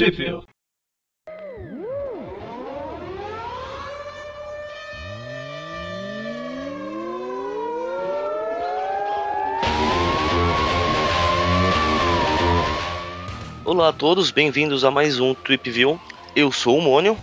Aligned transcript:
Tweepville. 0.00 0.40
Olá 13.62 13.88
a 13.88 13.92
todos, 13.92 14.30
bem-vindos 14.30 14.86
a 14.86 14.90
mais 14.90 15.20
um 15.20 15.34
Tweepview. 15.34 16.00
Eu 16.34 16.50
sou 16.50 16.78
o 16.78 16.82
Mônio. 16.82 17.14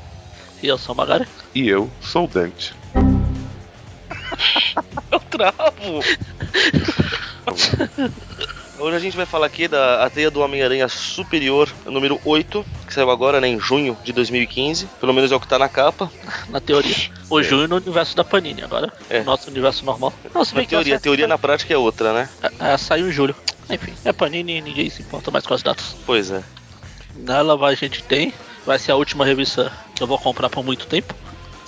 E 0.62 0.68
eu 0.68 0.78
sou 0.78 0.94
o 0.94 0.98
Magari. 1.00 1.28
E 1.56 1.68
eu 1.68 1.90
sou 2.00 2.26
o 2.26 2.28
Dante. 2.28 2.76
eu 5.12 5.20
travo! 5.32 6.04
Hoje 8.80 8.96
a 8.96 9.00
gente 9.00 9.18
vai 9.18 9.26
falar 9.26 9.48
aqui 9.48 9.68
da 9.68 10.06
a 10.06 10.10
teia 10.10 10.30
do 10.30 10.40
Homem-Aranha 10.40 10.88
Superior, 10.88 11.68
número 11.86 12.22
8, 12.24 12.64
que 12.86 12.94
saiu 12.94 13.10
agora, 13.10 13.42
né, 13.42 13.48
em 13.48 13.60
junho 13.60 13.98
de 14.04 14.14
2015. 14.14 14.86
Pelo 15.00 15.14
menos 15.14 15.32
é 15.32 15.36
o 15.36 15.40
que 15.40 15.48
tá 15.48 15.58
na 15.58 15.68
capa. 15.68 16.12
Na 16.50 16.60
teoria. 16.62 16.96
O 17.30 17.42
junho 17.42 17.68
no 17.68 17.78
universo 17.78 18.16
da 18.16 18.24
Panini, 18.24 18.62
agora 18.64 18.94
É. 19.10 19.20
no 19.20 19.26
nosso 19.26 19.50
universo 19.50 19.84
normal. 19.84 20.14
Não, 20.34 20.46
se 20.46 20.54
Na 20.54 20.62
que 20.62 20.68
teoria, 20.68 20.96
a 20.96 21.00
teoria 21.00 21.28
na 21.28 21.38
prática 21.40 21.74
é 21.74 21.78
outra, 21.78 22.14
né? 22.14 22.30
É, 22.42 22.74
é, 22.74 22.78
saiu 22.78 23.10
em 23.10 23.12
julho. 23.12 23.36
Enfim, 23.70 23.94
é 24.06 24.14
Panini 24.14 24.58
e 24.58 24.62
ninguém 24.62 24.90
se 24.92 25.02
importa 25.02 25.32
mais 25.32 25.46
com 25.46 25.54
as 25.56 25.64
datas. 25.64 25.96
Pois 26.06 26.30
é. 26.30 26.44
Nela 27.16 27.58
a 27.68 27.74
gente 27.76 28.04
tem. 28.04 28.32
Vai 28.66 28.78
ser 28.78 28.92
a 28.92 28.96
última 28.96 29.26
revista 29.26 29.72
que 29.96 30.04
eu 30.04 30.08
vou 30.08 30.20
comprar 30.20 30.50
por 30.50 30.64
muito 30.64 30.86
tempo. 30.88 31.16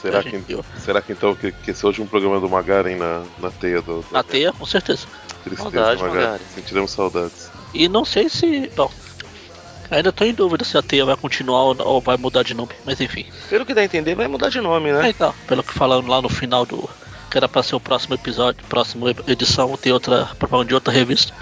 Será 0.02 0.20
A 0.20 0.23
que, 0.23 0.30
gente- 0.30 0.58
será 0.78 1.02
que 1.02 1.12
então 1.12 1.36
que, 1.36 1.52
que 1.52 1.72
esse 1.72 1.84
é 1.84 1.86
o 1.86 1.89
último 1.89 2.08
programa 2.08 2.39
do 2.39 2.48
Magaren 2.48 2.95
na, 2.95 3.23
na 3.39 3.50
teia 3.52 3.81
do. 3.81 4.05
Na 4.12 4.22
teia, 4.23 4.53
com 4.53 4.66
certeza. 4.66 5.08
Tristeza, 5.43 5.71
Saudade. 5.71 6.03
Magaren. 6.03 6.39
Sentiremos 6.53 6.91
saudades. 6.91 7.52
E 7.73 7.88
não 7.88 8.03
sei 8.05 8.30
se. 8.30 8.70
Bom. 8.75 8.91
Ainda 9.91 10.11
tô 10.11 10.23
em 10.23 10.34
dúvida 10.34 10.63
se 10.63 10.77
a 10.77 10.81
teia 10.84 11.03
vai 11.03 11.16
continuar 11.16 11.63
ou, 11.63 11.99
vai 11.99 12.16
mudar 12.16 12.43
de 12.43 12.53
nome. 12.53 12.71
Mas 12.85 13.02
enfim. 13.02 13.25
Pelo 13.49 13.66
que 13.66 13.73
dá 13.73 13.81
a 13.81 13.86
entender, 13.86 14.14
vai 14.14 14.27
mudar 14.27 14.49
de 14.49 14.61
nome, 14.61 14.89
É, 14.89 14.94
né? 14.94 15.09
então, 15.09 15.33
pelo 15.47 15.64
que 15.64 15.73
falaram 15.73 16.05
lá 16.08 16.22
no 16.22 16.30
final 16.30 16.66
do. 16.66 16.88
Que 17.31 17.38
era 17.38 17.47
pra 17.47 17.61
ser 17.64 17.75
o 17.75 17.80
próximo 17.80 18.16
episódio, 18.16 18.64
próxima 18.67 19.14
edição, 19.27 19.75
ter 19.77 19.91
outra 19.91 20.25
propaganda 20.38 20.67
de 20.69 20.75
outra 20.75 20.94
revista. 20.94 21.33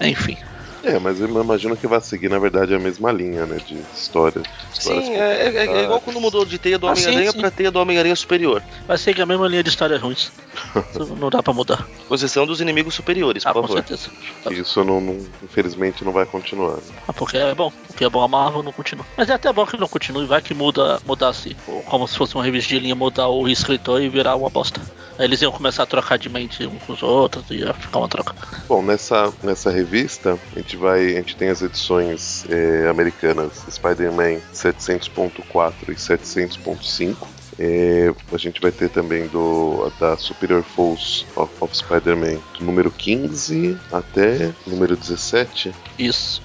Enfim. 0.00 0.36
É, 0.82 0.98
mas 0.98 1.20
eu 1.20 1.28
imagino 1.28 1.76
que 1.76 1.86
vai 1.86 2.00
seguir, 2.00 2.28
na 2.30 2.38
verdade, 2.38 2.74
a 2.74 2.78
mesma 2.78 3.12
linha, 3.12 3.44
né? 3.46 3.58
De 3.66 3.74
história. 3.94 4.42
histórias 4.72 5.04
Sim, 5.06 5.14
é, 5.14 5.46
é- 5.48 5.66
é 5.66 5.82
igual 5.84 6.00
quando 6.00 6.20
mudou 6.20 6.44
de 6.44 6.58
teia 6.58 6.78
do 6.78 6.86
Ah, 6.88 6.92
Homem-Aranha 6.92 7.32
sim. 7.32 7.38
pra 7.40 7.50
teia 7.50 7.70
do 7.70 7.78
Homem-Aranha 7.78 8.16
Superior. 8.16 8.62
Vai 8.86 8.96
seguir 8.96 9.22
a 9.22 9.26
mesma 9.26 9.46
linha 9.46 9.62
de 9.62 9.68
histórias 9.68 10.00
ruins. 10.00 10.32
Não 11.20 11.28
dá 11.30 11.42
pra 11.42 11.52
mudar. 11.52 11.86
Exceção 12.10 12.46
dos 12.46 12.60
inimigos 12.60 12.94
superiores, 12.94 13.44
por 13.44 13.50
Ah, 13.50 13.52
com 13.54 13.62
favor. 13.62 13.74
certeza. 13.76 14.10
Isso, 14.50 14.82
não, 14.84 15.00
não- 15.00 15.26
infelizmente, 15.42 16.04
não 16.04 16.12
vai 16.12 16.24
continuar. 16.26 16.76
né? 16.76 16.82
Ah, 17.06 17.12
porque 17.12 17.36
é 17.36 17.54
bom. 17.54 17.70
Porque 17.86 18.04
é 18.04 18.08
bom 18.08 18.22
a 18.22 18.28
Marvel 18.28 18.62
não 18.62 18.72
continua. 18.72 19.04
Mas 19.16 19.28
é 19.28 19.34
até 19.34 19.52
bom 19.52 19.66
que 19.66 19.76
não 19.76 19.88
continue. 19.88 20.26
Vai 20.26 20.40
que 20.42 20.54
muda, 20.54 21.00
mudasse. 21.06 21.56
Como 21.86 22.06
se 22.08 22.16
fosse 22.16 22.34
uma 22.34 22.44
revista 22.44 22.68
de 22.74 22.80
linha, 22.80 22.94
mudar 22.94 23.28
o 23.28 23.46
escritor 23.48 24.00
e 24.02 24.08
virar 24.08 24.34
uma 24.36 24.48
bosta. 24.50 24.80
Eles 25.20 25.42
iam 25.42 25.52
começar 25.52 25.82
a 25.82 25.86
trocar 25.86 26.18
de 26.18 26.28
mente 26.28 26.66
uns 26.66 26.82
com 26.82 26.92
os 26.94 27.02
outros 27.02 27.44
e 27.50 27.56
ia 27.58 27.74
ficar 27.74 27.98
uma 27.98 28.08
troca. 28.08 28.34
Bom, 28.68 28.82
nessa, 28.82 29.32
nessa 29.42 29.70
revista, 29.70 30.38
a 30.54 30.58
gente 30.58 30.76
vai. 30.76 31.04
A 31.06 31.16
gente 31.18 31.36
tem 31.36 31.48
as 31.50 31.60
edições 31.62 32.44
eh, 32.48 32.88
americanas 32.88 33.64
Spider-Man 33.70 34.40
700.4 34.54 35.72
e 35.88 35.92
700.5. 35.94 37.16
Eh, 37.58 38.14
a 38.32 38.36
gente 38.38 38.60
vai 38.60 38.72
ter 38.72 38.88
também 38.88 39.26
do 39.26 39.92
da 40.00 40.16
Superior 40.16 40.62
Force 40.62 41.26
of, 41.36 41.52
of 41.60 41.76
Spider-Man 41.76 42.38
do 42.58 42.64
número 42.64 42.90
15 42.90 43.76
até 43.92 44.52
número 44.66 44.96
17. 44.96 45.74
Isso. 45.98 46.42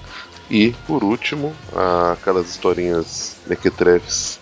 E, 0.50 0.72
por 0.86 1.02
último, 1.02 1.54
a- 1.74 2.12
aquelas 2.12 2.48
historinhas 2.50 3.36
mequetrefes 3.46 4.38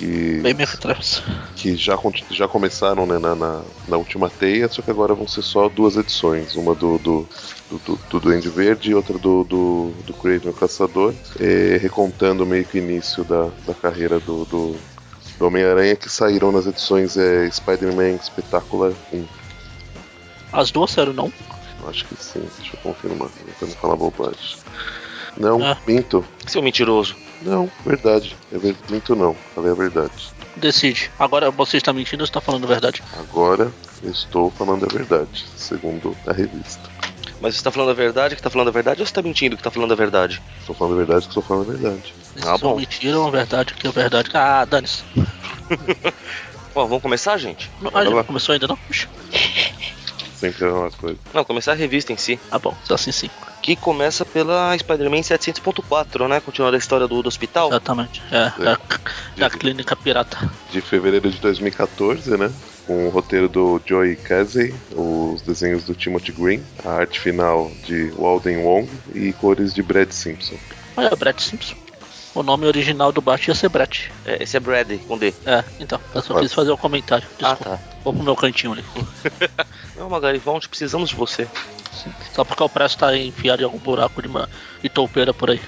que, 0.00 0.40
Bem 0.40 0.54
mequetrefes. 0.54 1.22
que 1.54 1.76
já, 1.76 1.98
já 2.30 2.48
começaram 2.48 3.04
né, 3.04 3.18
na, 3.18 3.34
na, 3.34 3.62
na 3.86 3.96
última 3.98 4.30
teia, 4.30 4.66
só 4.66 4.80
que 4.80 4.90
agora 4.90 5.14
vão 5.14 5.28
ser 5.28 5.42
só 5.42 5.68
duas 5.68 5.96
edições. 5.96 6.56
Uma 6.56 6.74
do, 6.74 6.96
do, 6.98 7.28
do, 7.70 7.98
do, 8.08 8.20
Duende 8.20 8.48
Verde 8.48 8.90
e 8.90 8.94
outra 8.94 9.18
do, 9.18 9.44
do, 9.44 9.92
do 10.06 10.14
Craven 10.14 10.50
o 10.50 10.54
Caçador, 10.54 11.12
eh, 11.38 11.78
recontando 11.80 12.46
meio 12.46 12.64
que 12.64 12.78
o 12.78 12.82
início 12.82 13.24
da, 13.24 13.50
da 13.66 13.74
carreira 13.74 14.18
do, 14.18 14.46
do, 14.46 14.76
do 15.38 15.46
Homem-Aranha, 15.46 15.94
que 15.94 16.08
saíram 16.08 16.50
nas 16.50 16.66
edições 16.66 17.18
eh, 17.18 17.50
Spider-Man 17.50 18.18
Spectacular 18.22 18.92
1. 19.12 19.24
As 20.52 20.70
duas 20.70 20.90
sério 20.90 21.12
não. 21.12 21.30
Acho 21.86 22.06
que 22.06 22.14
sim, 22.22 22.42
deixa 22.58 22.76
eu 22.76 22.80
confirmar, 22.80 23.28
pra 23.58 23.68
não 23.68 23.74
falar 23.74 23.96
bobagem. 23.96 24.56
Não, 25.36 25.62
Ah. 25.64 25.76
minto. 25.86 26.24
Seu 26.46 26.62
mentiroso. 26.62 27.16
Não, 27.42 27.70
verdade. 27.86 28.36
É 28.52 28.58
ver... 28.58 28.76
Minto 28.90 29.14
não, 29.16 29.34
falei 29.54 29.70
a 29.72 29.74
verdade. 29.74 30.12
Decide. 30.56 31.10
Agora 31.18 31.50
você 31.50 31.76
está 31.78 31.92
mentindo 31.92 32.22
ou 32.22 32.24
está 32.24 32.40
falando 32.40 32.64
a 32.64 32.66
verdade? 32.66 33.02
Agora 33.18 33.72
eu 34.02 34.10
estou 34.10 34.50
falando 34.50 34.84
a 34.84 34.88
verdade, 34.88 35.44
segundo 35.56 36.16
a 36.26 36.32
revista. 36.32 36.90
Mas 37.40 37.56
você 37.56 37.62
tá 37.64 37.70
falando 37.70 37.90
a 37.90 37.94
verdade 37.94 38.36
que 38.36 38.42
tá 38.42 38.50
falando 38.50 38.68
a 38.68 38.70
verdade 38.72 39.00
ou 39.00 39.06
você 39.06 39.12
tá 39.14 39.22
mentindo 39.22 39.56
que 39.56 39.62
tá 39.62 39.70
falando 39.70 39.92
a 39.92 39.96
verdade? 39.96 40.42
Estou 40.60 40.74
falando 40.74 40.94
a 40.94 40.96
verdade 40.98 41.22
que 41.22 41.28
estou 41.30 41.42
falando 41.42 41.70
a 41.70 41.72
verdade. 41.74 42.14
Ah, 42.42 42.58
são 42.58 42.70
bom. 42.72 42.76
mentira 42.76 43.16
ou 43.18 43.24
uma 43.24 43.30
verdade 43.30 43.72
que 43.72 43.86
é 43.86 43.90
verdade. 43.90 44.28
Ah, 44.34 44.64
dane-se. 44.66 45.02
Bom, 46.74 46.86
vamos 46.86 47.02
começar, 47.02 47.36
gente? 47.38 47.70
Não, 47.80 47.90
Ah, 47.94 48.04
já 48.04 48.24
começou 48.24 48.52
ainda 48.52 48.68
não? 48.68 48.76
Puxa. 48.76 49.08
Sempre 50.36 50.66
é 50.66 50.70
uma 50.70 50.90
coisa. 50.90 51.18
Não, 51.34 51.44
começar 51.44 51.72
a 51.72 51.74
revista 51.74 52.12
em 52.12 52.16
si. 52.16 52.38
Ah 52.50 52.58
bom, 52.58 52.74
assim 52.88 53.10
sim. 53.12 53.30
Que 53.70 53.76
começa 53.76 54.24
pela 54.24 54.76
Spider-Man 54.76 55.20
700.4, 55.20 56.26
né? 56.26 56.40
Continuando 56.40 56.74
a 56.74 56.78
história 56.78 57.06
do, 57.06 57.22
do 57.22 57.28
hospital. 57.28 57.68
Exatamente. 57.68 58.20
É, 58.32 58.52
é, 58.68 59.42
é 59.42 59.44
a 59.44 59.48
clínica 59.48 59.94
pirata. 59.94 60.50
De 60.72 60.80
fevereiro 60.80 61.30
de 61.30 61.38
2014, 61.38 62.36
né? 62.36 62.52
Com 62.84 63.06
o 63.06 63.10
roteiro 63.10 63.48
do 63.48 63.80
Joey 63.86 64.16
Casey, 64.16 64.74
os 64.90 65.40
desenhos 65.42 65.84
do 65.84 65.94
Timothy 65.94 66.32
Green, 66.32 66.60
a 66.84 66.90
arte 66.94 67.20
final 67.20 67.70
de 67.86 68.10
Walden 68.18 68.56
Wong 68.56 68.90
e 69.14 69.32
cores 69.34 69.72
de 69.72 69.84
Brad 69.84 70.10
Simpson. 70.10 70.56
Olha, 70.96 71.14
Brett 71.14 71.40
Simpson. 71.40 71.76
O 72.34 72.42
nome 72.42 72.66
original 72.66 73.12
do 73.12 73.20
Bart 73.20 73.46
ia 73.46 73.54
ser 73.54 73.68
Brett. 73.68 74.10
É, 74.24 74.42
esse 74.42 74.56
é 74.56 74.60
Brad, 74.60 74.98
com 75.06 75.16
D. 75.16 75.32
É, 75.46 75.62
então. 75.78 76.00
Eu 76.12 76.22
só 76.22 76.34
Pode. 76.34 76.46
quis 76.46 76.52
fazer 76.52 76.72
um 76.72 76.76
comentário. 76.76 77.24
Ah, 77.40 77.54
Desculpa. 77.54 77.76
tá. 77.76 77.78
Vou 78.02 78.12
pro 78.12 78.24
meu 78.24 78.34
cantinho 78.34 78.72
ali. 78.72 78.84
Não, 79.96 80.10
Magari, 80.10 80.38
volte, 80.38 80.68
precisamos 80.68 81.10
de 81.10 81.14
você. 81.14 81.46
Só 82.32 82.44
porque 82.44 82.62
o 82.62 82.68
preço 82.68 82.98
tá 82.98 83.16
enfiado 83.16 83.62
em 83.62 83.64
algum 83.64 83.78
buraco 83.78 84.22
de, 84.22 84.28
uma, 84.28 84.48
de 84.82 84.88
toupeira 84.88 85.34
por 85.34 85.50
aí. 85.50 85.60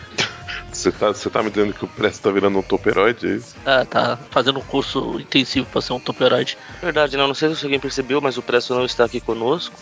Você 0.73 0.91
tá, 0.91 1.09
você 1.09 1.29
tá 1.29 1.43
me 1.43 1.51
dizendo 1.51 1.75
que 1.75 1.85
o 1.85 1.89
Presto 1.89 2.23
tá 2.23 2.31
virando 2.31 2.59
um 2.59 2.63
toperoide, 2.63 3.27
é 3.27 3.37
isso? 3.37 3.55
É, 3.65 3.85
tá 3.85 4.19
fazendo 4.31 4.59
um 4.59 4.63
curso 4.63 5.21
intensivo 5.21 5.67
pra 5.67 5.83
ser 5.83 5.93
um 5.93 6.01
toperoide. 6.01 6.57
Verdade, 6.81 7.17
não, 7.17 7.29
não 7.29 7.35
sei 7.35 7.55
se 7.55 7.65
alguém 7.65 7.79
percebeu, 7.79 8.23
mas 8.23 8.39
o 8.39 8.43
Presto 8.43 8.75
não 8.75 8.87
está 8.87 9.05
aqui 9.05 9.21
conosco. 9.21 9.75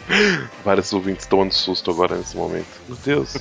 Vários 0.64 0.92
ouvintes 0.92 1.26
tomando 1.26 1.52
susto 1.52 1.92
agora 1.92 2.16
nesse 2.16 2.36
momento. 2.36 2.66
Meu 2.88 2.98
Deus. 3.04 3.36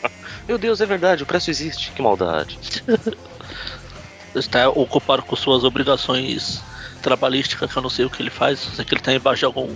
Meu 0.48 0.56
Deus, 0.58 0.80
é 0.80 0.86
verdade, 0.86 1.22
o 1.22 1.26
Presto 1.26 1.50
existe. 1.50 1.92
Que 1.92 2.00
maldade. 2.00 2.58
Está 4.34 4.68
ocupado 4.68 5.22
com 5.22 5.36
suas 5.36 5.62
obrigações 5.62 6.62
trabalhísticas, 7.02 7.70
que 7.70 7.76
eu 7.76 7.82
não 7.82 7.90
sei 7.90 8.06
o 8.06 8.10
que 8.10 8.22
ele 8.22 8.30
faz. 8.30 8.58
Sei 8.58 8.84
que 8.84 8.94
ele 8.94 9.02
tá 9.02 9.12
embaixo 9.12 9.40
de 9.40 9.44
algum 9.44 9.68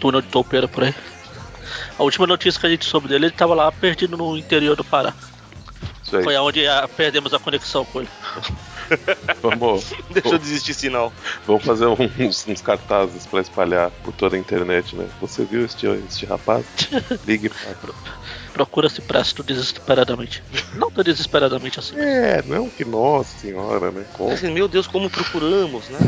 túnel 0.00 0.22
de 0.22 0.28
toupeira 0.28 0.66
por 0.66 0.82
aí. 0.82 0.94
A 1.98 2.02
última 2.02 2.26
notícia 2.26 2.60
que 2.60 2.66
a 2.66 2.70
gente 2.70 2.84
soube 2.84 3.08
dele, 3.08 3.26
ele 3.26 3.34
tava 3.34 3.54
lá 3.54 3.70
perdido 3.70 4.16
no 4.16 4.36
interior 4.36 4.76
do 4.76 4.84
Pará. 4.84 5.14
Isso 6.02 6.16
aí. 6.16 6.24
Foi 6.24 6.36
aonde 6.36 6.66
ah, 6.66 6.88
perdemos 6.96 7.32
a 7.32 7.38
conexão 7.38 7.84
com 7.84 8.00
ele. 8.00 8.10
Vamos, 9.40 9.92
Deixa 10.10 10.28
eu 10.28 10.38
desistir 10.38 10.74
sinal. 10.74 11.12
vamos 11.46 11.64
fazer 11.64 11.86
uns, 11.86 12.46
uns 12.46 12.60
cartazes 12.60 13.26
pra 13.26 13.40
espalhar 13.40 13.90
por 14.02 14.12
toda 14.12 14.36
a 14.36 14.38
internet, 14.38 14.94
né? 14.94 15.08
Você 15.20 15.44
viu 15.44 15.64
este, 15.64 15.86
este 15.86 16.26
rapaz? 16.26 16.66
Ligue 17.26 17.48
para. 17.48 17.94
Procura-se 18.52 19.00
presto 19.00 19.42
desesperadamente. 19.42 20.42
Não 20.74 20.90
tão 20.90 21.02
desesperadamente 21.02 21.78
assim. 21.78 21.98
É, 21.98 22.42
não 22.46 22.68
que 22.68 22.84
nossa 22.84 23.38
senhora, 23.38 23.90
né? 23.90 24.04
Como? 24.12 24.32
Assim, 24.32 24.50
meu 24.50 24.68
Deus, 24.68 24.86
como 24.86 25.10
procuramos, 25.10 25.88
né? 25.88 25.98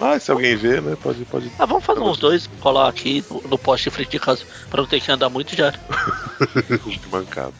Ah, 0.00 0.18
se 0.18 0.30
alguém 0.30 0.54
vê, 0.56 0.80
né? 0.80 0.96
Pode, 1.02 1.24
pode. 1.24 1.50
Ah, 1.58 1.66
vamos 1.66 1.84
fazer 1.84 2.00
uns 2.00 2.18
dois, 2.18 2.46
colar 2.60 2.88
aqui 2.88 3.24
no, 3.30 3.42
no 3.42 3.58
poste 3.58 3.90
frente 3.90 4.10
de 4.10 4.18
casa, 4.20 4.44
pra 4.70 4.80
não 4.80 4.88
ter 4.88 5.00
que 5.00 5.10
andar 5.10 5.28
muito 5.28 5.56
já. 5.56 5.72
que 6.52 7.00
mancada. 7.10 7.52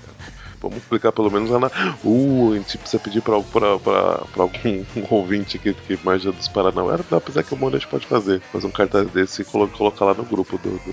Vamos 0.61 0.79
explicar 0.79 1.13
pelo 1.13 1.31
menos 1.31 1.51
lá 1.51 1.61
na. 1.61 1.71
Uh, 2.03 2.53
a 2.53 2.57
gente 2.57 2.79
precisa 2.79 3.01
pedir 3.01 3.23
pra, 3.23 3.41
pra, 3.41 3.79
pra, 3.79 4.19
pra 4.33 4.43
algum 4.43 4.85
ouvinte 5.09 5.57
aqui 5.57 5.73
que 5.73 5.97
manja 6.05 6.33
dos 6.33 6.49
Paranauê. 6.49 6.99
Não, 7.09 7.19
apesar 7.19 7.45
que 7.45 7.55
o 7.55 7.57
Monte 7.57 7.87
pode 7.87 8.07
fazer. 8.07 8.41
Fazer 8.53 8.67
um 8.67 8.71
cartaz 8.73 9.09
desse 9.11 9.43
e 9.43 9.45
colo- 9.45 9.69
colocar 9.69 10.05
lá 10.07 10.15
no 10.15 10.25
grupo 10.25 10.59
do, 10.59 10.71
do, 10.71 10.93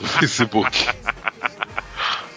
do 0.00 0.06
Facebook. 0.18 0.68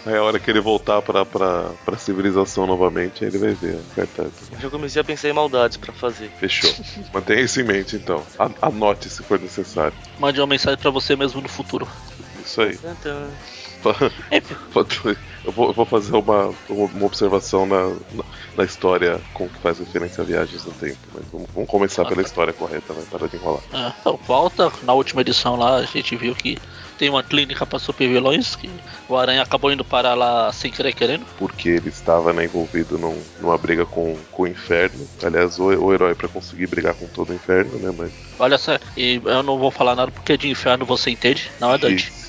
Aí 0.06 0.16
a 0.16 0.24
hora 0.24 0.40
que 0.40 0.50
ele 0.50 0.60
voltar 0.60 1.02
pra, 1.02 1.26
pra, 1.26 1.70
pra 1.86 1.98
civilização 1.98 2.68
novamente, 2.68 3.24
aí 3.24 3.30
ele 3.30 3.38
vai 3.38 3.54
ver. 3.54 3.80
Eu 4.52 4.60
já 4.60 4.70
comecei 4.70 5.02
a 5.02 5.06
pensar 5.06 5.30
em 5.30 5.34
maldades 5.34 5.78
pra 5.78 5.94
fazer. 5.94 6.30
Fechou. 6.38 6.70
Mantenha 7.14 7.42
isso 7.42 7.62
em 7.62 7.64
mente 7.64 7.96
então. 7.96 8.22
A- 8.38 8.68
Anote 8.68 9.10
se 9.10 9.24
for 9.24 9.40
necessário. 9.40 9.96
Mande 10.20 10.42
uma 10.42 10.48
mensagem 10.48 10.78
pra 10.78 10.92
você 10.92 11.16
mesmo 11.16 11.42
no 11.42 11.48
futuro. 11.48 11.88
Isso 12.44 12.62
aí. 12.62 12.78
Tantã. 12.78 13.30
Eu 15.44 15.52
vou, 15.52 15.68
eu 15.68 15.74
vou 15.74 15.86
fazer 15.86 16.16
uma, 16.16 16.54
uma 16.70 17.06
observação 17.06 17.66
na, 17.66 17.90
na, 17.90 18.24
na, 18.56 18.64
história 18.64 19.20
com 19.34 19.50
que 19.50 19.60
faz 19.60 19.78
referência 19.78 20.24
a 20.24 20.26
viagens 20.26 20.64
no 20.64 20.72
tempo. 20.72 20.98
Mas 21.14 21.24
vamos, 21.30 21.50
vamos 21.54 21.70
começar 21.70 22.04
ah, 22.04 22.06
pela 22.06 22.22
tá. 22.22 22.28
história 22.28 22.54
correta, 22.54 22.94
vai 22.94 23.04
parar 23.04 23.28
de 23.28 23.36
enrolar. 23.36 23.62
É, 23.74 23.94
então, 24.00 24.18
volta, 24.26 24.72
na 24.84 24.94
última 24.94 25.20
edição 25.20 25.58
lá, 25.58 25.76
a 25.76 25.84
gente 25.84 26.16
viu 26.16 26.34
que 26.34 26.58
tem 27.04 27.10
uma 27.10 27.22
clínica 27.22 27.66
para 27.66 27.80
super 27.80 28.08
vilões 28.08 28.56
que 28.56 28.70
o 29.10 29.18
Aranha 29.18 29.42
acabou 29.42 29.70
indo 29.70 29.84
parar 29.84 30.14
lá 30.14 30.50
sem 30.54 30.72
querer 30.72 30.94
querendo. 30.94 31.26
Porque 31.38 31.68
ele 31.68 31.90
estava 31.90 32.32
né, 32.32 32.46
envolvido 32.46 32.98
num, 32.98 33.22
numa 33.42 33.58
briga 33.58 33.86
com, 33.86 34.16
com 34.32 34.44
o 34.44 34.48
inferno. 34.48 35.06
Aliás, 35.22 35.60
o, 35.60 35.66
o 35.66 35.94
herói 35.94 36.16
para 36.16 36.30
conseguir 36.30 36.68
brigar 36.68 36.94
com 36.94 37.06
todo 37.08 37.32
o 37.32 37.34
inferno, 37.34 37.78
né? 37.80 37.94
Mas... 37.98 38.14
Olha 38.40 38.58
só, 38.58 38.80
e 38.96 39.22
eu 39.26 39.44
não 39.44 39.60
vou 39.60 39.70
falar 39.70 39.98
nada 39.98 40.12
porque 40.14 40.38
de 40.38 40.50
inferno 40.50 40.86
você 40.86 41.12
entende, 41.12 41.52
não 41.60 41.74
é 41.74 41.78
Dante 41.78 42.23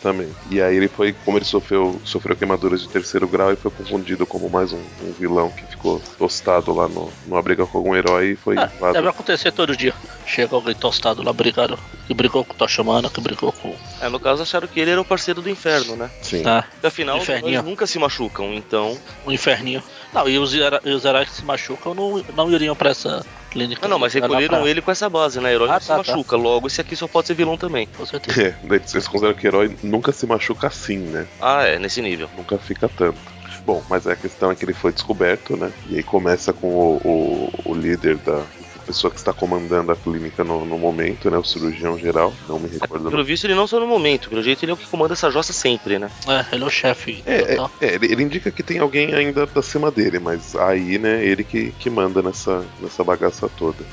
também. 0.00 0.28
E 0.50 0.60
aí 0.60 0.76
ele 0.76 0.88
foi, 0.88 1.12
como 1.24 1.38
ele 1.38 1.44
sofreu, 1.44 2.00
sofreu 2.04 2.36
queimaduras 2.36 2.80
de 2.80 2.88
terceiro 2.88 3.28
grau 3.28 3.52
e 3.52 3.56
foi 3.56 3.70
confundido 3.70 4.26
como 4.26 4.48
mais 4.48 4.72
um, 4.72 4.82
um 5.02 5.12
vilão 5.18 5.50
que 5.50 5.64
ficou 5.66 6.00
tostado 6.18 6.72
lá 6.72 6.88
no, 6.88 7.10
numa 7.26 7.42
briga 7.42 7.66
com 7.66 7.78
algum 7.78 7.94
herói 7.94 8.32
e 8.32 8.36
foi. 8.36 8.56
Ah, 8.58 8.92
deve 8.92 9.08
acontecer 9.08 9.52
todo 9.52 9.76
dia. 9.76 9.94
Chega 10.26 10.54
alguém 10.54 10.74
tostado 10.74 11.22
lá 11.22 11.32
brigado, 11.32 11.78
que 12.06 12.14
brigou 12.14 12.44
com 12.44 12.52
o 12.52 12.56
Toshimana, 12.56 13.10
que 13.10 13.20
brigou 13.20 13.52
com. 13.52 13.74
É, 14.00 14.08
no 14.08 14.18
caso 14.18 14.42
acharam 14.42 14.66
que 14.66 14.80
ele 14.80 14.90
era 14.90 15.00
o 15.00 15.04
parceiro 15.04 15.42
do 15.42 15.50
inferno, 15.50 15.96
né? 15.96 16.10
Sim. 16.22 16.42
Ah, 16.46 16.64
afinal, 16.82 17.18
eles 17.44 17.62
nunca 17.62 17.86
se 17.86 17.98
machucam, 17.98 18.54
então. 18.54 18.96
O 19.24 19.32
inferninho. 19.32 19.82
Não, 20.12 20.28
e 20.28 20.38
os, 20.38 20.52
os 20.52 21.04
heróis 21.04 21.28
que 21.28 21.36
se 21.36 21.44
machucam 21.44 21.94
não, 21.94 22.24
não 22.34 22.50
iriam 22.50 22.74
pra 22.74 22.90
essa 22.90 23.24
clínica. 23.50 23.84
Ah, 23.84 23.88
não, 23.88 23.98
mas 23.98 24.14
recolheram 24.14 24.66
ele 24.66 24.80
com 24.80 24.90
essa 24.90 25.08
base, 25.08 25.40
né? 25.40 25.52
Herói 25.52 25.68
ah, 25.68 25.72
não 25.72 25.78
tá, 25.78 25.80
se 25.80 25.88
tá. 25.88 25.96
machuca. 25.98 26.36
Tá. 26.36 26.42
Logo, 26.42 26.66
esse 26.66 26.80
aqui 26.80 26.96
só 26.96 27.06
pode 27.06 27.26
ser 27.26 27.34
vilão 27.34 27.56
também. 27.56 27.86
Com 27.96 28.06
certeza. 28.06 28.30
É, 28.40 28.78
vocês 28.78 29.06
consideram 29.06 29.34
que 29.34 29.46
herói 29.46 29.76
nunca 29.82 30.12
se 30.12 30.26
machuca 30.26 30.68
assim, 30.68 30.98
né? 30.98 31.26
Ah, 31.40 31.64
é, 31.64 31.78
nesse 31.78 32.00
nível. 32.00 32.28
Nunca 32.36 32.56
fica 32.58 32.88
tanto. 32.88 33.18
Bom, 33.66 33.82
mas 33.88 34.06
a 34.06 34.16
questão 34.16 34.50
é 34.50 34.54
que 34.54 34.64
ele 34.64 34.72
foi 34.72 34.92
descoberto, 34.92 35.56
né? 35.56 35.70
E 35.88 35.96
aí 35.96 36.02
começa 36.02 36.52
com 36.52 36.68
o, 36.68 36.96
o, 37.04 37.70
o 37.70 37.74
líder 37.74 38.16
da, 38.18 38.42
pessoa 38.80 39.10
que 39.10 39.18
está 39.18 39.32
comandando 39.32 39.92
a 39.92 39.96
clínica 39.96 40.42
no, 40.44 40.64
no 40.64 40.78
momento, 40.78 41.30
né? 41.30 41.38
O 41.38 41.44
cirurgião 41.44 41.98
geral, 41.98 42.32
não 42.48 42.58
me 42.58 42.68
recordo. 42.68 43.08
É, 43.08 43.10
pelo 43.10 43.24
visto, 43.24 43.44
ele 43.44 43.54
não 43.54 43.66
só 43.66 43.78
no 43.80 43.86
momento, 43.86 44.28
pelo 44.28 44.42
jeito 44.42 44.64
ele 44.64 44.72
é 44.72 44.74
o 44.74 44.76
que 44.76 44.86
comanda 44.86 45.12
essa 45.12 45.30
jossa 45.30 45.52
sempre, 45.52 45.98
né? 45.98 46.10
É, 46.26 46.54
ele 46.54 46.64
é 46.64 46.66
o 46.66 46.70
chefe. 46.70 47.22
É, 47.26 47.54
é, 47.54 47.56
é 47.80 47.94
ele, 47.94 48.12
ele, 48.12 48.22
indica 48.22 48.50
que 48.50 48.62
tem 48.62 48.78
alguém 48.78 49.14
ainda 49.14 49.48
acima 49.54 49.90
dele, 49.90 50.18
mas 50.18 50.54
aí, 50.56 50.98
né, 50.98 51.24
ele 51.24 51.44
que, 51.44 51.72
que 51.72 51.90
manda 51.90 52.22
nessa, 52.22 52.64
nessa 52.80 53.04
bagaça 53.04 53.48
toda. 53.48 53.84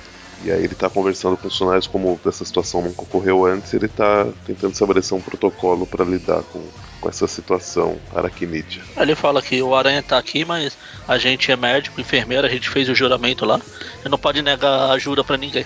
E 0.43 0.51
aí 0.51 0.63
ele 0.63 0.75
tá 0.75 0.89
conversando 0.89 1.35
com 1.35 1.47
os 1.47 1.53
funcionários 1.53 1.87
como 1.87 2.19
essa 2.25 2.45
situação 2.45 2.81
nunca 2.81 3.01
ocorreu 3.01 3.45
antes, 3.45 3.73
ele 3.73 3.87
tá 3.87 4.27
tentando 4.45 4.73
estabelecer 4.73 5.17
um 5.17 5.21
protocolo 5.21 5.87
para 5.87 6.05
lidar 6.05 6.43
com, 6.43 6.61
com 6.99 7.09
essa 7.09 7.27
situação 7.27 7.97
aracnídea. 8.13 8.81
Ele 8.95 9.15
fala 9.15 9.41
que 9.41 9.61
o 9.61 9.75
Aranha 9.75 10.03
tá 10.03 10.17
aqui, 10.17 10.43
mas 10.45 10.77
a 11.07 11.17
gente 11.17 11.51
é 11.51 11.55
médico, 11.55 11.99
enfermeira, 12.01 12.47
a 12.47 12.49
gente 12.49 12.69
fez 12.69 12.89
o 12.89 12.95
juramento 12.95 13.45
lá, 13.45 13.59
e 14.05 14.09
não 14.09 14.17
pode 14.17 14.41
negar 14.41 14.91
ajuda 14.91 15.23
para 15.23 15.37
ninguém. 15.37 15.65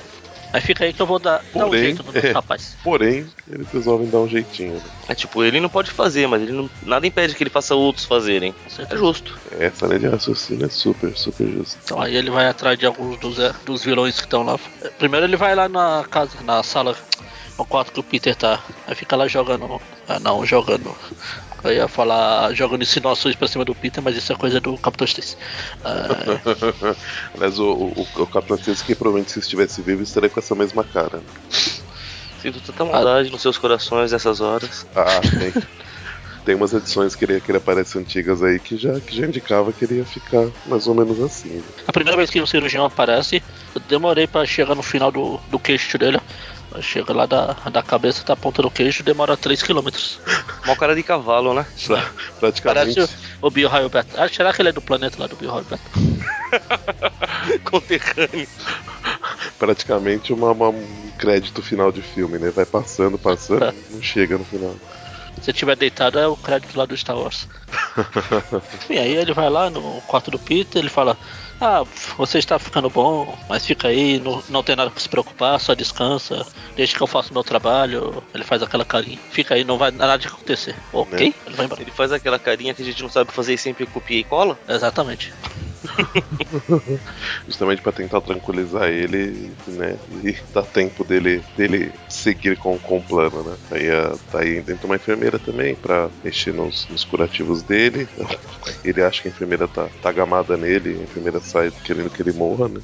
Aí 0.53 0.59
fica 0.59 0.83
aí 0.83 0.91
que 0.91 1.01
eu 1.01 1.05
vou 1.05 1.17
dar, 1.17 1.41
porém, 1.53 1.61
dar 1.61 1.67
um 1.67 1.77
jeito 1.77 2.03
no 2.03 2.11
é, 2.19 2.31
rapaz. 2.31 2.75
Porém, 2.83 3.25
eles 3.49 3.67
resolvem 3.71 4.09
dar 4.09 4.19
um 4.19 4.27
jeitinho. 4.27 4.73
Né? 4.73 4.81
É 5.07 5.15
tipo, 5.15 5.43
ele 5.43 5.61
não 5.61 5.69
pode 5.69 5.91
fazer, 5.91 6.27
mas 6.27 6.41
ele 6.41 6.51
não, 6.51 6.69
nada 6.83 7.07
impede 7.07 7.35
que 7.35 7.43
ele 7.43 7.49
faça 7.49 7.73
outros 7.73 8.05
fazerem. 8.05 8.53
É 8.77 8.97
justo. 8.97 9.37
Essa 9.57 9.87
linha 9.87 9.99
de 9.99 10.07
raciocínio 10.07 10.65
é 10.65 10.69
super, 10.69 11.15
super 11.15 11.47
justo. 11.47 11.79
Então 11.85 12.01
aí 12.01 12.15
ele 12.15 12.29
vai 12.29 12.47
atrás 12.47 12.77
de 12.77 12.85
alguns 12.85 13.17
dos, 13.17 13.39
é, 13.39 13.53
dos 13.65 13.83
vilões 13.83 14.19
que 14.19 14.25
estão 14.25 14.43
lá. 14.43 14.59
Primeiro 14.99 15.25
ele 15.25 15.37
vai 15.37 15.55
lá 15.55 15.69
na 15.69 16.05
casa, 16.09 16.41
na 16.43 16.61
sala, 16.63 16.97
no 17.61 17.65
quarto 17.65 17.91
que 17.93 17.99
o 17.99 18.03
Peter 18.03 18.35
tá. 18.35 18.59
Aí 18.87 18.95
fica 18.95 19.15
lá 19.15 19.27
jogando. 19.27 19.79
Ah, 20.07 20.19
não, 20.19 20.45
jogando 20.45 20.95
eu 21.63 21.71
ia 21.71 21.87
falar 21.87 22.53
jogando 22.53 22.81
insinuações 22.81 23.35
pra 23.35 23.47
cima 23.47 23.63
do 23.63 23.75
Peter, 23.75 24.03
mas 24.03 24.15
isso 24.15 24.33
é 24.33 24.35
coisa 24.35 24.59
do 24.59 24.77
Capitão 24.77 25.05
Stacy. 25.05 25.37
Uh... 25.85 26.95
Aliás, 27.35 27.59
o, 27.59 27.71
o, 27.71 28.07
o 28.15 28.27
Capitão 28.27 28.57
Stacy, 28.57 28.83
que 28.83 28.95
provavelmente 28.95 29.31
se 29.31 29.39
estivesse 29.39 29.81
vivo, 29.81 30.01
estaria 30.01 30.29
com 30.29 30.39
essa 30.39 30.55
mesma 30.55 30.83
cara. 30.83 31.21
Sinto 32.41 32.59
tanta 32.61 32.83
maldade 32.83 33.29
ah. 33.29 33.31
nos 33.31 33.41
seus 33.41 33.57
corações 33.57 34.11
nessas 34.11 34.41
horas. 34.41 34.87
Ah, 34.95 35.21
tem. 35.21 35.53
tem 36.45 36.55
umas 36.55 36.73
edições 36.73 37.15
que 37.15 37.25
ele, 37.25 37.39
que 37.39 37.51
ele 37.51 37.59
aparece 37.59 37.99
antigas 37.99 38.41
aí 38.41 38.59
que 38.59 38.77
já, 38.77 38.99
que 38.99 39.15
já 39.15 39.27
indicava 39.27 39.71
que 39.71 39.85
ele 39.85 39.97
ia 39.97 40.05
ficar 40.05 40.47
mais 40.65 40.87
ou 40.87 40.95
menos 40.95 41.19
assim. 41.21 41.49
Né? 41.49 41.63
A 41.87 41.91
primeira 41.91 42.17
vez 42.17 42.29
que 42.29 42.41
o 42.41 42.47
cirurgião 42.47 42.85
aparece, 42.85 43.43
eu 43.75 43.81
demorei 43.87 44.25
para 44.25 44.45
chegar 44.45 44.73
no 44.73 44.81
final 44.81 45.11
do, 45.11 45.39
do 45.49 45.59
queixo 45.59 45.97
dele. 45.97 46.19
Chega 46.79 47.13
lá 47.13 47.25
da, 47.25 47.53
da 47.71 47.83
cabeça 47.83 48.23
da 48.23 48.35
ponta 48.35 48.61
do 48.61 48.71
queijo 48.71 49.03
demora 49.03 49.35
3km. 49.35 50.19
Uma 50.63 50.75
cara 50.77 50.95
de 50.95 51.03
cavalo, 51.03 51.53
né? 51.53 51.65
Praticamente. 52.39 52.95
Parece 52.95 53.13
o, 53.41 53.47
o 53.47 53.51
Bio 53.51 53.69
Beta. 53.89 54.23
Ah, 54.23 54.29
será 54.29 54.53
que 54.53 54.61
ele 54.61 54.69
é 54.69 54.71
do 54.71 54.81
planeta 54.81 55.17
lá 55.19 55.27
do 55.27 55.35
Bio 55.35 55.53
Beta? 55.63 55.79
Conterrâneo. 57.69 58.47
Praticamente 59.59 60.31
uma, 60.31 60.51
uma, 60.51 60.69
um 60.69 61.11
crédito 61.17 61.61
final 61.61 61.91
de 61.91 62.01
filme, 62.01 62.39
né? 62.39 62.49
Vai 62.51 62.65
passando, 62.65 63.17
passando, 63.17 63.65
é. 63.65 63.73
não 63.89 64.01
chega 64.01 64.37
no 64.37 64.45
final. 64.45 64.75
Se 65.41 65.51
tiver 65.51 65.75
deitado 65.75 66.19
é 66.19 66.27
o 66.27 66.37
crédito 66.37 66.77
lá 66.77 66.85
do 66.85 66.95
Star 66.95 67.17
Wars. 67.17 67.47
e 68.89 68.97
aí 68.97 69.15
ele 69.15 69.33
vai 69.33 69.49
lá 69.49 69.69
no 69.69 70.01
quarto 70.01 70.31
do 70.31 70.39
Peter, 70.39 70.79
ele 70.79 70.89
fala: 70.89 71.17
Ah, 71.61 71.85
você 72.17 72.39
está 72.39 72.57
ficando 72.57 72.89
bom, 72.89 73.37
mas 73.47 73.63
fica 73.63 73.87
aí, 73.87 74.19
não, 74.19 74.41
não 74.49 74.63
tem 74.63 74.75
nada 74.75 74.89
para 74.89 74.99
se 74.99 75.07
preocupar, 75.07 75.59
só 75.59 75.75
descansa, 75.75 76.43
deixa 76.75 76.97
que 76.97 77.03
eu 77.03 77.05
faço 77.05 77.31
meu 77.31 77.43
trabalho. 77.43 78.23
Ele 78.33 78.43
faz 78.43 78.63
aquela 78.63 78.83
carinha, 78.83 79.19
fica 79.29 79.53
aí, 79.53 79.63
não 79.63 79.77
vai 79.77 79.91
nada 79.91 80.17
de 80.17 80.27
acontecer. 80.27 80.75
Ok? 80.91 81.29
Né? 81.29 81.35
Ele 81.45 81.55
vai 81.55 81.65
embora. 81.67 81.81
Ele 81.83 81.91
faz 81.91 82.11
aquela 82.11 82.39
carinha 82.39 82.73
que 82.73 82.81
a 82.81 82.85
gente 82.85 83.03
não 83.03 83.09
sabe 83.09 83.31
fazer 83.31 83.53
e 83.53 83.59
sempre 83.59 83.85
copia 83.85 84.17
e 84.17 84.23
cola? 84.23 84.59
Exatamente. 84.67 85.31
Justamente 87.47 87.81
para 87.81 87.91
tentar 87.91 88.21
tranquilizar 88.21 88.89
ele, 88.89 89.51
né? 89.67 89.97
E 90.23 90.35
dar 90.53 90.63
tempo 90.63 91.03
dele, 91.03 91.43
dele 91.57 91.91
seguir 92.07 92.57
com, 92.57 92.77
com 92.79 92.97
o 92.97 93.03
plano, 93.03 93.43
né? 93.43 93.57
Aí 93.71 93.87
tá 94.31 94.39
aí 94.39 94.61
dentro 94.61 94.87
uma 94.87 94.95
enfermeira 94.95 95.39
também 95.39 95.75
para 95.75 96.09
mexer 96.23 96.53
nos, 96.53 96.87
nos, 96.89 97.03
curativos 97.03 97.63
dele. 97.63 98.07
Ele 98.83 99.01
acha 99.01 99.21
que 99.21 99.27
a 99.27 99.31
enfermeira 99.31 99.67
tá, 99.67 99.87
tá 100.01 100.11
gamada 100.11 100.55
nele, 100.57 100.99
a 100.99 101.03
enfermeira 101.03 101.39
sai 101.39 101.71
querendo 101.83 102.09
que 102.09 102.21
ele 102.21 102.33
morra, 102.33 102.67
né? 102.67 102.81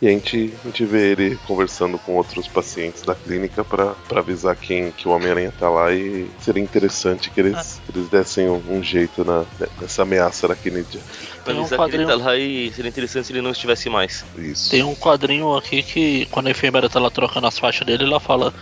E 0.00 0.06
a 0.06 0.10
gente, 0.10 0.54
a 0.62 0.68
gente 0.68 0.84
vê 0.84 1.10
ele 1.10 1.36
conversando 1.44 1.98
com 1.98 2.14
outros 2.14 2.46
pacientes 2.46 3.02
da 3.02 3.16
clínica 3.16 3.64
para 3.64 3.96
avisar 4.14 4.54
quem 4.54 4.92
que 4.92 5.08
o 5.08 5.10
Homem-Aranha 5.10 5.52
tá 5.58 5.68
lá 5.68 5.92
e 5.92 6.30
seria 6.40 6.62
interessante 6.62 7.30
que 7.30 7.40
eles, 7.40 7.56
ah. 7.56 7.80
que 7.84 7.98
eles 7.98 8.08
dessem 8.08 8.48
um, 8.48 8.62
um, 8.68 8.80
jeito 8.82 9.24
na, 9.24 9.44
nessa 9.80 10.02
ameaça 10.02 10.46
da 10.46 10.54
Kennedy. 10.54 11.00
Pra 11.44 11.52
avisar 11.52 11.78
um 11.78 11.82
quadrinho... 11.82 12.06
que 12.06 12.12
ele 12.12 12.18
tá 12.20 12.24
lá 12.26 12.36
e 12.36 12.72
seria 12.72 12.88
interessante 12.88 13.26
se 13.26 13.32
ele 13.32 13.42
não 13.42 13.50
estivesse 13.50 13.90
mais. 13.90 14.24
Isso. 14.36 14.70
Tem 14.70 14.84
um 14.84 14.94
quadrinho 14.94 15.56
aqui 15.56 15.82
que 15.82 16.26
quando 16.26 16.46
a 16.46 16.50
enfermeira 16.50 16.88
tá 16.88 17.00
lá 17.00 17.10
trocando 17.10 17.48
as 17.48 17.58
faixas 17.58 17.84
dele, 17.84 18.04
ela 18.04 18.20
fala 18.20 18.54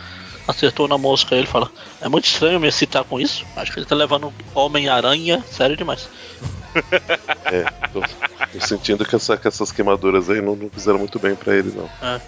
acertou 0.47 0.88
na 0.88 0.99
mosca. 0.99 1.35
Ele 1.35 1.47
fala: 1.47 1.71
É 2.00 2.09
muito 2.09 2.26
estranho 2.26 2.61
me 2.61 2.71
citar 2.71 3.05
com 3.05 3.21
isso. 3.21 3.45
Acho 3.57 3.73
que 3.73 3.79
ele 3.79 3.87
tá 3.87 3.95
levando 3.95 4.33
Homem-Aranha 4.55 5.45
sério 5.50 5.76
demais. 5.76 6.09
é, 7.47 7.65
tô, 7.93 8.00
tô, 8.00 8.67
sentindo 8.67 9.05
que, 9.05 9.17
essa, 9.17 9.37
que, 9.37 9.49
essas 9.49 9.73
queimaduras 9.73 10.29
aí 10.29 10.41
não, 10.41 10.55
não 10.55 10.69
fizeram 10.69 10.99
muito 10.99 11.19
bem 11.19 11.35
para 11.35 11.55
ele, 11.55 11.73
não. 11.75 11.91
É. 12.07 12.21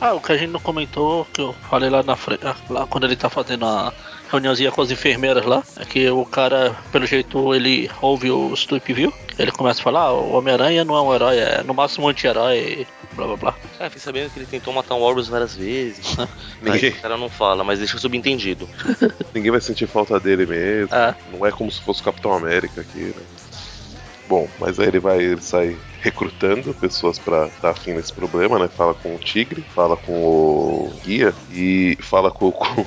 Ah, 0.00 0.14
o 0.14 0.20
que 0.20 0.30
a 0.30 0.36
gente 0.36 0.50
não 0.50 0.60
comentou, 0.60 1.26
que 1.32 1.40
eu 1.40 1.54
falei 1.68 1.90
lá 1.90 2.02
na 2.02 2.14
frente, 2.14 2.46
ah, 2.46 2.54
lá 2.70 2.86
quando 2.86 3.04
ele 3.04 3.16
tá 3.16 3.28
fazendo 3.28 3.66
a 3.66 3.92
reuniãozinha 4.30 4.70
com 4.70 4.82
as 4.82 4.90
enfermeiras 4.90 5.44
lá, 5.44 5.62
é 5.76 5.84
que 5.84 6.08
o 6.10 6.24
cara, 6.24 6.76
pelo 6.92 7.06
jeito, 7.06 7.54
ele 7.54 7.90
ouve 8.00 8.30
o 8.30 8.54
Stup 8.54 8.92
View, 8.92 9.12
ele 9.38 9.52
começa 9.52 9.80
a 9.80 9.84
falar, 9.84 10.02
ah, 10.02 10.12
o 10.12 10.32
Homem-Aranha 10.32 10.84
não 10.84 10.96
é 10.96 11.02
um 11.02 11.14
herói, 11.14 11.38
é 11.38 11.62
no 11.62 11.74
máximo 11.74 12.06
um 12.06 12.08
anti-herói, 12.08 12.86
blá 13.14 13.26
blá 13.26 13.36
blá. 13.36 13.54
É, 13.78 13.84
fiquei 13.84 14.00
sabendo 14.00 14.30
que 14.30 14.38
ele 14.38 14.46
tentou 14.46 14.72
matar 14.72 14.94
um 14.94 15.00
Orus 15.00 15.28
várias 15.28 15.54
vezes. 15.54 16.16
Ninguém... 16.62 16.90
o 16.90 17.00
cara 17.00 17.16
não 17.16 17.28
fala, 17.28 17.64
mas 17.64 17.78
deixa 17.78 17.98
subentendido. 17.98 18.68
Ninguém 19.34 19.50
vai 19.50 19.60
sentir 19.60 19.86
falta 19.86 20.18
dele 20.20 20.46
mesmo. 20.46 20.94
É. 20.94 21.14
Não 21.32 21.46
é 21.46 21.50
como 21.50 21.70
se 21.70 21.80
fosse 21.80 22.00
o 22.00 22.04
Capitão 22.04 22.32
América 22.32 22.80
aqui, 22.80 22.98
né? 22.98 23.22
Bom, 24.28 24.46
mas 24.60 24.78
aí 24.78 24.88
ele 24.88 25.00
vai, 25.00 25.22
ele 25.22 25.40
sai 25.40 25.76
recrutando 26.02 26.74
pessoas 26.74 27.18
para 27.18 27.48
dar 27.62 27.74
fim 27.74 27.94
nesse 27.94 28.12
problema, 28.12 28.58
né? 28.58 28.68
Fala 28.68 28.92
com 28.92 29.14
o 29.14 29.18
Tigre, 29.18 29.64
fala 29.74 29.96
com 29.96 30.12
o 30.12 30.92
Guia 31.02 31.34
e 31.50 31.96
fala 32.00 32.30
com, 32.30 32.52
com, 32.52 32.86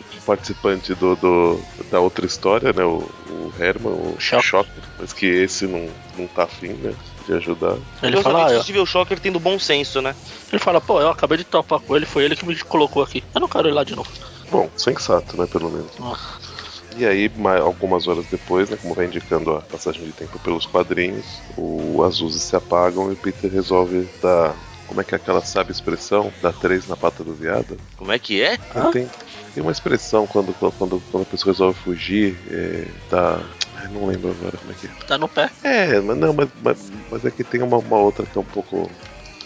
com 0.00 0.16
o 0.18 0.22
participante 0.24 0.94
do, 0.94 1.14
do, 1.16 1.60
da 1.90 2.00
outra 2.00 2.24
história, 2.24 2.72
né? 2.72 2.82
O, 2.84 3.08
o 3.28 3.52
Herman, 3.58 3.92
o 3.92 4.16
Shocker, 4.18 4.66
mas 4.98 5.12
que 5.12 5.26
esse 5.26 5.66
não, 5.66 5.88
não 6.16 6.26
tá 6.26 6.44
afim, 6.44 6.68
né? 6.68 6.94
De 7.26 7.34
ajudar. 7.34 7.76
Ele 8.02 8.20
fala, 8.20 8.46
ah, 8.46 8.62
ver 8.62 8.80
o 8.80 8.86
Shocker 8.86 9.20
tendo 9.20 9.38
bom 9.38 9.58
senso, 9.58 10.00
né? 10.00 10.14
Ele 10.50 10.58
fala, 10.58 10.80
pô, 10.80 11.00
eu 11.00 11.08
acabei 11.08 11.38
de 11.38 11.44
topar 11.44 11.78
com 11.78 11.94
ele, 11.94 12.06
foi 12.06 12.24
ele 12.24 12.34
que 12.34 12.44
me 12.44 12.58
colocou 12.64 13.02
aqui. 13.02 13.22
Eu 13.34 13.40
não 13.40 13.48
quero 13.48 13.68
ir 13.68 13.72
lá 13.72 13.84
de 13.84 13.94
novo. 13.94 14.10
Bom, 14.50 14.68
sensato, 14.76 15.36
né? 15.36 15.46
Pelo 15.46 15.70
menos. 15.70 15.96
Nossa. 15.98 16.52
E 16.96 17.06
aí, 17.06 17.30
algumas 17.62 18.06
horas 18.06 18.26
depois, 18.26 18.68
né, 18.68 18.76
como 18.80 18.94
vai 18.94 19.06
indicando 19.06 19.52
a 19.52 19.62
passagem 19.62 20.04
de 20.04 20.12
tempo 20.12 20.38
pelos 20.40 20.66
quadrinhos, 20.66 21.24
o, 21.56 22.02
as 22.04 22.20
luzes 22.20 22.42
se 22.42 22.54
apagam 22.54 23.10
e 23.10 23.14
o 23.14 23.16
Peter 23.16 23.50
resolve 23.50 24.06
dar 24.20 24.54
como 24.92 25.00
é 25.00 25.04
que 25.04 25.14
é 25.14 25.16
aquela 25.16 25.40
sabe 25.40 25.72
expressão? 25.72 26.30
Dá 26.42 26.52
três 26.52 26.86
na 26.86 26.94
pata 26.94 27.24
do 27.24 27.32
viado? 27.32 27.78
Como 27.96 28.12
é 28.12 28.18
que 28.18 28.42
é? 28.42 28.58
Hã? 28.76 28.90
Tem, 28.90 29.08
tem 29.54 29.62
uma 29.62 29.72
expressão 29.72 30.26
quando, 30.26 30.52
quando, 30.52 31.02
quando 31.10 31.22
a 31.22 31.24
pessoa 31.24 31.50
resolve 31.50 31.78
fugir, 31.78 32.36
é, 32.50 32.86
dá. 33.10 33.40
ai, 33.76 33.88
Não 33.88 34.04
lembro 34.04 34.32
agora 34.32 34.54
como 34.58 34.70
é 34.70 34.74
que 34.74 34.86
é. 34.86 34.90
Tá 35.06 35.16
no 35.16 35.28
pé. 35.28 35.50
É, 35.64 35.98
mas 35.98 36.18
não, 36.18 36.34
mas, 36.34 36.48
mas, 36.62 36.92
mas 37.10 37.24
é 37.24 37.30
que 37.30 37.42
tem 37.42 37.62
uma, 37.62 37.78
uma 37.78 37.96
outra 37.96 38.26
que 38.26 38.36
é 38.36 38.40
um 38.40 38.44
pouco. 38.44 38.90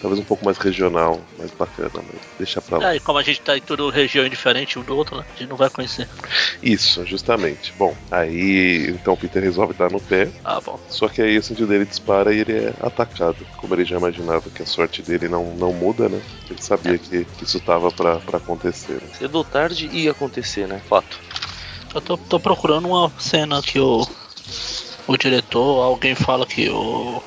Talvez 0.07 0.21
um 0.23 0.25
pouco 0.25 0.45
mais 0.45 0.57
regional, 0.57 1.19
mais 1.37 1.51
bacana, 1.51 1.91
mas 1.97 2.21
deixa 2.39 2.63
pra 2.63 2.79
lá. 2.79 2.89
Aí, 2.91 3.01
como 3.01 3.19
a 3.19 3.25
gente 3.25 3.41
tá 3.41 3.57
em 3.59 3.61
tudo 3.61 3.91
região 3.91 4.29
diferente 4.29 4.79
um 4.79 4.85
do 4.85 4.97
outro, 4.97 5.17
né? 5.17 5.25
A 5.35 5.37
gente 5.37 5.49
não 5.49 5.57
vai 5.57 5.69
conhecer. 5.69 6.09
Isso, 6.63 7.05
justamente. 7.05 7.73
Bom, 7.77 7.93
aí 8.09 8.87
então 8.91 9.15
o 9.15 9.17
Peter 9.17 9.43
resolve 9.43 9.75
dar 9.75 9.91
no 9.91 10.01
pé, 10.01 10.31
Ah, 10.45 10.61
bom. 10.61 10.79
só 10.89 11.09
que 11.09 11.21
aí 11.21 11.37
o 11.37 11.43
sentido 11.43 11.67
dele 11.67 11.85
dispara 11.85 12.33
e 12.33 12.39
ele 12.39 12.53
é 12.53 12.75
atacado. 12.87 13.45
Como 13.57 13.75
ele 13.75 13.85
já 13.85 13.97
imaginava 13.97 14.49
que 14.49 14.63
a 14.63 14.67
sorte 14.67 15.03
dele 15.03 15.27
não, 15.27 15.57
não 15.57 15.73
muda, 15.73 16.09
né? 16.09 16.23
Ele 16.49 16.63
sabia 16.63 16.97
que, 16.99 17.25
que 17.25 17.43
isso 17.43 17.59
tava 17.59 17.91
pra, 17.91 18.21
pra 18.21 18.37
acontecer. 18.39 19.03
né? 19.03 19.09
Cedo 19.19 19.35
ou 19.39 19.45
tarde 19.45 19.89
ia 19.89 20.13
acontecer, 20.13 20.69
né? 20.69 20.81
Fato. 20.89 21.19
Eu 21.93 22.01
tô, 22.01 22.17
tô 22.17 22.39
procurando 22.39 22.87
uma 22.87 23.13
cena 23.19 23.61
que 23.61 23.81
o, 23.81 24.07
o 25.09 25.17
diretor, 25.17 25.83
alguém 25.83 26.15
fala 26.15 26.47
que 26.47 26.71
o. 26.71 27.21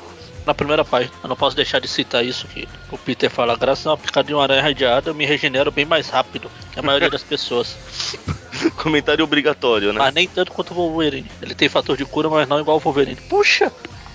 Na 0.46 0.54
primeira 0.54 0.84
página, 0.84 1.12
eu 1.22 1.28
não 1.28 1.36
posso 1.36 1.54
deixar 1.54 1.80
de 1.80 1.86
citar 1.88 2.24
isso 2.24 2.48
que 2.48 2.66
o 2.90 2.96
Peter 2.98 3.30
fala, 3.30 3.56
graças 3.56 3.86
a 3.86 3.90
uma 3.90 3.98
picada 3.98 4.26
de 4.26 4.34
uma 4.34 4.42
aranha 4.42 4.62
radiada, 4.62 5.10
eu 5.10 5.14
me 5.14 5.24
regenero 5.26 5.70
bem 5.70 5.84
mais 5.84 6.08
rápido 6.08 6.50
que 6.72 6.78
a 6.78 6.82
maioria 6.82 7.10
das 7.10 7.22
pessoas. 7.22 7.76
Comentário 8.76 9.22
obrigatório, 9.24 9.92
né? 9.92 9.98
Mas 9.98 10.14
nem 10.14 10.26
tanto 10.26 10.52
quanto 10.52 10.72
o 10.72 10.74
Wolverine. 10.74 11.30
Ele 11.40 11.54
tem 11.54 11.68
fator 11.68 11.96
de 11.96 12.04
cura, 12.04 12.28
mas 12.28 12.48
não 12.48 12.58
igual 12.58 12.78
o 12.78 12.80
Wolverine. 12.80 13.16
Puxa! 13.28 13.70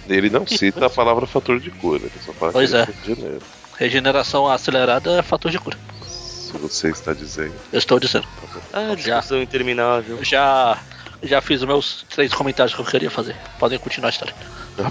Ele 0.07 0.29
não 0.29 0.45
cita 0.45 0.85
a 0.85 0.89
palavra 0.89 1.25
fator 1.25 1.59
de 1.59 1.71
cura, 1.71 2.03
ele 2.03 2.11
só 2.25 2.33
fala 2.33 2.51
Pois 2.51 2.69
que 2.71 2.75
ele 2.75 2.83
é. 2.83 2.93
regenera. 3.07 3.39
Regeneração 3.77 4.47
acelerada 4.47 5.19
é 5.19 5.21
fator 5.21 5.51
de 5.51 5.59
cura. 5.59 5.77
Se 6.07 6.51
você 6.57 6.89
está 6.89 7.13
dizendo. 7.13 7.53
Eu 7.71 7.79
estou 7.79 7.99
dizendo. 7.99 8.25
Tá. 8.71 8.91
Ah, 8.91 8.95
discussão 8.95 9.41
interminável. 9.41 10.17
Eu 10.17 10.23
já, 10.23 10.77
já 11.25 11.41
fiz 11.41 11.61
os 11.61 11.67
meus 11.67 12.05
três 12.09 12.33
comentários 12.33 12.73
que 12.73 12.81
eu 12.81 12.85
queria 12.85 13.11
fazer. 13.11 13.35
Podem 13.59 13.79
continuar 13.79 14.09
a 14.09 14.11
história. 14.11 14.33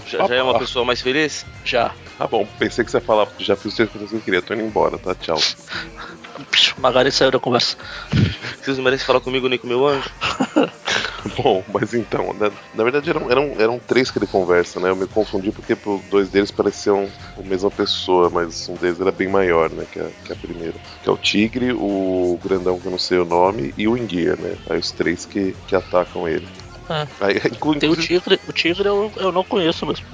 Já, 0.07 0.27
já 0.27 0.35
é 0.35 0.43
uma 0.43 0.59
pessoa 0.59 0.85
mais 0.85 1.01
feliz? 1.01 1.45
Já. 1.65 1.95
Tá 2.19 2.27
bom, 2.27 2.47
pensei 2.59 2.85
que 2.85 2.91
você 2.91 2.99
ia 2.99 3.01
falar, 3.01 3.29
já 3.39 3.57
fiz 3.57 3.79
o 3.79 3.87
que 3.87 4.15
eu 4.15 4.21
queria, 4.21 4.43
tô 4.43 4.55
indo 4.55 4.63
embora, 4.63 4.99
tá? 4.99 5.15
Tchau. 5.15 5.39
Psh, 6.51 6.75
Magari 6.79 7.11
saiu 7.13 7.31
da 7.31 7.39
conversa. 7.39 7.77
Vocês 8.63 8.77
não 8.77 8.85
merecem 8.85 9.07
falar 9.07 9.21
comigo 9.21 9.49
nem 9.49 9.59
com 9.59 9.67
meu 9.67 9.87
anjo? 9.87 10.11
Bom, 11.37 11.65
mas 11.73 11.95
então, 11.95 12.35
na, 12.35 12.51
na 12.75 12.83
verdade 12.85 13.09
eram, 13.09 13.31
eram, 13.31 13.55
eram 13.59 13.79
três 13.79 14.11
que 14.11 14.19
ele 14.19 14.27
conversa, 14.27 14.79
né? 14.79 14.91
Eu 14.91 14.97
me 14.97 15.07
confundi 15.07 15.51
porque 15.51 15.77
dois 16.11 16.29
deles 16.29 16.51
pareciam 16.51 17.09
a 17.39 17.43
mesma 17.43 17.71
pessoa, 17.71 18.29
mas 18.31 18.69
um 18.69 18.75
deles 18.75 19.01
era 19.01 19.11
bem 19.11 19.29
maior, 19.29 19.71
né? 19.71 19.87
Que 19.91 20.01
a, 20.01 20.07
que 20.25 20.33
a 20.33 20.37
primeira. 20.37 20.75
Que 21.03 21.09
é 21.09 21.13
o 21.13 21.17
Tigre, 21.17 21.73
o 21.73 22.39
Grandão 22.45 22.79
que 22.79 22.87
eu 22.87 22.91
não 22.91 22.99
sei 22.99 23.19
o 23.19 23.25
nome, 23.25 23.73
e 23.77 23.89
o 23.89 23.97
Enguia, 23.97 24.37
né? 24.37 24.55
Aí 24.69 24.79
os 24.79 24.91
três 24.93 25.25
que, 25.25 25.55
que 25.67 25.75
atacam 25.75 26.29
ele. 26.29 26.47
É. 26.91 27.07
Aí, 27.21 27.37
inclu- 27.51 27.75
Tem 27.79 27.89
o 27.89 27.93
inclusive, 27.93 28.07
tigre, 28.21 28.41
o 28.47 28.53
tigre 28.53 28.89
eu, 28.89 29.11
eu 29.17 29.33
não 29.33 29.43
conheço 29.45 29.87
mesmo. 29.87 30.05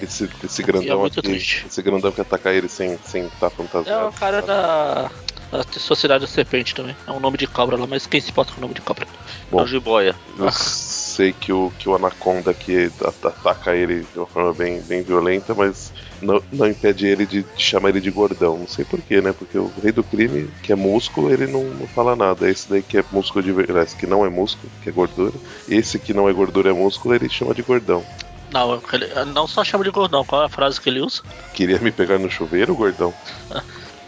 esse, 0.00 0.30
esse 0.44 0.62
é 0.62 0.64
grandão 0.64 1.00
muito 1.00 1.18
aqui, 1.18 1.30
triste. 1.30 1.66
esse 1.66 1.82
grandão 1.82 2.12
que 2.12 2.20
ataca 2.20 2.52
ele 2.52 2.68
sem 2.68 2.92
estar 2.94 3.08
sem 3.08 3.28
tá 3.40 3.46
É 3.48 3.50
fantasiado. 3.50 4.08
o 4.08 4.12
cara 4.12 4.36
sabe? 4.36 4.46
da, 4.46 5.10
da 5.58 5.64
Sociedade 5.80 6.22
da 6.22 6.26
Serpente 6.26 6.74
também. 6.74 6.96
É 7.06 7.10
um 7.12 7.20
nome 7.20 7.36
de 7.38 7.46
cobra 7.46 7.76
lá, 7.76 7.86
mas 7.86 8.06
quem 8.06 8.20
se 8.20 8.30
importa 8.30 8.52
com 8.52 8.58
o 8.58 8.62
nome 8.62 8.74
de 8.74 8.80
cobra? 8.80 9.06
Bom. 9.50 9.60
É 9.60 9.62
o 9.62 9.66
jiboia. 9.66 10.14
Eu 10.38 10.50
sei 10.50 11.32
que 11.32 11.52
o, 11.52 11.70
que 11.78 11.88
o 11.88 11.94
Anaconda 11.94 12.52
que 12.52 12.90
at- 13.04 13.26
ataca 13.26 13.74
ele 13.74 14.04
de 14.12 14.18
uma 14.18 14.26
forma 14.26 14.52
bem, 14.52 14.80
bem 14.80 15.02
violenta, 15.02 15.54
mas 15.54 15.92
não, 16.20 16.42
não 16.52 16.66
impede 16.66 17.06
ele 17.06 17.24
de, 17.26 17.42
de 17.42 17.62
chamar 17.62 17.90
ele 17.90 18.00
de 18.00 18.10
gordão. 18.10 18.58
Não 18.58 18.66
sei 18.66 18.84
porquê, 18.84 19.20
né? 19.20 19.32
Porque 19.32 19.56
o 19.56 19.72
rei 19.82 19.92
do 19.92 20.02
crime, 20.02 20.50
que 20.62 20.72
é 20.72 20.76
músculo, 20.76 21.32
ele 21.32 21.46
não, 21.46 21.62
não 21.64 21.86
fala 21.86 22.16
nada. 22.16 22.48
Esse 22.50 22.68
daí 22.68 22.82
que 22.82 22.98
é 22.98 23.04
músculo 23.12 23.44
de 23.44 23.52
verdade, 23.52 23.94
que 23.96 24.06
não 24.06 24.24
é 24.26 24.28
músculo, 24.28 24.70
que 24.82 24.88
é 24.88 24.92
gordura. 24.92 25.34
Esse 25.68 25.98
que 25.98 26.12
não 26.12 26.28
é 26.28 26.32
gordura, 26.32 26.70
é 26.70 26.72
músculo, 26.72 27.14
ele 27.14 27.28
chama 27.28 27.54
de 27.54 27.62
gordão. 27.62 28.04
Não, 28.52 28.80
ele 28.92 29.08
não 29.32 29.46
só 29.46 29.64
chama 29.64 29.84
de 29.84 29.90
gordão. 29.90 30.24
Qual 30.24 30.42
é 30.42 30.46
a 30.46 30.48
frase 30.48 30.80
que 30.80 30.88
ele 30.88 31.00
usa? 31.00 31.22
Queria 31.54 31.78
me 31.78 31.90
pegar 31.90 32.18
no 32.18 32.30
chuveiro, 32.30 32.74
gordão? 32.74 33.12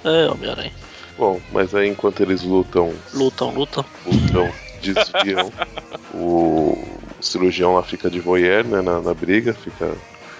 É, 0.04 0.30
Homem-Aranha. 0.30 0.70
Bom, 1.18 1.40
mas 1.52 1.74
aí 1.74 1.88
enquanto 1.88 2.20
eles 2.22 2.42
lutam, 2.42 2.94
Lutam, 3.14 3.50
lutam. 3.54 3.84
lutam, 4.04 4.52
desviam, 4.82 5.50
o 6.12 6.76
cirurgião 7.20 7.74
lá 7.74 7.82
fica 7.82 8.10
de 8.10 8.20
voyeur, 8.20 8.64
né, 8.64 8.82
na, 8.82 9.00
na 9.00 9.14
briga, 9.14 9.54
fica, 9.54 9.94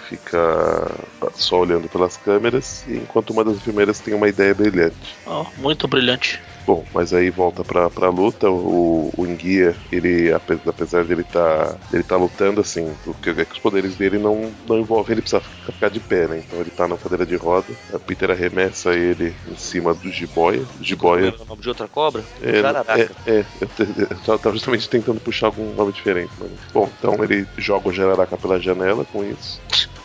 fica 0.07 0.91
só 1.33 1.59
olhando 1.61 1.89
pelas 1.89 2.15
câmeras, 2.17 2.85
e 2.87 2.93
enquanto 2.97 3.31
uma 3.31 3.43
das 3.43 3.55
enfermeiras 3.57 3.99
tem 3.99 4.13
uma 4.13 4.27
ideia 4.29 4.53
brilhante. 4.53 5.15
Ó, 5.25 5.45
muito 5.57 5.87
brilhante. 5.87 6.39
Bom, 6.67 6.85
mas 6.93 7.13
aí 7.13 7.31
volta 7.31 7.63
pra, 7.63 7.89
pra 7.89 8.09
luta, 8.09 8.49
o, 8.51 9.09
o 9.17 9.25
Enguia, 9.25 9.81
ele, 9.89 10.33
ape- 10.33 10.59
apesar 10.65 11.05
dele 11.05 11.23
tá, 11.23 11.79
dele 11.89 12.03
tá 12.03 12.17
lutando, 12.17 12.59
assim, 12.59 12.97
porque 13.01 13.29
é 13.29 13.45
que 13.45 13.53
os 13.53 13.59
poderes 13.59 13.95
dele 13.95 14.19
não, 14.19 14.53
não 14.67 14.77
envolvem 14.77 15.13
ele 15.13 15.21
precisar 15.21 15.39
ficar, 15.39 15.71
ficar 15.71 15.89
de 15.89 16.01
pé, 16.01 16.27
né? 16.27 16.39
Então 16.39 16.59
ele 16.59 16.69
tá 16.69 16.85
na 16.85 16.97
cadeira 16.97 17.25
de 17.25 17.37
roda, 17.37 17.73
a 17.93 17.97
Peter 17.97 18.29
arremessa 18.31 18.93
ele 18.93 19.37
em 19.47 19.55
cima 19.55 19.95
do 19.95 20.11
Jiboia, 20.11 20.67
Jiboia 20.81 21.37
é 21.37 21.41
o 21.41 21.45
nome 21.45 21.61
de 21.61 21.69
outra 21.69 21.87
cobra? 21.87 22.27
é, 22.41 22.59
Jararaca. 22.61 23.15
é, 23.25 23.39
é, 23.39 23.47
eu, 23.61 23.67
te- 23.69 23.83
eu 24.27 24.37
tava- 24.39 24.51
justamente 24.55 24.89
tentando 24.89 25.21
puxar 25.21 25.47
algum 25.47 25.73
nome 25.73 25.93
diferente. 25.93 26.33
Mas... 26.37 26.51
Bom, 26.73 26.93
então 26.97 27.15
ele 27.23 27.47
joga 27.57 27.87
o 27.87 27.93
Jararaca 27.93 28.37
pela 28.37 28.59
janela 28.59 29.05
com 29.05 29.23
isso. 29.23 29.61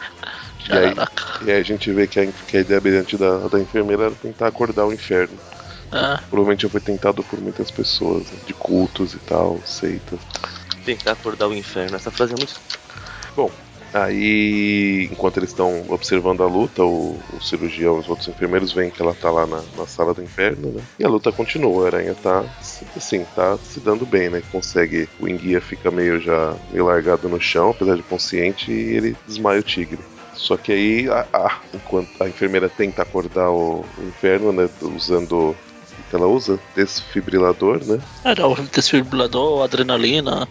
E 0.68 0.76
aí, 0.76 0.94
e 1.40 1.50
aí 1.50 1.60
a 1.60 1.62
gente 1.62 1.92
vê 1.92 2.06
que 2.08 2.20
a, 2.20 2.32
que 2.32 2.56
a 2.56 2.60
ideia 2.60 2.80
brilhante 2.80 3.16
da, 3.18 3.48
da 3.48 3.60
enfermeira 3.60 4.04
era 4.04 4.16
tentar 4.16 4.48
acordar 4.48 4.86
o 4.86 4.92
inferno. 4.92 5.40
É, 5.92 6.16
Provavelmente 6.30 6.62
já 6.62 6.68
foi 6.68 6.80
tentado 6.80 7.22
por 7.24 7.40
muitas 7.40 7.70
pessoas, 7.70 8.22
né, 8.30 8.38
de 8.46 8.54
cultos 8.54 9.14
e 9.14 9.18
tal, 9.18 9.60
seitas. 9.64 10.18
Tentar 10.84 11.12
acordar 11.12 11.48
o 11.48 11.54
inferno. 11.54 11.96
Essa 11.96 12.10
frase 12.10 12.32
é 12.32 12.36
muito. 12.36 12.60
Bom, 13.36 13.50
aí 13.92 15.08
enquanto 15.12 15.36
eles 15.38 15.50
estão 15.50 15.84
observando 15.90 16.42
a 16.42 16.46
luta, 16.46 16.82
o, 16.82 17.18
o 17.34 17.40
cirurgião 17.42 17.96
e 17.96 18.00
os 18.00 18.08
outros 18.08 18.26
enfermeiros 18.28 18.72
veem 18.72 18.90
que 18.90 19.00
ela 19.02 19.14
tá 19.14 19.30
lá 19.30 19.46
na, 19.46 19.62
na 19.76 19.86
sala 19.86 20.12
do 20.14 20.22
inferno, 20.22 20.72
né? 20.72 20.82
E 20.98 21.04
a 21.04 21.08
luta 21.08 21.30
continua, 21.30 21.84
a 21.84 21.86
aranha 21.88 22.14
tá 22.14 22.42
assim, 22.96 23.24
tá 23.36 23.56
se 23.58 23.78
dando 23.80 24.04
bem, 24.06 24.28
né? 24.30 24.42
Consegue, 24.50 25.08
o 25.20 25.28
enguia 25.28 25.60
fica 25.60 25.90
meio 25.90 26.18
já 26.20 26.54
meio 26.70 26.86
largado 26.86 27.28
no 27.28 27.40
chão, 27.40 27.70
apesar 27.70 27.96
de 27.96 28.02
consciente, 28.02 28.72
e 28.72 28.96
ele 28.96 29.16
desmaia 29.26 29.60
o 29.60 29.62
tigre. 29.62 29.98
Só 30.34 30.56
que 30.56 30.72
aí, 30.72 31.08
a, 31.10 31.26
a- 31.32 31.60
enquanto 31.74 32.08
a 32.20 32.26
enfermeira 32.28 32.68
tenta 32.68 33.02
acordar 33.02 33.50
o, 33.50 33.84
o 33.98 34.02
inferno, 34.08 34.50
né? 34.52 34.68
Usando. 34.80 35.54
Que 36.12 36.16
ela 36.16 36.26
usa? 36.26 36.60
Desfibrilador, 36.76 37.80
né? 37.86 37.98
era 38.22 38.46
o 38.46 38.54
desfibrilador, 38.54 39.62
adrenalina, 39.64 40.46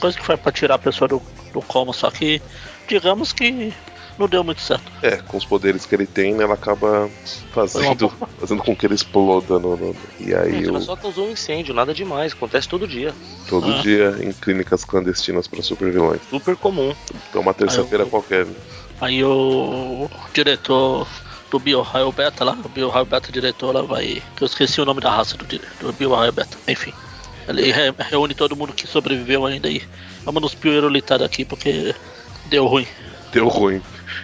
coisa 0.00 0.16
que 0.16 0.24
foi 0.24 0.34
pra 0.38 0.50
tirar 0.50 0.76
a 0.76 0.78
pessoa 0.78 1.06
do, 1.06 1.20
do 1.52 1.60
coma, 1.60 1.92
só 1.92 2.10
que 2.10 2.40
digamos 2.88 3.30
que 3.30 3.70
não 4.18 4.26
deu 4.26 4.42
muito 4.42 4.62
certo. 4.62 4.90
É, 5.02 5.16
com 5.18 5.36
os 5.36 5.44
poderes 5.44 5.84
que 5.84 5.94
ele 5.94 6.06
tem, 6.06 6.32
né, 6.32 6.44
ela 6.44 6.54
acaba 6.54 7.10
fazendo, 7.52 8.10
fazendo 8.40 8.62
com 8.62 8.74
que 8.74 8.86
ele 8.86 8.94
exploda 8.94 9.58
no. 9.58 9.76
no- 9.76 9.96
e 10.18 10.34
aí 10.34 10.52
Gente, 10.52 10.68
ela 10.70 10.80
só 10.80 10.96
causou 10.96 11.26
um 11.28 11.32
incêndio, 11.32 11.74
nada 11.74 11.92
demais. 11.92 12.32
Acontece 12.32 12.66
todo 12.66 12.88
dia. 12.88 13.12
todo 13.46 13.70
Ah. 13.70 13.82
dia 13.82 14.16
em 14.22 14.32
clínicas 14.32 14.86
clandestinas 14.86 15.46
para 15.46 15.60
supervilões. 15.62 16.22
Super 16.30 16.56
comum. 16.56 16.94
Então 17.28 17.42
uma 17.42 17.52
terça-feira 17.52 18.04
eu- 18.04 18.08
qualquer. 18.08 18.46
Aí 19.02 19.22
o 19.22 20.08
diretor 20.32 21.06
do 21.54 21.60
BioRaio 21.60 22.10
Beta 22.10 22.42
lá, 22.44 22.52
o 22.64 22.68
BioRaio 22.68 23.06
Beta 23.06 23.30
diretor 23.30 23.72
lá 23.72 23.82
vai. 23.82 24.20
Que 24.36 24.42
eu 24.42 24.46
esqueci 24.46 24.80
o 24.80 24.84
nome 24.84 25.00
da 25.00 25.10
raça 25.10 25.36
do, 25.36 25.44
do 25.44 25.92
BioRaio 25.92 26.32
Beta, 26.32 26.58
enfim. 26.66 26.92
Ele 27.46 27.70
re- 27.70 27.94
reúne 27.98 28.34
todo 28.34 28.56
mundo 28.56 28.72
que 28.72 28.86
sobreviveu 28.88 29.46
ainda 29.46 29.68
e 29.68 29.80
vamos 30.24 30.42
nos 30.42 30.54
piorulitar 30.54 31.18
daqui 31.20 31.44
porque 31.44 31.94
deu 32.46 32.66
ruim. 32.66 32.86
Deu 33.32 33.46
ruim. 33.48 33.80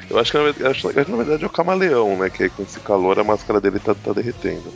Eu 0.08 0.18
acho 0.18 0.32
que 0.32 0.38
na 0.38 0.44
verdade, 0.44 0.66
acho 0.70 1.10
na 1.10 1.16
verdade 1.16 1.44
é 1.44 1.46
o 1.46 1.50
camaleão, 1.50 2.16
né? 2.16 2.30
Que 2.30 2.44
aí 2.44 2.50
com 2.50 2.62
esse 2.62 2.80
calor 2.80 3.18
a 3.20 3.24
máscara 3.24 3.60
dele 3.60 3.78
tá, 3.78 3.94
tá 3.94 4.12
derretendo. 4.12 4.72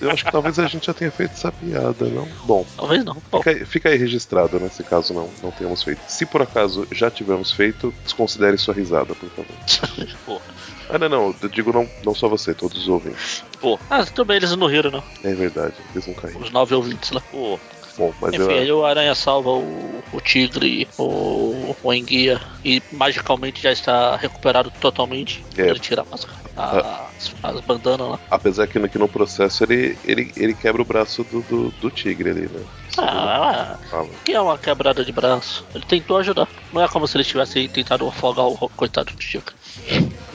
Eu 0.00 0.10
acho 0.10 0.24
que 0.24 0.32
talvez 0.32 0.58
a 0.58 0.66
gente 0.66 0.86
já 0.86 0.94
tenha 0.94 1.10
feito 1.10 1.32
essa 1.32 1.52
piada, 1.52 2.06
não? 2.06 2.26
Bom, 2.44 2.64
Talvez 2.76 3.04
não. 3.04 3.14
Bom, 3.30 3.38
Fica 3.38 3.50
aí, 3.50 3.64
fica 3.64 3.88
aí 3.90 3.98
registrado, 3.98 4.58
nesse 4.58 4.82
caso 4.82 5.12
não, 5.12 5.28
não 5.42 5.50
tenhamos 5.50 5.82
feito. 5.82 6.00
Se 6.08 6.24
por 6.24 6.40
acaso 6.42 6.86
já 6.90 7.10
tivermos 7.10 7.52
feito, 7.52 7.92
desconsidere 8.02 8.56
sua 8.56 8.74
risada, 8.74 9.14
por 9.14 9.28
favor. 9.30 10.08
Pô, 10.24 10.40
Ah, 10.88 10.98
não, 10.98 11.08
não, 11.08 11.34
eu 11.42 11.48
digo 11.48 11.72
não, 11.72 11.88
não 12.04 12.14
só 12.14 12.28
você, 12.28 12.54
todos 12.54 12.78
os 12.78 12.88
ouvintes. 12.88 13.44
pô, 13.60 13.78
ah, 13.90 14.04
também 14.06 14.36
eles 14.38 14.54
não 14.56 14.66
riram, 14.66 14.90
não. 14.90 15.04
É 15.22 15.34
verdade, 15.34 15.74
eles 15.94 16.06
não 16.06 16.14
caíram. 16.14 16.40
Os 16.40 16.50
nove 16.50 16.74
ouvintes 16.74 17.10
lá. 17.10 17.20
pô. 17.30 17.58
Bom, 17.96 18.12
mas 18.20 18.34
Enfim, 18.34 18.52
aí 18.52 18.68
eu, 18.68 18.78
o 18.78 18.84
Aranha 18.84 19.14
salva 19.14 19.50
o, 19.50 20.02
o 20.12 20.20
Tigre, 20.20 20.88
o, 20.98 21.76
o 21.80 21.92
Enguia 21.94 22.40
e 22.64 22.82
magicamente 22.90 23.62
já 23.62 23.70
está 23.70 24.16
recuperado 24.16 24.68
totalmente. 24.80 25.44
É. 25.56 25.68
Ele 25.68 25.78
tira 25.78 26.02
a 26.02 26.04
máscara, 26.04 26.36
as, 26.56 27.34
as 27.42 27.60
bandanas 27.60 28.08
lá. 28.10 28.20
apesar 28.30 28.66
que 28.66 28.78
no, 28.78 28.88
que 28.88 28.98
no 28.98 29.08
processo 29.08 29.64
ele, 29.64 29.98
ele, 30.04 30.32
ele 30.36 30.54
quebra 30.54 30.82
o 30.82 30.84
braço 30.84 31.24
do, 31.24 31.42
do, 31.42 31.70
do 31.80 31.90
tigre 31.90 32.30
ali, 32.30 32.48
né? 32.48 32.62
Ah, 32.98 33.76
Fala. 33.90 34.08
que 34.24 34.32
é 34.32 34.40
uma 34.40 34.56
quebrada 34.56 35.04
de 35.04 35.10
braço. 35.12 35.64
Ele 35.74 35.84
tentou 35.84 36.16
ajudar. 36.18 36.48
Não 36.72 36.82
é 36.82 36.88
como 36.88 37.06
se 37.08 37.16
ele 37.16 37.24
tivesse 37.24 37.66
tentado 37.68 38.06
afogar 38.06 38.46
o 38.46 38.56
coitado 38.68 39.10
do 39.12 39.18
Tigre. 39.18 39.54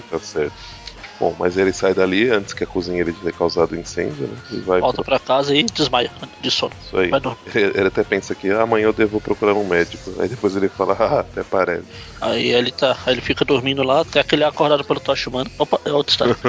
Tá 0.10 0.20
certo. 0.20 0.54
Bom, 1.20 1.36
mas 1.38 1.58
ele 1.58 1.74
sai 1.74 1.94
dali 1.94 2.30
antes 2.30 2.54
que 2.54 2.64
acusem 2.64 2.98
ele 2.98 3.12
de 3.12 3.20
ter 3.20 3.34
causado 3.34 3.76
incêndio, 3.76 4.28
né? 4.28 4.38
E 4.52 4.60
vai 4.62 4.80
Volta 4.80 5.04
pra... 5.04 5.20
pra 5.20 5.28
casa 5.28 5.54
e 5.54 5.64
desmaia 5.64 6.10
de 6.40 6.50
sono. 6.50 6.72
Isso 6.82 6.98
aí. 6.98 7.10
Vai 7.10 7.20
dormir. 7.20 7.40
Ele, 7.54 7.78
ele 7.78 7.88
até 7.88 8.06
pensa 8.06 8.34
que 8.34 8.50
ah, 8.50 8.62
amanhã 8.62 8.86
eu 8.86 8.94
devo 8.94 9.20
procurar 9.20 9.54
um 9.54 9.68
médico. 9.68 10.14
Aí 10.18 10.30
depois 10.30 10.56
ele 10.56 10.70
fala, 10.70 10.96
ah, 10.98 11.20
até 11.20 11.44
parece. 11.44 11.84
Aí 12.22 12.52
ele 12.52 12.72
tá. 12.72 12.96
Aí 13.06 13.14
ele 13.14 13.22
fica 13.22 13.44
dormindo 13.44 13.84
lá 13.84 14.02
até 14.02 14.24
que 14.24 14.34
ele 14.34 14.44
é 14.44 14.48
acordado 14.48 14.86
pelo 14.86 15.02
Tocha 15.02 15.30
Humano. 15.30 15.52
Opa, 15.58 15.82
é 15.84 15.92
outra 15.92 16.12
história. 16.12 16.38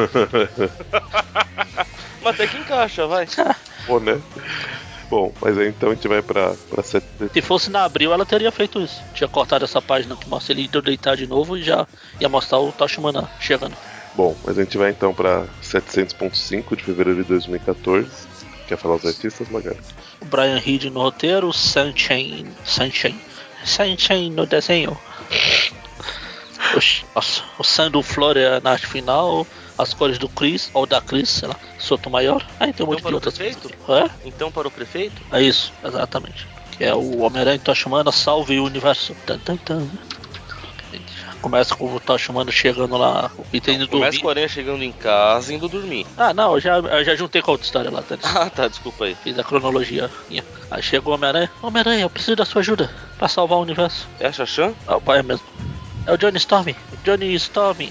Mas 2.22 2.34
até 2.34 2.46
que 2.46 2.58
encaixa, 2.58 3.08
vai. 3.08 3.26
Pô, 3.86 3.98
né? 3.98 4.20
Bom, 5.10 5.32
mas 5.40 5.58
aí 5.58 5.68
então 5.68 5.90
a 5.90 5.94
gente 5.94 6.06
vai 6.06 6.22
pra, 6.22 6.54
pra 6.70 6.84
set... 6.84 7.04
Se 7.32 7.42
fosse 7.42 7.68
na 7.68 7.82
abril, 7.82 8.12
ela 8.12 8.24
teria 8.24 8.52
feito 8.52 8.80
isso. 8.80 9.02
Tinha 9.12 9.26
cortado 9.26 9.64
essa 9.64 9.82
página 9.82 10.14
que 10.14 10.28
mostra 10.28 10.52
ele 10.52 10.70
deitar 10.84 11.16
de 11.16 11.26
novo 11.26 11.56
e 11.56 11.64
já 11.64 11.84
ia 12.20 12.28
mostrar 12.28 12.60
o 12.60 12.70
Tocha 12.70 13.00
Humano 13.00 13.28
chegando. 13.40 13.76
Bom, 14.14 14.36
mas 14.44 14.58
a 14.58 14.62
gente 14.64 14.76
vai 14.76 14.90
então 14.90 15.14
pra 15.14 15.46
700.5 15.62 16.76
de 16.76 16.82
fevereiro 16.84 17.22
de 17.22 17.28
2014. 17.28 18.08
Quer 18.66 18.76
falar 18.76 18.96
os 18.96 19.06
artistas, 19.06 19.48
Magali? 19.48 19.78
O 20.20 20.24
Brian 20.24 20.58
Reed 20.58 20.84
no 20.84 21.00
roteiro, 21.00 21.48
o 21.48 21.52
Sunshine. 21.52 22.46
Sunshine. 22.64 23.18
Sunshine 23.64 24.30
no 24.30 24.46
desenho. 24.46 24.96
Oxi, 26.76 27.04
Nossa, 27.14 27.42
o 27.58 27.64
Sandro 27.64 28.02
Flória 28.02 28.60
na 28.60 28.72
arte 28.72 28.86
final, 28.86 29.44
as 29.76 29.92
cores 29.92 30.18
do 30.18 30.28
Chris, 30.28 30.70
ou 30.72 30.86
da 30.86 31.00
Chris, 31.00 31.28
sei 31.28 31.48
lá, 31.48 31.56
Soto 31.78 32.08
Maior. 32.10 32.46
Aí 32.60 32.72
tem 32.72 32.86
um 32.86 32.88
monte 32.90 33.00
Então 33.00 33.02
para 33.02 33.08
de 33.10 33.14
o 33.14 33.16
outras 33.16 33.34
prefeito? 33.34 33.76
coisas. 33.84 34.10
Então 34.24 34.52
para 34.52 34.68
o 34.68 34.70
prefeito? 34.70 35.20
É? 35.32 35.38
É 35.38 35.42
isso, 35.42 35.72
exatamente. 35.84 36.46
Que 36.72 36.84
é 36.84 36.94
o 36.94 37.18
Homem-Aranha 37.20 37.58
Tocha 37.58 37.88
Humana, 37.88 38.12
salve 38.12 38.58
o 38.60 38.64
universo. 38.64 39.16
Tan, 39.26 39.38
tan, 39.38 39.56
tan. 39.56 39.88
Começa 41.40 41.74
com 41.74 41.94
o 41.94 41.98
Tocha 42.00 42.30
Humano 42.30 42.52
chegando 42.52 42.96
lá, 42.98 43.30
o 43.36 43.44
Peter 43.44 43.74
indo 43.74 43.88
Começa 43.88 44.10
dormir. 44.10 44.20
com 44.22 44.28
a 44.28 44.30
aranha 44.32 44.48
chegando 44.48 44.82
em 44.84 44.92
casa 44.92 45.52
e 45.52 45.56
indo 45.56 45.68
dormir. 45.68 46.06
Ah, 46.16 46.34
não, 46.34 46.54
eu 46.54 46.60
já, 46.60 46.76
eu 46.78 47.04
já 47.04 47.14
juntei 47.16 47.40
com 47.40 47.50
a 47.50 47.54
outra 47.54 47.64
história 47.64 47.90
lá, 47.90 48.02
tá? 48.02 48.16
Ah, 48.22 48.50
tá, 48.50 48.68
desculpa 48.68 49.04
aí. 49.06 49.14
Fiz 49.14 49.38
a 49.38 49.42
cronologia. 49.44 50.10
Aí 50.70 50.82
chega 50.82 51.08
o 51.08 51.12
Homem-Aranha. 51.12 51.50
Homem-Aranha, 51.62 52.02
eu 52.02 52.10
preciso 52.10 52.36
da 52.36 52.44
sua 52.44 52.60
ajuda 52.60 52.90
pra 53.16 53.26
salvar 53.26 53.58
o 53.58 53.62
universo. 53.62 54.06
É 54.20 54.26
a 54.26 54.32
Xaxã? 54.32 54.74
É 54.86 54.92
o 54.94 55.00
pai 55.00 55.22
mesmo. 55.22 55.46
É 56.06 56.12
o 56.12 56.16
Johnny 56.18 56.36
Storm. 56.36 56.74
Johnny 57.04 57.34
Storm. 57.34 57.88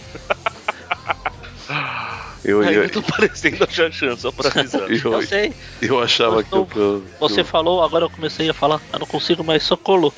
Eu, 2.43 2.61
Aí 2.61 2.73
eu, 2.75 2.83
eu 2.83 2.89
tô 2.89 3.01
parecendo 3.01 3.63
a 3.63 3.67
Xaxã, 3.67 4.15
só 4.15 4.31
pra 4.31 4.49
avisar. 4.49 4.81
eu, 4.89 5.13
Eu 5.13 5.21
sei. 5.23 5.53
eu 5.81 6.01
achava 6.01 6.43
que, 6.43 6.53
eu- 6.53 6.65
que, 6.65 6.77
eu- 6.77 7.03
Você 7.19 7.43
falou, 7.43 7.83
agora 7.83 8.05
eu 8.05 8.09
comecei 8.09 8.49
a 8.49 8.53
falar. 8.53 8.81
Eu 8.93 8.99
não 8.99 9.07
consigo 9.07 9.43
mais 9.43 9.63
socorro. 9.63 10.13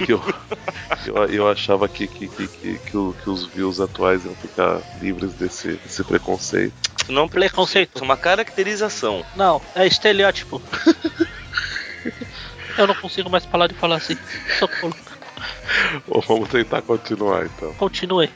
Eu, 0.00 0.06
que 0.06 0.12
eu, 1.10 1.16
eu, 1.16 1.24
eu 1.26 1.48
achava 1.48 1.88
que, 1.88 2.06
que, 2.06 2.28
que, 2.28 2.46
que, 2.48 2.78
que, 2.78 2.96
o- 2.96 3.14
que 3.22 3.30
os 3.30 3.46
views 3.46 3.80
atuais 3.80 4.24
iam 4.24 4.34
ficar 4.34 4.80
livres 5.00 5.32
desse, 5.34 5.74
desse 5.74 6.02
preconceito. 6.04 6.74
Não 7.08 7.24
é 7.24 7.28
Preconceito. 7.28 8.02
uma 8.02 8.16
caracterização. 8.16 9.24
Não, 9.36 9.60
é 9.74 9.86
estereótipo. 9.86 10.60
eu 12.78 12.86
não 12.86 12.94
consigo 12.94 13.28
mais 13.30 13.44
parar 13.46 13.66
de 13.66 13.74
falar 13.74 13.96
assim. 13.96 14.16
Socorro. 14.58 14.94
Bom, 16.08 16.20
vamos 16.20 16.48
tentar 16.48 16.82
continuar 16.82 17.44
então. 17.46 17.72
Continue. 17.74 18.30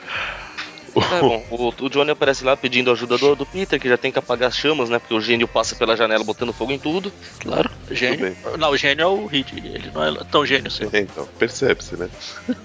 É 1.18 1.21
bom, 1.21 1.45
o, 1.50 1.85
o 1.85 1.88
Johnny 1.88 2.11
aparece 2.11 2.45
lá 2.45 2.57
pedindo 2.57 2.90
ajuda 2.90 3.16
do, 3.16 3.35
do 3.35 3.47
Peter, 3.47 3.80
que 3.80 3.88
já 3.88 3.97
tem 3.97 4.12
que 4.12 4.18
apagar 4.18 4.49
as 4.49 4.57
chamas, 4.57 4.88
né? 4.90 4.99
Porque 4.99 5.14
o 5.14 5.21
gênio 5.21 5.49
passa 5.49 5.75
pela 5.75 5.97
janela 5.97 6.23
botando 6.23 6.52
fogo 6.52 6.73
em 6.73 6.78
tudo. 6.78 7.12
Claro. 7.40 7.71
Gênio. 7.90 8.37
Não, 8.59 8.71
o 8.71 8.76
gênio 8.76 9.02
é 9.02 9.07
o 9.07 9.26
Reed. 9.26 9.52
Ele 9.52 9.90
não 9.92 10.04
é 10.04 10.25
tão 10.30 10.45
gênio 10.45 10.68
assim. 10.68 10.85
É, 10.92 11.00
então, 11.00 11.26
percebe-se, 11.38 11.97
né? 11.97 12.09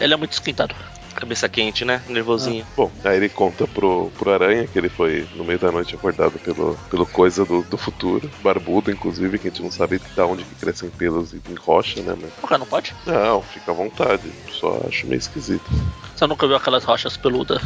Ele 0.00 0.14
é 0.14 0.16
muito 0.16 0.32
esquentado. 0.32 0.74
Cabeça 1.18 1.48
quente, 1.48 1.84
né? 1.84 2.00
Nervosinho. 2.08 2.64
Bom, 2.76 2.90
aí 3.04 3.16
ele 3.16 3.28
conta 3.28 3.66
pro, 3.66 4.10
pro 4.16 4.32
Aranha 4.32 4.68
que 4.68 4.78
ele 4.78 4.88
foi 4.88 5.26
no 5.34 5.44
meio 5.44 5.58
da 5.58 5.72
noite 5.72 5.94
acordado 5.94 6.38
pelo, 6.38 6.78
pelo 6.88 7.04
coisa 7.04 7.44
do, 7.44 7.62
do 7.62 7.76
futuro, 7.76 8.30
barbudo, 8.40 8.90
inclusive, 8.90 9.38
que 9.38 9.48
a 9.48 9.50
gente 9.50 9.62
não 9.62 9.70
sabe 9.70 10.00
da 10.14 10.24
onde 10.24 10.44
que 10.44 10.54
crescem 10.54 10.88
pelos 10.90 11.34
em 11.34 11.40
rocha, 11.58 12.00
né? 12.02 12.16
Mas, 12.20 12.32
Por 12.34 12.48
que 12.48 12.56
não 12.56 12.66
pode? 12.66 12.94
não, 13.04 13.42
fica 13.42 13.72
à 13.72 13.74
vontade. 13.74 14.30
Só 14.52 14.80
acho 14.86 15.06
meio 15.08 15.18
esquisito. 15.18 15.68
Você 16.14 16.26
nunca 16.26 16.46
viu 16.46 16.56
aquelas 16.56 16.84
rochas 16.84 17.16
peludas? 17.16 17.60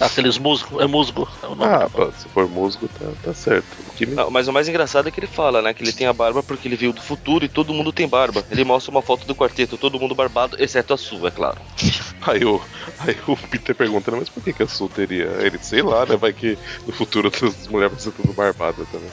Aqueles 0.00 0.38
musgo, 0.38 0.80
é 0.80 0.86
musgo. 0.86 1.28
É 1.42 1.46
o 1.46 1.54
nome. 1.54 1.64
Ah, 1.64 1.88
se 2.16 2.28
for 2.28 2.48
musgo, 2.48 2.88
tá, 2.88 3.06
tá 3.22 3.34
certo. 3.34 3.66
O 3.88 3.92
que 3.92 4.06
me... 4.06 4.20
Ah, 4.20 4.28
Mas 4.30 4.48
o 4.48 4.52
mais 4.52 4.68
engraçado 4.68 5.08
é 5.08 5.10
que 5.10 5.20
ele 5.20 5.26
fala, 5.26 5.62
né? 5.62 5.72
Que 5.72 5.82
ele 5.82 5.92
tem 5.92 6.06
a 6.06 6.12
barba 6.12 6.42
porque 6.42 6.66
ele 6.66 6.76
veio 6.76 6.92
do 6.92 7.00
futuro 7.00 7.44
e 7.44 7.48
todo 7.48 7.72
mundo 7.72 7.92
tem 7.92 8.08
barba. 8.08 8.44
Ele 8.50 8.64
mostra 8.64 8.90
uma 8.90 9.02
foto 9.02 9.26
do 9.26 9.34
quarteto, 9.34 9.78
todo 9.78 9.98
mundo 9.98 10.14
barbado, 10.14 10.56
exceto 10.60 10.94
a 10.94 10.96
sua, 10.96 11.28
é 11.28 11.30
claro. 11.30 11.58
Aí, 12.26 12.42
o, 12.42 12.58
aí 13.00 13.14
o 13.26 13.36
Peter 13.36 13.74
pergunta, 13.74 14.10
"Né, 14.10 14.16
mas 14.18 14.30
por 14.30 14.42
que, 14.42 14.54
que 14.54 14.62
a 14.62 14.66
Sul 14.66 14.88
teria? 14.88 15.26
Ele, 15.40 15.58
sei 15.60 15.82
lá, 15.82 16.06
né? 16.06 16.16
Vai 16.16 16.32
que 16.32 16.56
no 16.86 16.92
futuro 16.92 17.30
as 17.30 17.68
mulheres 17.68 17.92
vão 17.92 18.00
ser 18.00 18.12
tudo 18.12 18.32
barbada 18.32 18.82
também. 18.90 19.10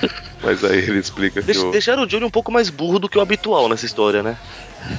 mas 0.42 0.64
aí 0.64 0.78
ele 0.78 0.98
explica 0.98 1.40
que 1.40 1.46
Deixa, 1.46 1.66
o. 1.66 1.70
Deixaram 1.70 2.04
o 2.04 2.06
Johnny 2.06 2.24
um 2.24 2.30
pouco 2.30 2.50
mais 2.50 2.70
burro 2.70 2.98
do 2.98 3.06
que 3.06 3.18
o 3.18 3.20
habitual 3.20 3.68
nessa 3.68 3.84
história, 3.84 4.22
né? 4.22 4.38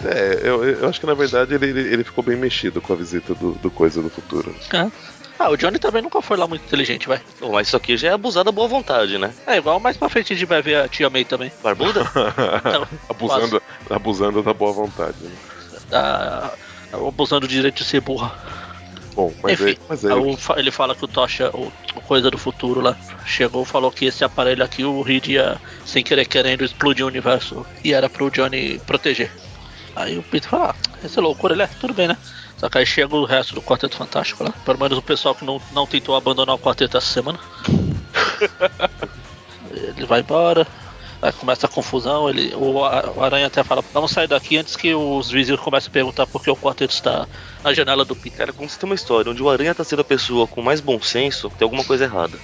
É, 0.05 0.39
eu, 0.47 0.63
eu 0.63 0.89
acho 0.89 0.99
que 0.99 1.05
na 1.05 1.13
verdade 1.13 1.53
ele, 1.53 1.67
ele, 1.67 1.93
ele 1.93 2.03
ficou 2.03 2.23
bem 2.23 2.35
mexido 2.35 2.81
com 2.81 2.93
a 2.93 2.95
visita 2.95 3.33
do, 3.35 3.51
do 3.53 3.69
coisa 3.71 4.01
do 4.01 4.09
futuro. 4.09 4.53
É. 4.73 4.87
Ah, 5.37 5.49
o 5.49 5.57
Johnny 5.57 5.77
também 5.77 6.01
nunca 6.01 6.21
foi 6.21 6.37
lá 6.37 6.47
muito 6.47 6.63
inteligente, 6.63 7.07
vai. 7.07 7.21
Bom, 7.41 7.51
mas 7.51 7.67
isso 7.67 7.75
aqui 7.75 7.97
já 7.97 8.09
é 8.09 8.11
abusar 8.13 8.43
da 8.43 8.51
boa 8.53 8.67
vontade, 8.67 9.17
né? 9.17 9.33
É 9.45 9.57
igual 9.57 9.79
mais 9.79 9.97
pra 9.97 10.07
frente 10.07 10.31
a 10.31 10.35
gente 10.35 10.47
vai 10.47 10.61
ver 10.61 10.77
a 10.77 10.87
tia 10.87 11.09
May 11.09 11.25
também. 11.25 11.51
Barbuda? 11.61 12.03
Não, 12.71 12.87
abusando, 13.09 13.61
abusando 13.89 14.41
da 14.41 14.53
boa 14.53 14.71
vontade. 14.71 15.15
Né? 15.21 15.31
Da, 15.89 16.53
abusando 16.93 17.41
do 17.41 17.47
direito 17.49 17.79
de 17.79 17.83
ser 17.83 17.99
burra. 17.99 18.33
Bom, 19.13 19.33
mas 19.43 19.53
Enfim, 19.53 19.65
aí, 19.71 19.77
mas 19.89 20.05
aí 20.05 20.11
aí 20.13 20.19
o 20.19 20.37
fa- 20.37 20.55
ele 20.57 20.71
fala 20.71 20.95
que 20.95 21.03
o 21.05 21.07
Tocha, 21.07 21.49
o 21.53 21.71
coisa 22.01 22.29
do 22.31 22.37
futuro 22.37 22.81
lá, 22.81 22.95
chegou 23.25 23.63
e 23.63 23.65
falou 23.65 23.91
que 23.91 24.05
esse 24.05 24.23
aparelho 24.23 24.63
aqui, 24.63 24.83
o 24.83 25.01
Reed 25.01 25.27
ia, 25.27 25.59
sem 25.85 26.03
querer 26.03 26.25
querendo, 26.25 26.63
explodir 26.63 27.03
o 27.05 27.07
universo 27.07 27.65
e 27.83 27.93
era 27.93 28.09
pro 28.09 28.29
Johnny 28.29 28.79
proteger. 28.79 29.31
Aí 29.95 30.17
o 30.17 30.23
Peter 30.23 30.49
fala, 30.49 30.71
ah, 30.71 30.97
essa 31.03 31.19
é 31.19 31.23
loucura, 31.23 31.53
ele 31.53 31.63
é, 31.63 31.67
tudo 31.67 31.93
bem, 31.93 32.07
né? 32.07 32.17
Só 32.57 32.69
que 32.69 32.77
aí 32.77 32.85
chega 32.85 33.15
o 33.15 33.25
resto 33.25 33.55
do 33.55 33.61
Quarteto 33.61 33.95
Fantástico 33.95 34.43
lá. 34.43 34.51
Pelo 34.65 34.79
menos 34.79 34.97
o 34.97 35.01
pessoal 35.01 35.35
que 35.35 35.45
não, 35.45 35.61
não 35.73 35.85
tentou 35.85 36.15
abandonar 36.15 36.55
o 36.55 36.59
quarteto 36.59 36.97
essa 36.97 37.07
semana. 37.07 37.39
ele 39.71 40.05
vai 40.05 40.21
embora. 40.21 40.65
Aí 41.21 41.31
começa 41.31 41.65
a 41.65 41.69
confusão, 41.69 42.29
ele, 42.29 42.53
o, 42.55 42.75
o 42.75 43.23
Aranha 43.23 43.47
até 43.47 43.63
fala, 43.63 43.83
vamos 43.93 44.11
sair 44.11 44.27
daqui 44.27 44.57
antes 44.57 44.75
que 44.75 44.93
os 44.93 45.31
vizinhos 45.31 45.61
comecem 45.61 45.89
a 45.89 45.91
perguntar 45.91 46.27
por 46.27 46.43
que 46.43 46.51
o 46.51 46.55
quarteto 46.55 46.93
está 46.93 47.25
na 47.63 47.73
janela 47.73 48.05
do 48.05 48.15
Peter. 48.15 48.37
Cara, 48.37 48.53
como 48.53 48.69
se 48.69 48.77
tem 48.77 48.87
uma 48.87 48.95
história 48.95 49.31
onde 49.31 49.41
o 49.41 49.49
Aranha 49.49 49.73
tá 49.73 49.83
sendo 49.83 50.01
a 50.01 50.05
pessoa 50.05 50.45
com 50.45 50.61
mais 50.61 50.81
bom 50.81 51.01
senso, 51.01 51.49
tem 51.49 51.65
alguma 51.65 51.83
coisa 51.83 52.03
errada. 52.03 52.37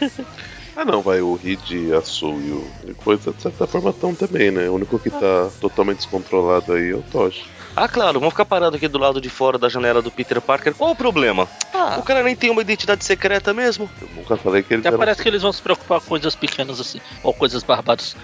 Ah 0.74 0.84
não, 0.86 1.02
vai 1.02 1.20
o 1.20 1.34
Reed, 1.36 1.90
a 1.92 2.02
Sul 2.02 2.42
e 2.42 2.50
o 2.52 2.74
coisa, 2.96 3.32
de 3.34 3.42
certa 3.42 3.66
forma 3.66 3.90
estão 3.90 4.14
também, 4.16 4.50
né? 4.50 4.68
O 4.70 4.74
único 4.74 4.98
que 4.98 5.10
tá 5.10 5.50
totalmente 5.60 5.98
descontrolado 5.98 6.72
aí 6.72 6.90
é 6.90 6.96
o 6.96 7.02
Tocha. 7.02 7.50
Ah, 7.74 7.88
claro, 7.88 8.20
vamos 8.20 8.34
ficar 8.34 8.44
parados 8.44 8.76
aqui 8.76 8.86
do 8.86 8.98
lado 8.98 9.20
de 9.20 9.30
fora 9.30 9.56
da 9.58 9.68
janela 9.68 10.02
do 10.02 10.10
Peter 10.12 10.40
Parker. 10.42 10.74
Qual 10.74 10.90
o 10.90 10.96
problema? 10.96 11.48
Ah, 11.72 11.96
O 11.98 12.02
cara 12.02 12.22
nem 12.22 12.36
tem 12.36 12.50
uma 12.50 12.60
identidade 12.60 13.02
secreta 13.04 13.54
mesmo. 13.54 13.90
Eu 14.00 14.08
nunca 14.14 14.36
falei 14.36 14.62
que 14.62 14.74
eles 14.74 14.82
até 14.82 14.88
eram. 14.88 14.98
parece 14.98 15.22
que 15.22 15.28
eles 15.28 15.40
vão 15.42 15.52
se 15.52 15.62
preocupar 15.62 16.00
com 16.00 16.08
coisas 16.08 16.34
pequenas 16.36 16.78
assim, 16.78 17.00
ou 17.22 17.32
coisas 17.32 17.62
barbadas. 17.62 18.14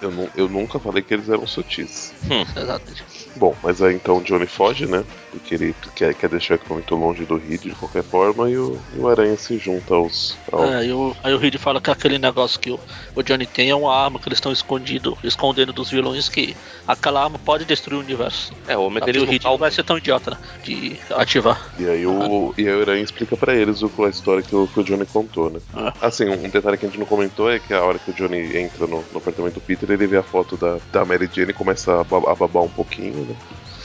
Eu, 0.00 0.10
nu- 0.10 0.30
eu 0.36 0.48
nunca 0.48 0.78
falei 0.78 1.02
que 1.02 1.14
eles 1.14 1.28
eram 1.28 1.46
sutis. 1.46 2.12
Exatamente. 2.54 3.04
Bom, 3.36 3.56
mas 3.62 3.80
aí 3.80 3.94
então 3.94 4.18
o 4.18 4.22
Johnny 4.22 4.46
foge, 4.46 4.84
né? 4.86 5.02
Porque 5.30 5.54
ele 5.54 5.74
quer, 5.94 6.14
quer 6.14 6.28
deixar 6.28 6.58
o 6.68 6.74
muito 6.74 6.94
longe 6.94 7.24
do 7.24 7.36
Reed 7.38 7.62
de 7.62 7.70
qualquer 7.74 8.04
forma 8.04 8.50
e 8.50 8.58
o, 8.58 8.78
e 8.94 8.98
o 8.98 9.08
Aranha 9.08 9.36
se 9.38 9.56
junta 9.56 9.94
aos. 9.94 10.36
ao- 10.52 10.64
É, 10.64 10.76
aí, 10.76 10.92
o, 10.92 11.16
aí 11.22 11.32
o 11.32 11.38
Reed 11.38 11.56
fala 11.56 11.80
que 11.80 11.90
aquele 11.90 12.18
negócio 12.18 12.60
que 12.60 12.70
o, 12.70 12.78
o 13.14 13.22
Johnny 13.22 13.46
tem 13.46 13.70
é 13.70 13.74
uma 13.74 13.94
arma 13.94 14.18
que 14.18 14.28
eles 14.28 14.36
estão 14.36 14.52
escondido, 14.52 15.16
escondendo 15.24 15.72
dos 15.72 15.88
vilões, 15.90 16.28
que 16.28 16.54
aquela 16.86 17.22
arma 17.24 17.38
pode 17.38 17.64
destruir 17.64 17.96
o 17.96 18.00
universo. 18.02 18.54
É, 18.66 18.76
o 18.86 18.90
mecanismo 18.90 19.28
Reed 19.28 19.42
não 19.44 19.56
vai 19.56 19.70
ser 19.70 19.82
tão 19.82 19.98
idiota, 19.98 20.32
né? 20.32 20.38
De 20.62 20.96
ativar. 21.10 21.72
E 21.78 21.88
aí 21.88 22.06
o, 22.06 22.54
e 22.56 22.68
aí 22.68 22.74
o 22.74 22.80
Aranha 22.80 23.02
explica 23.02 23.36
pra 23.36 23.54
eles 23.54 23.82
o, 23.82 23.90
a 24.04 24.08
história 24.08 24.42
que 24.42 24.54
o, 24.54 24.66
que 24.66 24.80
o 24.80 24.84
Johnny 24.84 25.06
contou, 25.06 25.50
né? 25.50 25.60
Ah. 25.74 25.92
Assim, 26.00 26.28
um 26.28 26.48
detalhe 26.48 26.76
que 26.76 26.86
a 26.86 26.88
gente 26.88 26.98
não 26.98 27.06
comentou 27.06 27.50
é 27.50 27.58
que 27.58 27.72
a 27.72 27.82
hora 27.82 27.98
que 27.98 28.10
o 28.10 28.14
Johnny 28.14 28.56
entra 28.56 28.86
no, 28.86 29.04
no 29.12 29.18
apartamento 29.18 29.54
do 29.54 29.60
Peter, 29.60 29.90
ele 29.90 30.06
vê 30.06 30.18
a 30.18 30.22
foto 30.22 30.56
da, 30.56 30.78
da 30.92 31.04
Mary 31.04 31.28
Jane 31.32 31.50
e 31.50 31.54
começa 31.54 31.92
a, 31.92 32.00
a 32.00 32.34
babar 32.34 32.62
um 32.62 32.68
pouquinho, 32.68 33.26
né? 33.26 33.36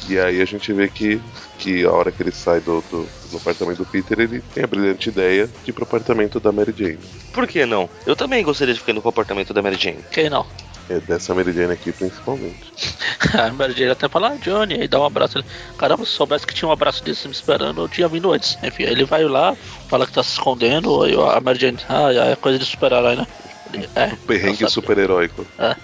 E 0.09 0.17
aí 0.17 0.41
a 0.41 0.45
gente 0.45 0.71
vê 0.71 0.87
que, 0.87 1.19
que 1.59 1.83
a 1.83 1.91
hora 1.91 2.11
que 2.11 2.23
ele 2.23 2.31
sai 2.31 2.61
do, 2.61 2.81
do, 2.89 3.07
do 3.29 3.37
apartamento 3.37 3.79
do 3.79 3.85
Peter, 3.85 4.17
ele 4.19 4.41
tem 4.53 4.63
a 4.63 4.67
brilhante 4.67 5.09
ideia 5.09 5.49
de 5.63 5.69
ir 5.69 5.73
pro 5.73 5.83
apartamento 5.83 6.39
da 6.39 6.51
Mary 6.51 6.73
Jane. 6.77 6.99
Por 7.33 7.45
que 7.45 7.65
não? 7.65 7.89
Eu 8.05 8.15
também 8.15 8.43
gostaria 8.43 8.73
de 8.73 8.79
ficar 8.79 8.93
no 8.93 9.01
comportamento 9.01 9.53
da 9.53 9.61
Mary 9.61 9.75
Jane. 9.77 9.99
Quem 10.11 10.29
não? 10.29 10.45
É 10.89 10.99
dessa 11.01 11.35
Mary 11.35 11.51
Jane 11.51 11.73
aqui 11.73 11.91
principalmente. 11.91 12.71
A 13.37 13.51
Mary 13.51 13.73
Jane 13.73 13.91
até 13.91 14.07
fala, 14.07 14.29
ah, 14.29 14.37
Johnny, 14.37 14.75
aí 14.75 14.87
dá 14.87 14.99
um 14.99 15.05
abraço. 15.05 15.37
Ele, 15.37 15.45
Caramba, 15.77 16.05
se 16.05 16.11
soubesse 16.11 16.47
que 16.47 16.53
tinha 16.53 16.69
um 16.69 16.71
abraço 16.71 17.03
desse 17.03 17.27
me 17.27 17.33
esperando, 17.33 17.81
eu 17.81 17.89
tinha 17.89 18.07
vindo 18.07 18.31
antes. 18.31 18.57
Enfim, 18.63 18.83
ele 18.83 19.03
vai 19.03 19.23
lá, 19.25 19.55
fala 19.89 20.05
que 20.05 20.13
tá 20.13 20.23
se 20.23 20.31
escondendo, 20.31 21.03
aí 21.03 21.13
a 21.13 21.41
Mary 21.41 21.59
Jane, 21.59 21.77
ah, 21.89 22.11
é 22.13 22.35
coisa 22.35 22.57
de 22.57 22.65
super-herói, 22.65 23.15
né? 23.15 23.27
Ele, 23.73 23.89
é, 23.95 24.15
Perrengue 24.25 24.69
super-heróico. 24.69 25.45
É. 25.59 25.75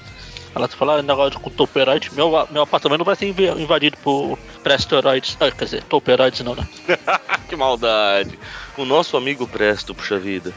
Ela 0.55 0.67
fala 0.67 0.99
ah, 0.99 1.01
negócio 1.01 1.39
com 1.39 1.49
toperoide. 1.49 2.11
Meu, 2.13 2.29
meu 2.51 2.61
apartamento 2.61 3.03
vai 3.03 3.15
ser 3.15 3.27
inv- 3.27 3.59
invadido 3.59 3.97
por 3.97 4.37
prestoiroides. 4.61 5.35
Ah, 5.39 5.49
quer 5.51 5.65
dizer, 5.65 5.83
toperoides 5.83 6.41
não, 6.41 6.55
né? 6.55 6.67
que 7.49 7.55
maldade. 7.55 8.37
O 8.77 8.85
nosso 8.85 9.17
amigo 9.17 9.47
Presto, 9.47 9.95
puxa 9.95 10.19
vida. 10.19 10.53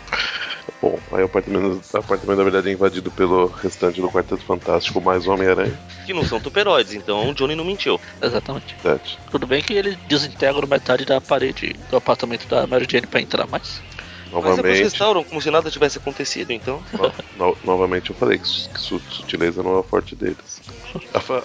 Bom, 0.81 1.01
aí 1.13 1.23
o 1.23 1.27
apartamento, 1.27 1.83
o 1.93 1.97
apartamento 1.97 2.37
na 2.39 2.45
verdade 2.45 2.69
é 2.69 2.73
invadido 2.73 3.11
pelo 3.11 3.47
restante 3.47 4.01
do 4.01 4.11
Quarteto 4.11 4.45
Fantástico, 4.45 5.01
mais 5.01 5.27
o 5.27 5.33
Homem-Aranha. 5.33 5.79
Que 6.05 6.13
não 6.13 6.25
são 6.25 6.41
toperoides, 6.41 6.95
então 6.95 7.31
o 7.31 7.35
Johnny 7.35 7.55
não 7.55 7.65
mentiu. 7.65 8.01
Exatamente. 8.21 8.77
Verdade. 8.83 9.19
Tudo 9.31 9.47
bem 9.47 9.63
que 9.63 9.73
ele 9.75 9.97
desintegra 10.09 10.67
metade 10.67 11.05
da 11.05 11.21
parede 11.21 11.73
do 11.91 11.97
apartamento 11.97 12.47
da 12.49 12.67
Mary 12.67 12.87
Jane 12.91 13.07
pra 13.07 13.21
entrar, 13.21 13.47
mas. 13.47 13.81
Mas 14.29 14.43
depois 14.43 14.57
Novamente, 14.57 14.83
restauram 14.83 15.25
como 15.25 15.41
se 15.41 15.51
nada 15.51 15.71
tivesse 15.71 15.99
acontecido, 15.99 16.51
então. 16.51 16.83
no- 16.93 17.47
no- 17.47 17.57
novamente 17.65 18.11
eu 18.11 18.17
falei 18.17 18.39
que, 18.39 18.47
su- 18.49 18.69
que 18.71 18.81
su- 18.81 19.01
sutileza 19.09 19.63
não 19.63 19.77
é 19.77 19.79
o 19.79 19.83
forte 19.85 20.15
deles. 20.17 20.61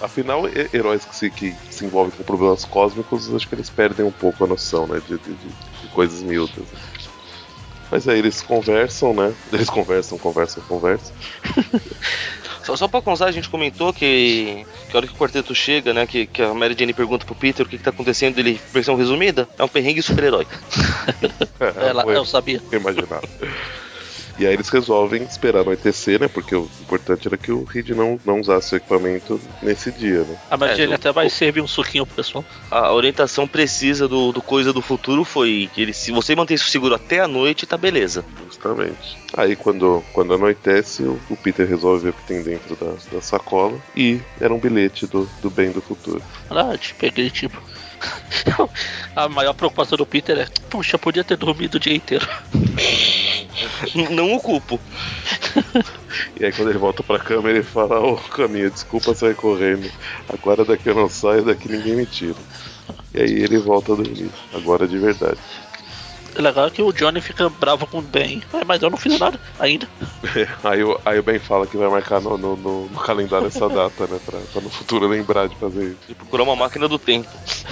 Afinal, 0.02 0.46
he- 0.48 0.68
heróis 0.72 1.04
que 1.04 1.14
se, 1.16 1.30
que 1.30 1.54
se 1.70 1.84
envolvem 1.84 2.12
com 2.16 2.22
problemas 2.24 2.64
cósmicos, 2.64 3.32
acho 3.34 3.48
que 3.48 3.54
eles 3.54 3.70
perdem 3.70 4.04
um 4.04 4.10
pouco 4.12 4.44
a 4.44 4.46
noção, 4.48 4.86
né, 4.86 5.00
de, 5.00 5.16
de- 5.18 5.34
de- 5.34 5.48
de 5.82 5.88
coisas 5.92 6.22
miúdas. 6.22 6.56
né. 6.70 6.78
Mas 7.92 8.08
aí 8.08 8.20
eles 8.20 8.40
conversam, 8.40 9.12
né? 9.12 9.34
Eles 9.52 9.68
conversam, 9.68 10.18
conversam, 10.18 10.62
conversam. 10.66 11.12
Só, 12.64 12.76
só 12.76 12.86
pra 12.88 13.02
constar, 13.02 13.28
a 13.28 13.32
gente 13.32 13.48
comentou 13.48 13.92
que, 13.92 14.64
que 14.88 14.96
a 14.96 14.98
hora 14.98 15.06
que 15.06 15.12
o 15.12 15.16
quarteto 15.16 15.52
chega, 15.52 15.92
né, 15.92 16.06
que, 16.06 16.26
que 16.28 16.40
a 16.40 16.54
Mary 16.54 16.76
Jane 16.78 16.94
pergunta 16.94 17.26
pro 17.26 17.34
Peter 17.34 17.66
o 17.66 17.68
que, 17.68 17.76
que 17.76 17.82
tá 17.82 17.90
acontecendo, 17.90 18.38
ele, 18.38 18.60
versão 18.72 18.94
resumida, 18.94 19.48
é 19.58 19.64
um 19.64 19.68
perrengue 19.68 20.00
super-herói. 20.00 20.46
Ela, 21.76 22.02
foi- 22.02 22.16
eu 22.16 22.24
sabia. 22.24 22.62
eu 22.70 22.80
imaginava. 22.80 23.20
E 24.38 24.46
aí 24.46 24.52
eles 24.54 24.68
resolvem 24.68 25.22
esperar 25.22 25.60
anoitecer, 25.60 26.20
né? 26.20 26.28
Porque 26.28 26.54
o 26.54 26.68
importante 26.80 27.28
era 27.28 27.36
que 27.36 27.52
o 27.52 27.64
Reed 27.64 27.90
não, 27.90 28.18
não 28.24 28.40
usasse 28.40 28.74
o 28.74 28.76
equipamento 28.76 29.40
nesse 29.62 29.90
dia, 29.92 30.22
né? 30.24 30.36
A 30.50 30.56
Mary 30.56 30.72
É, 30.72 30.76
Jane 30.76 30.88
do- 30.88 30.94
até 30.94 31.12
vai 31.12 31.28
servir 31.28 31.60
um 31.60 31.66
suquinho 31.66 32.06
pro 32.06 32.16
pessoal. 32.16 32.44
A 32.70 32.92
orientação 32.92 33.46
precisa 33.46 34.08
do, 34.08 34.32
do 34.32 34.40
Coisa 34.42 34.72
do 34.72 34.80
Futuro 34.82 35.24
foi 35.24 35.68
que 35.74 35.82
ele, 35.82 35.92
se 35.92 36.10
você 36.10 36.34
manter 36.34 36.54
isso 36.54 36.68
seguro 36.70 36.94
até 36.94 37.20
a 37.20 37.28
noite, 37.28 37.66
tá 37.66 37.76
beleza. 37.76 38.24
Justamente. 38.46 39.18
Aí 39.36 39.54
quando, 39.54 40.02
quando 40.12 40.34
anoitece, 40.34 41.02
o, 41.02 41.18
o 41.30 41.36
Peter 41.36 41.68
resolve 41.68 42.04
ver 42.04 42.10
o 42.10 42.12
que 42.14 42.22
tem 42.26 42.42
dentro 42.42 42.74
da, 42.76 42.94
da 43.12 43.20
sacola. 43.20 43.78
E 43.96 44.20
era 44.40 44.52
um 44.52 44.58
bilhete 44.58 45.06
do, 45.06 45.28
do 45.42 45.50
bem 45.50 45.70
do 45.70 45.80
futuro. 45.82 46.22
Ah, 46.50 46.76
te 46.76 46.94
peguei, 46.94 47.28
tipo. 47.30 47.60
A 49.14 49.28
maior 49.28 49.52
preocupação 49.52 49.96
do 49.96 50.04
Peter 50.06 50.36
é: 50.38 50.46
puxa, 50.68 50.98
podia 50.98 51.22
ter 51.22 51.36
dormido 51.36 51.76
o 51.76 51.80
dia 51.80 51.94
inteiro. 51.94 52.26
Não 54.10 54.34
o 54.34 54.40
culpo. 54.40 54.80
E 56.38 56.44
aí 56.44 56.52
quando 56.52 56.68
ele 56.68 56.78
volta 56.78 57.02
pra 57.02 57.18
cama, 57.18 57.48
ele 57.48 57.62
fala, 57.62 57.98
ô 58.00 58.16
caminha, 58.16 58.70
desculpa 58.70 59.14
sair 59.14 59.34
correndo. 59.34 59.90
Agora 60.28 60.64
daqui 60.64 60.88
eu 60.88 60.94
não 60.94 61.08
saio, 61.08 61.44
daqui 61.44 61.68
ninguém 61.68 61.96
me 61.96 62.06
tira. 62.06 62.36
E 63.14 63.20
aí 63.20 63.42
ele 63.42 63.58
volta 63.58 63.92
a 63.92 63.96
dormir. 63.96 64.30
Agora 64.52 64.86
de 64.86 64.98
verdade. 64.98 65.38
Legal 66.36 66.66
é 66.66 66.70
que 66.70 66.82
o 66.82 66.92
Johnny 66.92 67.20
fica 67.20 67.48
bravo 67.48 67.86
com 67.86 67.98
o 67.98 68.02
Ben. 68.02 68.42
"É, 68.52 68.64
mas 68.64 68.82
eu 68.82 68.90
não 68.90 68.96
fiz 68.96 69.18
nada 69.18 69.38
ainda. 69.58 69.88
Aí, 70.64 70.82
o- 70.84 70.98
aí 71.04 71.18
o 71.18 71.22
Ben 71.22 71.38
fala 71.38 71.66
que 71.66 71.76
vai 71.76 71.88
marcar 71.88 72.20
no, 72.20 72.38
no, 72.38 72.56
no- 72.56 72.88
no 72.88 73.00
calendário 73.00 73.46
essa 73.48 73.68
data, 73.68 74.06
né? 74.06 74.18
Pra, 74.24 74.38
pra 74.40 74.60
no 74.60 74.70
futuro 74.70 75.06
lembrar 75.08 75.48
de 75.48 75.56
fazer 75.56 75.84
isso. 75.84 75.98
De 76.08 76.14
procurar 76.14 76.44
uma 76.44 76.56
máquina 76.56 76.88
do 76.88 76.98
tempo. 76.98 77.28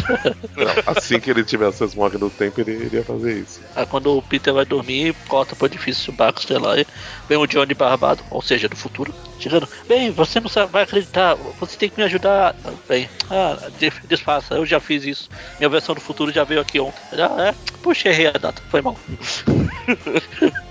Não, 0.57 0.73
assim 0.87 1.20
que 1.20 1.31
ele 1.31 1.44
tivesse 1.44 1.83
as 1.85 1.94
máquinas 1.94 2.20
do 2.20 2.31
tempo, 2.31 2.61
ele 2.61 2.73
iria 2.85 3.05
fazer 3.05 3.38
isso. 3.38 3.61
Aí 3.75 3.87
quando 3.87 4.16
o 4.16 4.23
Peter 4.23 4.53
vai 4.53 4.64
dormir, 4.64 5.14
corta 5.29 5.55
pro 5.57 5.66
edifício 5.66 6.12
Baxter 6.12 6.61
lá 6.61 6.79
e 6.79 6.87
vem 7.31 7.38
o 7.38 7.47
Johnny 7.47 7.75
barbado, 7.75 8.25
ou 8.29 8.43
seja, 8.43 8.69
do 8.69 8.75
futuro, 8.75 9.14
chegando. 9.38 9.69
Bem, 9.87 10.11
você 10.11 10.40
não 10.40 10.51
vai 10.66 10.83
acreditar, 10.83 11.37
você 11.61 11.77
tem 11.77 11.88
que 11.88 11.97
me 11.97 12.03
ajudar. 12.03 12.57
Bem, 12.88 13.09
ah, 13.31 13.57
de- 13.79 13.93
desfaça, 14.09 14.55
eu 14.55 14.66
já 14.66 14.81
fiz 14.81 15.05
isso. 15.05 15.31
Minha 15.61 15.69
versão 15.69 15.95
do 15.95 16.01
futuro 16.01 16.33
já 16.33 16.43
veio 16.43 16.61
aqui 16.61 16.81
ontem. 16.81 17.01
Ah, 17.12 17.47
é? 17.51 17.55
Puxa, 17.83 18.09
errei 18.09 18.27
a 18.27 18.33
data, 18.33 18.61
foi 18.69 18.83
mal. 18.83 18.99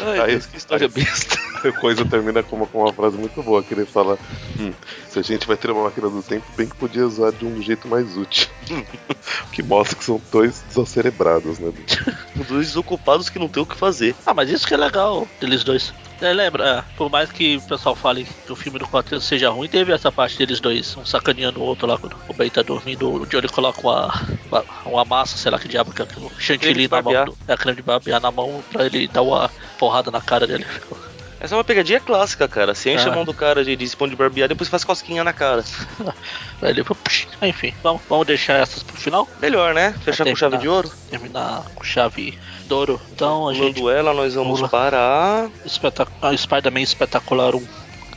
Ai, 0.00 0.20
Aí- 0.20 0.30
Deus, 0.32 0.46
que 0.46 0.56
história 0.56 0.86
aí- 0.86 0.92
besta. 0.92 1.38
A 1.60 1.72
coisa 1.72 2.06
termina 2.06 2.42
com 2.42 2.56
uma, 2.56 2.66
com 2.66 2.78
uma 2.82 2.90
frase 2.92 3.18
muito 3.18 3.42
boa, 3.42 3.62
que 3.62 3.74
ele 3.74 3.84
fala, 3.84 4.18
"Hum, 4.58 4.72
se 5.10 5.18
a 5.18 5.22
gente 5.22 5.46
vai 5.46 5.58
ter 5.58 5.70
uma 5.70 5.82
máquina 5.84 6.08
do 6.08 6.22
tempo, 6.22 6.46
bem 6.56 6.66
que 6.66 6.74
podia 6.74 7.06
usar 7.06 7.32
de 7.32 7.44
um 7.44 7.60
jeito 7.60 7.86
mais 7.86 8.16
útil. 8.16 8.48
que 9.52 9.62
mostra 9.62 9.94
que 9.98 10.04
são 10.04 10.18
dois 10.32 10.62
desacerebrados, 10.68 11.58
né? 11.58 11.70
Dois 12.48 12.68
desocupados 12.68 13.28
que 13.28 13.38
não 13.38 13.46
tem 13.48 13.62
o 13.62 13.66
que 13.66 13.76
fazer. 13.76 14.14
Ah, 14.24 14.32
mas 14.32 14.48
isso 14.48 14.66
que 14.66 14.72
é 14.72 14.76
legal 14.76 15.28
deles 15.38 15.62
dois. 15.62 15.92
É, 16.22 16.32
lembra, 16.32 16.64
é, 16.88 16.96
por 16.96 17.10
mais 17.10 17.30
que 17.32 17.56
o 17.56 17.62
pessoal 17.62 17.94
fale 17.94 18.26
que 18.46 18.52
o 18.52 18.56
filme 18.56 18.78
do 18.78 18.86
quarteto 18.86 19.20
seja 19.22 19.50
ruim, 19.50 19.68
teve 19.68 19.92
essa 19.92 20.10
parte 20.12 20.36
deles 20.38 20.60
dois, 20.60 20.96
um 20.96 21.04
sacaneando 21.04 21.60
o 21.60 21.62
outro 21.62 21.86
lá 21.86 21.96
quando 21.98 22.16
o 22.28 22.32
Ben 22.34 22.48
tá 22.50 22.62
dormindo, 22.62 23.10
o 23.10 23.26
Johnny 23.26 23.48
coloca 23.48 23.80
uma, 23.80 24.06
uma, 24.50 24.64
uma 24.86 25.04
massa, 25.04 25.36
sei 25.38 25.50
lá 25.50 25.58
que 25.58 25.66
diabo 25.68 25.92
que 25.92 26.00
é 26.02 26.04
aquilo, 26.04 26.30
chantilly 26.38 26.88
na 26.88 27.02
mão, 27.02 27.24
do, 27.24 27.38
é 27.48 27.56
creme 27.56 27.76
de 27.76 27.82
barbear 27.82 28.09
na 28.18 28.30
mão 28.32 28.62
pra 28.72 28.86
ele 28.86 29.06
dar 29.06 29.22
uma 29.22 29.50
porrada 29.78 30.10
na 30.10 30.20
cara 30.20 30.46
dele. 30.46 30.66
Essa 31.38 31.54
é 31.54 31.56
uma 31.58 31.64
pegadinha 31.64 31.98
clássica, 32.00 32.46
cara. 32.46 32.74
Você 32.74 32.92
enche 32.92 33.08
Ah. 33.08 33.12
a 33.12 33.14
mão 33.14 33.24
do 33.24 33.32
cara 33.32 33.64
de, 33.64 33.74
de 33.74 33.84
espão 33.84 34.06
de 34.08 34.14
barbear, 34.16 34.46
depois 34.48 34.68
faz 34.68 34.84
cosquinha 34.84 35.24
na 35.24 35.32
cara. 35.32 35.64
Ele 36.62 36.84
enfim, 37.42 37.72
vamos, 37.82 38.02
vamos 38.08 38.26
deixar 38.26 38.54
essas 38.60 38.82
pro 38.82 38.94
final, 38.96 39.26
Melhor, 39.40 39.72
né? 39.72 39.94
Fechar 40.04 40.24
com 40.26 40.36
chave 40.36 40.58
de 40.58 40.68
ouro. 40.68 40.90
terminar 41.10 41.62
com 41.74 41.82
chave 41.82 42.38
de 42.66 42.74
ouro. 42.74 43.00
Então 43.12 43.48
a 43.48 43.54
gente. 43.54 43.80
Ela, 43.88 44.12
nós 44.12 44.34
vamos 44.34 44.58
Pula. 44.58 44.68
para. 44.68 44.98
a- 44.98 45.48
Espetac... 45.64 46.10
Ah, 46.20 46.36
Spider-Man 46.36 46.80
espetacular 46.82 47.54
1. 47.54 47.66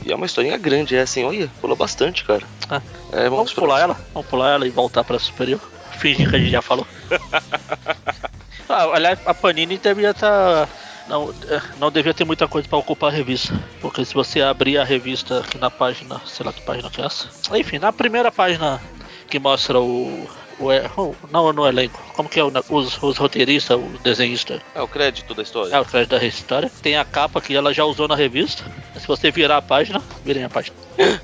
E 0.05 0.11
é 0.11 0.15
uma 0.17 0.25
historinha 0.25 0.57
grande, 0.57 0.93
essa, 0.97 1.17
hein? 1.21 1.25
Olha, 1.25 1.49
pulou 1.61 1.77
bastante, 1.77 2.25
cara. 2.25 2.43
Ah. 2.69 2.81
É, 3.13 3.21
vamos, 3.29 3.37
Vamos 3.37 3.53
pular 3.53 3.79
ela? 3.79 3.97
Vamos 4.13 4.27
pular 4.27 4.49
ela 4.55 4.67
e 4.67 4.69
voltar 4.69 5.01
pra 5.05 5.17
superior. 5.17 5.61
Fingir 5.97 6.29
que 6.29 6.35
a 6.35 6.39
gente 6.39 6.51
já 6.51 6.61
falou. 6.61 6.85
ah, 8.69 8.83
aliás, 8.93 9.19
a 9.25 9.33
Panini 9.33 9.77
devia 9.77 10.11
estar. 10.11 10.67
Não, 11.07 11.33
é, 11.49 11.61
não 11.79 11.91
devia 11.91 12.13
ter 12.13 12.23
muita 12.23 12.47
coisa 12.47 12.67
pra 12.67 12.77
ocupar 12.77 13.11
a 13.11 13.13
revista. 13.15 13.53
Porque 13.81 14.05
se 14.05 14.13
você 14.13 14.41
abrir 14.41 14.77
a 14.77 14.83
revista 14.83 15.39
aqui 15.39 15.57
na 15.57 15.69
página, 15.69 16.21
sei 16.25 16.45
lá 16.45 16.53
que 16.53 16.61
página 16.61 16.89
que 16.89 17.01
é 17.01 17.05
essa. 17.05 17.27
Enfim, 17.57 17.77
na 17.79 17.91
primeira 17.91 18.31
página 18.31 18.81
que 19.29 19.37
mostra 19.37 19.79
o. 19.79 20.27
o, 20.59 20.67
o- 21.01 21.15
não 21.29 21.51
no 21.51 21.67
elenco, 21.67 21.99
como 22.15 22.29
que 22.29 22.39
é 22.39 22.43
o, 22.43 22.51
os, 22.69 23.01
os 23.03 23.17
roteiristas, 23.17 23.77
os 23.77 23.99
desenhistas, 24.01 24.61
É 24.73 24.81
o 24.81 24.87
crédito 24.87 25.33
da 25.33 25.43
história. 25.43 25.75
é 25.75 25.79
o 25.79 25.83
crédito 25.85 26.11
da 26.17 26.23
história. 26.25 26.71
Tem 26.81 26.95
a 26.95 27.03
capa 27.03 27.41
que 27.41 27.53
ela 27.53 27.73
já 27.73 27.83
usou 27.83 28.07
na 28.07 28.15
revista. 28.15 28.63
Se 28.97 29.05
você 29.05 29.29
virar 29.29 29.57
a 29.57 29.61
página, 29.61 30.01
virem 30.23 30.45
a 30.45 30.49
página. 30.49 30.75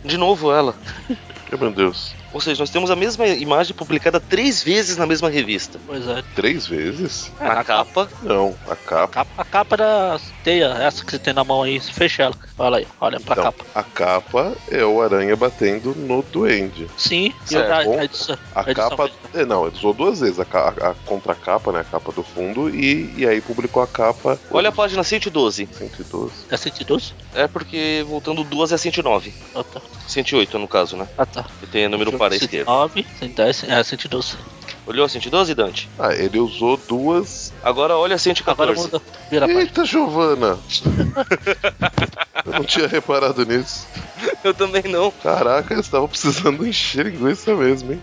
De 0.03 0.17
novo 0.17 0.51
ela. 0.51 0.75
Meu 1.57 1.71
Deus. 1.71 2.13
Ou 2.31 2.39
seja, 2.39 2.61
nós 2.61 2.69
temos 2.69 2.91
a 2.91 2.95
mesma 2.95 3.25
imagem 3.27 3.75
publicada 3.75 4.19
três 4.19 4.61
vezes 4.63 4.97
na 4.97 5.05
mesma 5.05 5.29
revista. 5.29 5.79
Pois 5.87 6.07
é. 6.07 6.23
Três 6.35 6.67
vezes? 6.67 7.31
É, 7.39 7.43
na 7.47 7.55
na 7.55 7.63
capa. 7.63 8.07
Não, 8.21 8.55
a 8.67 8.73
A 8.73 8.75
capa. 8.75 9.07
capa, 9.07 9.31
a 9.41 9.45
capa 9.45 9.77
da 9.77 10.19
teia, 10.43 10.65
essa 10.67 11.03
que 11.03 11.11
você 11.11 11.19
tem 11.19 11.33
na 11.33 11.43
mão 11.43 11.63
aí, 11.63 11.79
fecha 11.79 12.23
ela. 12.23 12.35
Olha 12.57 12.77
aí, 12.77 12.87
olha 13.01 13.19
pra 13.19 13.33
Então, 13.33 13.43
capa. 13.45 13.65
a 13.73 13.83
capa 13.83 14.53
é 14.69 14.83
o 14.85 15.01
aranha 15.01 15.35
batendo 15.35 15.95
no 15.95 16.21
duende. 16.21 16.87
Sim, 16.97 17.33
e 17.45 17.49
Certo. 17.49 17.71
a, 17.71 17.77
a 17.99 18.03
edição, 18.05 18.37
A 18.53 18.59
a 18.59 18.71
edição 18.71 18.89
capa. 18.89 19.09
É, 19.33 19.45
não, 19.45 19.65
ele 19.67 19.75
usou 19.75 19.93
duas 19.93 20.19
vezes 20.19 20.39
a, 20.39 20.43
a, 20.43 20.91
a 20.91 20.93
contracapa, 21.05 21.71
né? 21.71 21.79
A 21.81 21.83
capa 21.83 22.11
do 22.11 22.23
fundo, 22.23 22.69
e, 22.69 23.13
e 23.17 23.27
aí 23.27 23.41
publicou 23.41 23.81
a 23.81 23.87
capa. 23.87 24.39
Olha 24.51 24.69
a 24.69 24.71
página 24.71 25.03
112. 25.03 25.67
112. 25.77 26.33
é 26.49 26.57
112? 26.57 27.13
É 27.33 27.47
porque 27.47 28.05
voltando 28.07 28.43
duas 28.43 28.71
é 28.71 28.77
109. 28.77 29.33
Ah 29.55 29.63
tá. 29.63 29.81
108 30.07 30.59
no 30.59 30.67
caso, 30.67 30.95
né? 30.97 31.07
Ah 31.17 31.25
tá. 31.25 31.45
Que 31.59 31.67
tem 31.67 31.87
número 31.87 32.11
para 32.19 32.33
a 32.33 32.37
esquerda. 32.37 32.69
109, 32.69 33.05
110, 33.19 33.63
é 33.63 33.83
112. 33.83 34.37
Olhou 34.85 35.05
a 35.05 35.09
112, 35.09 35.55
Dante? 35.55 35.89
Ah, 35.97 36.13
ele 36.13 36.39
usou 36.39 36.77
duas. 36.87 37.53
Agora 37.63 37.95
olha 37.95 38.15
a 38.15 38.17
Agora 38.17 38.75
114. 38.75 38.81
muda. 38.81 39.01
Vira. 39.29 39.49
Eita, 39.49 39.85
Giovana! 39.85 40.59
Eu 42.45 42.53
não 42.53 42.63
tinha 42.63 42.87
reparado 42.87 43.45
nisso. 43.45 43.87
Eu 44.43 44.53
também 44.53 44.83
não. 44.83 45.11
Caraca, 45.11 45.73
eles 45.73 45.85
estavam 45.85 46.07
precisando 46.07 46.65
encher 46.65 47.05
linguiça 47.05 47.53
mesmo, 47.55 47.93
hein? 47.93 48.01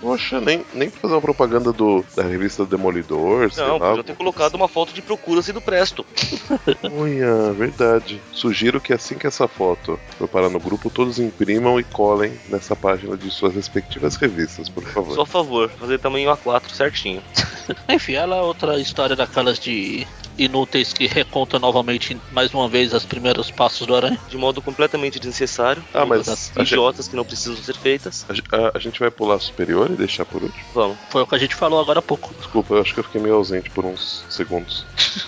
Poxa, 0.00 0.40
nem, 0.40 0.64
nem 0.74 0.90
pra 0.90 1.00
fazer 1.00 1.14
uma 1.14 1.20
propaganda 1.20 1.72
do, 1.72 2.04
da 2.14 2.22
revista 2.22 2.64
Demolidor, 2.64 3.50
sei 3.50 3.64
Não, 3.64 3.78
lá. 3.78 3.88
podia 3.90 4.04
ter 4.04 4.16
colocado 4.16 4.54
uma 4.54 4.68
foto 4.68 4.92
de 4.92 5.02
procura-se 5.02 5.52
do 5.52 5.60
Presto. 5.60 6.04
Olha, 6.98 7.52
verdade. 7.52 8.20
Sugiro 8.32 8.80
que 8.80 8.92
assim 8.92 9.16
que 9.16 9.26
essa 9.26 9.48
foto 9.48 9.98
for 10.18 10.28
parar 10.28 10.48
no 10.48 10.60
grupo, 10.60 10.90
todos 10.90 11.18
imprimam 11.18 11.78
e 11.78 11.84
colhem 11.84 12.32
nessa 12.48 12.74
página 12.76 13.16
de 13.16 13.30
suas 13.30 13.54
respectivas 13.54 14.16
revistas, 14.16 14.68
por 14.68 14.84
favor. 14.84 15.14
Só 15.14 15.24
favor, 15.24 15.70
fazer 15.70 15.98
tamanho 15.98 16.30
A4 16.30 16.70
certinho. 16.70 17.22
Enfim, 17.88 18.14
ela 18.14 18.36
é 18.36 18.40
outra 18.42 18.78
história 18.78 19.16
daquelas 19.16 19.58
de 19.58 20.06
inúteis 20.36 20.92
que 20.92 21.06
reconta 21.06 21.58
novamente 21.58 22.16
mais 22.32 22.52
uma 22.52 22.68
vez 22.68 22.92
os 22.92 23.04
primeiros 23.04 23.50
passos 23.50 23.86
do 23.86 23.94
Aranha. 23.94 24.18
De 24.28 24.36
modo 24.36 24.60
completamente 24.60 25.18
desnecessário. 25.18 25.82
Ah, 25.94 26.04
mas 26.04 26.28
a 26.28 26.34
gente- 26.60 26.72
idiotas 26.72 27.06
que 27.08 27.16
não 27.16 27.24
precisam 27.24 27.56
ser 27.56 27.76
feitas. 27.76 28.26
A, 28.28 28.56
a- 28.56 28.72
a 28.74 28.78
gente 28.78 28.98
vai 29.00 29.10
pular 29.10 29.38
superior 29.40 29.90
e 29.90 29.94
deixar 29.94 30.24
por 30.24 30.42
último? 30.42 30.64
Vamos. 30.74 30.96
Foi 31.10 31.22
o 31.22 31.26
que 31.26 31.34
a 31.34 31.38
gente 31.38 31.54
falou 31.54 31.80
agora 31.80 31.98
há 32.00 32.02
pouco. 32.02 32.32
Desculpa, 32.34 32.74
eu 32.74 32.80
acho 32.80 32.92
que 32.94 33.00
eu 33.00 33.04
fiquei 33.04 33.20
meio 33.20 33.34
ausente 33.36 33.70
por 33.70 33.84
uns 33.84 34.24
segundos. 34.28 34.84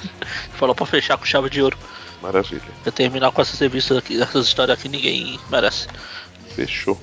Falou 0.55 0.75
pra 0.75 0.87
fechar 0.87 1.17
com 1.17 1.25
chave 1.25 1.51
de 1.51 1.63
ouro. 1.63 1.79
Maravilha. 2.23 2.63
Pra 2.83 2.91
terminar 2.91 3.31
com 3.31 3.41
essas 3.43 3.59
revistas 3.61 3.97
aqui, 3.99 4.21
essas 4.21 4.47
histórias 4.47 4.79
aqui 4.79 4.89
ninguém 4.89 5.39
merece. 5.51 5.87
Fechou. 6.55 7.01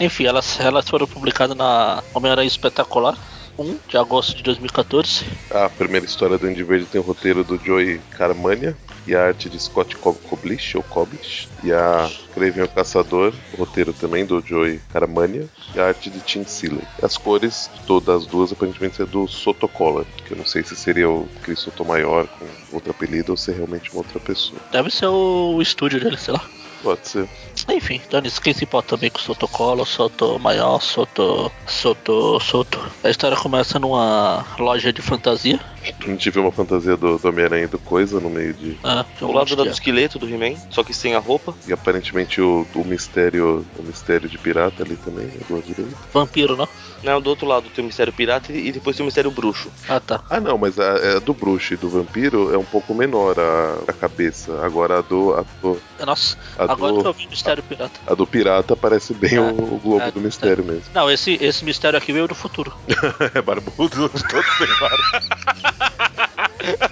Enfim, 0.00 0.24
elas, 0.26 0.58
elas 0.58 0.88
foram 0.88 1.06
publicadas 1.06 1.56
na 1.56 2.02
Homem-Aranha 2.14 2.48
Espetacular 2.48 3.16
1 3.58 3.78
de 3.88 3.96
agosto 3.96 4.34
de 4.36 4.42
2014. 4.42 5.24
A 5.50 5.68
primeira 5.68 6.04
história 6.06 6.36
do 6.38 6.46
Andy 6.46 6.62
Verde 6.64 6.86
tem 6.86 7.00
o 7.00 7.04
roteiro 7.04 7.44
do 7.44 7.56
Joey 7.58 7.98
Carmania 8.10 8.76
e 9.06 9.14
a 9.14 9.26
arte 9.26 9.48
de 9.48 9.58
Scott 9.60 9.96
Co- 9.96 10.14
Koblish, 10.14 10.76
ou 10.76 10.82
Koblish. 10.82 11.46
E 11.62 11.72
a 11.72 12.10
Craven 12.32 12.64
o 12.64 12.68
Caçador, 12.68 13.32
o 13.52 13.56
roteiro 13.58 13.92
também 13.92 14.24
do 14.24 14.40
Joey 14.44 14.80
Carmania 14.92 15.48
e 15.74 15.78
a 15.78 15.86
arte 15.86 16.10
de 16.10 16.20
Tim 16.20 16.44
Seeley. 16.44 16.82
As 17.02 17.16
cores 17.16 17.70
de 17.74 17.80
todas 17.86 18.22
as 18.22 18.26
duas 18.26 18.50
aparentemente 18.52 19.00
é 19.02 19.06
do 19.06 19.28
Sotocola, 19.28 20.04
que 20.26 20.32
eu 20.32 20.36
não 20.38 20.46
sei 20.46 20.62
se 20.64 20.74
seria 20.74 21.08
o 21.08 21.28
Chris 21.42 21.60
Sotomayor 21.60 22.26
com 22.26 22.46
outro 22.76 22.90
apelido 22.90 23.32
ou 23.32 23.36
se 23.36 23.50
é 23.52 23.54
realmente 23.54 23.90
uma 23.92 23.98
outra 23.98 24.18
pessoa. 24.18 24.60
Deve 24.72 24.90
ser 24.90 25.06
o 25.06 25.60
estúdio 25.62 26.00
dele, 26.00 26.16
sei 26.16 26.34
lá. 26.34 26.44
Pode 26.82 27.08
ser. 27.08 27.26
Enfim, 27.68 28.00
Dani, 28.10 28.30
quem 28.30 28.52
se 28.52 28.64
importa 28.64 28.90
também 28.96 29.10
com 29.10 29.18
Soto 29.18 29.48
Colo, 29.48 29.84
Soto 29.86 30.38
Maior, 30.38 30.80
Soto. 30.80 31.50
Soto. 31.66 32.38
Soto. 32.40 32.80
A 33.02 33.10
história 33.10 33.36
começa 33.36 33.78
numa 33.78 34.44
loja 34.58 34.92
de 34.92 35.00
fantasia. 35.02 35.58
A 36.00 36.06
gente 36.06 36.30
viu 36.30 36.42
uma 36.42 36.52
fantasia 36.52 36.96
do, 36.96 37.18
do 37.18 37.28
Homem-Aranha 37.28 37.64
e 37.64 37.66
do 37.66 37.78
Coisa 37.78 38.18
no 38.20 38.30
meio 38.30 38.54
de. 38.54 38.78
Ah, 38.82 39.04
um 39.20 39.26
Do 39.26 39.32
lado 39.32 39.54
do 39.56 39.66
esqueleto 39.68 40.18
do 40.18 40.26
He-Man, 40.28 40.56
só 40.70 40.82
que 40.82 40.94
sem 40.94 41.14
a 41.14 41.18
roupa. 41.18 41.54
E 41.66 41.72
aparentemente 41.72 42.40
o, 42.40 42.66
o 42.74 42.84
mistério. 42.84 43.66
O 43.78 43.82
mistério 43.82 44.28
de 44.28 44.38
pirata 44.38 44.82
ali 44.82 44.96
também, 44.96 45.26
do 45.48 45.54
lado 45.54 45.64
direito. 45.66 45.94
Vampiro, 46.12 46.56
não? 46.56 46.68
Não, 47.02 47.20
do 47.20 47.28
outro 47.28 47.46
lado 47.46 47.68
tem 47.68 47.84
o 47.84 47.86
Mistério 47.86 48.14
Pirata 48.14 48.50
e 48.50 48.72
depois 48.72 48.96
tem 48.96 49.04
o 49.04 49.06
Mistério 49.06 49.30
Bruxo. 49.30 49.70
Ah, 49.86 50.00
tá. 50.00 50.22
Ah 50.30 50.40
não, 50.40 50.56
mas 50.56 50.78
a, 50.80 51.16
a 51.16 51.18
do 51.18 51.34
bruxo 51.34 51.74
e 51.74 51.76
do 51.76 51.86
vampiro 51.86 52.54
é 52.54 52.56
um 52.56 52.64
pouco 52.64 52.94
menor 52.94 53.38
a, 53.38 53.74
a 53.86 53.92
cabeça. 53.92 54.64
Agora 54.64 55.00
a 55.00 55.02
do. 55.02 55.34
A 55.34 55.44
do, 55.60 55.78
Nossa, 56.06 56.38
a 56.58 56.64
agora 56.64 56.94
do- 56.94 57.02
que 57.02 57.06
eu 57.06 57.12
vi 57.12 57.26
Mistério 57.28 57.53
Pirata. 57.62 58.00
a 58.06 58.14
do 58.14 58.26
pirata 58.26 58.76
parece 58.76 59.14
bem 59.14 59.36
Ah, 59.38 59.42
o, 59.52 59.78
globo 59.78 60.02
ah, 60.02 60.10
do 60.10 60.20
mistério 60.20 60.64
mesmo. 60.64 60.84
Não, 60.92 61.10
esse, 61.10 61.38
esse 61.40 61.64
mistério 61.64 61.98
aqui 61.98 62.12
veio 62.12 62.28
do 62.28 62.34
futuro. 62.34 62.72
é 63.34 63.40
barbudo, 63.42 64.08
todos 64.08 64.58
têm 64.58 64.78
barba. 64.80 65.22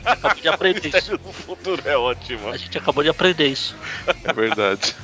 Acabou 0.05 0.41
de 0.41 0.49
aprender 0.49 0.89
isso. 0.97 1.19
do 1.19 1.33
futuro 1.33 1.83
é 1.85 1.97
ótimo. 1.97 2.49
A 2.49 2.57
gente 2.57 2.77
acabou 2.79 3.03
de 3.03 3.11
aprender 3.11 3.47
isso. 3.47 3.75
É 4.25 4.33
verdade. 4.33 4.95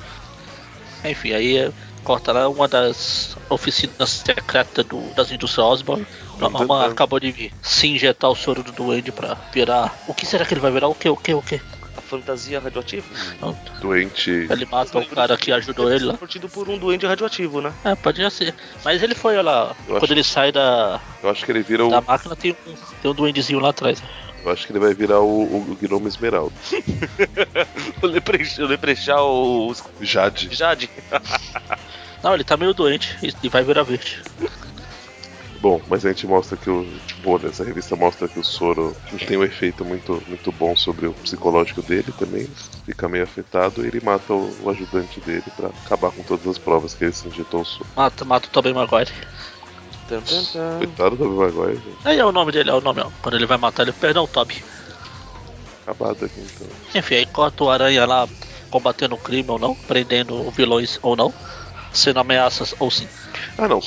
Enfim, 1.04 1.32
aí 1.32 1.56
é, 1.56 1.72
corta 2.04 2.32
lá 2.32 2.48
uma 2.48 2.66
das 2.66 3.36
oficinas 3.48 4.10
secretas 4.10 4.84
do, 4.84 5.00
das 5.14 5.30
indústrias 5.30 5.66
Osborne. 5.66 6.06
Uma 6.40 6.50
tum. 6.50 6.72
acabou 6.72 7.18
de 7.18 7.52
se 7.62 7.88
injetar 7.88 8.30
o 8.30 8.34
soro 8.34 8.62
do 8.62 8.72
duende 8.72 9.10
pra 9.10 9.36
virar. 9.52 9.96
O 10.06 10.14
que 10.14 10.24
será 10.24 10.44
que 10.44 10.54
ele 10.54 10.60
vai 10.60 10.70
virar? 10.70 10.88
O 10.88 10.94
que? 10.94 11.08
O 11.08 11.16
que? 11.16 11.34
O 11.34 11.42
que? 11.42 11.60
Fantasia 12.08 12.58
radioativa? 12.60 13.06
Não, 13.40 13.56
Doente. 13.80 14.30
Ele 14.50 14.66
mata 14.66 14.98
o 14.98 15.06
cara 15.06 15.36
que 15.36 15.52
ajudou 15.52 15.92
ele 15.92 16.06
lá. 16.06 16.16
Curtido 16.16 16.48
por 16.48 16.68
um 16.68 16.78
duende 16.78 17.06
radioativo, 17.06 17.60
né? 17.60 17.72
É, 17.84 17.94
podia 17.94 18.30
ser. 18.30 18.54
Mas 18.84 19.02
ele 19.02 19.14
foi, 19.14 19.34
olha 19.34 19.42
lá. 19.42 19.76
Eu 19.86 19.94
Quando 19.94 20.04
acho- 20.04 20.12
ele 20.14 20.24
sai 20.24 20.50
da, 20.50 21.00
Eu 21.22 21.30
acho 21.30 21.44
que 21.44 21.52
ele 21.52 21.62
vira 21.62 21.84
o. 21.86 21.90
da 21.90 22.00
máquina, 22.00 22.34
tem 22.34 22.52
um, 22.66 22.74
tem 23.02 23.10
um 23.10 23.14
duendezinho 23.14 23.60
lá 23.60 23.68
atrás. 23.70 24.02
Eu 24.44 24.50
acho 24.52 24.66
que 24.66 24.72
ele 24.72 24.78
vai 24.78 24.94
virar 24.94 25.20
o, 25.20 25.42
o, 25.42 25.70
o 25.72 25.76
Gnome 25.76 26.06
Esmeralda. 26.08 26.54
o 28.02 28.06
Leprechaun, 28.06 29.26
o 29.68 29.70
o 29.72 30.04
Jade. 30.04 30.48
Jade. 30.54 30.88
Não, 32.22 32.34
ele 32.34 32.44
tá 32.44 32.56
meio 32.56 32.72
doente 32.72 33.16
e- 33.22 33.32
e 33.42 33.48
vai 33.48 33.62
virar 33.64 33.82
verde. 33.82 34.22
Bom, 35.60 35.80
mas 35.88 36.06
a 36.06 36.10
gente 36.10 36.26
mostra 36.26 36.56
que 36.56 36.70
o. 36.70 36.86
Bom, 37.22 37.38
essa 37.44 37.64
revista 37.64 37.96
mostra 37.96 38.28
que 38.28 38.38
o 38.38 38.44
soro 38.44 38.94
não 39.10 39.18
tem 39.18 39.36
um 39.36 39.42
efeito 39.42 39.84
muito, 39.84 40.22
muito 40.28 40.52
bom 40.52 40.76
sobre 40.76 41.06
o 41.06 41.12
psicológico 41.14 41.82
dele 41.82 42.12
também. 42.16 42.46
Fica 42.86 43.08
meio 43.08 43.24
afetado 43.24 43.84
e 43.84 43.88
ele 43.88 44.00
mata 44.00 44.32
o, 44.32 44.56
o 44.62 44.70
ajudante 44.70 45.20
dele 45.20 45.42
pra 45.56 45.68
acabar 45.68 46.12
com 46.12 46.22
todas 46.22 46.46
as 46.46 46.58
provas 46.58 46.94
que 46.94 47.04
ele 47.04 47.12
se 47.12 47.26
injetou 47.26 47.62
o 47.62 47.64
soro. 47.64 47.86
Mata, 47.96 48.24
mata 48.24 48.46
o 48.46 48.50
Tobey 48.50 48.72
Maguire. 48.72 49.10
Coitado 50.78 51.16
do 51.16 51.28
Maguire, 51.30 51.74
gente. 51.74 52.06
Aí 52.06 52.18
é 52.18 52.24
o 52.24 52.32
nome 52.32 52.52
dele, 52.52 52.70
é 52.70 52.74
o 52.74 52.80
nome, 52.80 53.00
ó. 53.00 53.10
Quando 53.20 53.34
ele 53.34 53.46
vai 53.46 53.58
matar 53.58 53.82
ele, 53.82 53.92
perdão, 53.92 54.26
Toby. 54.26 54.64
Acabado 55.82 56.24
aqui 56.24 56.40
então. 56.40 56.66
Enfim, 56.94 57.14
aí 57.16 57.26
corta 57.26 57.64
o 57.64 57.70
aranha 57.70 58.06
lá 58.06 58.28
combatendo 58.70 59.14
o 59.14 59.18
crime 59.18 59.50
ou 59.50 59.58
não, 59.58 59.74
prendendo 59.74 60.50
vilões 60.50 60.98
ou 61.02 61.16
não, 61.16 61.32
sendo 61.92 62.20
ameaças 62.20 62.74
ou 62.78 62.90
sim. 62.90 63.08
Ah 63.56 63.66
não, 63.68 63.80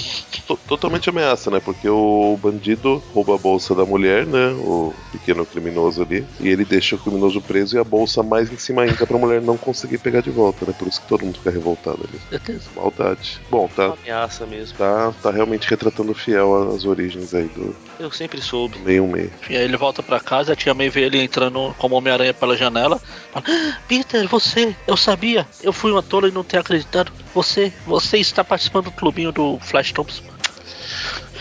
to- 0.47 0.57
totalmente 0.67 1.09
ameaça, 1.09 1.49
né? 1.51 1.59
Porque 1.59 1.87
o 1.89 2.37
bandido 2.41 3.01
rouba 3.13 3.35
a 3.35 3.37
bolsa 3.37 3.73
da 3.75 3.85
mulher, 3.85 4.25
né? 4.25 4.49
O 4.59 4.93
pequeno 5.11 5.45
criminoso 5.45 6.01
ali. 6.01 6.25
E 6.39 6.49
ele 6.49 6.65
deixa 6.65 6.95
o 6.95 6.99
criminoso 6.99 7.41
preso 7.41 7.75
e 7.75 7.79
a 7.79 7.83
bolsa 7.83 8.23
mais 8.23 8.51
em 8.51 8.57
cima 8.57 8.83
ainda 8.83 9.05
pra 9.05 9.17
mulher 9.17 9.41
não 9.41 9.57
conseguir 9.57 9.97
pegar 9.99 10.21
de 10.21 10.29
volta, 10.29 10.65
né? 10.65 10.73
Por 10.77 10.87
isso 10.87 11.01
que 11.01 11.07
todo 11.07 11.25
mundo 11.25 11.37
fica 11.37 11.51
revoltado 11.51 11.99
ali. 12.09 12.41
Maldade. 12.75 13.39
Bom, 13.49 13.67
tá, 13.75 13.87
Uma 13.87 13.97
ameaça 14.01 14.45
mesmo. 14.45 14.77
tá, 14.77 15.13
tá 15.21 15.31
realmente 15.31 15.69
retratando 15.69 16.13
fiel 16.13 16.73
as 16.73 16.85
origens 16.85 17.33
aí 17.33 17.45
do 17.49 17.75
Eu 17.99 18.11
sempre 18.11 18.41
soube. 18.41 18.79
meio 18.79 19.05
meio. 19.07 19.31
Enfim, 19.41 19.55
aí 19.55 19.63
ele 19.63 19.77
volta 19.77 20.01
pra 20.03 20.19
casa, 20.19 20.53
a 20.53 20.55
tia 20.55 20.73
May 20.73 20.89
vê 20.89 21.01
ele 21.01 21.21
entrando 21.21 21.73
como 21.77 21.95
Homem-Aranha 21.95 22.33
pela 22.33 22.55
janela. 22.57 22.99
Fala, 23.31 23.45
"Ah, 23.47 23.77
Peter, 23.87 24.27
você, 24.27 24.75
eu 24.87 24.97
sabia, 24.97 25.47
eu 25.61 25.71
fui 25.73 25.91
uma 25.91 26.01
tola 26.03 26.27
e 26.27 26.31
não 26.31 26.43
ter 26.43 26.57
acreditado. 26.57 27.11
Você, 27.33 27.71
você 27.85 28.17
está 28.17 28.43
participando 28.43 28.85
do 28.85 28.91
clubinho 28.91 29.31
do 29.31 29.57
Flash 29.59 29.91
Thompson. 29.91 30.23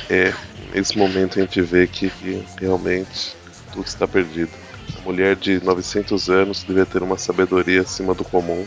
É, 0.08 0.32
nesse 0.74 0.96
momento 0.96 1.38
a 1.38 1.42
gente 1.42 1.60
vê 1.62 1.86
que, 1.86 2.10
que 2.10 2.44
realmente 2.60 3.34
tudo 3.72 3.86
está 3.86 4.06
perdido. 4.06 4.50
A 4.98 5.02
mulher 5.02 5.36
de 5.36 5.62
900 5.64 6.28
anos 6.28 6.64
devia 6.64 6.84
ter 6.84 7.02
uma 7.02 7.16
sabedoria 7.16 7.82
acima 7.82 8.14
do 8.14 8.24
comum. 8.24 8.66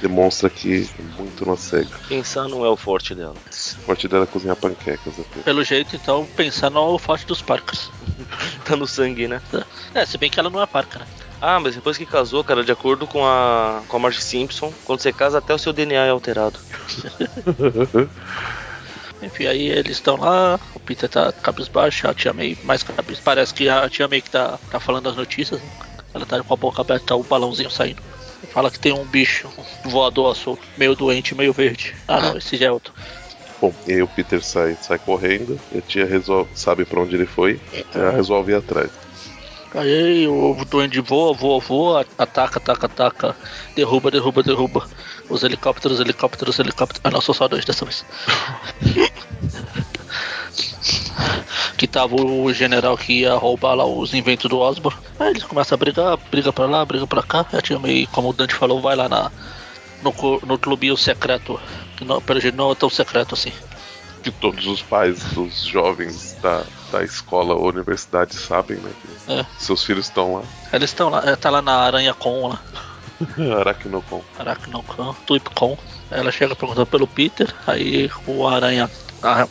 Demonstra 0.00 0.50
que 0.50 0.88
muito 1.18 1.46
não 1.46 1.56
cega. 1.56 1.90
Pensar 2.08 2.48
não 2.48 2.64
é 2.64 2.68
o 2.68 2.76
forte 2.76 3.14
dela. 3.14 3.34
O 3.48 3.82
forte 3.82 4.08
dela 4.08 4.24
é 4.24 4.26
cozinhar 4.26 4.56
panquecas 4.56 5.14
até. 5.18 5.40
Pelo 5.42 5.62
jeito, 5.62 5.94
então, 5.96 6.26
pensando 6.36 6.74
no 6.74 6.98
forte 6.98 7.26
dos 7.26 7.42
Parkers. 7.42 7.90
Tá 8.64 8.76
no 8.76 8.86
sangue, 8.86 9.26
né? 9.26 9.40
É, 9.94 10.04
se 10.04 10.16
bem 10.16 10.30
que 10.30 10.38
ela 10.38 10.50
não 10.50 10.62
é 10.62 10.66
Parker, 10.66 11.00
né? 11.00 11.06
Ah, 11.40 11.58
mas 11.58 11.74
depois 11.74 11.96
que 11.96 12.04
casou, 12.04 12.44
cara, 12.44 12.62
de 12.62 12.70
acordo 12.70 13.06
com 13.06 13.24
a, 13.24 13.82
com 13.88 13.96
a 13.96 14.00
Marge 14.00 14.20
Simpson, 14.20 14.72
quando 14.84 15.00
você 15.00 15.12
casa, 15.12 15.38
até 15.38 15.54
o 15.54 15.58
seu 15.58 15.72
DNA 15.72 16.06
é 16.06 16.10
alterado. 16.10 16.58
Enfim, 19.22 19.46
aí 19.46 19.68
eles 19.68 19.92
estão 19.92 20.16
lá, 20.16 20.58
o 20.74 20.80
Peter 20.80 21.08
tá 21.08 21.32
cabisbaixo, 21.32 22.08
a 22.08 22.14
tia 22.14 22.32
May 22.32 22.56
mais 22.64 22.82
cabisbaixo. 22.82 23.22
Parece 23.22 23.54
que 23.54 23.68
a 23.68 23.88
tia 23.88 24.08
May 24.08 24.20
que 24.20 24.30
tá, 24.30 24.58
tá 24.70 24.80
falando 24.80 25.08
as 25.08 25.16
notícias, 25.16 25.60
né? 25.60 25.68
ela 26.14 26.26
tá 26.26 26.42
com 26.42 26.54
a 26.54 26.56
boca 26.56 26.80
aberta, 26.80 27.14
o 27.14 27.22
balãozinho 27.22 27.70
saindo. 27.70 28.02
Fala 28.52 28.70
que 28.70 28.78
tem 28.78 28.92
um 28.92 29.04
bicho 29.04 29.48
um 29.84 29.90
voador 29.90 30.34
solto, 30.34 30.62
meio 30.76 30.94
doente, 30.94 31.34
meio 31.34 31.52
verde. 31.52 31.94
Ah 32.08 32.20
não, 32.20 32.38
esse 32.38 32.56
já 32.56 32.66
é 32.66 32.70
outro. 32.70 32.92
Bom, 33.60 33.74
e 33.86 33.92
aí 33.92 34.02
o 34.02 34.08
Peter 34.08 34.42
sai, 34.42 34.76
sai 34.80 34.98
correndo, 34.98 35.60
e 35.70 35.78
a 35.78 35.82
tia 35.82 36.06
resolve, 36.06 36.50
sabe 36.54 36.86
pra 36.86 37.00
onde 37.00 37.14
ele 37.14 37.26
foi, 37.26 37.60
ela 37.94 38.10
resolve 38.10 38.52
ir 38.52 38.56
atrás. 38.56 38.90
Aí 39.74 40.26
o 40.26 40.56
duende 40.68 41.00
voa, 41.00 41.32
voa, 41.32 41.60
voa, 41.60 42.06
ataca, 42.18 42.58
ataca, 42.58 42.86
ataca, 42.86 43.36
derruba, 43.76 44.10
derruba, 44.10 44.42
derruba. 44.42 44.88
Os 45.28 45.44
helicópteros, 45.44 46.00
helicópteros, 46.00 46.58
helicópteros. 46.58 47.00
Ah 47.04 47.10
não, 47.10 47.20
são 47.20 47.34
só 47.34 47.46
dois 47.46 47.64
dessa 47.64 47.84
vez. 47.84 48.04
que 51.76 51.86
tava 51.86 52.14
o 52.14 52.52
general 52.52 52.96
que 52.96 53.20
ia 53.20 53.34
roubar 53.34 53.74
lá 53.74 53.86
os 53.86 54.12
inventos 54.12 54.50
do 54.50 54.58
Osborn. 54.58 54.98
Aí 55.18 55.30
eles 55.30 55.44
começam 55.44 55.76
a 55.76 55.78
brigar, 55.78 56.18
briga 56.30 56.52
pra 56.52 56.66
lá, 56.66 56.84
briga 56.84 57.06
pra 57.06 57.22
cá. 57.22 57.46
A 57.52 57.62
tia 57.62 57.78
May, 57.78 58.06
como 58.12 58.28
o 58.28 58.32
Dante 58.32 58.54
falou, 58.54 58.80
vai 58.80 58.96
lá 58.96 59.08
na, 59.08 59.30
no, 60.02 60.12
no 60.46 60.58
clubinho 60.58 60.96
secreto. 60.96 61.60
Que 61.96 62.04
não, 62.04 62.20
pelo 62.20 62.40
jeito 62.40 62.56
não 62.56 62.72
é 62.72 62.74
tão 62.74 62.90
secreto 62.90 63.34
assim. 63.34 63.52
Que 64.22 64.30
todos 64.30 64.66
os 64.66 64.82
pais 64.82 65.22
dos 65.32 65.64
jovens 65.64 66.36
da, 66.42 66.62
da 66.92 67.02
escola 67.02 67.54
ou 67.54 67.68
universidade 67.68 68.34
sabem, 68.34 68.76
né? 68.78 68.90
Que 69.26 69.32
É. 69.32 69.46
seus 69.58 69.82
filhos 69.84 70.06
estão 70.06 70.34
lá. 70.34 70.42
Eles 70.72 70.90
estão 70.90 71.08
lá, 71.08 71.22
é, 71.24 71.36
tá 71.36 71.48
lá 71.50 71.62
na 71.62 71.74
Aranha 71.76 72.12
Com 72.14 72.48
lá. 72.48 72.60
Aracnocon. 73.60 74.22
Aracnocon, 74.38 75.14
Tweepcon. 75.26 75.78
Ela 76.10 76.32
chega 76.32 76.56
perguntando 76.56 76.86
pelo 76.86 77.06
Peter, 77.06 77.54
aí 77.66 78.10
o 78.26 78.46
Aranha 78.46 78.90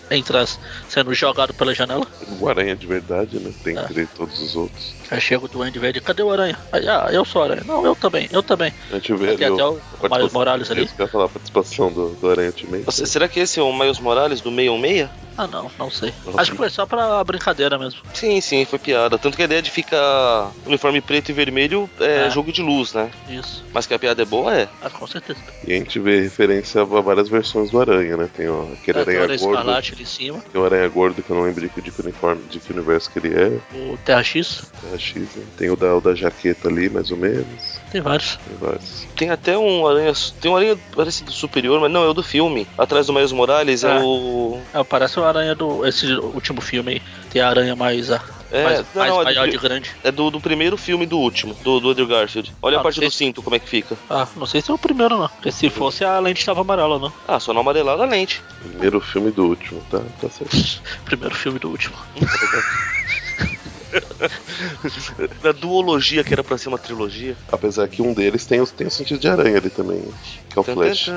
entra 0.09 0.45
sendo 0.87 1.13
jogado 1.13 1.53
pela 1.53 1.73
janela. 1.73 2.05
O 2.39 2.49
Aranha 2.49 2.75
de 2.75 2.85
verdade, 2.87 3.39
né? 3.39 3.51
Dentre 3.63 4.07
todos 4.07 4.41
os 4.41 4.55
outros. 4.55 4.93
Aí 5.11 5.19
chega 5.19 5.45
o 5.45 5.47
Duende 5.47 5.79
Verde, 5.79 6.01
cadê 6.01 6.21
o 6.21 6.31
Aranha? 6.31 6.57
Aí, 6.71 6.87
ah, 6.87 7.07
eu 7.11 7.25
sou 7.25 7.41
o 7.41 7.45
Aranha. 7.45 7.63
Não, 7.65 7.83
eu 7.85 7.95
também, 7.95 8.27
eu 8.31 8.43
também. 8.43 8.71
A 8.91 8.95
gente 8.95 9.13
vê 9.15 9.35
Tem 9.35 9.47
até 9.47 9.63
o- 9.65 9.79
Miles 10.11 10.31
Morales 10.31 10.69
ali. 10.71 10.89
Eu 10.97 11.07
falar, 11.07 11.25
a 11.25 11.29
participação 11.29 11.91
do, 11.91 12.09
do 12.15 12.29
Aranha 12.29 12.49
Ultimate. 12.49 12.85
Nossa, 12.85 13.05
será 13.05 13.27
que 13.27 13.39
esse 13.39 13.59
é 13.59 13.63
o 13.63 13.73
Miles 13.73 13.99
Morales 13.99 14.39
do 14.41 14.49
616? 14.49 15.09
Ah 15.37 15.47
não, 15.47 15.71
não 15.79 15.89
sei. 15.89 16.13
Nossa. 16.25 16.41
Acho 16.41 16.51
que 16.51 16.57
foi 16.57 16.69
só 16.69 16.85
pra 16.85 17.23
brincadeira 17.23 17.77
mesmo. 17.79 18.01
Sim, 18.13 18.41
sim, 18.41 18.65
foi 18.65 18.77
piada. 18.77 19.17
Tanto 19.17 19.37
que 19.37 19.41
a 19.41 19.45
ideia 19.45 19.61
de 19.61 19.71
ficar 19.71 20.51
uniforme 20.65 20.99
preto 20.99 21.29
e 21.29 21.33
vermelho 21.33 21.89
é, 21.97 22.25
É. 22.25 22.29
jogo 22.29 22.51
de 22.51 22.61
luz, 22.61 22.93
né? 22.93 23.09
Isso. 23.29 23.63
Mas 23.73 23.87
que 23.87 23.93
a 23.93 23.99
piada 23.99 24.21
é 24.21 24.25
boa, 24.25 24.53
é. 24.53 24.67
Ah, 24.81 24.89
com 24.89 25.07
certeza. 25.07 25.39
E 25.65 25.71
a 25.73 25.77
gente 25.77 25.97
vê 25.97 26.19
referência 26.19 26.81
a 26.81 26.83
várias 26.83 27.29
versões 27.29 27.71
do 27.71 27.79
Aranha, 27.79 28.17
né? 28.17 28.29
Tem 28.35 28.49
ó, 28.49 28.63
aquele 28.73 28.97
É, 28.97 29.01
Aranha 29.01 29.19
gordo. 29.19 29.33
Escarlate 29.35 29.93
ali 29.93 30.03
em 30.03 30.05
cima, 30.05 30.39
Tem 30.51 30.61
o 30.61 30.65
Aranha 30.65 30.87
gordo 30.89 31.23
que 31.23 31.29
eu 31.29 31.35
não 31.37 31.43
lembro 31.43 31.61
de 31.61 31.69
que, 31.69 31.81
de 31.81 31.91
que 31.91 32.01
uniforme, 32.01 32.43
de 32.49 32.59
que 32.59 32.73
universo 32.73 33.09
que 33.09 33.19
ele 33.19 33.33
é. 33.33 33.47
o 33.93 33.97
Terra 34.03 34.23
X. 34.23 34.69
É 34.91 34.95
a 34.95 34.98
X, 34.99 35.21
né? 35.35 35.43
Tem 35.57 35.69
o 35.69 35.75
da, 35.75 35.95
o 35.95 36.01
da 36.01 36.13
jaqueta 36.13 36.67
ali, 36.67 36.89
mais 36.89 37.09
ou 37.11 37.17
menos. 37.17 37.79
Tem 37.91 38.01
vários. 38.01 38.37
Tem 38.47 38.57
vários. 38.57 39.07
Tem 39.15 39.29
até 39.29 39.57
um 39.57 39.87
aranha. 39.87 40.13
Tem 40.39 40.51
um 40.51 40.55
aranha 40.55 40.77
parecido 40.95 41.31
superior, 41.31 41.79
mas 41.81 41.91
não, 41.91 42.03
é 42.03 42.07
o 42.07 42.13
do 42.13 42.21
filme. 42.23 42.67
Atrás 42.77 43.07
do 43.07 43.13
Miles 43.13 43.31
Morales 43.31 43.83
é, 43.83 43.97
É. 43.97 43.99
o. 44.01 44.59
É, 44.73 44.83
parece 44.83 45.19
o 45.19 45.23
aranha 45.23 45.55
do. 45.55 45.85
Esse 45.85 46.05
último 46.13 46.61
filme 46.61 46.93
aí. 46.93 47.01
Tem 47.31 47.41
a 47.41 47.49
aranha 47.49 47.75
mais. 47.75 48.11
ah, 48.11 48.21
É, 48.51 48.63
mais, 48.63 48.77
não, 48.79 48.85
mais 48.95 49.09
não, 49.11 49.15
é 49.17 49.19
do 49.19 49.25
maior 49.25 49.47
de 49.49 49.57
grande. 49.57 49.91
É 50.03 50.11
do, 50.11 50.29
do 50.31 50.41
primeiro 50.41 50.75
filme 50.77 51.05
do 51.05 51.17
último, 51.19 51.55
do, 51.63 51.79
do 51.79 51.89
Andrew 51.91 52.07
Garfield. 52.07 52.51
Olha 52.61 52.77
Ah, 52.77 52.79
a 52.79 52.83
parte 52.83 52.99
do 52.99 53.11
cinto, 53.11 53.41
como 53.43 53.55
é 53.55 53.59
que 53.59 53.69
fica. 53.69 53.95
Ah, 54.09 54.27
não 54.35 54.45
sei 54.47 54.61
se 54.61 54.71
é 54.71 54.73
o 54.73 54.77
primeiro 54.77 55.17
não. 55.17 55.27
Porque 55.29 55.51
se 55.51 55.69
fosse 55.69 56.03
a 56.03 56.17
lente 56.19 56.39
estava 56.39 56.61
amarela, 56.61 56.97
não. 56.99 57.13
Ah, 57.27 57.39
só 57.39 57.53
não 57.53 57.61
amarelada 57.61 58.01
a 58.03 58.05
lente. 58.07 58.41
Primeiro 58.67 58.99
filme 58.99 59.29
do 59.31 59.45
último, 59.45 59.81
tá? 59.91 60.01
Tá 60.19 60.29
certo. 60.29 60.55
Primeiro 61.05 61.35
filme 61.35 61.59
do 61.59 61.69
último. 61.69 61.95
Da 65.41 65.51
duologia 65.51 66.23
que 66.23 66.33
era 66.33 66.43
pra 66.43 66.57
ser 66.57 66.69
uma 66.69 66.77
trilogia. 66.77 67.35
Apesar 67.51 67.87
que 67.87 68.01
um 68.01 68.13
deles 68.13 68.45
tem, 68.45 68.59
o- 68.61 68.67
tem 68.67 68.87
o 68.87 68.91
sentido 68.91 69.19
de 69.19 69.27
aranha 69.27 69.57
ali 69.57 69.69
também, 69.69 69.99
né? 69.99 70.13
que 70.49 70.57
é 70.59 70.61
o 70.61 70.63
Flash. 70.63 71.07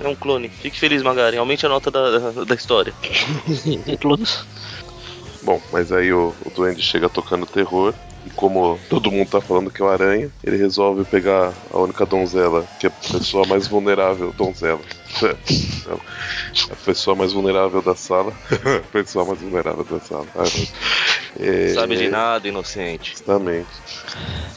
É 0.00 0.08
um 0.08 0.14
clone. 0.16 0.48
Fique 0.48 0.78
feliz, 0.78 1.02
Magari. 1.02 1.36
Aumente 1.36 1.64
a 1.66 1.68
nota 1.68 1.90
da, 1.90 2.30
da 2.44 2.54
história. 2.54 2.92
Bom, 5.42 5.60
mas 5.72 5.92
aí 5.92 6.12
o, 6.12 6.34
o 6.44 6.50
Duende 6.50 6.82
chega 6.82 7.08
tocando 7.08 7.46
terror. 7.46 7.94
E 8.24 8.30
como 8.30 8.76
todo 8.90 9.12
mundo 9.12 9.28
tá 9.30 9.40
falando 9.40 9.70
que 9.70 9.80
é 9.80 9.84
o 9.84 9.88
Aranha, 9.88 10.28
ele 10.42 10.56
resolve 10.56 11.04
pegar 11.04 11.54
a 11.70 11.78
única 11.78 12.04
donzela, 12.04 12.66
que 12.76 12.88
é 12.88 12.90
a 12.90 13.12
pessoa 13.12 13.46
mais 13.46 13.68
vulnerável, 13.68 14.32
donzela. 14.36 14.80
Não, 15.86 16.00
a 16.72 16.76
pessoa 16.84 17.14
mais 17.14 17.32
vulnerável 17.32 17.80
da 17.80 17.94
sala. 17.94 18.32
a 18.50 18.80
pessoa 18.90 19.24
mais 19.26 19.40
vulnerável 19.40 19.84
da 19.84 20.00
sala. 20.00 20.26
Ai, 20.34 20.40
meu 20.42 20.50
Deus. 20.50 20.72
É, 21.40 21.68
Sabe 21.74 21.96
de 21.96 22.08
nada, 22.08 22.46
inocente. 22.48 23.10
Justamente. 23.12 23.66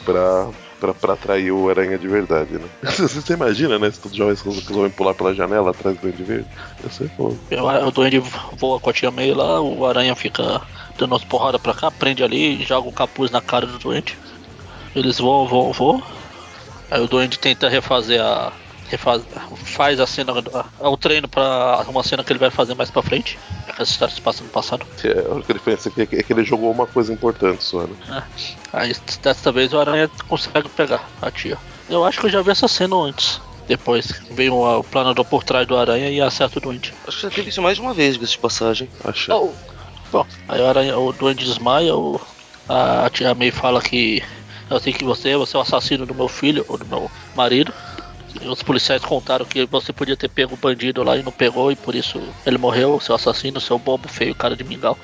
Pra, 0.04 0.48
pra, 0.78 0.94
pra 0.94 1.12
atrair 1.14 1.52
o 1.52 1.68
aranha 1.68 1.98
de 1.98 2.08
verdade, 2.08 2.52
né? 2.54 2.64
Você, 2.82 3.06
você 3.20 3.32
imagina, 3.34 3.78
né? 3.78 3.90
Se 3.90 3.98
todos 4.00 4.12
os 4.12 4.16
jovens 4.18 4.40
resolvem 4.42 4.90
pular 4.90 5.14
pela 5.14 5.34
janela 5.34 5.70
atrás 5.70 5.96
do 5.96 6.00
Duende 6.02 6.22
Verde? 6.22 6.46
Ia 6.82 6.90
ser 6.90 7.10
fogo. 7.16 7.38
O 7.86 7.90
duende 7.90 8.18
voa 8.56 8.80
com 8.80 8.90
a 8.90 8.92
tia 8.92 9.10
May 9.10 9.32
lá, 9.32 9.60
o 9.60 9.84
aranha 9.86 10.14
fica 10.16 10.60
dando 10.98 11.12
umas 11.12 11.24
porradas 11.24 11.60
pra 11.60 11.74
cá, 11.74 11.90
prende 11.90 12.22
ali 12.22 12.62
joga 12.64 12.88
o 12.88 12.92
capuz 12.92 13.30
na 13.30 13.40
cara 13.40 13.66
do 13.66 13.78
duende. 13.78 14.16
Eles 14.94 15.18
voam, 15.18 15.46
voam, 15.46 15.72
voam. 15.72 16.02
Aí 16.90 17.00
o 17.02 17.06
duende 17.06 17.38
tenta 17.38 17.68
refazer 17.68 18.20
a. 18.20 18.52
Refaz, 18.88 19.22
faz 19.66 20.00
a 20.00 20.06
cena, 20.06 20.32
a- 20.80 20.88
o 20.90 20.96
treino 20.96 21.28
pra 21.28 21.84
uma 21.86 22.02
cena 22.02 22.24
que 22.24 22.32
ele 22.32 22.40
vai 22.40 22.50
fazer 22.50 22.74
mais 22.74 22.90
pra 22.90 23.00
frente. 23.02 23.38
Já 23.80 23.80
que 23.80 23.82
essa 23.82 23.92
história 23.92 24.14
se 24.14 24.20
passa 24.20 24.44
no 24.44 24.50
passado. 24.50 24.86
É, 25.04 25.26
a 25.26 25.34
única 25.34 25.54
diferença 25.54 25.88
é 25.88 26.06
que, 26.06 26.16
é 26.16 26.22
que 26.22 26.32
ele 26.32 26.44
jogou 26.44 26.70
uma 26.70 26.86
coisa 26.86 27.12
importante 27.12 27.62
só, 27.64 27.82
né? 27.82 27.96
É. 28.08 28.22
Aí 28.72 28.96
dessa 29.22 29.50
vez 29.52 29.72
o 29.72 29.78
aranha 29.78 30.10
consegue 30.28 30.68
pegar 30.68 31.08
a 31.20 31.30
tia. 31.30 31.58
Eu 31.88 32.04
acho 32.04 32.20
que 32.20 32.26
eu 32.26 32.30
já 32.30 32.42
vi 32.42 32.50
essa 32.50 32.68
cena 32.68 32.96
antes. 32.96 33.40
Depois 33.66 34.12
vem 34.30 34.50
o, 34.50 34.78
o 34.78 34.84
planador 34.84 35.24
por 35.24 35.44
trás 35.44 35.66
do 35.66 35.76
aranha 35.76 36.10
e 36.10 36.20
acerta 36.20 36.58
o 36.58 36.62
duende. 36.62 36.92
Acho 37.06 37.16
que 37.18 37.22
já 37.22 37.30
teve 37.30 37.48
isso 37.50 37.62
mais 37.62 37.76
de 37.76 37.82
uma 37.82 37.94
vez, 37.94 38.18
de 38.18 38.38
passagem. 38.38 38.88
Acha. 39.04 39.34
Oh, 39.34 39.52
Bom, 40.12 40.26
aí 40.48 40.60
o, 40.60 40.66
aranha, 40.66 40.98
o 40.98 41.12
duende 41.12 41.44
desmaia, 41.44 41.94
o, 41.94 42.20
a 42.68 43.08
tia 43.10 43.34
May 43.34 43.52
fala 43.52 43.80
que 43.80 44.22
eu 44.68 44.80
sei 44.80 44.92
que 44.92 45.04
você, 45.04 45.36
você 45.36 45.56
é 45.56 45.58
o 45.58 45.62
assassino 45.62 46.04
do 46.04 46.14
meu 46.14 46.28
filho 46.28 46.64
ou 46.68 46.76
do 46.76 46.86
meu 46.86 47.10
marido. 47.34 47.72
Os 48.46 48.62
policiais 48.62 49.04
contaram 49.04 49.44
que 49.44 49.66
você 49.66 49.92
podia 49.92 50.16
ter 50.16 50.28
pego 50.28 50.54
o 50.54 50.56
bandido 50.56 51.02
lá 51.02 51.16
e 51.16 51.22
não 51.22 51.32
pegou, 51.32 51.70
e 51.70 51.76
por 51.76 51.94
isso 51.94 52.20
ele 52.46 52.58
morreu, 52.58 53.00
seu 53.00 53.14
assassino, 53.14 53.60
seu 53.60 53.78
bobo 53.78 54.08
feio, 54.08 54.34
cara 54.34 54.56
de 54.56 54.64
mingau. 54.64 54.98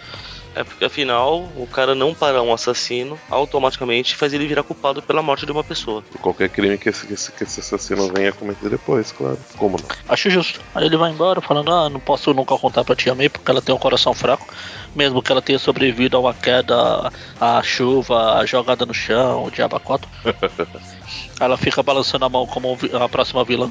É 0.56 0.64
porque 0.64 0.86
afinal, 0.86 1.50
o 1.54 1.66
cara 1.66 1.94
não 1.94 2.14
parar 2.14 2.40
um 2.40 2.50
assassino 2.50 3.20
automaticamente 3.28 4.16
faz 4.16 4.32
ele 4.32 4.46
virar 4.46 4.62
culpado 4.62 5.02
pela 5.02 5.22
morte 5.22 5.44
de 5.44 5.52
uma 5.52 5.62
pessoa. 5.62 6.00
Por 6.10 6.18
qualquer 6.18 6.48
crime 6.48 6.78
que 6.78 6.88
esse, 6.88 7.06
que 7.06 7.12
esse, 7.12 7.30
que 7.30 7.44
esse 7.44 7.60
assassino 7.60 8.10
venha 8.10 8.32
cometer 8.32 8.70
depois, 8.70 9.12
claro. 9.12 9.38
Como 9.58 9.76
não? 9.76 9.86
Acho 10.08 10.30
justo. 10.30 10.58
Aí 10.74 10.86
ele 10.86 10.96
vai 10.96 11.10
embora 11.10 11.42
falando, 11.42 11.70
ah, 11.70 11.90
não 11.90 12.00
posso 12.00 12.32
nunca 12.32 12.56
contar 12.56 12.84
pra 12.84 12.96
tia 12.96 13.14
May 13.14 13.28
porque 13.28 13.50
ela 13.50 13.60
tem 13.60 13.74
um 13.74 13.78
coração 13.78 14.14
fraco. 14.14 14.46
Mesmo 14.96 15.22
que 15.22 15.30
ela 15.30 15.42
tenha 15.42 15.58
sobrevivido 15.58 16.16
a 16.16 16.20
uma 16.20 16.34
queda, 16.34 17.12
a 17.38 17.62
chuva, 17.62 18.38
a 18.38 18.46
jogada 18.46 18.86
no 18.86 18.94
chão, 18.94 19.44
o 19.44 19.50
diabo 19.50 19.76
a 19.76 19.80
quatro. 19.80 20.08
ela 21.38 21.56
fica 21.58 21.82
balançando 21.82 22.24
a 22.24 22.28
mão 22.28 22.46
como 22.46 22.78
a 22.98 23.08
próxima 23.08 23.44
vilã. 23.44 23.70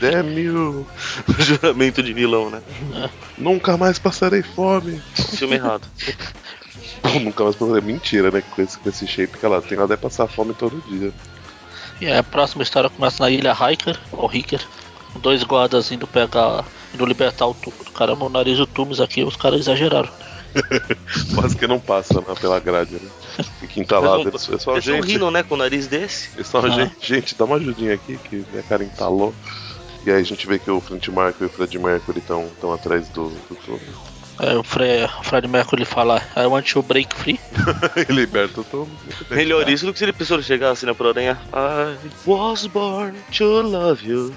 Damn 0.00 0.38
you! 0.38 0.86
Juramento 1.38 2.02
de 2.02 2.12
vilão, 2.12 2.50
né? 2.50 2.62
Nunca 3.36 3.76
mais 3.76 3.98
passarei 3.98 4.42
fome! 4.42 5.02
Filme 5.36 5.56
errado. 5.56 5.82
Nunca 7.20 7.42
mais 7.42 7.56
passarei. 7.56 7.82
Mentira, 7.82 8.30
né? 8.30 8.40
Com 8.54 8.62
esse, 8.62 8.78
com 8.78 8.88
esse 8.88 9.06
shape 9.08 9.38
que 9.38 9.44
ela 9.44 9.60
tem, 9.60 9.76
ela 9.76 9.88
deve 9.88 10.00
passar 10.00 10.28
fome 10.28 10.54
todo 10.54 10.80
dia. 10.88 11.12
E 12.00 12.06
aí 12.06 12.16
a 12.16 12.22
próxima 12.22 12.62
história 12.62 12.88
começa 12.88 13.24
na 13.24 13.30
ilha 13.30 13.52
Hiker, 13.52 13.98
ou 14.12 14.32
Hiker. 14.32 14.64
Dois 15.16 15.42
guardas 15.42 15.90
indo 15.90 16.06
pegar, 16.06 16.64
indo 16.94 17.04
libertar 17.04 17.46
o 17.46 17.54
Caramba, 17.94 18.26
o 18.26 18.28
nariz 18.28 18.58
do 18.58 18.66
Tumes 18.66 19.00
aqui, 19.00 19.24
os 19.24 19.36
caras 19.36 19.60
exageraram. 19.60 20.08
Quase 21.34 21.56
que 21.56 21.66
não 21.66 21.78
passa 21.78 22.20
né, 22.20 22.34
pela 22.40 22.58
grade, 22.58 22.94
né? 22.94 23.44
Fica 23.60 23.80
entalado. 23.80 24.28
Eles, 24.28 24.48
eles 24.48 24.64
falam, 24.64 24.78
Eles 24.78 24.86
estão 24.86 25.02
gente, 25.02 25.12
rindo, 25.12 25.30
né, 25.30 25.42
com 25.42 25.54
o 25.54 25.58
nariz 25.58 25.86
desse. 25.86 26.30
eles 26.34 26.50
falam, 26.50 26.72
Ah. 26.72 26.74
gente, 26.74 26.94
gente, 27.00 27.34
dá 27.34 27.44
uma 27.44 27.56
ajudinha 27.56 27.94
aqui 27.94 28.16
que 28.16 28.44
minha 28.50 28.62
cara 28.62 28.84
entalou. 28.84 29.34
E 30.06 30.10
aí 30.10 30.20
a 30.20 30.24
gente 30.24 30.46
vê 30.46 30.58
que 30.58 30.70
o 30.70 30.80
Flint 30.80 31.08
Marco 31.08 31.42
e 31.42 31.46
o 31.46 31.50
Fred 31.50 31.78
Mercury 31.78 32.18
estão 32.18 32.48
atrás 32.72 33.08
do, 33.08 33.28
do 33.28 33.56
Tommy. 33.66 33.80
Aí 34.38 34.56
o, 34.56 34.62
Fre, 34.62 35.04
o 35.20 35.24
Fred 35.24 35.48
Mercury 35.48 35.84
fala, 35.84 36.22
I 36.36 36.46
want 36.46 36.70
to 36.72 36.82
break 36.82 37.14
free. 37.14 37.40
e 38.08 38.12
liberta 38.12 38.60
o 38.60 38.88
bem. 39.28 39.38
Melhor 39.38 39.68
isso 39.68 39.84
do 39.84 39.92
que 39.92 39.98
se 39.98 40.04
ele 40.04 40.12
pessoa 40.12 40.40
chegasse 40.40 40.86
na 40.86 40.94
pro 40.94 41.08
aranha. 41.08 41.36
I 41.52 41.96
was 42.24 42.66
born 42.66 43.14
to 43.36 43.62
love 43.62 44.08
you. 44.08 44.32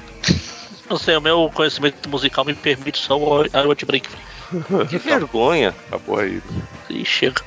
Não 0.92 0.98
sei, 0.98 1.16
o 1.16 1.22
meu 1.22 1.50
conhecimento 1.54 2.10
musical 2.10 2.44
me 2.44 2.54
permite 2.54 2.98
só 2.98 3.18
o 3.18 3.46
I 3.46 3.66
want 3.66 3.80
to 3.80 3.86
break 3.86 4.10
free. 4.10 4.88
Que 4.90 4.98
vergonha. 5.00 5.74
Acabou 5.88 6.20
aí. 6.20 6.44
né? 6.52 6.62
E 6.90 7.06
chega. 7.06 7.42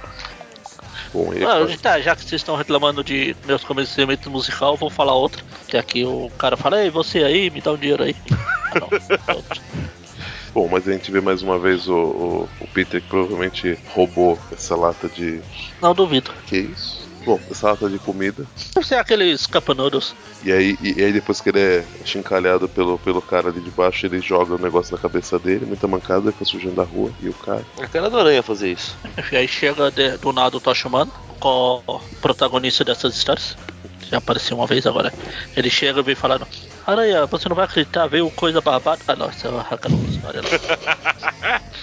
Bom, 1.12 1.30
aí 1.30 1.44
Ah, 1.44 1.76
tá, 1.80 2.00
já 2.00 2.16
que 2.16 2.22
vocês 2.22 2.40
estão 2.40 2.56
reclamando 2.56 3.04
de 3.04 3.36
meus 3.44 3.62
conhecimentos 3.62 4.32
musical, 4.32 4.72
eu 4.72 4.78
vou 4.78 4.88
falar 4.88 5.12
outra. 5.12 5.44
Que 5.68 5.76
aqui 5.76 6.06
o 6.06 6.30
cara 6.38 6.56
fala, 6.56 6.82
ei, 6.82 6.88
você 6.88 7.22
aí, 7.22 7.50
me 7.50 7.60
dá 7.60 7.72
um 7.72 7.76
dinheiro 7.76 8.04
aí. 8.04 8.16
Ah, 8.72 8.80
não. 8.80 8.88
Outro. 9.36 9.60
Bom, 10.54 10.68
mas 10.70 10.88
a 10.88 10.92
gente 10.92 11.10
vê 11.10 11.20
mais 11.20 11.42
uma 11.42 11.58
vez 11.58 11.86
o, 11.86 11.94
o, 11.94 12.48
o 12.60 12.66
Peter 12.68 13.02
que 13.02 13.08
provavelmente 13.08 13.78
roubou 13.88 14.38
essa 14.52 14.74
lata 14.74 15.06
de. 15.08 15.42
Não 15.82 15.92
duvido. 15.94 16.32
Que 16.46 16.58
isso? 16.58 16.93
Bom, 17.24 17.40
essa 17.50 17.68
lata 17.70 17.88
de 17.88 17.98
comida. 17.98 18.46
Deve 18.74 18.86
ser 18.86 18.96
aqueles 18.96 19.46
Cup 19.46 19.68
Noodles. 19.70 20.14
E 20.42 20.52
aí, 20.52 20.76
e, 20.80 21.00
e 21.00 21.04
aí 21.04 21.12
depois 21.12 21.40
que 21.40 21.48
ele 21.48 21.60
é 21.60 21.84
chincalhado 22.04 22.68
pelo, 22.68 22.98
pelo 22.98 23.22
cara 23.22 23.48
ali 23.48 23.60
de 23.60 23.70
baixo, 23.70 24.04
ele 24.04 24.20
joga 24.20 24.54
o 24.54 24.58
negócio 24.58 24.94
na 24.94 25.00
cabeça 25.00 25.38
dele, 25.38 25.64
muita 25.64 25.88
mancada, 25.88 26.30
fica 26.32 26.44
sujando 26.44 26.80
a 26.80 26.84
rua 26.84 27.10
e 27.22 27.28
o 27.28 27.34
cara. 27.34 27.64
É 27.78 27.84
a 27.84 27.88
cara 27.88 28.10
do 28.10 28.18
aranha 28.18 28.42
fazer 28.42 28.72
isso. 28.72 28.98
Enfim, 29.18 29.36
aí 29.36 29.48
chega 29.48 29.90
de- 29.90 30.18
do 30.18 30.32
nada 30.32 30.56
o 30.56 30.60
Tocha 30.60 30.86
Humano, 30.86 31.10
com 31.40 31.82
o 31.86 31.98
protagonista 32.20 32.84
dessas 32.84 33.16
histórias. 33.16 33.56
Já 34.10 34.18
apareceu 34.18 34.56
uma 34.58 34.66
vez 34.66 34.86
agora. 34.86 35.12
Ele 35.56 35.70
chega 35.70 36.00
e 36.00 36.02
vem 36.02 36.14
falando: 36.14 36.46
Aranha, 36.86 37.24
você 37.26 37.48
não 37.48 37.56
vai 37.56 37.64
acreditar, 37.64 38.06
veio 38.06 38.30
coisa 38.32 38.60
barbada. 38.60 39.00
Ah, 39.08 39.16
não, 39.16 39.30
isso 39.30 39.46
é 39.46 39.50
outra 39.50 39.90
história 40.10 40.42
lá. 40.42 41.60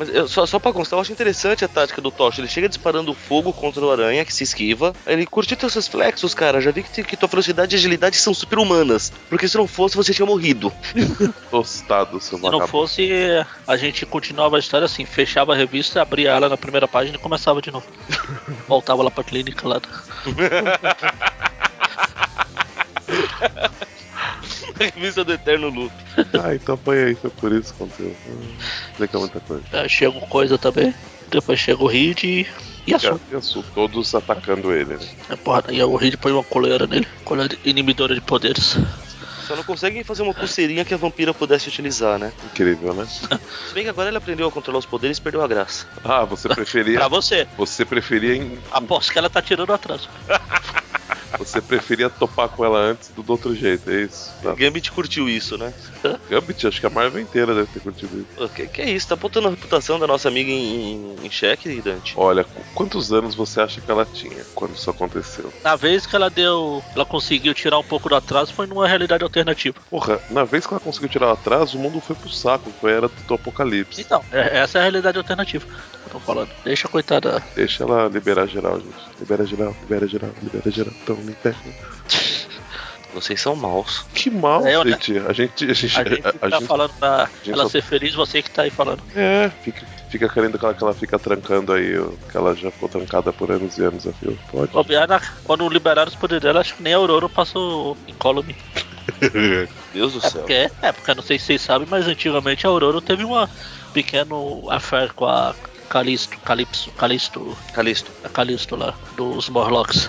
Mas 0.00 0.08
eu, 0.08 0.26
só, 0.26 0.46
só 0.46 0.58
pra 0.58 0.72
constar, 0.72 0.96
eu 0.96 1.02
acho 1.02 1.12
interessante 1.12 1.62
a 1.62 1.68
tática 1.68 2.00
do 2.00 2.10
Tocha. 2.10 2.40
Ele 2.40 2.48
chega 2.48 2.70
disparando 2.70 3.12
fogo 3.12 3.52
contra 3.52 3.84
o 3.84 3.90
aranha, 3.90 4.24
que 4.24 4.32
se 4.32 4.42
esquiva. 4.42 4.94
Ele 5.06 5.26
curtiu 5.26 5.58
teus 5.58 5.74
reflexos, 5.74 6.32
cara. 6.32 6.58
Já 6.58 6.70
vi 6.70 6.82
que, 6.82 7.04
que 7.04 7.18
tua 7.18 7.28
velocidade 7.28 7.76
e 7.76 7.78
agilidade 7.78 8.16
são 8.16 8.32
super-humanas. 8.32 9.12
Porque 9.28 9.46
se 9.46 9.58
não 9.58 9.66
fosse, 9.66 9.98
você 9.98 10.14
tinha 10.14 10.24
morrido. 10.24 10.72
Tostado, 11.50 12.18
seu 12.18 12.38
Se 12.38 12.48
não 12.48 12.66
fosse, 12.66 13.10
a 13.66 13.76
gente 13.76 14.06
continuava 14.06 14.56
a 14.56 14.58
história 14.58 14.86
assim: 14.86 15.04
fechava 15.04 15.52
a 15.52 15.56
revista, 15.56 16.00
abria 16.00 16.30
ela 16.30 16.48
na 16.48 16.56
primeira 16.56 16.88
página 16.88 17.18
e 17.18 17.20
começava 17.20 17.60
de 17.60 17.70
novo. 17.70 17.86
Voltava 18.66 19.02
lá 19.02 19.10
pra 19.10 19.22
clínica 19.22 19.68
lá. 19.68 19.82
Revista 24.80 25.24
do 25.24 25.32
Eterno 25.32 25.68
Loop. 25.68 25.92
Ah, 26.42 26.54
então 26.54 26.76
foi 26.76 27.04
aí, 27.04 27.14
foi 27.14 27.30
por 27.30 27.52
isso 27.52 27.74
que 27.74 27.82
aconteceu. 27.82 28.16
Hum, 28.26 28.56
explica 28.90 29.18
muita 29.18 29.40
coisa. 29.40 29.62
Aí 29.72 29.88
chega 29.88 30.16
o 30.16 30.26
Coisa 30.26 30.56
também. 30.56 30.94
Depois 31.30 31.58
chega 31.58 31.82
o 31.82 31.86
Reed 31.86 32.24
e. 32.24 32.46
E 32.86 32.94
a 32.94 33.40
Su, 33.40 33.62
todos 33.74 34.14
atacando 34.14 34.72
ele, 34.72 34.96
né? 34.96 35.08
É, 35.28 35.36
porra, 35.36 35.64
e 35.70 35.82
o 35.82 35.96
Reed 35.96 36.16
põe 36.16 36.32
uma 36.32 36.42
coleira 36.42 36.86
nele. 36.86 37.06
Coleira 37.24 37.56
inibidora 37.64 38.14
de 38.14 38.20
poderes. 38.20 38.78
Só 39.46 39.56
não 39.56 39.64
conseguem 39.64 40.04
fazer 40.04 40.22
uma 40.22 40.32
pulseirinha 40.32 40.84
que 40.84 40.94
a 40.94 40.96
vampira 40.96 41.34
pudesse 41.34 41.68
utilizar, 41.68 42.18
né? 42.18 42.32
Incrível, 42.44 42.94
né? 42.94 43.04
Se 43.68 43.74
bem 43.74 43.82
que 43.82 43.90
agora 43.90 44.08
ele 44.08 44.16
aprendeu 44.16 44.46
a 44.46 44.52
controlar 44.52 44.78
os 44.78 44.86
poderes 44.86 45.18
e 45.18 45.20
perdeu 45.20 45.42
a 45.42 45.48
graça. 45.48 45.86
Ah, 46.04 46.24
você 46.24 46.48
preferia. 46.48 46.98
Pra 46.98 47.08
você. 47.08 47.46
Você 47.56 47.84
preferia 47.84 48.36
em. 48.36 48.58
Aposto 48.70 49.12
que 49.12 49.18
ela 49.18 49.28
tá 49.28 49.42
tirando 49.42 49.72
atraso. 49.72 50.08
Você 51.38 51.60
preferia 51.60 52.10
topar 52.10 52.48
com 52.48 52.64
ela 52.64 52.78
antes 52.78 53.10
do, 53.10 53.22
do 53.22 53.32
outro 53.32 53.54
jeito, 53.54 53.90
é 53.90 54.02
isso? 54.02 54.34
Tá. 54.42 54.54
Gambit 54.54 54.90
curtiu 54.92 55.28
isso, 55.28 55.56
né? 55.56 55.72
Gambit, 56.28 56.66
acho 56.66 56.80
que 56.80 56.86
a 56.86 56.90
Marvel 56.90 57.20
inteira 57.22 57.54
deve 57.54 57.66
ter 57.68 57.80
curtido 57.80 58.26
isso. 58.36 58.48
Que, 58.50 58.68
que 58.68 58.82
é 58.82 58.90
isso? 58.90 59.08
Tá 59.08 59.16
botando 59.16 59.46
a 59.46 59.50
reputação 59.50 59.98
da 59.98 60.06
nossa 60.06 60.28
amiga 60.28 60.50
em, 60.50 61.14
em 61.24 61.30
xeque, 61.30 61.80
Dante? 61.80 62.14
Olha, 62.16 62.44
qu- 62.44 62.64
quantos 62.74 63.12
anos 63.12 63.34
você 63.34 63.60
acha 63.60 63.80
que 63.80 63.90
ela 63.90 64.04
tinha 64.04 64.44
quando 64.54 64.74
isso 64.74 64.90
aconteceu? 64.90 65.52
Na 65.64 65.76
vez 65.76 66.06
que 66.06 66.16
ela 66.16 66.28
deu. 66.30 66.82
Ela 66.94 67.04
conseguiu 67.04 67.54
tirar 67.54 67.78
um 67.78 67.84
pouco 67.84 68.08
do 68.08 68.14
atraso 68.14 68.52
foi 68.52 68.66
numa 68.66 68.86
realidade 68.86 69.22
alternativa. 69.24 69.76
Porra, 69.90 70.20
na 70.30 70.44
vez 70.44 70.66
que 70.66 70.72
ela 70.72 70.80
conseguiu 70.80 71.08
tirar 71.08 71.28
o 71.28 71.32
atraso, 71.32 71.78
o 71.78 71.80
mundo 71.80 72.00
foi 72.00 72.16
pro 72.16 72.28
saco, 72.28 72.70
foi 72.80 72.92
a 72.92 72.96
era 72.96 73.08
do 73.08 73.34
apocalipse. 73.34 74.00
Então, 74.00 74.22
é- 74.32 74.58
essa 74.58 74.78
é 74.78 74.80
a 74.80 74.82
realidade 74.84 75.18
alternativa 75.18 75.64
que 75.66 76.06
eu 76.06 76.10
tô 76.12 76.20
falando. 76.20 76.50
Deixa 76.64 76.86
a 76.86 76.90
coitada. 76.90 77.42
Deixa 77.54 77.84
ela 77.84 78.08
liberar 78.08 78.46
geral, 78.46 78.78
gente. 78.80 78.94
Libera 79.18 79.44
geral, 79.46 79.76
libera 79.80 80.06
geral, 80.08 80.30
libera 80.42 80.70
geral. 80.70 80.92
Então 81.02 81.16
me 81.20 81.32
pega. 81.34 81.56
Vocês 83.12 83.40
são 83.40 83.56
maus. 83.56 84.04
Que 84.14 84.30
mal, 84.30 84.64
É, 84.64 84.72
gente. 84.84 85.18
A 85.18 85.32
gente. 85.32 85.64
A 85.68 85.72
gente. 85.74 85.98
A 85.98 86.04
gente 86.04 86.26
a- 86.26 86.28
a 86.28 86.32
tá 86.32 86.50
gente- 86.58 86.66
falando 86.68 86.92
pra 86.98 87.28
gente 87.42 87.52
ela 87.52 87.64
só- 87.64 87.68
ser 87.70 87.82
feliz, 87.82 88.14
você 88.14 88.40
que 88.40 88.50
tá 88.50 88.62
aí 88.62 88.70
falando. 88.70 89.02
É, 89.16 89.50
fica, 89.64 89.84
fica 90.08 90.28
querendo 90.28 90.56
que 90.56 90.64
ela, 90.64 90.74
que 90.74 90.82
ela 90.84 90.94
fica 90.94 91.18
trancando 91.18 91.72
aí, 91.72 91.92
que 92.30 92.36
ela 92.36 92.54
já 92.54 92.70
ficou 92.70 92.88
trancada 92.88 93.32
por 93.32 93.50
anos 93.50 93.76
e 93.78 93.82
anos 93.84 94.06
a 94.06 94.12
fio. 94.12 94.38
Pode. 94.52 94.70
Bobear 94.72 95.08
na- 95.08 95.20
quando 95.42 95.68
liberaram 95.68 96.08
os 96.08 96.14
poderes 96.14 96.42
dela, 96.42 96.60
acho 96.60 96.76
que 96.76 96.82
nem 96.84 96.94
a 96.94 96.98
Aurora 96.98 97.28
passou 97.28 97.96
incólume. 98.06 98.54
Deus 99.92 100.12
do 100.12 100.18
É 100.24 100.30
céu. 100.30 100.40
porque, 100.42 100.70
é 100.80 100.92
porque 100.92 101.10
eu 101.10 101.14
não 101.16 101.22
sei 101.24 101.36
se 101.36 101.46
vocês 101.46 101.62
sabem, 101.62 101.88
mas 101.90 102.06
antigamente 102.06 102.64
a 102.64 102.70
Aurora 102.70 103.02
teve 103.02 103.24
uma 103.24 103.50
pequeno 103.92 104.70
affair 104.70 105.12
com 105.14 105.26
a 105.26 105.52
Calisto, 105.88 106.38
Calipso, 106.44 106.92
Calisto, 106.92 107.58
Calisto. 107.74 108.12
a 108.22 108.28
Calisto 108.28 108.76
lá, 108.76 108.94
dos 109.16 109.48
Morlocks. 109.48 110.08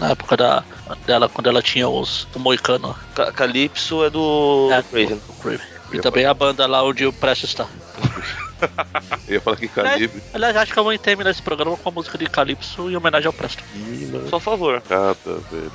Na 0.00 0.10
época 0.10 0.36
da, 0.36 0.64
dela, 1.06 1.28
quando 1.28 1.46
ela 1.48 1.62
tinha 1.62 1.88
os 1.88 2.26
o 2.34 2.38
Moicano. 2.38 2.96
Ca- 3.14 3.30
Calypso 3.32 4.02
é 4.02 4.10
do 4.10 4.68
É, 4.72 4.82
Craven. 4.82 5.16
do 5.26 5.32
Craven. 5.42 5.60
E 5.92 5.98
também 6.00 6.24
a 6.24 6.32
banda 6.34 6.66
lá 6.66 6.82
onde 6.82 7.04
o 7.06 7.12
Prestes 7.12 7.50
está. 7.50 7.66
Eu 9.28 9.34
ia 9.34 9.40
falar 9.40 9.56
que 9.56 9.68
calibre. 9.68 10.22
Aliás, 10.34 10.54
acho 10.56 10.72
que 10.72 10.78
eu 10.78 10.84
vou 10.84 10.96
terminar 10.98 11.30
esse 11.30 11.40
programa 11.40 11.76
com 11.78 11.88
a 11.88 11.92
música 11.92 12.18
de 12.18 12.26
Calypso 12.26 12.90
em 12.90 12.96
homenagem 12.96 13.26
ao 13.26 13.32
Presto. 13.32 13.62
Ih. 13.74 14.26
Só 14.28 14.36
a 14.36 14.40
favor. 14.40 14.74
Mancada, 14.74 15.16
velho. 15.50 15.72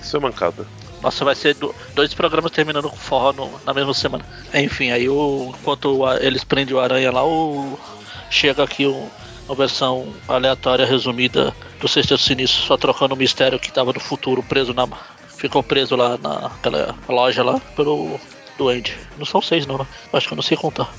Isso 0.00 0.16
é 0.16 0.20
mancada. 0.20 0.64
Nossa, 1.02 1.24
vai 1.24 1.34
ser 1.34 1.54
do- 1.54 1.74
dois 1.94 2.14
programas 2.14 2.52
terminando 2.52 2.88
com 2.88 2.96
forró 2.96 3.32
no- 3.32 3.60
na 3.66 3.74
mesma 3.74 3.92
semana. 3.94 4.24
Enfim, 4.54 4.90
aí 4.92 5.08
o, 5.08 5.52
enquanto 5.58 6.04
a- 6.06 6.18
eles 6.22 6.44
prendem 6.44 6.74
o 6.76 6.80
aranha 6.80 7.10
lá, 7.10 7.24
o, 7.26 7.78
chega 8.30 8.62
aqui 8.62 8.86
o- 8.86 9.10
uma 9.48 9.54
versão 9.54 10.12
aleatória 10.28 10.84
resumida 10.84 11.54
do 11.80 11.88
Sexteto 11.88 12.20
Sinistro, 12.20 12.62
só 12.62 12.76
trocando 12.76 13.14
o 13.14 13.16
mistério 13.16 13.58
que 13.58 13.72
tava 13.72 13.92
no 13.92 14.00
futuro 14.00 14.42
preso 14.42 14.74
na. 14.74 14.86
Ficou 15.36 15.62
preso 15.62 15.96
lá 15.96 16.18
naquela 16.18 16.94
loja 17.08 17.42
lá 17.42 17.60
pelo 17.74 18.20
Duende. 18.58 18.98
Não 19.16 19.24
são 19.24 19.40
seis 19.40 19.66
não, 19.66 19.78
né? 19.78 19.86
Acho 20.12 20.26
que 20.26 20.32
eu 20.34 20.36
não 20.36 20.42
sei 20.42 20.56
contar. 20.56 20.92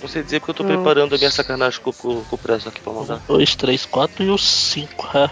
Não 0.00 0.08
sei 0.08 0.22
dizer 0.22 0.40
porque 0.40 0.52
eu 0.52 0.54
tô 0.54 0.64
preparando 0.64 1.14
a 1.14 1.18
minha 1.18 1.30
sacanagem 1.30 1.80
com, 1.80 1.92
com, 1.92 2.24
com 2.24 2.36
o 2.36 2.38
preço 2.38 2.68
aqui 2.68 2.80
pra 2.80 2.92
mandar. 2.92 3.16
Um, 3.16 3.34
dois, 3.34 3.54
três, 3.54 3.84
quatro 3.84 4.24
e 4.24 4.30
os 4.30 4.42
cinco. 4.42 5.06
É. 5.14 5.30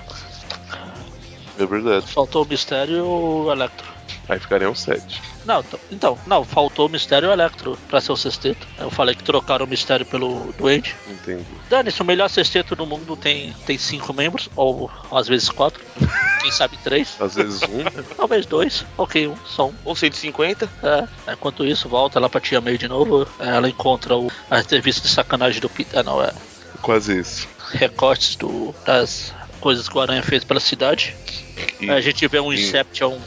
É 1.58 1.64
verdade. 1.64 2.06
Faltou 2.12 2.44
o 2.44 2.46
mistério 2.46 2.96
e 2.96 3.00
o 3.00 3.50
Electro. 3.50 3.95
Aí 4.28 4.38
ficaria 4.40 4.68
um 4.68 4.74
7. 4.74 5.22
Não, 5.44 5.64
então, 5.90 6.18
não, 6.26 6.44
faltou 6.44 6.86
o 6.86 6.88
mistério 6.90 7.26
e 7.26 7.28
o 7.30 7.32
Electro 7.32 7.78
pra 7.88 8.00
ser 8.00 8.10
o 8.12 8.16
sexteto. 8.16 8.66
Eu 8.78 8.90
falei 8.90 9.14
que 9.14 9.22
trocaram 9.22 9.64
o 9.64 9.68
mistério 9.68 10.04
pelo 10.04 10.52
Duende. 10.58 10.96
Entendi. 11.08 11.44
Dane-se, 11.70 12.02
o 12.02 12.04
melhor 12.04 12.28
sexteto 12.28 12.74
do 12.74 12.84
mundo 12.84 13.16
tem, 13.16 13.54
tem 13.64 13.78
cinco 13.78 14.12
membros, 14.12 14.48
ou 14.56 14.90
às 15.12 15.28
vezes 15.28 15.48
quatro. 15.48 15.80
Quem 16.42 16.50
sabe 16.50 16.76
três, 16.82 17.16
Às 17.20 17.34
vezes 17.36 17.62
um. 17.62 17.84
talvez 18.16 18.46
dois, 18.46 18.84
ok, 18.98 19.28
um, 19.28 19.36
só 19.46 19.68
um. 19.68 19.74
Ou 19.84 19.94
150? 19.94 20.68
É, 20.82 21.32
enquanto 21.32 21.64
isso, 21.64 21.88
volta 21.88 22.18
lá 22.18 22.28
pra 22.28 22.40
Tia 22.40 22.60
May 22.60 22.76
de 22.76 22.88
novo. 22.88 23.26
Ela 23.38 23.68
encontra 23.68 24.16
o, 24.16 24.30
a 24.50 24.58
revista 24.60 25.02
de 25.02 25.08
sacanagem 25.08 25.60
do 25.60 25.68
Peter. 25.68 26.00
Ah, 26.00 26.02
não, 26.02 26.22
é 26.22 26.32
Quase 26.82 27.18
isso. 27.20 27.48
recortes 27.72 28.36
do, 28.36 28.74
das 28.84 29.32
coisas 29.60 29.88
que 29.88 29.96
o 29.96 30.00
Aranha 30.00 30.22
fez 30.22 30.44
pela 30.44 30.60
cidade. 30.60 31.16
E- 31.80 31.90
a 31.90 32.00
gente 32.00 32.26
vê 32.28 32.38
um 32.38 32.52
e- 32.52 32.60
Inception, 32.62 33.18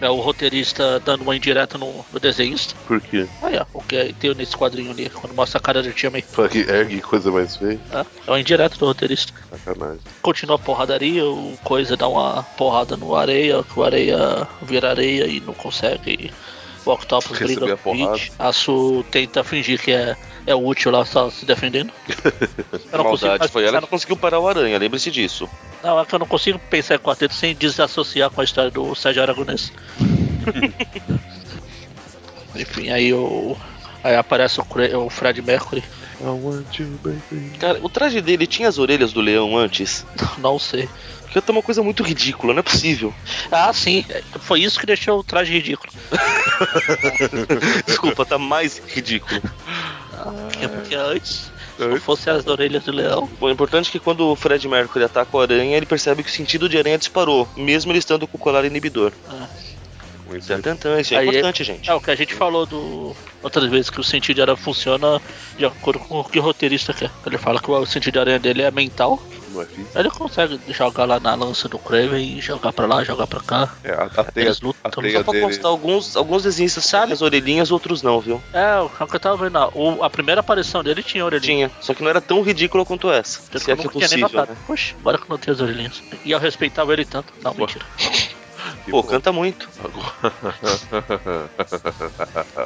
é 0.00 0.08
o 0.08 0.16
roteirista 0.16 1.00
dando 1.00 1.22
uma 1.22 1.34
indireta 1.34 1.76
no, 1.76 2.04
no 2.12 2.20
desenhista. 2.20 2.74
Por 2.86 3.00
quê? 3.00 3.26
Aí, 3.42 3.56
ó, 3.58 3.66
o 3.74 3.82
que 3.82 4.12
tem 4.14 4.34
nesse 4.34 4.56
quadrinho 4.56 4.90
ali, 4.90 5.10
quando 5.10 5.34
mostra 5.34 5.58
a 5.58 5.60
cara 5.60 5.82
da 5.82 5.90
Tia 5.90 6.10
May. 6.10 6.22
Fala 6.22 6.48
que 6.48 6.60
ergue 6.60 7.00
coisa 7.00 7.30
mais 7.30 7.56
feia. 7.56 7.80
É, 7.92 7.98
é 8.26 8.30
uma 8.30 8.40
indireta 8.40 8.76
do 8.76 8.86
roteirista. 8.86 9.32
Sacanagem. 9.50 10.00
Continua 10.22 10.56
a 10.56 10.58
porradaria, 10.58 11.24
o 11.24 11.58
coisa 11.64 11.96
dá 11.96 12.08
uma 12.08 12.42
porrada 12.56 12.96
no 12.96 13.14
areia, 13.14 13.62
que 13.62 13.78
o 13.78 13.84
areia 13.84 14.46
vira 14.62 14.90
areia 14.90 15.26
e 15.26 15.40
não 15.40 15.54
consegue. 15.54 16.32
O 16.84 16.90
Octopus 16.92 17.38
briga 17.38 17.76
com 17.76 17.92
o. 17.92 18.12
Pete. 18.12 18.32
A 18.38 18.52
Su 18.52 19.04
tenta 19.10 19.44
fingir 19.44 19.80
que 19.80 19.92
é, 19.92 20.16
é 20.48 20.54
útil 20.54 20.90
lá, 20.90 21.04
só 21.04 21.30
se 21.30 21.44
defendendo. 21.44 21.92
Eu 22.90 22.98
não 22.98 23.04
consigo 23.04 23.28
Maldade 23.28 23.38
mais 23.38 23.50
foi 23.50 23.64
ela 23.64 23.82
que 23.82 23.86
conseguiu 23.86 24.16
parar 24.16 24.40
o 24.40 24.48
aranha, 24.48 24.78
lembre-se 24.78 25.10
disso. 25.10 25.48
Não, 25.82 26.00
é 26.00 26.04
que 26.04 26.14
eu 26.14 26.18
não 26.18 26.26
consigo 26.26 26.58
pensar 26.58 26.94
em 26.94 26.98
quarteto 26.98 27.34
sem 27.34 27.54
desassociar 27.54 28.30
com 28.30 28.40
a 28.40 28.44
história 28.44 28.70
do 28.70 28.94
Sérgio 28.94 29.22
Aragonês. 29.22 29.72
Enfim, 32.56 32.90
aí 32.90 33.12
o. 33.12 33.56
Aí 34.02 34.16
aparece 34.16 34.60
o, 34.60 34.66
o 35.04 35.10
Fred 35.10 35.42
Mercury. 35.42 35.84
Cara, 37.60 37.78
o 37.82 37.88
traje 37.88 38.20
dele 38.20 38.46
tinha 38.46 38.68
as 38.68 38.78
orelhas 38.78 39.12
do 39.12 39.20
leão 39.20 39.56
antes. 39.56 40.04
Não 40.38 40.58
sei. 40.58 40.88
Que 41.30 41.40
tá 41.42 41.52
uma 41.52 41.62
coisa 41.62 41.82
muito 41.82 42.02
ridícula, 42.02 42.54
não 42.54 42.60
é 42.60 42.62
possível. 42.62 43.12
Ah, 43.52 43.70
sim. 43.70 44.02
Foi 44.40 44.62
isso 44.62 44.80
que 44.80 44.86
deixou 44.86 45.18
o 45.18 45.22
traje 45.22 45.52
ridículo. 45.52 45.92
Desculpa, 47.86 48.24
tá 48.24 48.38
mais 48.38 48.78
ridículo. 48.78 49.42
É 50.60 50.68
porque 50.68 50.94
antes, 50.94 51.50
se 51.76 51.84
não 51.86 52.00
fosse 52.00 52.28
as 52.30 52.46
orelhas 52.46 52.84
do 52.84 52.92
leão, 52.92 53.28
Bom, 53.38 53.46
o 53.46 53.50
importante 53.50 53.88
é 53.88 53.92
que 53.92 53.98
quando 53.98 54.26
o 54.28 54.36
Fred 54.36 54.66
Mercury 54.68 55.04
ataca 55.04 55.36
o 55.36 55.40
aranha, 55.40 55.76
ele 55.76 55.86
percebe 55.86 56.22
que 56.22 56.28
o 56.28 56.32
sentido 56.32 56.68
de 56.68 56.78
aranha 56.78 56.98
disparou, 56.98 57.48
mesmo 57.56 57.92
ele 57.92 57.98
estando 57.98 58.26
com 58.26 58.36
o 58.36 58.40
colar 58.40 58.64
inibidor. 58.64 59.12
Com 60.26 60.36
isso 60.36 60.48
Tan, 60.48 60.60
tan, 60.60 60.76
tan, 60.76 61.00
isso 61.00 61.14
é 61.14 61.18
Aí 61.18 61.28
importante, 61.28 61.64
gente. 61.64 61.88
é 61.88 61.94
o 61.94 62.00
que 62.00 62.10
a 62.10 62.14
gente 62.14 62.34
falou 62.34 62.66
do 62.66 63.16
outras 63.42 63.64
vezes 63.70 63.88
que 63.88 63.98
o 64.00 64.04
sentido 64.04 64.36
de 64.36 64.42
aranha 64.42 64.56
funciona 64.56 65.20
de 65.56 65.64
acordo 65.64 66.00
com 66.00 66.20
o 66.20 66.24
que 66.24 66.38
o 66.38 66.42
roteirista 66.42 66.92
quer. 66.92 67.10
Ele 67.24 67.38
fala 67.38 67.60
que 67.60 67.70
o 67.70 67.86
sentido 67.86 68.12
de 68.14 68.18
aranha 68.18 68.38
dele 68.38 68.62
é 68.62 68.70
mental. 68.70 69.22
Não 69.58 69.62
é 69.64 69.66
físico. 69.66 69.98
Ele 69.98 70.10
consegue 70.10 70.60
jogar 70.68 71.04
lá 71.04 71.18
na 71.18 71.34
lança 71.34 71.68
do 71.68 71.78
Kraven 71.78 72.38
e 72.38 72.40
jogar 72.40 72.72
pra 72.72 72.86
lá, 72.86 73.02
jogar 73.02 73.26
pra 73.26 73.40
cá. 73.40 73.74
É, 73.82 73.90
a, 73.92 74.04
a 74.04 74.24
teia, 74.24 74.46
Eles 74.46 74.60
lutam. 74.60 74.80
a 74.84 74.92
Só 74.94 75.00
teia 75.00 75.18
Só 75.18 75.22
pra 75.24 75.32
dele. 75.32 75.44
constar, 75.46 75.70
alguns, 75.70 76.16
alguns 76.16 76.42
desenhistas 76.44 76.84
sabem 76.84 77.12
as 77.12 77.22
orelhinhas, 77.22 77.70
outros 77.70 78.02
não, 78.02 78.20
viu? 78.20 78.40
É, 78.52 78.78
o 78.78 78.88
que 79.06 79.16
eu 79.16 79.20
tava 79.20 79.36
vendo, 79.36 79.56
ó, 79.56 79.70
o- 79.74 80.04
a 80.04 80.10
primeira 80.10 80.40
aparição 80.40 80.82
dele 80.84 81.02
tinha 81.02 81.24
orelhinha. 81.24 81.68
Tinha, 81.68 81.70
só 81.80 81.92
que 81.94 82.02
não 82.02 82.10
era 82.10 82.20
tão 82.20 82.40
ridícula 82.42 82.84
quanto 82.84 83.10
essa. 83.10 83.40
Tanto 83.50 83.64
Se 83.64 83.70
é 83.70 83.74
eu 83.74 83.76
que 83.78 83.86
é 83.86 83.90
possível, 83.90 84.28
né? 84.46 84.56
Poxa, 84.66 84.94
bora 85.02 85.18
que 85.18 85.28
não 85.28 85.38
tem 85.38 85.52
as 85.52 85.60
orelhinhas. 85.60 86.02
E 86.24 86.30
eu 86.30 86.38
respeitava 86.38 86.92
ele 86.92 87.04
tanto. 87.04 87.32
Não, 87.42 87.52
mentira. 87.54 87.84
Que 88.88 88.92
Pô, 88.92 89.02
canta 89.02 89.30
muito. 89.30 89.68
Agora... 89.84 91.50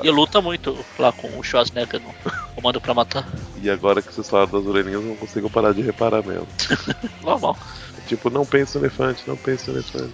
E 0.05 0.11
luta 0.11 0.41
muito 0.41 0.79
lá 0.97 1.11
com 1.11 1.27
o 1.37 1.43
Schwarzenegger 1.43 2.01
no 2.01 2.15
Comando 2.55 2.81
pra 2.81 2.95
Matar. 2.95 3.27
e 3.61 3.69
agora 3.69 4.01
que 4.01 4.15
vocês 4.15 4.31
falaram 4.31 4.53
das 4.53 4.65
orelhinhas, 4.65 5.03
eu 5.03 5.09
não 5.09 5.17
consigo 5.17 5.51
parar 5.51 5.75
de 5.75 5.83
reparar 5.83 6.23
mesmo. 6.25 6.47
Normal. 7.23 7.59
Tipo, 8.07 8.31
não 8.31 8.47
pensa 8.47 8.79
no 8.79 8.85
elefante, 8.85 9.25
não 9.27 9.37
pensa 9.37 9.73
no 9.73 9.79
elefante. 9.79 10.13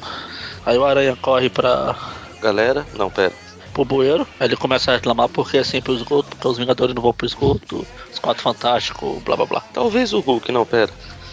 Aí 0.64 0.78
o 0.78 0.84
Aranha 0.86 1.14
corre 1.16 1.50
pra, 1.50 1.94
Galera, 2.40 2.86
não, 2.96 3.10
pera. 3.10 3.34
pro 3.74 3.84
bueiro. 3.84 4.26
Aí 4.40 4.46
ele 4.46 4.56
começa 4.56 4.90
a 4.90 4.94
reclamar 4.94 5.28
porque 5.28 5.58
é 5.58 5.64
sempre 5.64 5.92
o 5.92 5.94
esgoto, 5.94 6.30
porque 6.30 6.48
os 6.48 6.56
Vingadores 6.56 6.94
não 6.94 7.02
vão 7.02 7.12
pro 7.12 7.26
esgoto, 7.26 7.86
os 8.10 8.18
Quatro 8.18 8.42
Fantásticos, 8.42 9.22
blá 9.24 9.36
blá 9.36 9.44
blá. 9.44 9.60
Talvez 9.74 10.14
o 10.14 10.20
Hulk, 10.20 10.50
não, 10.52 10.64
pera. 10.64 10.90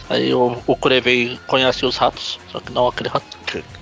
Aí 0.09 0.33
o, 0.33 0.61
o 0.67 0.75
Kraven 0.75 1.39
conhece 1.47 1.85
os 1.85 1.97
ratos, 1.97 2.39
só 2.51 2.59
que 2.59 2.71
não 2.71 2.87
aquele 2.87 3.09
rato. 3.09 3.25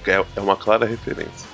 É, 0.08 0.26
é 0.36 0.42
uma 0.42 0.56
clara 0.56 0.86
referência. 0.86 1.48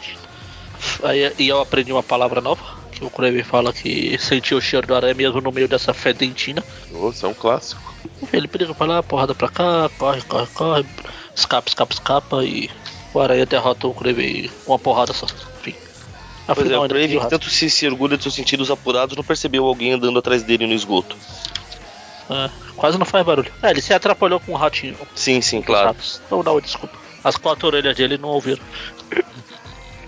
Aí 1.03 1.33
e 1.37 1.47
eu 1.47 1.59
aprendi 1.59 1.91
uma 1.91 2.03
palavra 2.03 2.39
nova, 2.39 2.63
que 2.91 3.03
o 3.03 3.09
Kraven 3.09 3.43
fala 3.43 3.73
que 3.73 4.17
sentiu 4.19 4.57
o 4.57 4.61
cheiro 4.61 4.87
do 4.87 4.95
aranha 4.95 5.13
mesmo 5.13 5.41
no 5.41 5.51
meio 5.51 5.67
dessa 5.67 5.93
fedentina. 5.93 6.63
Nossa, 6.91 7.25
é 7.25 7.29
um 7.29 7.33
clássico. 7.33 7.93
Ele 8.31 8.47
briga 8.47 8.73
pra 8.73 8.85
lá, 8.85 9.03
porrada 9.03 9.33
pra 9.33 9.49
cá, 9.49 9.89
corre, 9.97 10.21
corre, 10.21 10.47
corre, 10.53 10.85
escapa, 11.35 11.67
escapa, 11.67 11.93
escapa 11.93 12.43
e 12.43 12.69
o 13.13 13.19
aranha 13.19 13.45
derrota 13.45 13.87
o 13.87 13.93
com 13.93 14.03
uma 14.67 14.79
porrada 14.79 15.13
só. 15.13 15.25
Enfim. 15.59 15.75
Pois 16.45 16.57
é, 16.57 16.61
Afinal, 16.61 16.85
o 16.85 16.89
Craven, 16.89 17.19
tanto 17.27 17.49
se, 17.49 17.69
se 17.69 17.87
orgulha 17.87 18.17
de 18.17 18.23
seus 18.23 18.35
sentidos 18.35 18.71
apurados, 18.71 19.15
não 19.15 19.23
percebeu 19.23 19.65
alguém 19.65 19.93
andando 19.93 20.17
atrás 20.19 20.43
dele 20.43 20.65
no 20.65 20.73
esgoto. 20.73 21.15
É, 22.29 22.49
quase 22.75 22.97
não 22.97 23.05
faz 23.05 23.25
barulho. 23.25 23.51
É, 23.63 23.71
ele 23.71 23.81
se 23.81 23.93
atrapalhou 23.93 24.39
com 24.39 24.51
um 24.51 24.55
ratinho. 24.55 24.95
Sim, 25.15 25.41
sim, 25.41 25.61
claro. 25.61 25.95
Então 26.25 26.43
dá 26.43 26.51
uma 26.51 26.61
desculpa. 26.61 26.97
As 27.23 27.35
quatro 27.35 27.67
orelhas 27.67 27.95
dele 27.97 28.17
não 28.17 28.29
ouviram. 28.29 28.61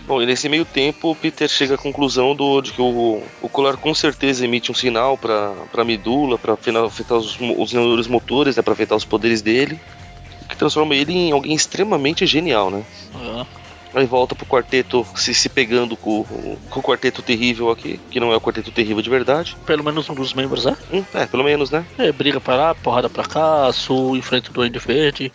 Bom, 0.06 0.22
e 0.22 0.26
nesse 0.26 0.50
meio 0.50 0.66
tempo, 0.66 1.12
o 1.12 1.16
Peter 1.16 1.48
chega 1.48 1.76
à 1.76 1.78
conclusão 1.78 2.36
do, 2.36 2.62
de 2.62 2.72
que 2.74 2.82
o, 2.82 3.24
o 3.42 3.48
colar 3.50 3.78
com 3.78 3.94
certeza 3.94 4.44
emite 4.44 4.72
um 4.72 4.76
sinal 4.76 5.18
pra, 5.18 5.52
pra 5.72 5.84
medula, 5.86 6.40
afina- 6.54 6.86
afetar 6.86 7.18
os, 7.18 7.38
os 7.40 7.72
neurônios 7.74 8.08
motores, 8.08 8.56
né, 8.58 8.62
pra 8.64 8.74
afetar 8.74 8.98
os 8.98 9.06
poderes 9.06 9.42
dele. 9.42 9.80
O 10.44 10.48
que 10.50 10.58
transforma 10.58 10.96
ele 10.96 11.14
em 11.14 11.32
alguém 11.32 11.54
extremamente 11.54 12.26
genial, 12.26 12.70
né? 12.72 12.84
É. 13.16 13.61
Aí 13.94 14.06
volta 14.06 14.36
pro 14.36 14.46
quarteto 14.46 15.06
se, 15.16 15.34
se 15.34 15.50
pegando 15.50 15.98
com, 15.98 16.24
com 16.70 16.80
o 16.80 16.84
quarteto 16.84 17.22
terrível 17.22 17.70
aqui, 17.70 18.00
que 18.10 18.20
não 18.20 18.32
é 18.32 18.36
o 18.38 18.42
quarteto 18.42 18.72
terrível 18.72 19.02
de 19.02 19.10
verdade. 19.10 19.58
Pelo 19.66 19.84
menos 19.84 20.10
um 20.10 20.14
dos 20.16 20.34
membros 20.34 20.66
é. 20.66 20.76
Hum, 20.92 21.04
é, 21.14 21.26
pelo 21.26 21.44
menos, 21.44 21.70
né? 21.72 21.86
É, 21.98 22.12
briga 22.12 22.40
pra 22.40 22.56
lá, 22.56 22.76
porrada 22.76 23.10
pra 23.10 23.24
cá, 23.24 23.72
Sul 23.74 24.16
enfrenta 24.16 24.50
o 24.50 24.54
Duende 24.54 24.80
Verde. 24.80 25.32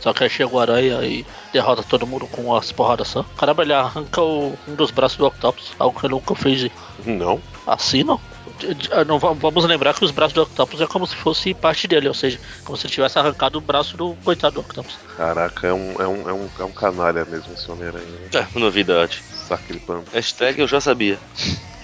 Só 0.00 0.12
que 0.14 0.24
aí 0.24 0.30
chega 0.30 0.52
o 0.52 0.58
Aranha 0.58 1.04
e 1.04 1.24
derrota 1.52 1.82
todo 1.82 2.06
mundo 2.06 2.26
com 2.26 2.54
as 2.56 2.72
porradas 2.72 3.06
só. 3.08 3.22
Caramba, 3.36 3.62
ele 3.62 3.74
arranca 3.74 4.22
o- 4.22 4.58
um 4.66 4.74
dos 4.74 4.90
braços 4.90 5.18
do 5.18 5.26
Octopus, 5.26 5.72
algo 5.78 5.98
que 6.00 6.06
ele 6.06 6.14
nunca 6.14 6.34
fez 6.34 6.70
Não. 7.04 7.40
assim, 7.66 8.02
não. 8.02 8.18
Ah, 8.90 9.04
não 9.04 9.18
va- 9.18 9.32
vamos 9.32 9.64
lembrar 9.64 9.94
que 9.94 10.04
os 10.04 10.10
braços 10.10 10.32
do 10.34 10.42
Octopus 10.42 10.80
é 10.80 10.86
como 10.86 11.06
se 11.06 11.14
fosse 11.16 11.54
parte 11.54 11.86
dele, 11.88 12.08
ou 12.08 12.14
seja, 12.14 12.38
como 12.64 12.76
se 12.76 12.86
ele 12.86 12.92
tivesse 12.94 13.18
arrancado 13.18 13.58
o 13.58 13.60
braço 13.60 13.96
do 13.96 14.14
coitado 14.24 14.54
do 14.56 14.60
Octopus. 14.60 14.98
Caraca, 15.16 15.66
é 15.66 15.72
um, 15.72 15.92
é 16.00 16.06
um, 16.08 16.28
é 16.28 16.32
um, 16.32 16.48
é 16.58 16.64
um 16.64 16.72
canalha 16.72 17.24
mesmo 17.24 17.52
esse 17.54 17.70
Homem-Aranha. 17.70 18.04
Né? 18.32 18.46
É, 18.54 18.58
novidade. 18.58 19.22
Pano. 19.86 20.04
Hashtag 20.12 20.60
eu 20.60 20.68
já 20.68 20.80
sabia. 20.80 21.18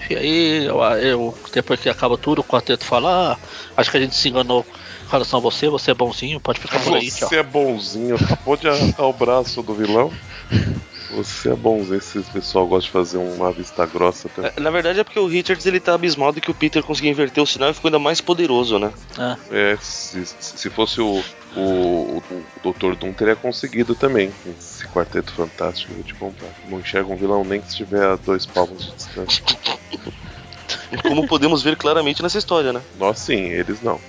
E 0.08 0.14
aí, 0.14 0.64
eu, 0.64 0.80
eu- 0.80 1.38
depois 1.52 1.80
que 1.80 1.88
acaba 1.88 2.16
tudo, 2.16 2.38
o 2.40 2.44
quarteto 2.44 2.84
fala: 2.84 3.32
ah, 3.32 3.38
acho 3.76 3.90
que 3.90 3.96
a 3.96 4.00
gente 4.00 4.14
se 4.14 4.28
enganou 4.28 4.62
com 4.62 5.10
relação 5.10 5.38
a 5.40 5.42
você, 5.42 5.68
você 5.68 5.90
é 5.90 5.94
bonzinho, 5.94 6.38
pode 6.40 6.60
ficar 6.60 6.78
por 6.78 6.94
aí, 6.94 7.10
tchau. 7.10 7.28
Você 7.28 7.36
é 7.38 7.42
bonzinho, 7.42 8.14
acabou 8.14 8.56
de 8.56 8.68
arrancar 8.68 9.04
o 9.04 9.12
braço 9.12 9.62
do 9.62 9.74
vilão. 9.74 10.12
Você 11.10 11.50
é 11.50 11.54
bonzinho, 11.54 11.98
esse 11.98 12.20
pessoal 12.22 12.66
gosta 12.66 12.86
de 12.86 12.90
fazer 12.90 13.18
uma 13.18 13.52
vista 13.52 13.86
grossa 13.86 14.28
também. 14.28 14.50
É, 14.56 14.60
Na 14.60 14.70
verdade 14.70 15.00
é 15.00 15.04
porque 15.04 15.18
o 15.18 15.26
Richards 15.26 15.64
ele 15.64 15.78
tá 15.78 15.94
abismado 15.94 16.40
que 16.40 16.50
o 16.50 16.54
Peter 16.54 16.82
conseguiu 16.82 17.10
inverter 17.10 17.42
o 17.42 17.46
sinal 17.46 17.70
e 17.70 17.74
ficou 17.74 17.88
ainda 17.88 17.98
mais 17.98 18.20
poderoso, 18.20 18.78
né? 18.78 18.92
É. 19.50 19.72
É, 19.72 19.76
se, 19.80 20.24
se 20.26 20.68
fosse 20.70 21.00
o, 21.00 21.22
o, 21.56 22.22
o 22.62 22.72
Dr. 22.72 22.96
Doom 22.96 23.12
teria 23.12 23.36
conseguido 23.36 23.94
também. 23.94 24.32
Esse 24.58 24.86
quarteto 24.88 25.32
fantástico, 25.32 25.92
eu 25.92 25.96
vou 25.96 26.04
te 26.04 26.14
contar. 26.14 26.46
Não 26.68 26.80
enxerga 26.80 27.12
um 27.12 27.16
vilão 27.16 27.44
nem 27.44 27.60
que 27.60 27.66
se 27.66 27.82
estiver 27.82 28.04
a 28.04 28.16
dois 28.16 28.44
palmos 28.44 28.86
de 28.86 28.94
distância. 28.94 29.44
Como 31.02 31.26
podemos 31.26 31.62
ver 31.62 31.76
claramente 31.76 32.22
nessa 32.22 32.38
história, 32.38 32.72
né? 32.72 32.82
Nós 32.98 33.18
sim, 33.20 33.50
eles 33.50 33.80
não. 33.82 34.00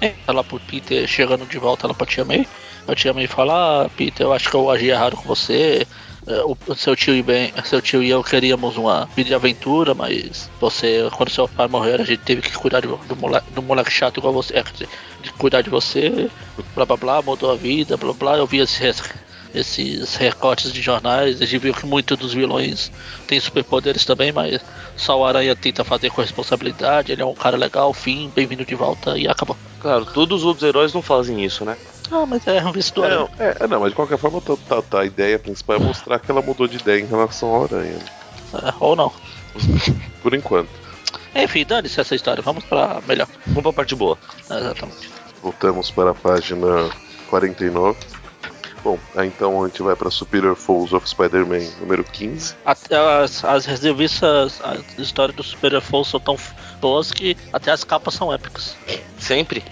É, 0.00 0.14
tá 0.26 0.32
lá 0.32 0.42
pro 0.42 0.58
Peter 0.58 1.06
chegando 1.06 1.46
de 1.46 1.58
volta 1.58 1.86
lá 1.86 1.94
pra 1.94 2.06
Tia 2.06 2.24
May. 2.24 2.46
A 2.86 2.94
Tia 2.94 3.12
May 3.12 3.26
fala, 3.26 3.84
ah, 3.84 3.88
Peter, 3.96 4.26
eu 4.26 4.32
acho 4.32 4.50
que 4.50 4.56
eu 4.56 4.70
agi 4.70 4.88
errado 4.88 5.16
com 5.16 5.22
você. 5.22 5.86
É, 6.26 6.42
O 6.44 6.74
seu 6.76 6.94
tio, 6.94 7.14
e 7.16 7.22
bem, 7.22 7.52
seu 7.64 7.82
tio 7.82 8.02
e 8.02 8.10
eu 8.10 8.22
queríamos 8.22 8.76
uma 8.76 9.06
vida 9.16 9.28
de 9.28 9.34
aventura, 9.34 9.92
mas 9.92 10.48
você, 10.60 11.08
quando 11.16 11.30
seu 11.30 11.48
pai 11.48 11.66
morrer, 11.66 12.00
a 12.00 12.04
gente 12.04 12.20
teve 12.20 12.42
que 12.42 12.56
cuidar 12.56 12.80
do, 12.80 12.96
do, 12.96 13.16
moleque, 13.16 13.50
do 13.52 13.60
moleque 13.62 13.90
chato 13.90 14.18
igual 14.18 14.32
você, 14.32 14.56
é, 14.56 14.64
de 15.20 15.32
cuidar 15.32 15.62
de 15.62 15.70
você, 15.70 16.30
blá 16.74 16.86
blá 16.86 16.96
blá, 16.96 17.22
mudou 17.22 17.50
a 17.50 17.56
vida, 17.56 17.96
blá 17.96 18.12
blá. 18.12 18.36
Eu 18.36 18.46
vi 18.46 18.58
esses, 18.58 19.02
esses 19.52 20.14
recortes 20.14 20.72
de 20.72 20.80
jornais, 20.80 21.42
a 21.42 21.44
gente 21.44 21.60
viu 21.60 21.74
que 21.74 21.86
muitos 21.86 22.16
dos 22.16 22.32
vilões 22.32 22.92
têm 23.26 23.40
superpoderes 23.40 24.04
também, 24.04 24.30
mas 24.30 24.60
só 24.96 25.18
o 25.18 25.24
Aranha 25.24 25.56
tenta 25.56 25.82
fazer 25.82 26.10
com 26.10 26.22
responsabilidade, 26.22 27.10
ele 27.10 27.22
é 27.22 27.26
um 27.26 27.34
cara 27.34 27.56
legal, 27.56 27.92
fim, 27.92 28.30
bem-vindo 28.34 28.64
de 28.64 28.74
volta 28.76 29.18
e 29.18 29.26
acabou. 29.26 29.56
Claro, 29.80 30.06
todos 30.06 30.42
os 30.42 30.46
outros 30.46 30.62
heróis 30.62 30.92
não 30.94 31.02
fazem 31.02 31.44
isso, 31.44 31.64
né? 31.64 31.76
Ah, 32.12 32.26
mas 32.26 32.46
é 32.46 32.62
um 32.62 32.72
visto 32.72 33.02
Aranha. 33.02 33.28
É, 33.38 33.56
é, 33.60 33.66
não, 33.66 33.80
mas 33.80 33.88
de 33.90 33.96
qualquer 33.96 34.18
forma, 34.18 34.40
tá, 34.40 34.54
tá- 34.68 34.82
tá, 34.82 35.00
a 35.00 35.04
ideia 35.06 35.38
principal 35.38 35.76
é 35.76 35.78
mostrar 35.78 36.18
que 36.18 36.30
ela 36.30 36.42
mudou 36.42 36.68
de 36.68 36.76
ideia 36.76 37.00
em 37.00 37.06
relação 37.06 37.48
ao 37.48 37.64
Aranha. 37.64 37.96
É, 38.54 38.74
ou 38.78 38.94
não. 38.94 39.10
Por 40.22 40.34
enquanto. 40.34 40.68
Enfim, 41.34 41.64
dane-se 41.64 41.98
essa 42.00 42.14
história. 42.14 42.42
Vamos 42.42 42.64
pra 42.64 43.00
melhor. 43.08 43.26
Vamos 43.46 43.62
pra 43.62 43.72
parte 43.72 43.94
boa. 43.94 44.18
Exatamente. 44.44 45.10
Voltamos 45.42 45.90
para 45.90 46.10
a 46.10 46.14
página 46.14 46.90
49. 47.30 47.98
Bom, 48.84 48.98
aí 49.14 49.28
então 49.28 49.62
a 49.62 49.68
gente 49.68 49.80
vai 49.82 49.94
para 49.94 50.10
Superior 50.10 50.56
Foes 50.56 50.92
of 50.92 51.08
Spider-Man 51.08 51.60
número 51.80 52.02
15. 52.04 52.56
Até 52.64 52.96
as, 52.96 53.44
as 53.44 53.64
revistas, 53.64 54.60
a 54.62 54.76
história 55.00 55.32
do 55.32 55.42
Super 55.42 55.80
Force 55.80 56.10
são 56.10 56.20
tão 56.20 56.36
boas 56.80 57.10
que 57.12 57.36
até 57.52 57.70
as 57.70 57.84
capas 57.84 58.14
são 58.14 58.32
épicas. 58.32 58.76
Sempre. 59.18 59.62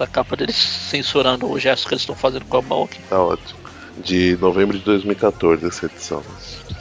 Essa 0.00 0.06
capa 0.10 0.34
deles 0.34 0.56
censurando 0.56 1.46
o 1.50 1.58
gesto 1.58 1.86
que 1.86 1.92
eles 1.92 2.00
estão 2.00 2.16
fazendo 2.16 2.46
com 2.46 2.56
a 2.56 2.62
mão 2.62 2.84
aqui. 2.84 2.98
Tá 3.10 3.22
ótimo. 3.22 3.60
De 4.02 4.34
novembro 4.40 4.78
de 4.78 4.82
2014, 4.84 5.66
essa 5.66 5.84
edição. 5.84 6.22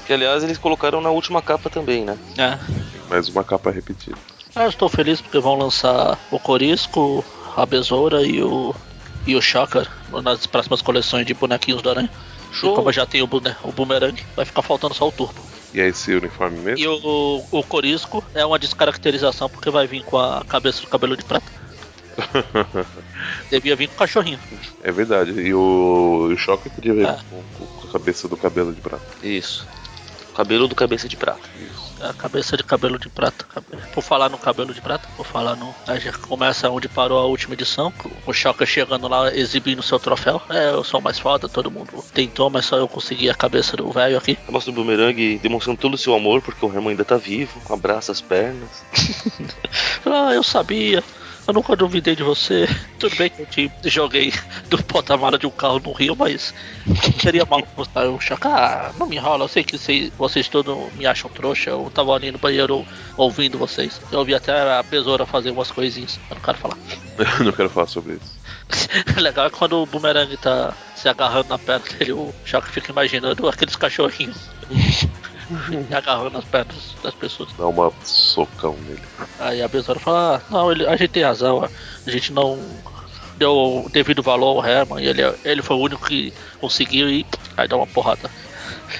Que 0.07 0.13
aliás 0.13 0.41
eles 0.41 0.57
colocaram 0.57 1.01
na 1.01 1.09
última 1.09 1.41
capa 1.41 1.69
também, 1.69 2.05
né? 2.05 2.17
É. 2.37 2.57
Mais 3.09 3.27
uma 3.27 3.43
capa 3.43 3.71
repetida. 3.71 4.15
Ah, 4.55 4.63
eu 4.63 4.69
estou 4.69 4.87
feliz 4.87 5.19
porque 5.19 5.37
vão 5.37 5.55
lançar 5.57 6.17
o 6.31 6.39
Corisco, 6.39 7.25
a 7.57 7.65
Besoura 7.65 8.21
e 8.25 8.41
o. 8.41 8.73
E 9.27 9.35
o 9.35 9.41
Shocker 9.41 9.85
nas 10.23 10.47
próximas 10.47 10.81
coleções 10.81 11.25
de 11.25 11.33
bonequinhos 11.33 11.81
do 11.81 11.89
Aranha. 11.89 12.09
Show. 12.53 12.71
E 12.71 12.75
como 12.77 12.89
já 12.91 13.05
tem 13.05 13.21
o, 13.21 13.27
bone- 13.27 13.53
o 13.63 13.71
Boomerang, 13.73 14.23
vai 14.33 14.45
ficar 14.45 14.61
faltando 14.61 14.93
só 14.93 15.09
o 15.09 15.11
Turbo. 15.11 15.41
E 15.73 15.81
é 15.81 15.87
esse 15.89 16.13
uniforme 16.15 16.57
mesmo? 16.59 16.79
E 16.79 16.87
o, 16.87 17.43
o 17.51 17.63
Corisco 17.63 18.23
é 18.33 18.45
uma 18.45 18.57
descaracterização 18.57 19.49
porque 19.49 19.69
vai 19.69 19.85
vir 19.85 20.03
com 20.03 20.17
a 20.17 20.41
cabeça 20.47 20.79
do 20.81 20.87
cabelo 20.87 21.17
de 21.17 21.25
prata. 21.25 21.45
Devia 23.49 23.75
vir 23.75 23.87
com 23.87 23.95
o 23.95 23.97
cachorrinho. 23.97 24.39
é 24.83 24.91
verdade. 24.91 25.31
E 25.31 25.53
o, 25.53 26.29
o 26.31 26.37
Choque 26.37 26.69
podia 26.69 26.93
ver 26.93 27.05
É. 27.07 27.17
com, 27.29 27.43
com 27.57 27.87
a 27.87 27.91
cabeça 27.91 28.27
do 28.27 28.37
cabelo 28.37 28.73
de 28.73 28.81
prata. 28.81 29.03
Isso. 29.23 29.67
Cabelo 30.35 30.67
do 30.67 30.75
cabeça 30.75 31.07
de 31.09 31.17
prata. 31.17 31.41
É 32.01 32.05
A 32.07 32.13
cabeça 32.13 32.55
de 32.55 32.63
cabelo 32.63 32.97
de 32.97 33.09
prata. 33.09 33.45
Por 33.93 34.01
falar 34.01 34.29
no 34.29 34.37
cabelo 34.37 34.73
de 34.73 34.79
prata, 34.79 35.05
por 35.17 35.25
falar 35.25 35.57
no. 35.57 35.75
A 35.85 35.99
gente 35.99 36.17
começa 36.19 36.69
onde 36.69 36.87
parou 36.87 37.19
a 37.19 37.25
última 37.25 37.55
edição. 37.55 37.91
O 38.25 38.31
Shocker 38.31 38.65
chegando 38.65 39.05
lá 39.09 39.35
exibindo 39.35 39.83
seu 39.83 39.99
troféu. 39.99 40.41
É, 40.49 40.69
eu 40.69 40.81
sou 40.81 41.01
mais 41.01 41.19
foda, 41.19 41.49
todo 41.49 41.69
mundo 41.69 42.01
tentou, 42.13 42.49
mas 42.49 42.65
só 42.65 42.77
eu 42.77 42.87
consegui 42.87 43.29
a 43.29 43.35
cabeça 43.35 43.75
do 43.75 43.91
velho 43.91 44.17
aqui. 44.17 44.37
Mostra 44.47 44.71
o 44.71 44.73
boomerang 44.75 45.39
demonstrando 45.39 45.77
todo 45.77 45.95
o 45.95 45.97
seu 45.97 46.15
amor, 46.15 46.41
porque 46.41 46.65
o 46.65 46.69
Herman 46.69 46.91
ainda 46.91 47.03
tá 47.03 47.17
vivo, 47.17 47.59
abraça 47.69 48.11
as 48.13 48.21
pernas. 48.21 48.69
Ah, 50.05 50.33
eu 50.33 50.41
sabia. 50.41 51.03
Eu 51.49 51.53
nunca 51.53 51.75
duvidei 51.75 52.15
de 52.15 52.21
você. 52.21 52.67
Tudo 52.99 53.15
bem 53.15 53.27
que 53.27 53.41
eu 53.41 53.47
te 53.47 53.71
joguei 53.85 54.31
do 54.69 54.83
porta-mala 54.83 55.35
de 55.35 55.47
um 55.47 55.49
carro 55.49 55.79
no 55.83 55.91
rio, 55.93 56.15
mas 56.15 56.53
seria 57.19 57.43
mal 57.43 57.67
mostrar 57.75 58.07
o 58.07 58.21
Chaka. 58.21 58.49
Ah, 58.49 58.91
não 58.99 59.07
me 59.07 59.15
enrola, 59.15 59.45
eu 59.45 59.47
sei 59.47 59.63
que 59.63 59.75
vocês, 59.75 60.11
vocês 60.15 60.47
todos 60.47 60.93
me 60.93 61.07
acham 61.07 61.27
trouxa. 61.31 61.71
Eu 61.71 61.91
tava 61.91 62.13
ali 62.13 62.31
no 62.31 62.37
banheiro 62.37 62.85
ouvindo 63.17 63.57
vocês. 63.57 63.99
Eu 64.11 64.19
ouvi 64.19 64.35
até 64.35 64.51
a 64.61 64.83
besoura 64.83 65.25
fazer 65.25 65.49
umas 65.49 65.71
coisinhas. 65.71 66.19
Eu 66.29 66.35
não 66.35 66.41
quero 66.43 66.57
falar. 66.59 66.77
Eu 67.17 67.25
não 67.43 67.51
quero 67.51 67.69
falar 67.71 67.87
sobre 67.87 68.13
isso. 68.13 68.39
Legal 69.19 69.47
é 69.47 69.49
quando 69.49 69.81
o 69.81 69.87
boomerang 69.87 70.37
tá 70.37 70.71
se 70.95 71.09
agarrando 71.09 71.49
na 71.49 71.57
perna 71.57 71.83
dele, 71.97 72.11
o 72.11 72.31
Chaka 72.45 72.67
fica 72.67 72.91
imaginando 72.91 73.49
aqueles 73.49 73.75
cachorrinhos 73.75 74.37
agarrando 75.95 76.37
as 76.37 76.45
pernas 76.45 76.95
das 77.03 77.13
pessoas. 77.13 77.49
Dá 77.57 77.67
uma 77.67 77.91
socão 78.03 78.73
nele. 78.87 79.01
Aí 79.39 79.61
a 79.61 79.67
besoura 79.67 79.99
fala, 79.99 80.37
ah, 80.37 80.41
não, 80.51 80.71
ele, 80.71 80.85
a 80.85 80.95
gente 80.95 81.11
tem 81.11 81.23
razão, 81.23 81.63
a 81.63 82.11
gente 82.11 82.31
não 82.31 82.59
deu 83.37 83.85
o 83.85 83.89
devido 83.89 84.21
valor 84.21 84.57
ao 84.57 84.65
Herman, 84.65 85.03
e 85.03 85.07
ele, 85.07 85.21
ele 85.43 85.61
foi 85.61 85.77
o 85.77 85.79
único 85.79 86.05
que 86.05 86.33
conseguiu 86.59 87.09
e 87.09 87.25
aí 87.57 87.67
dá 87.67 87.75
uma 87.75 87.87
porrada. 87.87 88.29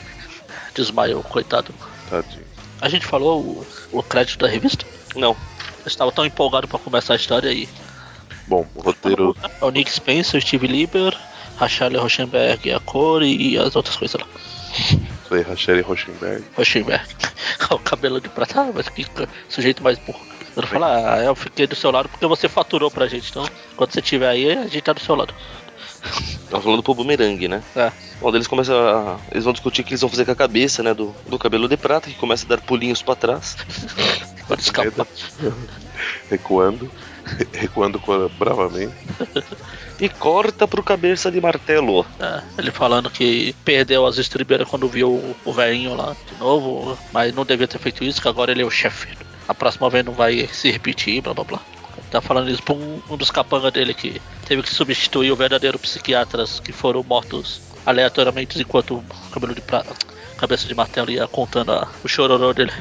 Desmaiou, 0.74 1.24
coitado. 1.24 1.74
Tadinho. 2.10 2.46
A 2.82 2.88
gente 2.88 3.06
falou 3.06 3.42
o, 3.42 3.68
o 3.92 4.04
crédito 4.04 4.40
da 4.40 4.48
revista? 4.48 4.86
Não. 5.16 5.36
Eu 5.80 5.88
estava 5.88 6.12
tão 6.12 6.26
empolgado 6.26 6.68
para 6.68 6.80
começar 6.80 7.14
a 7.14 7.18
história 7.18 7.50
aí. 7.50 7.68
Bom, 8.48 8.66
o 8.74 8.82
roteiro. 8.82 9.36
É 9.62 9.66
o 9.66 9.70
Nick 9.70 9.92
Spencer, 9.92 10.42
Steve 10.42 10.68
Lieber, 10.68 11.16
Rachel 11.58 12.02
Rochenberg, 12.02 12.72
a 12.72 12.80
cor 12.80 13.22
e 13.22 13.58
as 13.58 13.76
outras 13.76 13.96
coisas 13.98 14.20
lá. 14.20 14.28
Foi 15.30 15.42
Rachel 15.44 15.82
Rochenberg. 15.84 16.44
Rochenberg. 16.58 17.06
o 17.72 17.80
cabelo 17.80 18.20
de 18.20 18.28
prata, 18.30 18.62
ah, 18.62 18.72
mas 18.74 18.90
que 18.90 19.06
sujeito 19.48 19.84
mais 19.84 19.98
burro. 20.00 20.20
Eu 20.56 20.64
falo, 20.64 20.86
ah, 20.86 21.20
eu 21.24 21.36
fiquei 21.36 21.68
do 21.68 21.76
seu 21.76 21.92
lado 21.92 22.10
porque 22.10 22.26
você 22.26 22.50
faturou 22.50 22.90
pra 22.90 23.08
gente, 23.08 23.30
então 23.30 23.48
quando 23.78 23.92
você 23.94 24.00
estiver 24.00 24.28
aí, 24.28 24.52
a 24.52 24.64
gente 24.64 24.82
tá 24.82 24.92
do 24.92 25.00
seu 25.00 25.14
lado. 25.16 25.34
Tava 26.50 26.64
falando 26.64 26.82
pro 26.82 26.96
boomerang, 26.96 27.48
né? 27.48 27.62
É. 27.76 27.92
Bom, 28.20 28.34
eles 28.34 28.48
começam 28.48 28.76
a... 28.76 29.20
Eles 29.32 29.44
vão 29.44 29.54
discutir 29.54 29.82
o 29.82 29.84
que 29.84 29.92
eles 29.92 30.02
vão 30.02 30.10
fazer 30.10 30.26
com 30.26 30.32
a 30.32 30.36
cabeça, 30.36 30.82
né? 30.82 30.94
Do, 30.94 31.16
do 31.28 31.38
cabelo 31.38 31.68
de 31.68 31.78
prata, 31.78 32.10
que 32.10 32.16
começa 32.16 32.46
a 32.46 32.50
dar 32.50 32.62
pulinhos 32.62 33.02
pra 33.04 33.16
trás. 33.16 33.56
Pode 34.48 34.62
escapar. 34.62 35.06
Recuando. 36.30 36.90
re- 37.26 37.48
Recuando 37.54 38.02
bravamente. 38.40 38.94
E 40.00 40.08
corta 40.08 40.68
pro 40.68 40.82
cabeça 40.84 41.30
de 41.30 41.42
martelo. 41.42 42.06
É, 42.20 42.42
ele 42.58 42.72
falando 42.72 43.10
que 43.10 43.54
perdeu 43.66 44.06
as 44.06 44.18
estribeiras 44.18 44.68
quando 44.68 44.88
viu 44.88 45.36
o, 45.46 45.54
velhinho 45.54 45.94
lá 45.94 46.16
de 46.32 46.40
novo, 46.40 46.98
mas 47.12 47.34
não 47.34 47.46
devia 47.46 47.68
ter 47.68 47.80
feito 47.80 48.04
isso, 48.04 48.22
que 48.22 48.28
agora 48.28 48.52
ele 48.52 48.62
é 48.62 48.66
o 48.66 48.72
chefe. 48.72 49.10
A 49.48 49.54
próxima 49.54 49.90
vez 49.90 50.06
não 50.06 50.14
vai 50.14 50.48
se 50.54 50.72
repetir, 50.72 51.22
blá 51.22 51.34
blá 51.34 51.44
blá. 51.44 51.60
Tá 52.10 52.22
falando 52.22 52.50
isso 52.50 52.64
pra 52.64 52.74
um, 52.74 53.02
um 53.10 53.18
dos 53.18 53.30
capangas 53.30 53.72
dele 53.74 53.94
que 53.94 54.22
teve 54.46 54.64
que 54.64 54.70
substituir 54.74 55.32
o 55.32 55.36
verdadeiro 55.36 55.78
psiquiatras 55.78 56.60
que 56.60 56.72
foram 56.72 57.04
mortos 57.04 57.62
aleatoriamente 57.86 58.60
enquanto 58.60 58.96
o 58.96 59.04
cabelo 59.32 59.54
de 59.54 59.62
prata, 59.62 59.94
cabeça 60.38 60.68
de 60.68 60.74
martelo 60.74 61.12
ia 61.12 61.28
contando 61.28 61.72
a- 61.72 61.88
o 62.04 62.08
chororô 62.08 62.54
dele. 62.54 62.72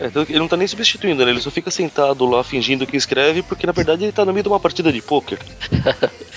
É, 0.00 0.10
que 0.10 0.32
ele 0.32 0.38
não 0.38 0.46
tá 0.46 0.56
nem 0.56 0.66
substituindo, 0.68 1.24
né? 1.24 1.30
Ele 1.32 1.40
só 1.40 1.50
fica 1.50 1.70
sentado 1.70 2.24
lá 2.24 2.44
fingindo 2.44 2.86
que 2.86 2.96
escreve, 2.96 3.42
porque 3.42 3.66
na 3.66 3.72
verdade 3.72 4.04
ele 4.04 4.12
tá 4.12 4.24
no 4.24 4.32
meio 4.32 4.44
de 4.44 4.48
uma 4.48 4.60
partida 4.60 4.92
de 4.92 5.02
pôquer. 5.02 5.38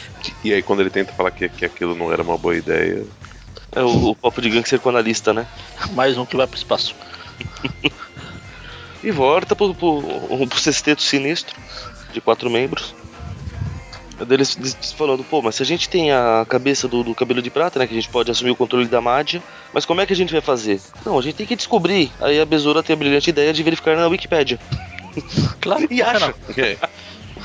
E 0.44 0.54
aí 0.54 0.62
quando 0.62 0.80
ele 0.82 0.90
tenta 0.90 1.14
falar 1.14 1.32
que, 1.32 1.48
que 1.50 1.66
aquilo 1.66 1.96
não 1.96 2.12
era 2.12 2.24
uma 2.24 2.38
boa 2.38 2.56
ideia. 2.56 3.06
É 3.72 3.82
o, 3.82 4.10
o 4.10 4.16
papo 4.16 4.42
de 4.42 4.50
gangster 4.50 4.80
com 4.80 4.90
analista, 4.90 5.34
né? 5.34 5.48
Mais 5.94 6.18
um 6.18 6.26
que 6.26 6.36
vai 6.36 6.48
pro 6.48 6.58
espaço. 6.58 6.96
E 9.04 9.10
volta 9.12 9.56
pro, 9.56 9.74
pro, 9.74 10.48
pro 10.48 10.60
sexteto 10.60 11.02
sinistro, 11.02 11.60
de 12.14 12.22
quatro 12.22 12.50
membros. 12.50 12.94
Deles 14.28 14.56
falando, 14.96 15.24
pô, 15.24 15.42
mas 15.42 15.56
se 15.56 15.64
a 15.64 15.66
gente 15.66 15.90
tem 15.90 16.12
a 16.12 16.46
cabeça 16.48 16.88
do, 16.88 17.04
do, 17.04 17.16
cabelo 17.16 17.42
de 17.42 17.50
prata, 17.50 17.80
né? 17.80 17.88
Que 17.88 17.94
a 17.94 17.96
gente 17.96 18.10
pode 18.10 18.30
assumir 18.30 18.52
o 18.52 18.56
controle 18.56 18.86
da 18.86 19.02
Madia, 19.02 19.42
mas 19.74 19.84
como 19.84 20.00
é 20.00 20.06
que 20.06 20.14
a 20.14 20.16
gente 20.16 20.32
vai 20.32 20.42
fazer? 20.42 20.80
Não, 21.04 21.18
a 21.18 21.22
gente 21.24 21.36
tem 21.36 21.48
que 21.48 21.56
descobrir. 21.56 22.12
Aí 22.22 22.40
a 22.40 22.46
Besoura 22.46 22.84
tem 22.84 22.94
a 22.94 22.98
brilhante 22.98 23.32
ideia 23.32 23.52
de 23.52 23.64
verificar 23.64 23.96
na 23.96 24.08
Wikipédia. 24.08 24.60
Claro, 25.60 25.88
e 25.90 26.04
acha. 26.04 26.36
Okay. 26.48 26.78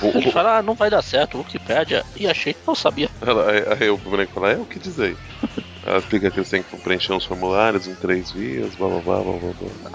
Ele 0.03 0.31
fala, 0.31 0.59
ah, 0.59 0.63
não 0.63 0.75
vai 0.75 0.91
dar 0.91 1.03
certo, 1.03 1.39
Wikipédia. 1.39 2.05
E 2.17 2.27
achei 2.27 2.53
que 2.53 2.61
não 2.67 2.75
sabia. 2.75 3.09
Aí, 3.21 3.83
aí 3.83 3.91
o 3.91 3.97
boneco 3.97 4.33
fala, 4.35 4.53
é 4.53 4.57
o 4.57 4.65
que 4.65 4.79
diz 4.79 4.99
aí. 5.01 5.17
Ela 5.85 5.99
explica 5.99 6.31
que 6.31 6.39
eles 6.39 6.51
têm 6.51 6.63
que 6.63 6.77
preencher 6.79 7.13
uns 7.13 7.25
formulários 7.25 7.87
em 7.87 7.95
três 7.95 8.33
vias, 8.33 8.75
blá 8.75 8.89
blá 8.89 9.01
blá 9.01 9.21
blá 9.23 9.33
blá. 9.39 9.91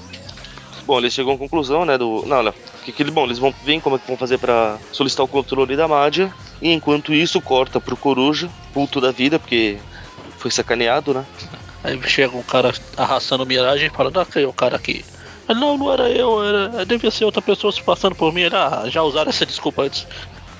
Bom, 0.85 0.97
eles 0.97 1.13
chegam 1.13 1.33
à 1.33 1.37
conclusão, 1.37 1.85
né, 1.85 1.97
do... 1.97 2.23
Não, 2.25 2.37
olha, 2.37 2.53
que, 2.83 2.91
que, 2.91 3.03
bom, 3.05 3.25
eles 3.25 3.37
vão 3.37 3.53
ver 3.63 3.79
como 3.81 3.95
é 3.95 3.99
que 3.99 4.07
vão 4.07 4.17
fazer 4.17 4.37
para 4.37 4.77
solicitar 4.91 5.25
o 5.25 5.29
controle 5.29 5.75
da 5.75 5.87
Mádia, 5.87 6.33
e 6.61 6.71
enquanto 6.71 7.13
isso 7.13 7.39
corta 7.39 7.79
pro 7.79 7.95
Coruja, 7.95 8.49
puto 8.73 8.99
da 8.99 9.11
vida, 9.11 9.37
porque 9.37 9.77
foi 10.37 10.49
sacaneado, 10.49 11.13
né? 11.13 11.25
Aí 11.83 12.01
chega 12.03 12.35
um 12.35 12.43
cara 12.43 12.73
arrastando 12.97 13.45
miragem 13.45 13.87
e 13.87 13.89
fala, 13.89 14.11
ah, 14.15 14.25
que 14.25 14.39
é 14.39 14.47
o 14.47 14.53
cara 14.53 14.75
aqui. 14.75 15.05
Não, 15.53 15.77
não 15.77 15.91
era 15.91 16.09
eu, 16.09 16.43
era, 16.43 16.85
devia 16.85 17.11
ser 17.11 17.25
outra 17.25 17.41
pessoa 17.41 17.71
se 17.71 17.81
passando 17.81 18.15
por 18.15 18.33
mim. 18.33 18.43
ah, 18.51 18.83
já 18.87 19.01
usaram 19.03 19.29
essa 19.29 19.45
desculpa 19.45 19.83
antes. 19.83 20.07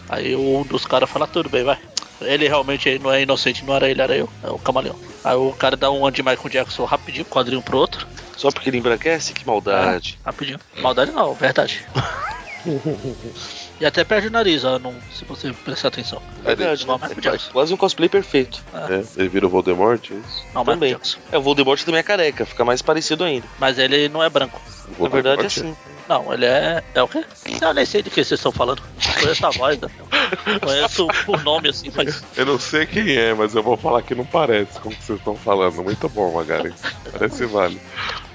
Aí 0.10 0.36
um 0.36 0.64
dos 0.64 0.86
caras 0.86 1.10
fala, 1.10 1.28
tudo 1.28 1.50
bem, 1.50 1.64
vai. 1.64 1.78
Ele 2.22 2.48
realmente 2.48 3.00
não 3.00 3.12
é 3.12 3.22
inocente, 3.22 3.66
não 3.66 3.76
era 3.76 3.90
ele, 3.90 4.02
era 4.02 4.16
eu, 4.16 4.30
é 4.44 4.50
o 4.50 4.60
camaleão. 4.60 4.96
Aí 5.24 5.36
o 5.36 5.52
cara 5.54 5.76
dá 5.76 5.90
um 5.90 6.10
de 6.12 6.22
Michael 6.22 6.50
Jackson 6.50 6.86
rapidinho, 6.86 7.26
quadrinho 7.26 7.62
pro 7.62 7.78
outro. 7.78 8.08
Só 8.38 8.50
porque 8.52 8.70
ele 8.70 8.78
embranquece? 8.78 9.34
Que 9.34 9.46
maldade. 9.46 10.20
É, 10.22 10.26
rapidinho. 10.26 10.60
Maldade 10.82 11.12
não, 11.12 11.34
verdade. 11.34 11.86
e 13.82 13.86
até 13.86 14.04
perde 14.04 14.28
o 14.28 14.32
nariz, 14.32 14.64
ó, 14.64 14.78
não, 14.78 14.94
se 15.12 15.26
você 15.26 15.52
prestar 15.52 15.88
atenção. 15.88 16.22
É 16.46 16.54
verdade, 16.54 16.86
né? 16.86 16.94
é 17.34 17.52
quase 17.52 17.74
um 17.74 17.78
cosplay 17.78 18.08
perfeito. 18.08 18.64
É. 18.72 18.94
É, 18.94 19.04
ele 19.18 19.28
vira 19.28 19.48
o 19.48 19.50
Voldemort, 19.50 20.12
é 20.12 20.14
isso? 20.14 20.46
Não, 20.54 20.64
também. 20.64 20.96
É, 21.32 21.38
o 21.40 21.42
Voldemort 21.42 21.82
também 21.84 22.00
é 22.00 22.04
careca, 22.04 22.46
fica 22.46 22.64
mais 22.64 22.84
parecido 22.84 23.24
ainda. 23.24 23.48
Mas 23.58 23.80
ele 23.80 24.08
não 24.08 24.22
é 24.22 24.30
branco. 24.30 24.62
Na 25.00 25.10
verdade 25.10 25.48
é 25.48 25.50
sim. 25.50 25.76
Não, 26.08 26.32
ele 26.32 26.46
é. 26.46 26.84
É 26.94 27.02
o 27.02 27.08
quê? 27.08 27.26
Eu 27.60 27.74
nem 27.74 27.86
sei 27.86 28.04
de 28.04 28.10
que 28.10 28.24
vocês 28.24 28.40
estão 28.40 28.52
falando. 28.52 28.84
Conheço 29.20 29.46
a 29.48 29.50
voz, 29.50 29.80
né? 29.80 29.90
Conheço 30.62 31.08
por 31.26 31.44
nome 31.44 31.70
assim, 31.70 31.92
mas. 31.96 32.24
Eu 32.36 32.46
não 32.46 32.60
sei 32.60 32.86
quem 32.86 33.16
é, 33.16 33.34
mas 33.34 33.56
eu 33.56 33.64
vou 33.64 33.78
falar 33.78 34.04
que 34.04 34.14
não 34.14 34.26
parece 34.26 34.80
com 34.80 34.90
o 34.90 34.92
que 34.92 35.04
vocês 35.04 35.18
estão 35.18 35.36
falando. 35.36 35.82
Muito 35.82 36.08
bom, 36.10 36.34
Magari. 36.34 36.74
Parece 37.12 37.46
vale. 37.46 37.80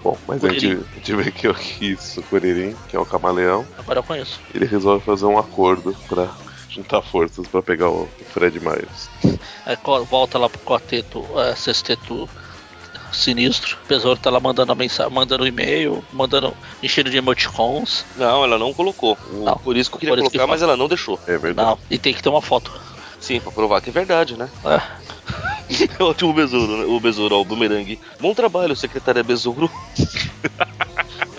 Bom, 0.07 0.17
mas 0.29 0.45
a 0.45 0.51
gente, 0.51 0.67
a 0.69 0.95
gente 0.95 1.15
vê 1.17 1.33
que 1.33 1.49
isso, 1.85 2.21
o 2.21 2.23
Kuririn, 2.23 2.77
que 2.89 2.95
é 2.95 3.01
o 3.01 3.05
camaleão. 3.05 3.67
Agora 3.77 3.99
eu 3.99 4.05
conheço. 4.05 4.39
Ele 4.55 4.65
resolve 4.65 5.05
fazer 5.05 5.27
um 5.27 5.37
acordo 5.37 5.97
pra 6.07 6.33
juntar 6.69 7.03
forças 7.03 7.49
pra 7.49 7.61
pegar 7.61 7.91
o 7.91 8.09
Fred 8.33 8.61
Myers. 8.61 9.11
Aí 9.67 9.77
volta 10.09 10.39
lá 10.39 10.49
pro 10.49 10.61
quarteto, 10.61 11.25
é, 11.41 11.57
sexteto 11.57 12.29
sinistro. 13.11 13.77
O 13.85 13.89
Besouro 13.89 14.21
tá 14.21 14.31
lá 14.31 14.39
mandando 14.39 14.71
a 14.71 14.77
mensagem, 14.77 15.13
mandando 15.13 15.43
um 15.43 15.47
e-mail, 15.49 16.05
mandando 16.13 16.57
enchendo 16.81 17.11
de 17.11 17.17
emoticons. 17.17 18.07
Não, 18.15 18.45
ela 18.45 18.61
não 18.61 18.73
colocou. 18.73 19.19
Não, 19.33 19.57
por 19.57 19.77
isso 19.77 19.91
que 19.91 19.97
eu 19.97 20.01
queria 20.01 20.15
colocar, 20.15 20.39
que 20.39 20.47
mas 20.47 20.63
ela 20.63 20.77
não 20.77 20.87
deixou. 20.87 21.19
É 21.27 21.37
verdade. 21.37 21.69
Não, 21.69 21.79
e 21.91 21.99
tem 21.99 22.15
que 22.15 22.23
ter 22.23 22.29
uma 22.29 22.43
foto. 22.43 22.73
Sim, 23.19 23.41
pra 23.41 23.51
provar 23.51 23.81
que 23.81 23.91
é 23.91 23.93
verdade, 23.93 24.37
né? 24.37 24.49
É. 24.65 24.81
é 25.99 26.03
ótimo 26.03 26.31
o 26.31 26.35
besouro, 26.35 26.79
né? 26.79 26.85
O 26.85 27.01
besouro, 27.01 27.37
ó, 27.37 27.41
o 27.41 27.45
bumerangue. 27.45 27.99
Bom 28.21 28.35
trabalho, 28.35 28.77
secretária 28.77 29.23
Besouro. 29.23 29.71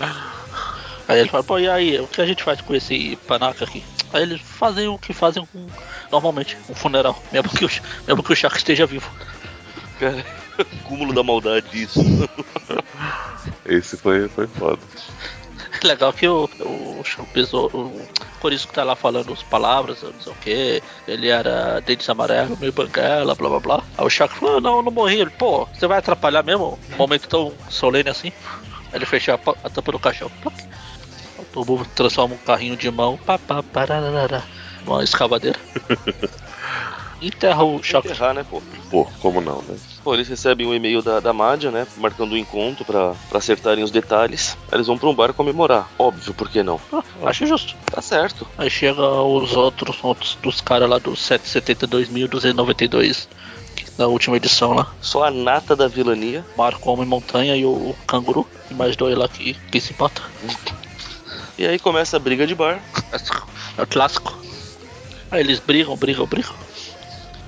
aí 1.08 1.20
ele 1.20 1.28
fala, 1.28 1.44
pô, 1.44 1.58
e 1.58 1.68
aí, 1.68 1.98
o 2.00 2.06
que 2.06 2.20
a 2.20 2.26
gente 2.26 2.42
faz 2.42 2.60
com 2.60 2.74
esse 2.74 3.16
panaca 3.26 3.64
aqui? 3.64 3.82
Aí 4.12 4.22
eles 4.22 4.40
fazem 4.40 4.88
o 4.88 4.98
que 4.98 5.12
fazem 5.12 5.46
com, 5.46 5.66
normalmente, 6.10 6.56
um 6.68 6.74
funeral, 6.74 7.22
mesmo 7.32 7.50
que 7.50 7.64
o, 7.64 7.70
mesmo 8.06 8.22
que 8.22 8.32
o 8.32 8.36
Shaq 8.36 8.56
esteja 8.56 8.86
vivo. 8.86 9.10
Cara, 9.98 10.24
cúmulo 10.84 11.12
da 11.12 11.22
maldade 11.22 11.82
isso. 11.82 12.00
Esse 13.66 13.96
foi, 13.96 14.28
foi 14.28 14.46
foda. 14.46 14.80
Legal 15.84 16.12
que 16.12 16.26
o, 16.26 16.48
o, 16.60 17.02
o, 17.02 17.78
o 17.78 18.08
Corisco 18.40 18.72
tá 18.72 18.84
lá 18.84 18.96
falando 18.96 19.32
as 19.32 19.42
palavras, 19.42 20.02
não 20.02 20.20
sei 20.20 20.32
o 20.32 20.36
que. 20.36 20.82
Ele 21.06 21.28
era 21.28 21.80
dentes 21.80 22.08
amarelo, 22.08 22.56
meio 22.58 22.72
banguela, 22.72 23.34
blá 23.34 23.48
blá 23.48 23.60
blá. 23.60 23.84
Aí 23.96 24.04
o 24.04 24.10
Chaco 24.10 24.34
falou: 24.34 24.60
Não, 24.60 24.76
eu 24.76 24.82
não 24.82 24.92
morri. 24.92 25.20
Ele, 25.20 25.30
pô, 25.30 25.66
você 25.66 25.86
vai 25.86 25.98
atrapalhar 25.98 26.42
mesmo? 26.42 26.78
Um 26.92 26.96
momento 26.96 27.28
tão 27.28 27.52
solene 27.68 28.10
assim. 28.10 28.32
Aí 28.92 28.98
ele 28.98 29.06
fecha 29.06 29.34
a, 29.34 29.50
a 29.66 29.70
tampa 29.70 29.92
do 29.92 29.98
caixão. 29.98 30.30
O 31.38 31.44
tubo 31.44 31.84
transforma 31.94 32.34
um 32.34 32.38
carrinho 32.38 32.76
de 32.76 32.90
mão 32.90 33.16
pá, 33.18 33.38
pá, 33.38 33.62
pararara, 33.62 34.42
uma 34.84 35.04
escavadeira. 35.04 35.58
Enterra 37.20 37.64
o 37.64 37.82
Shocker. 37.82 38.12
Enterrar, 38.12 38.34
né, 38.34 38.44
pô? 38.48 38.62
Pô, 38.90 39.04
como 39.20 39.40
não, 39.40 39.60
né? 39.62 39.76
Pô, 40.08 40.14
eles 40.14 40.26
recebem 40.26 40.66
um 40.66 40.72
e-mail 40.72 41.02
da, 41.02 41.20
da 41.20 41.34
Madia, 41.34 41.70
né? 41.70 41.86
Marcando 41.98 42.32
um 42.32 42.36
encontro 42.38 42.82
pra, 42.82 43.14
pra 43.28 43.36
acertarem 43.36 43.84
os 43.84 43.90
detalhes. 43.90 44.56
Aí 44.72 44.78
eles 44.78 44.86
vão 44.86 44.96
pra 44.96 45.06
um 45.06 45.14
bar 45.14 45.34
comemorar. 45.34 45.86
Óbvio, 45.98 46.32
por 46.32 46.48
que 46.48 46.62
não? 46.62 46.80
Ah, 46.90 47.02
acho 47.24 47.46
justo. 47.46 47.76
Tá 47.92 48.00
certo. 48.00 48.48
Aí 48.56 48.70
chega 48.70 49.02
os 49.02 49.54
outros, 49.54 50.02
outros 50.02 50.38
dos 50.42 50.62
caras 50.62 50.88
lá 50.88 50.96
do 50.96 51.12
772.292 51.12 53.28
da 53.98 54.08
última 54.08 54.38
edição 54.38 54.72
lá. 54.72 54.90
Só 54.98 55.24
a 55.24 55.30
nata 55.30 55.76
da 55.76 55.86
vilania. 55.86 56.42
Marco 56.56 56.90
Homem 56.90 57.04
Montanha 57.04 57.54
e 57.54 57.66
o, 57.66 57.68
o 57.68 57.94
Canguru. 58.06 58.48
E 58.70 58.74
mais 58.74 58.96
dois 58.96 59.14
lá 59.14 59.28
que, 59.28 59.52
que 59.70 59.78
se 59.78 59.92
importa. 59.92 60.22
E 61.58 61.66
aí 61.66 61.78
começa 61.78 62.16
a 62.16 62.20
briga 62.20 62.46
de 62.46 62.54
bar. 62.54 62.80
É 63.76 63.82
o 63.82 63.86
clássico. 63.86 64.38
Aí 65.30 65.40
eles 65.40 65.58
brigam, 65.58 65.94
brigam, 65.98 66.24
brigam. 66.24 66.54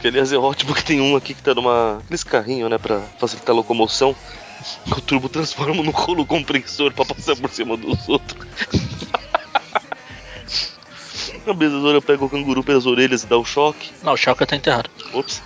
Que 0.01 0.09
aliás 0.09 0.32
é 0.32 0.38
ótimo 0.38 0.74
que 0.74 0.84
tem 0.84 1.01
um 1.01 1.14
aqui 1.14 1.34
que 1.34 1.42
tá 1.42 1.55
numa. 1.55 1.98
aqueles 1.98 2.24
carrinhos, 2.24 2.70
né, 2.70 2.78
pra 2.78 3.01
facilitar 3.18 3.55
a 3.55 3.57
locomoção. 3.57 4.16
Que 4.84 4.92
o 4.98 5.01
turbo 5.01 5.28
transforma 5.28 5.82
no 5.82 5.90
rolo 5.90 6.24
compressor 6.26 6.92
pra 6.92 7.05
passar 7.05 7.36
por 7.36 7.51
cima 7.51 7.76
dos 7.76 8.09
outros. 8.09 8.46
a 11.46 11.53
besoura 11.53 12.01
pega 12.01 12.24
o 12.24 12.30
canguru 12.30 12.62
pelas 12.62 12.86
orelhas 12.86 13.24
e 13.24 13.26
dá 13.26 13.36
o 13.36 13.44
choque. 13.44 13.90
Não, 14.03 14.12
o 14.12 14.16
choque 14.16 14.46
tá 14.46 14.57
enterrado. 14.57 14.90
Ops 15.12 15.42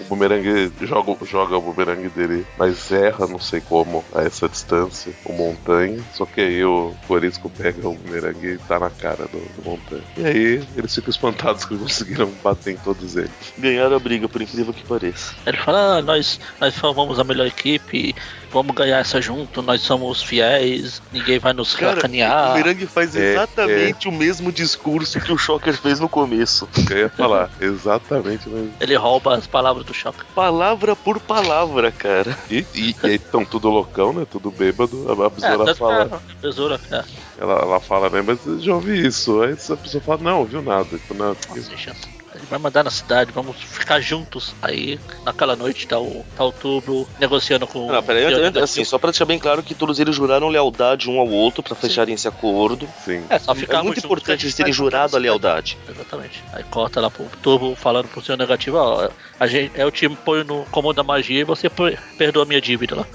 o 0.00 0.04
bumerangue 0.04 0.72
joga, 0.82 1.24
joga 1.24 1.56
o 1.56 1.62
bumerangue 1.62 2.08
dele, 2.08 2.46
mas 2.58 2.90
erra, 2.90 3.26
não 3.26 3.38
sei 3.38 3.60
como, 3.60 4.04
a 4.14 4.22
essa 4.22 4.48
distância, 4.48 5.12
o 5.24 5.32
montanha. 5.32 6.00
Só 6.12 6.26
que 6.26 6.40
aí 6.40 6.64
o 6.64 6.94
Corisco 7.06 7.50
pega 7.50 7.88
o 7.88 7.94
bumerangue 7.94 8.54
e 8.54 8.58
tá 8.58 8.78
na 8.78 8.90
cara 8.90 9.26
do, 9.26 9.38
do 9.38 9.62
montanha. 9.64 10.02
E 10.16 10.24
aí 10.24 10.68
eles 10.76 10.94
ficam 10.94 11.10
espantados 11.10 11.64
que 11.64 11.76
conseguiram 11.76 12.30
bater 12.42 12.74
em 12.74 12.76
todos 12.76 13.16
eles. 13.16 13.30
Ganharam 13.58 13.96
a 13.96 14.00
briga, 14.00 14.28
por 14.28 14.42
incrível 14.42 14.72
que 14.72 14.84
pareça. 14.84 15.34
Ele 15.46 15.56
fala: 15.56 15.98
ah, 15.98 16.02
nós, 16.02 16.40
nós 16.60 16.76
formamos 16.76 17.18
a 17.18 17.24
melhor 17.24 17.46
equipe, 17.46 18.14
vamos 18.50 18.74
ganhar 18.74 18.98
essa 18.98 19.20
junto, 19.20 19.62
nós 19.62 19.80
somos 19.80 20.22
fiéis, 20.22 21.00
ninguém 21.12 21.38
vai 21.38 21.52
nos 21.52 21.74
Cara, 21.74 21.96
sacanear. 21.96 22.50
O 22.50 22.58
Bumerangue 22.58 22.86
faz 22.86 23.14
é, 23.16 23.32
exatamente 23.32 24.06
é. 24.06 24.10
o 24.10 24.12
mesmo 24.12 24.52
discurso 24.52 25.20
que 25.20 25.32
o 25.32 25.38
Shocker 25.38 25.74
fez 25.76 26.00
no 26.00 26.08
começo. 26.08 26.68
Eu 26.90 26.98
ia 26.98 27.08
falar, 27.08 27.50
exatamente 27.60 28.48
o 28.48 28.52
mesmo. 28.52 28.74
Ele 28.80 28.96
rouba 28.96 29.36
as 29.36 29.46
palavras 29.46 29.84
do 29.84 29.94
Shocker. 29.94 30.24
Palavra 30.34 30.94
por 30.96 31.20
palavra, 31.20 31.90
cara. 31.92 32.36
E, 32.50 32.64
e, 32.74 32.90
e 33.02 33.06
aí 33.06 33.14
estão 33.14 33.44
tudo 33.44 33.68
loucão, 33.68 34.12
né? 34.12 34.26
Tudo 34.30 34.50
bêbado. 34.50 35.06
A, 35.08 35.26
a 35.26 35.30
besoura 35.30 35.70
é, 35.70 35.74
fala. 35.74 36.22
É, 36.28 36.42
besoura, 36.42 36.80
é. 36.90 37.04
Ela, 37.38 37.54
ela 37.54 37.80
fala, 37.80 38.10
né? 38.10 38.22
Mas 38.22 38.62
já 38.62 38.74
ouvi 38.74 39.06
isso. 39.06 39.42
Aí 39.42 39.52
a 39.52 39.76
pessoa 39.76 40.02
fala, 40.02 40.22
não, 40.22 40.40
ouviu 40.40 40.60
nada. 40.60 40.88
Então, 40.92 41.16
não, 41.16 41.28
Nossa, 41.28 42.19
ele 42.40 42.46
vai 42.48 42.58
mandar 42.58 42.82
na 42.82 42.90
cidade, 42.90 43.30
vamos 43.32 43.56
ficar 43.56 44.00
juntos. 44.00 44.54
Aí, 44.62 44.98
naquela 45.24 45.54
noite, 45.54 45.86
tá 45.86 45.98
o, 45.98 46.24
tá 46.36 46.44
o 46.44 46.52
tubo 46.52 47.08
negociando 47.18 47.66
com 47.66 47.92
Não, 47.92 48.02
peraí, 48.02 48.24
antes, 48.24 48.62
assim, 48.62 48.84
só 48.84 48.98
pra 48.98 49.10
deixar 49.10 49.26
bem 49.26 49.38
claro 49.38 49.62
que 49.62 49.74
todos 49.74 50.00
eles 50.00 50.16
juraram 50.16 50.48
lealdade 50.48 51.08
um 51.08 51.18
ao 51.20 51.28
outro 51.28 51.62
pra 51.62 51.74
fecharem 51.74 52.14
esse 52.14 52.26
acordo. 52.26 52.88
Sim. 53.04 53.24
É, 53.28 53.38
só 53.38 53.54
ficar 53.54 53.80
é 53.80 53.82
muito 53.82 53.98
importante 53.98 54.46
eles 54.46 54.54
terem 54.54 54.72
jurado 54.72 55.16
a 55.16 55.20
lealdade. 55.20 55.78
Exatamente. 55.88 56.42
Aí 56.52 56.64
corta 56.64 57.00
lá 57.00 57.10
pro 57.10 57.26
tubo 57.42 57.76
falando 57.76 58.08
pro 58.08 58.22
seu 58.22 58.36
negativo, 58.36 58.78
ó, 58.78 59.08
a 59.38 59.46
gente, 59.46 59.78
eu 59.78 59.90
te 59.90 60.08
ponho 60.08 60.44
no 60.44 60.64
comando 60.70 60.96
da 60.96 61.04
magia 61.04 61.40
e 61.40 61.44
você 61.44 61.70
perdoa 62.16 62.44
a 62.44 62.46
minha 62.46 62.60
dívida 62.60 62.96
lá. 62.96 63.06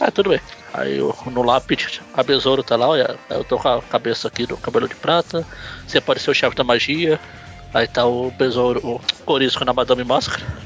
Ah, 0.00 0.10
tudo 0.10 0.30
bem. 0.30 0.40
Aí 0.72 0.98
eu, 0.98 1.16
no 1.26 1.42
lápide, 1.42 2.00
a 2.14 2.22
besouro 2.22 2.62
tá 2.62 2.76
lá, 2.76 2.88
olha, 2.88 3.18
eu 3.30 3.42
tô 3.42 3.58
com 3.58 3.68
a 3.68 3.82
cabeça 3.82 4.28
aqui 4.28 4.46
do 4.46 4.56
cabelo 4.56 4.86
de 4.86 4.94
prata, 4.94 5.44
você 5.86 6.00
pode 6.00 6.20
ser 6.20 6.30
o 6.30 6.34
chefe 6.34 6.54
da 6.54 6.62
magia, 6.62 7.18
Aí 7.72 7.86
tá 7.86 8.06
o 8.06 8.30
besouro, 8.30 8.80
o 8.82 9.00
Corisco 9.24 9.64
na 9.64 9.72
Madame 9.72 10.04
Máscara. 10.04 10.42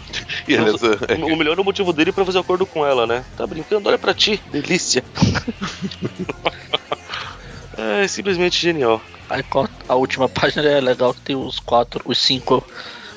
E 0.47 0.57
o, 0.57 1.35
o 1.35 1.37
melhor 1.37 1.57
é 1.57 1.61
o 1.61 1.65
motivo 1.65 1.93
dele 1.93 2.13
pra 2.13 2.25
fazer 2.25 2.39
acordo 2.39 2.67
com 2.67 2.85
ela, 2.85 3.07
né? 3.07 3.25
Tá 3.37 3.47
brincando, 3.47 3.89
olha 3.89 3.99
pra 3.99 4.13
ti, 4.13 4.43
delícia. 4.51 5.05
é 8.03 8.07
simplesmente 8.09 8.61
genial. 8.61 9.01
Aí 9.31 9.43
a 9.89 9.95
última 9.95 10.29
página 10.29 10.69
é 10.69 10.81
legal 10.81 11.15
que 11.15 11.21
tem 11.21 11.37
os 11.37 11.59
quatro, 11.61 12.03
os 12.05 12.19
cinco 12.19 12.63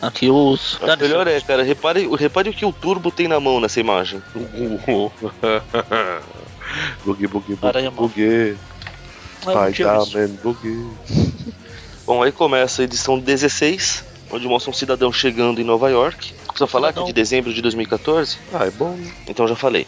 Aqui 0.01 0.29
os. 0.29 0.79
O 0.79 0.97
melhor 0.99 1.27
é, 1.27 1.41
cara, 1.41 1.63
repare, 1.63 2.07
repare 2.15 2.49
o 2.49 2.53
que 2.53 2.65
o 2.65 2.71
Turbo 2.71 3.11
tem 3.11 3.27
na 3.27 3.39
mão 3.39 3.59
nessa 3.59 3.79
imagem. 3.79 4.21
Boogie, 7.05 7.27
boogie, 7.27 7.57
Aranha 7.61 7.91
boogie, 7.91 8.57
Ah, 9.45 9.51
eu 9.51 9.55
não 9.55 9.71
tinha 9.71 9.93
visto. 9.99 10.09
Spider-Man, 10.09 10.35
boogie. 10.43 10.87
Bom, 12.05 12.21
aí 12.21 12.31
começa 12.31 12.81
a 12.81 12.85
edição 12.85 13.19
16, 13.19 14.03
onde 14.31 14.47
mostra 14.47 14.69
um 14.69 14.73
cidadão 14.73 15.11
chegando 15.11 15.59
em 15.59 15.63
Nova 15.63 15.89
York. 15.89 16.33
Precisa 16.47 16.67
falar 16.67 16.93
que 16.93 16.99
é 16.99 17.03
de 17.03 17.13
dezembro 17.13 17.53
de 17.53 17.61
2014? 17.61 18.37
Ah, 18.53 18.65
é 18.65 18.71
bom, 18.71 18.95
né? 18.95 19.11
Então 19.27 19.47
já 19.47 19.55
falei. 19.55 19.87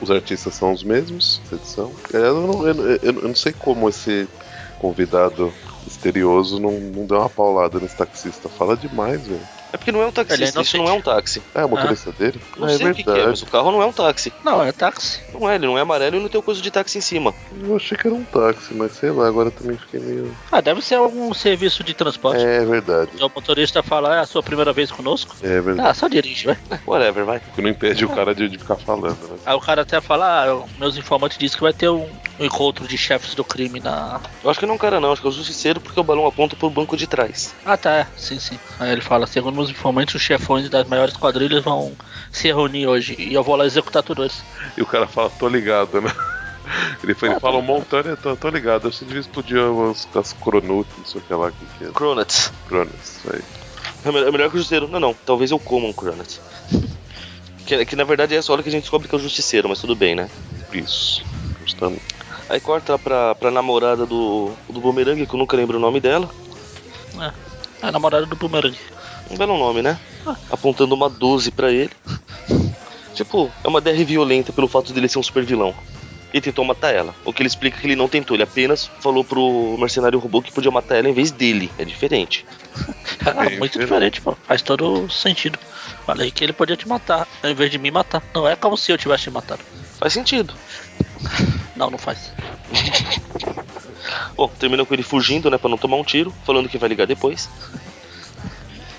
Os 0.00 0.10
artistas 0.10 0.54
são 0.54 0.72
os 0.72 0.82
mesmos, 0.82 1.40
edição. 1.52 1.92
É, 2.12 2.18
Eu 2.18 2.40
não, 2.46 2.66
eu, 2.66 2.74
eu- 2.90 2.98
eu 3.02 3.12
não 3.28 3.34
sei 3.34 3.52
como 3.52 3.88
esse 3.88 4.28
convidado 4.80 5.52
misterioso 5.84 6.60
não, 6.60 6.72
não 6.72 7.06
deu 7.06 7.18
uma 7.18 7.28
paulada 7.30 7.80
nesse 7.80 7.96
taxista. 7.96 8.48
Fala 8.48 8.76
demais, 8.76 9.26
velho. 9.26 9.48
É 9.72 9.76
porque 9.76 9.92
não 9.92 10.00
é 10.00 10.04
um 10.04 10.08
Ele 10.08 10.12
taxista, 10.14 10.58
é 10.58 10.62
isso 10.62 10.76
não 10.78 10.88
é 10.88 10.92
um 10.92 11.00
táxi. 11.02 11.42
É 11.54 11.64
o 11.64 11.68
motorista 11.68 12.10
dele? 12.12 12.40
Não 12.56 12.66
Ah, 12.66 12.72
é 12.72 12.76
sei 12.76 12.90
o 12.90 12.94
que, 12.94 13.04
que 13.04 13.10
é, 13.10 13.26
mas 13.26 13.42
o 13.42 13.46
carro 13.46 13.70
não 13.70 13.82
é 13.82 13.86
um 13.86 13.92
táxi. 13.92 14.32
Não, 14.44 14.62
é 14.62 14.72
táxi. 14.72 15.20
Não 15.32 15.48
é, 15.48 15.56
ele 15.56 15.66
não 15.66 15.76
é 15.78 15.82
amarelo 15.82 16.16
e 16.16 16.20
não 16.20 16.28
tem 16.28 16.40
coisa 16.40 16.60
de 16.62 16.70
táxi 16.70 16.98
em 16.98 17.00
cima. 17.02 17.34
Eu 17.62 17.76
achei 17.76 17.96
que 17.96 18.06
era 18.06 18.16
um 18.16 18.24
táxi, 18.24 18.72
mas 18.74 18.92
sei 18.92 19.10
lá, 19.10 19.26
agora 19.28 19.50
também 19.50 19.76
fiquei 19.76 20.00
meio. 20.00 20.34
Ah, 20.50 20.60
deve 20.60 20.80
ser 20.82 20.94
algum 20.94 21.32
serviço 21.34 21.84
de 21.84 21.92
transporte. 21.94 22.42
É 22.44 22.64
verdade. 22.64 23.10
O 23.20 23.28
motorista 23.34 23.82
fala, 23.82 24.16
é 24.16 24.20
a 24.20 24.26
sua 24.26 24.42
primeira 24.42 24.72
vez 24.72 24.90
conosco? 24.90 25.36
É 25.42 25.60
verdade. 25.60 25.88
Ah, 25.88 25.94
só 25.94 26.08
dirige, 26.08 26.46
vai. 26.46 26.58
Whatever, 26.86 27.24
vai. 27.24 27.40
Que 27.54 27.60
não 27.60 27.68
impede 27.68 28.04
o 28.04 28.08
cara 28.08 28.34
de, 28.34 28.48
de 28.48 28.58
ficar 28.58 28.76
falando, 28.76 29.18
né? 29.28 29.38
Aí 29.44 29.54
o 29.54 29.60
cara 29.60 29.82
até 29.82 30.00
fala, 30.00 30.44
ah, 30.44 30.66
meus 30.78 30.96
informantes 30.96 31.36
dizem 31.36 31.56
que 31.56 31.62
vai 31.62 31.72
ter 31.74 31.88
um 31.90 32.08
encontro 32.40 32.86
de 32.86 32.96
chefes 32.96 33.34
do 33.34 33.44
crime 33.44 33.80
na. 33.80 34.20
Eu 34.42 34.48
acho 34.48 34.58
que 34.60 34.64
não 34.66 34.72
é 34.72 34.76
um 34.76 34.78
cara 34.78 34.98
não, 35.00 35.12
acho 35.12 35.20
que 35.20 35.26
é 35.26 35.30
o 35.30 35.32
justiceiro 35.32 35.80
porque 35.80 35.98
o 35.98 36.04
balão 36.04 36.26
aponta 36.26 36.56
pro 36.56 36.70
banco 36.70 36.96
de 36.96 37.06
trás. 37.06 37.54
Ah 37.66 37.76
tá, 37.76 37.90
é. 37.96 38.06
sim, 38.16 38.38
sim. 38.38 38.58
Aí 38.78 38.92
ele 38.92 39.00
fala, 39.02 39.26
segundo 39.26 39.57
meus 39.58 39.70
informantes, 39.70 40.14
os 40.14 40.22
chefões 40.22 40.68
das 40.68 40.86
maiores 40.86 41.16
quadrilhas 41.16 41.62
vão 41.62 41.92
se 42.32 42.48
reunir 42.48 42.86
hoje 42.86 43.16
e 43.18 43.34
eu 43.34 43.42
vou 43.42 43.56
lá 43.56 43.66
executar 43.66 44.02
tudo 44.02 44.24
isso. 44.24 44.42
E 44.76 44.82
o 44.82 44.86
cara 44.86 45.06
fala, 45.06 45.30
tô 45.30 45.48
ligado, 45.48 46.00
né? 46.00 46.10
Ele, 47.02 47.14
foi, 47.14 47.30
ele 47.30 47.36
Ah, 47.36 47.40
fala 47.40 47.54
tô 47.54 47.60
um 47.60 47.62
montão, 47.62 48.02
né? 48.02 48.14
Tô, 48.22 48.36
tô 48.36 48.48
ligado. 48.50 48.88
Eu 48.88 48.90
devia 48.90 49.20
explodir 49.20 49.56
as, 49.90 50.06
as 50.14 50.34
cronuts, 50.34 50.92
não 50.98 51.04
sei 51.06 51.20
o 51.20 51.24
que 51.24 51.32
lá, 51.32 51.50
que 51.50 51.64
que 51.78 51.84
é. 51.84 51.88
Cronuts. 51.92 52.52
Cronuts, 52.68 53.18
isso 53.20 53.30
aí. 53.32 53.40
É 54.04 54.12
melhor, 54.12 54.28
é 54.28 54.30
melhor 54.30 54.50
que 54.50 54.56
o 54.56 54.58
justiceiro. 54.58 54.86
Não, 54.86 55.00
não, 55.00 55.14
talvez 55.14 55.50
eu 55.50 55.58
coma 55.58 55.86
um 55.86 55.94
Cronuts. 55.94 56.40
Que, 57.66 57.86
que 57.86 57.96
na 57.96 58.04
verdade 58.04 58.34
é 58.34 58.38
essa 58.38 58.52
hora 58.52 58.62
que 58.62 58.68
a 58.68 58.72
gente 58.72 58.82
descobre 58.82 59.08
que 59.08 59.14
é 59.14 59.18
o 59.18 59.20
justiceiro, 59.20 59.68
mas 59.68 59.80
tudo 59.80 59.96
bem, 59.96 60.14
né? 60.14 60.28
Isso. 60.72 61.24
Aí 62.48 62.60
corta 62.60 62.98
pra, 62.98 63.34
pra 63.34 63.50
namorada 63.50 64.06
do, 64.06 64.52
do 64.68 64.80
Boomerang, 64.80 65.26
que 65.26 65.34
eu 65.34 65.38
nunca 65.38 65.56
lembro 65.56 65.76
o 65.76 65.80
nome 65.80 66.00
dela. 66.00 66.28
É. 67.20 67.32
A 67.82 67.92
namorada 67.92 68.26
do 68.26 68.36
Boomerang. 68.36 68.76
Um 69.30 69.36
belo 69.36 69.58
nome, 69.58 69.82
né? 69.82 69.98
Apontando 70.50 70.94
uma 70.94 71.08
12 71.08 71.50
pra 71.50 71.70
ele. 71.70 71.90
Tipo, 73.14 73.50
é 73.64 73.68
uma 73.68 73.80
DR 73.80 74.04
violenta 74.04 74.52
pelo 74.52 74.68
fato 74.68 74.92
dele 74.92 75.08
ser 75.08 75.18
um 75.18 75.22
super 75.22 75.44
vilão. 75.44 75.74
E 76.32 76.40
tentou 76.40 76.64
matar 76.64 76.94
ela. 76.94 77.14
O 77.24 77.32
que 77.32 77.42
ele 77.42 77.48
explica 77.48 77.80
que 77.80 77.86
ele 77.86 77.96
não 77.96 78.08
tentou, 78.08 78.36
ele 78.36 78.42
apenas 78.42 78.86
falou 79.00 79.24
pro 79.24 79.76
mercenário 79.78 80.18
robô 80.18 80.42
que 80.42 80.52
podia 80.52 80.70
matar 80.70 80.96
ela 80.96 81.08
em 81.08 81.12
vez 81.12 81.30
dele. 81.30 81.70
É 81.78 81.84
diferente. 81.84 82.44
Ah, 83.24 83.48
muito 83.58 83.78
diferente. 83.78 84.20
pô. 84.20 84.36
Faz 84.46 84.60
todo 84.60 85.10
sentido. 85.10 85.58
Falei 86.04 86.30
que 86.30 86.44
ele 86.44 86.52
podia 86.52 86.76
te 86.76 86.86
matar, 86.86 87.26
ao 87.42 87.50
invés 87.50 87.70
de 87.70 87.78
me 87.78 87.90
matar. 87.90 88.22
Não 88.34 88.46
é 88.46 88.54
como 88.56 88.76
se 88.76 88.92
eu 88.92 88.98
tivesse 88.98 89.24
te 89.24 89.30
matado. 89.30 89.62
Faz 89.98 90.12
sentido. 90.12 90.54
Não, 91.74 91.90
não 91.90 91.98
faz. 91.98 92.32
Bom, 94.36 94.48
termina 94.58 94.84
com 94.84 94.92
ele 94.94 95.02
fugindo, 95.04 95.48
né, 95.48 95.58
pra 95.58 95.70
não 95.70 95.78
tomar 95.78 95.96
um 95.96 96.02
tiro, 96.02 96.34
falando 96.44 96.68
que 96.68 96.76
vai 96.76 96.88
ligar 96.88 97.06
depois. 97.06 97.48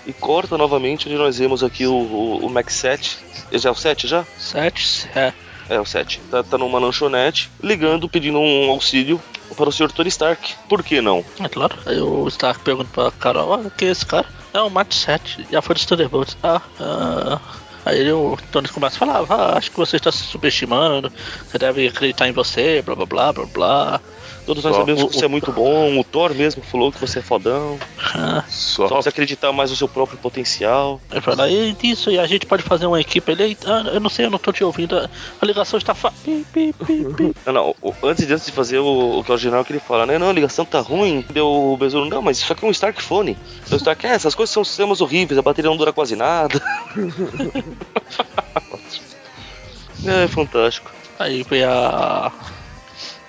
E 0.06 0.14
corta 0.14 0.58
novamente 0.58 1.08
onde 1.08 1.18
nós 1.18 1.38
vemos 1.38 1.64
aqui 1.64 1.86
o, 1.86 1.94
o, 1.94 2.46
o 2.46 2.50
Max 2.50 2.74
7. 2.74 3.18
Já 3.54 3.70
é 3.70 3.72
o 3.72 3.76
7 3.76 4.08
já? 4.08 4.26
Sete, 4.38 5.10
é. 5.16 5.34
É, 5.70 5.80
o 5.80 5.86
7. 5.86 6.20
Tá, 6.32 6.44
tá 6.44 6.58
numa 6.58 6.80
lanchonete, 6.80 7.50
ligando, 7.62 8.10
pedindo 8.10 8.40
um 8.40 8.70
auxílio 8.72 9.22
para 9.56 9.70
o 9.70 9.72
Sr. 9.72 9.92
Tony 9.92 10.10
Stark. 10.10 10.56
Por 10.68 10.84
que 10.84 11.00
não? 11.02 11.24
É 11.40 11.48
claro. 11.48 11.78
Aí 11.86 12.00
o 12.00 12.28
Stark 12.28 12.64
pergunta 12.64 12.90
pra 12.92 13.12
Carol, 13.12 13.54
ah, 13.54 13.72
quem 13.78 13.88
é 13.88 13.92
esse 13.92 14.06
cara? 14.06 14.26
É 14.54 14.60
o 14.62 14.70
Matt 14.70 14.94
7, 14.94 15.48
já 15.52 15.62
foi 15.62 15.76
dos 15.76 15.86
Thunderbolts. 15.86 16.36
Ah, 16.42 16.62
ah. 16.80 17.40
Aí 17.86 18.00
ele, 18.00 18.12
o 18.12 18.38
Tony 18.52 18.68
começa 18.68 18.96
a 18.96 19.00
falar, 19.00 19.26
ah, 19.30 19.58
acho 19.58 19.72
que 19.72 19.78
você 19.78 19.98
está 19.98 20.12
se 20.12 20.24
subestimando, 20.24 21.12
você 21.48 21.58
deve 21.58 21.88
acreditar 21.88 22.28
em 22.28 22.32
você, 22.32 22.82
blá 22.82 22.96
blá 22.96 23.06
blá 23.06 23.34
blá 23.34 23.46
blá. 23.46 24.02
Todos 24.50 24.64
nós 24.64 24.74
Só 24.74 24.80
sabemos 24.82 25.04
o- 25.04 25.08
que 25.10 25.14
você 25.16 25.26
é 25.26 25.28
muito 25.28 25.52
bom, 25.52 26.00
o 26.00 26.04
Thor 26.04 26.34
mesmo 26.34 26.64
falou 26.64 26.92
que 26.92 27.00
você 27.00 27.20
é 27.20 27.22
fodão. 27.22 27.78
Só 28.50 28.88
Só. 28.88 28.98
acreditar 29.08 29.52
mais 29.52 29.70
no 29.70 29.76
seu 29.76 29.88
próprio 29.88 30.18
potencial. 30.18 31.00
Ele 31.12 31.22
fala, 31.22 31.48
e 31.48 31.78
isso, 31.84 32.10
e 32.10 32.18
a 32.18 32.26
gente 32.26 32.48
pode 32.48 32.64
fazer 32.64 32.88
uma 32.88 33.00
equipe. 33.00 33.32
Ele, 33.32 33.56
ah, 33.68 33.92
eu 33.94 34.00
não 34.00 34.10
sei, 34.10 34.26
eu 34.26 34.32
não 34.32 34.40
tô 34.40 34.52
te 34.52 34.64
ouvindo, 34.64 34.98
a, 34.98 35.46
ligação 35.46 35.78
está 35.78 35.94
fa... 35.94 36.12
Pi, 36.26 36.44
pi, 36.52 36.74
pi. 36.74 37.06
Não, 37.46 37.54
não, 37.54 37.76
o- 37.80 37.94
antes, 38.02 38.26
de- 38.26 38.34
antes 38.34 38.48
de 38.48 38.52
fazer 38.52 38.80
o, 38.80 39.20
o 39.20 39.24
que 39.24 39.30
é 39.30 39.34
original 39.36 39.64
que 39.64 39.72
ele 39.72 39.80
fala, 39.80 40.08
né? 40.08 40.18
Não, 40.18 40.32
a 40.32 40.34
ligação 40.34 40.66
tá 40.66 40.80
ruim. 40.80 41.24
Deu 41.32 41.46
o 41.48 41.78
besouro, 41.78 42.10
não, 42.10 42.24
mas 42.24 42.40
isso 42.40 42.52
aqui 42.52 42.66
é 42.66 42.68
um 42.68 42.72
Stark 42.72 43.00
Phone. 43.04 43.38
O 43.72 43.76
Stark, 43.76 44.04
é, 44.08 44.10
essas 44.10 44.34
coisas 44.34 44.52
são 44.52 44.64
sistemas 44.64 45.00
horríveis, 45.00 45.38
a 45.38 45.44
bateria 45.44 45.70
não 45.70 45.78
dura 45.78 45.94
quase 45.94 46.16
nada. 46.16 46.60
é 50.08 50.28
fantástico. 50.28 50.90
Aí 51.20 51.44
vem 51.44 51.64
a 51.64 52.32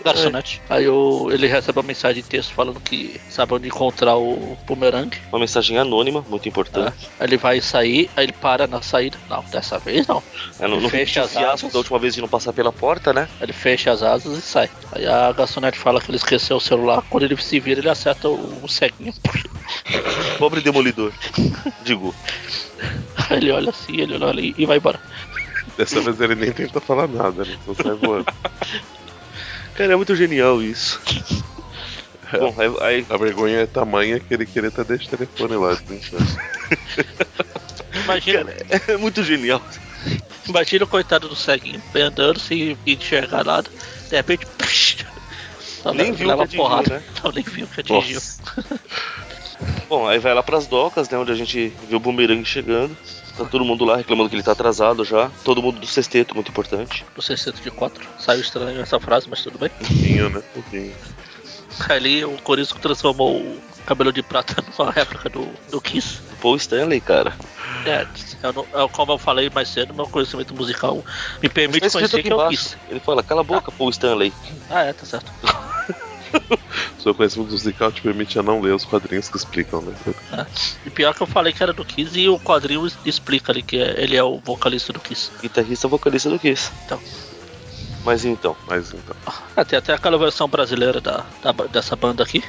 garçonete. 0.03 0.61
Aí 0.69 0.89
o, 0.89 1.31
ele 1.31 1.47
recebe 1.47 1.79
uma 1.79 1.87
mensagem 1.87 2.23
de 2.23 2.29
texto 2.29 2.53
falando 2.53 2.81
que 2.81 3.21
sabe 3.29 3.55
onde 3.55 3.69
encontrar 3.69 4.17
o 4.17 4.57
bumerangue. 4.67 5.19
Uma 5.31 5.41
mensagem 5.41 5.79
anônima, 5.79 6.25
muito 6.29 6.49
importante. 6.49 7.09
Aí 7.19 7.27
ele 7.27 7.37
vai 7.37 7.61
sair, 7.61 8.11
aí 8.17 8.25
ele 8.25 8.33
para 8.33 8.67
na 8.67 8.83
saída. 8.83 9.19
Não, 9.29 9.43
dessa 9.45 9.79
vez 9.79 10.07
não. 10.07 10.23
É, 10.59 10.67
não, 10.67 10.81
não 10.81 10.89
Fecha 10.89 11.23
as 11.23 11.37
asas. 11.37 11.73
da 11.73 11.79
última 11.79 11.99
vez 11.99 12.15
de 12.15 12.21
não 12.21 12.29
passar 12.29 12.53
pela 12.53 12.73
porta, 12.73 13.13
né? 13.13 13.29
Ele 13.41 13.53
fecha 13.53 13.91
as 13.91 14.03
asas 14.03 14.39
e 14.39 14.43
sai. 14.43 14.71
Aí 14.93 15.07
a 15.07 15.33
garçonete 15.33 15.79
fala 15.79 16.01
que 16.01 16.11
ele 16.11 16.17
esqueceu 16.17 16.57
o 16.57 16.61
celular. 16.61 17.03
Quando 17.09 17.25
ele 17.25 17.37
se 17.37 17.61
vira, 17.61 17.81
ele 17.81 17.89
acerta 17.89 18.29
o, 18.29 18.61
o 18.63 18.69
ceguinho. 18.69 19.13
Pobre 20.39 20.61
demolidor. 20.61 21.13
Digo. 21.83 22.15
Aí 23.29 23.37
ele 23.37 23.53
olha 23.53 23.71
assim, 23.71 24.01
ele 24.01 24.15
olha 24.15 24.27
ali 24.29 24.55
e 24.57 24.67
vai 24.67 24.79
embora. 24.79 25.01
Dessa 25.77 26.01
vez 26.01 26.21
ele 26.21 26.35
nem 26.35 26.53
tenta 26.53 26.81
falar 26.81 27.09
nada, 27.09 27.45
né? 27.45 27.59
Só 27.65 27.75
sai 27.75 27.95
voando. 27.95 28.27
Cara, 29.81 29.95
é 29.95 29.97
muito 29.97 30.15
genial 30.15 30.63
isso. 30.63 31.01
Bom, 32.39 32.55
aí, 32.59 32.99
aí 32.99 33.07
A 33.09 33.17
vergonha 33.17 33.61
é 33.61 33.67
tamanha 33.67 34.21
que 34.21 34.33
ele 34.35 34.45
queria 34.45 34.69
até 34.69 34.85
deixar 34.85 35.15
o 35.15 35.17
telefone 35.17 35.57
lá. 35.57 35.75
desligado. 35.75 36.27
Imagina, 38.05 38.45
cara, 38.45 38.83
é 38.93 38.97
muito 38.99 39.25
genial. 39.25 39.61
imagina 40.47 40.85
o 40.85 40.89
coitado 40.89 41.29
do 41.31 41.35
ceguinho 41.35 41.83
andando 41.97 42.39
sem 42.39 42.77
enxergar 42.87 43.43
nada. 43.43 43.69
De 44.09 44.17
repente, 44.17 44.47
psh, 44.59 44.99
Nem 45.87 46.13
leva- 46.13 46.13
viu 46.19 46.29
leva 46.29 46.37
que 46.37 46.45
atingiu, 46.45 46.63
porrada. 46.63 46.95
né? 46.99 47.03
Não, 47.25 47.33
nem 47.33 47.43
viu 47.43 47.67
que 47.67 47.81
atingiu. 47.81 48.21
Bom, 49.89 50.07
aí 50.07 50.19
vai 50.19 50.35
lá 50.35 50.43
pras 50.43 50.67
docas, 50.67 51.09
né? 51.09 51.17
Onde 51.19 51.33
a 51.33 51.35
gente 51.35 51.73
vê 51.89 51.97
o 51.97 52.01
bumerangue 52.01 52.45
chegando. 52.45 52.97
Tá 53.37 53.45
todo 53.45 53.65
mundo 53.65 53.85
lá 53.85 53.97
reclamando 53.97 54.29
que 54.29 54.37
ele 54.37 54.43
tá 54.43 54.53
atrasado 54.53 55.05
já. 55.05 55.31
Todo 55.45 55.63
mundo 55.63 55.81
do 55.81 55.87
sexteto, 55.87 56.35
muito 56.35 56.51
importante. 56.51 57.05
No 57.17 57.23
60 57.23 57.61
de 57.61 57.71
4. 57.71 58.07
Saiu 58.19 58.41
estranho 58.41 58.81
essa 58.81 58.99
frase, 59.01 59.29
mas 59.31 59.43
tudo 59.43 59.59
bem. 59.59 59.71
Um 59.81 59.87
pouquinho, 59.87 60.29
né? 60.31 60.39
Um 60.39 60.63
pouquinho. 60.63 60.95
Ali 61.89 62.25
o 62.25 62.33
Corisco 62.43 62.79
transformou 62.79 63.37
o 63.41 63.63
cabelo 63.87 64.13
de 64.13 64.23
prata 64.23 64.63
numa 64.79 64.91
réplica 64.91 65.29
do, 65.31 65.49
do 65.71 65.81
Kiss. 65.81 66.21
Paul 66.43 66.57
Stanley, 66.57 67.01
cara. 67.01 67.35
É, 67.87 68.07
eu 68.43 68.53
não- 68.53 68.67
eu- 68.75 68.89
como 68.89 69.13
eu 69.13 69.19
falei 69.19 69.49
mais 69.55 69.69
cedo, 69.69 69.95
meu 69.95 70.07
conhecimento 70.07 70.55
musical 70.55 71.03
me 71.43 71.49
permite 71.49 71.89
conhecer 71.91 72.23
que 72.23 72.31
é 72.31 72.35
o. 72.35 72.49
Kiss. 72.49 72.77
Ele 72.91 73.01
fala, 73.01 73.23
cala 73.23 73.41
a 73.41 73.45
boca, 73.45 73.71
Paul 73.73 73.89
Stanley. 73.91 74.33
Ah, 74.69 74.83
é, 74.83 74.93
tá 74.93 75.07
certo. 75.07 75.33
Seu 77.03 77.15
conhecimento 77.15 77.51
musical 77.53 77.91
te 77.91 78.03
permite 78.03 78.39
a 78.39 78.43
não 78.43 78.61
ler 78.61 78.75
os 78.75 78.85
quadrinhos 78.85 79.29
que 79.29 79.37
explicam, 79.37 79.81
né? 79.83 79.95
É. 80.33 80.47
E 80.87 80.91
pior 80.91 81.15
que 81.15 81.23
eu 81.23 81.27
falei 81.27 81.53
que 81.53 81.63
era 81.63 81.73
do 81.73 81.85
Kiss 81.85 82.19
e 82.19 82.29
o 82.29 82.39
quadrinho 82.39 82.87
explica 83.05 83.53
ali 83.53 83.63
que 83.63 83.79
é- 83.79 84.03
ele 84.03 84.17
é 84.17 84.23
o 84.25 84.39
vocalista 84.39 84.93
do 84.93 85.01
Kiss. 85.01 85.31
Guitarrista 85.43 85.89
vocalista 85.89 86.31
do 86.31 86.39
Kiss. 86.39 86.71
Então. 86.87 87.01
Mas 88.05 88.25
então, 88.25 88.57
Mas 88.67 88.93
então. 88.95 89.15
Ah, 89.57 89.65
tem 89.65 89.79
até 89.79 89.93
aquela 89.93 90.17
versão 90.17 90.49
brasileira 90.49 91.01
da, 91.03 91.25
da 91.43 91.53
dessa 91.67 91.95
banda 91.97 92.23
aqui. 92.23 92.43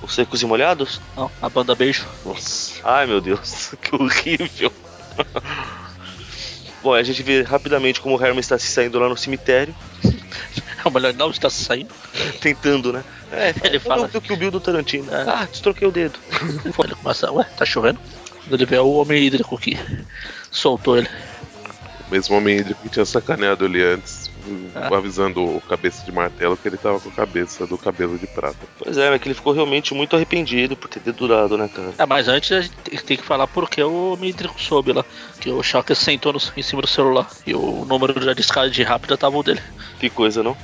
os 0.00 0.14
secos 0.14 0.40
e 0.42 0.46
molhados? 0.46 1.00
Não, 1.16 1.28
a 1.40 1.48
banda 1.48 1.74
Beijo. 1.74 2.06
Nossa. 2.24 2.80
Ai 2.84 3.06
meu 3.06 3.20
Deus, 3.20 3.74
que 3.82 3.94
horrível. 3.96 4.72
Bom, 6.82 6.94
a 6.94 7.02
gente 7.02 7.22
vê 7.22 7.42
rapidamente 7.42 8.00
como 8.00 8.16
o 8.16 8.20
Herman 8.24 8.40
está 8.40 8.58
se 8.58 8.66
saindo 8.68 8.98
lá 8.98 9.08
no 9.08 9.16
cemitério, 9.16 9.74
É 10.84 10.88
o 10.88 10.90
melhor 10.90 11.14
não 11.14 11.30
está 11.30 11.48
saindo. 11.48 11.94
tentando, 12.40 12.92
né? 12.92 13.04
É, 13.30 13.54
Ele 13.64 13.78
fala- 13.78 14.08
do 14.08 14.20
que 14.20 14.32
o 14.32 14.36
Bill 14.36 14.50
do 14.50 14.60
Tarantino. 14.60 15.12
É. 15.14 15.22
Ah, 15.28 15.46
destroquei 15.50 15.86
o 15.86 15.92
dedo. 15.92 16.18
Ele 16.84 16.94
começa, 16.94 17.30
ué, 17.32 17.44
tá 17.56 17.64
chovendo? 17.64 18.00
Quando 18.42 18.54
ele 18.54 18.66
vê 18.66 18.78
o 18.78 18.90
homem 18.94 19.22
hídrico 19.24 19.56
que 19.56 19.78
soltou 20.50 20.98
ele. 20.98 21.08
O 22.08 22.10
mesmo 22.10 22.36
homem 22.36 22.56
hídrico 22.58 22.82
que 22.82 22.88
tinha 22.88 23.04
sacaneado 23.04 23.64
ele 23.64 23.82
antes 23.84 24.21
Ah. 24.74 24.94
avisando 24.96 25.42
o 25.44 25.60
cabeça 25.60 26.04
de 26.04 26.12
martelo 26.12 26.56
que 26.56 26.66
ele 26.68 26.76
tava 26.76 26.98
com 27.00 27.08
a 27.08 27.12
cabeça 27.12 27.66
do 27.66 27.76
cabelo 27.78 28.18
de 28.18 28.26
prata. 28.26 28.56
Pois 28.78 28.96
é, 28.96 29.10
mas 29.10 29.20
que 29.20 29.28
ele 29.28 29.34
ficou 29.34 29.52
realmente 29.52 29.94
muito 29.94 30.16
arrependido 30.16 30.76
por 30.76 30.88
ter 30.88 31.00
dedurado, 31.00 31.56
né, 31.58 31.68
cara? 31.74 31.92
É, 31.98 32.06
mas 32.06 32.28
antes 32.28 32.52
a 32.52 32.60
gente 32.60 32.74
tem- 33.04 33.16
que 33.16 33.22
falar 33.24 33.46
porque 33.46 33.82
o 33.82 34.16
Midrico 34.20 34.60
soube 34.60 34.92
lá. 34.92 35.04
Que 35.40 35.50
o 35.50 35.62
Shocker 35.62 35.94
sentou 35.96 36.32
no- 36.32 36.40
em 36.56 36.62
cima 36.62 36.80
do 36.82 36.88
celular. 36.88 37.28
E 37.46 37.54
o 37.54 37.84
número 37.84 38.14
da 38.24 38.32
descarga 38.32 38.84
rápida 38.88 39.16
tava 39.16 39.36
o 39.36 39.42
dele. 39.42 39.60
Que 39.98 40.08
coisa, 40.08 40.42
não? 40.42 40.56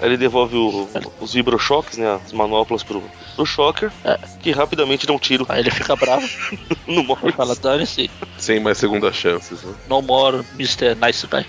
Aí 0.00 0.08
ele 0.08 0.16
devolve 0.16 0.56
o- 0.56 0.88
os 1.20 1.32
vibrochoques, 1.34 1.98
né? 1.98 2.20
As 2.24 2.32
manoplas 2.32 2.82
pro, 2.82 3.02
pro 3.36 3.46
Shocker, 3.46 3.92
É. 4.04 4.18
que 4.42 4.50
rapidamente 4.50 5.06
dá 5.06 5.12
um 5.12 5.18
tiro 5.18 5.46
Aí 5.48 5.60
ele 5.60 5.70
fica 5.70 5.94
bravo 5.94 6.26
no 6.86 7.00
e 7.00 7.06
Morris. 7.06 7.34
fala: 7.34 7.54
dane-se, 7.54 8.10
Sem 8.36 8.58
mais 8.60 8.76
segundas 8.76 9.14
chances, 9.14 9.62
né? 9.62 9.72
no 9.88 10.02
more 10.02 10.44
Mr. 10.58 10.94
Nice 10.96 11.26
Guy. 11.28 11.46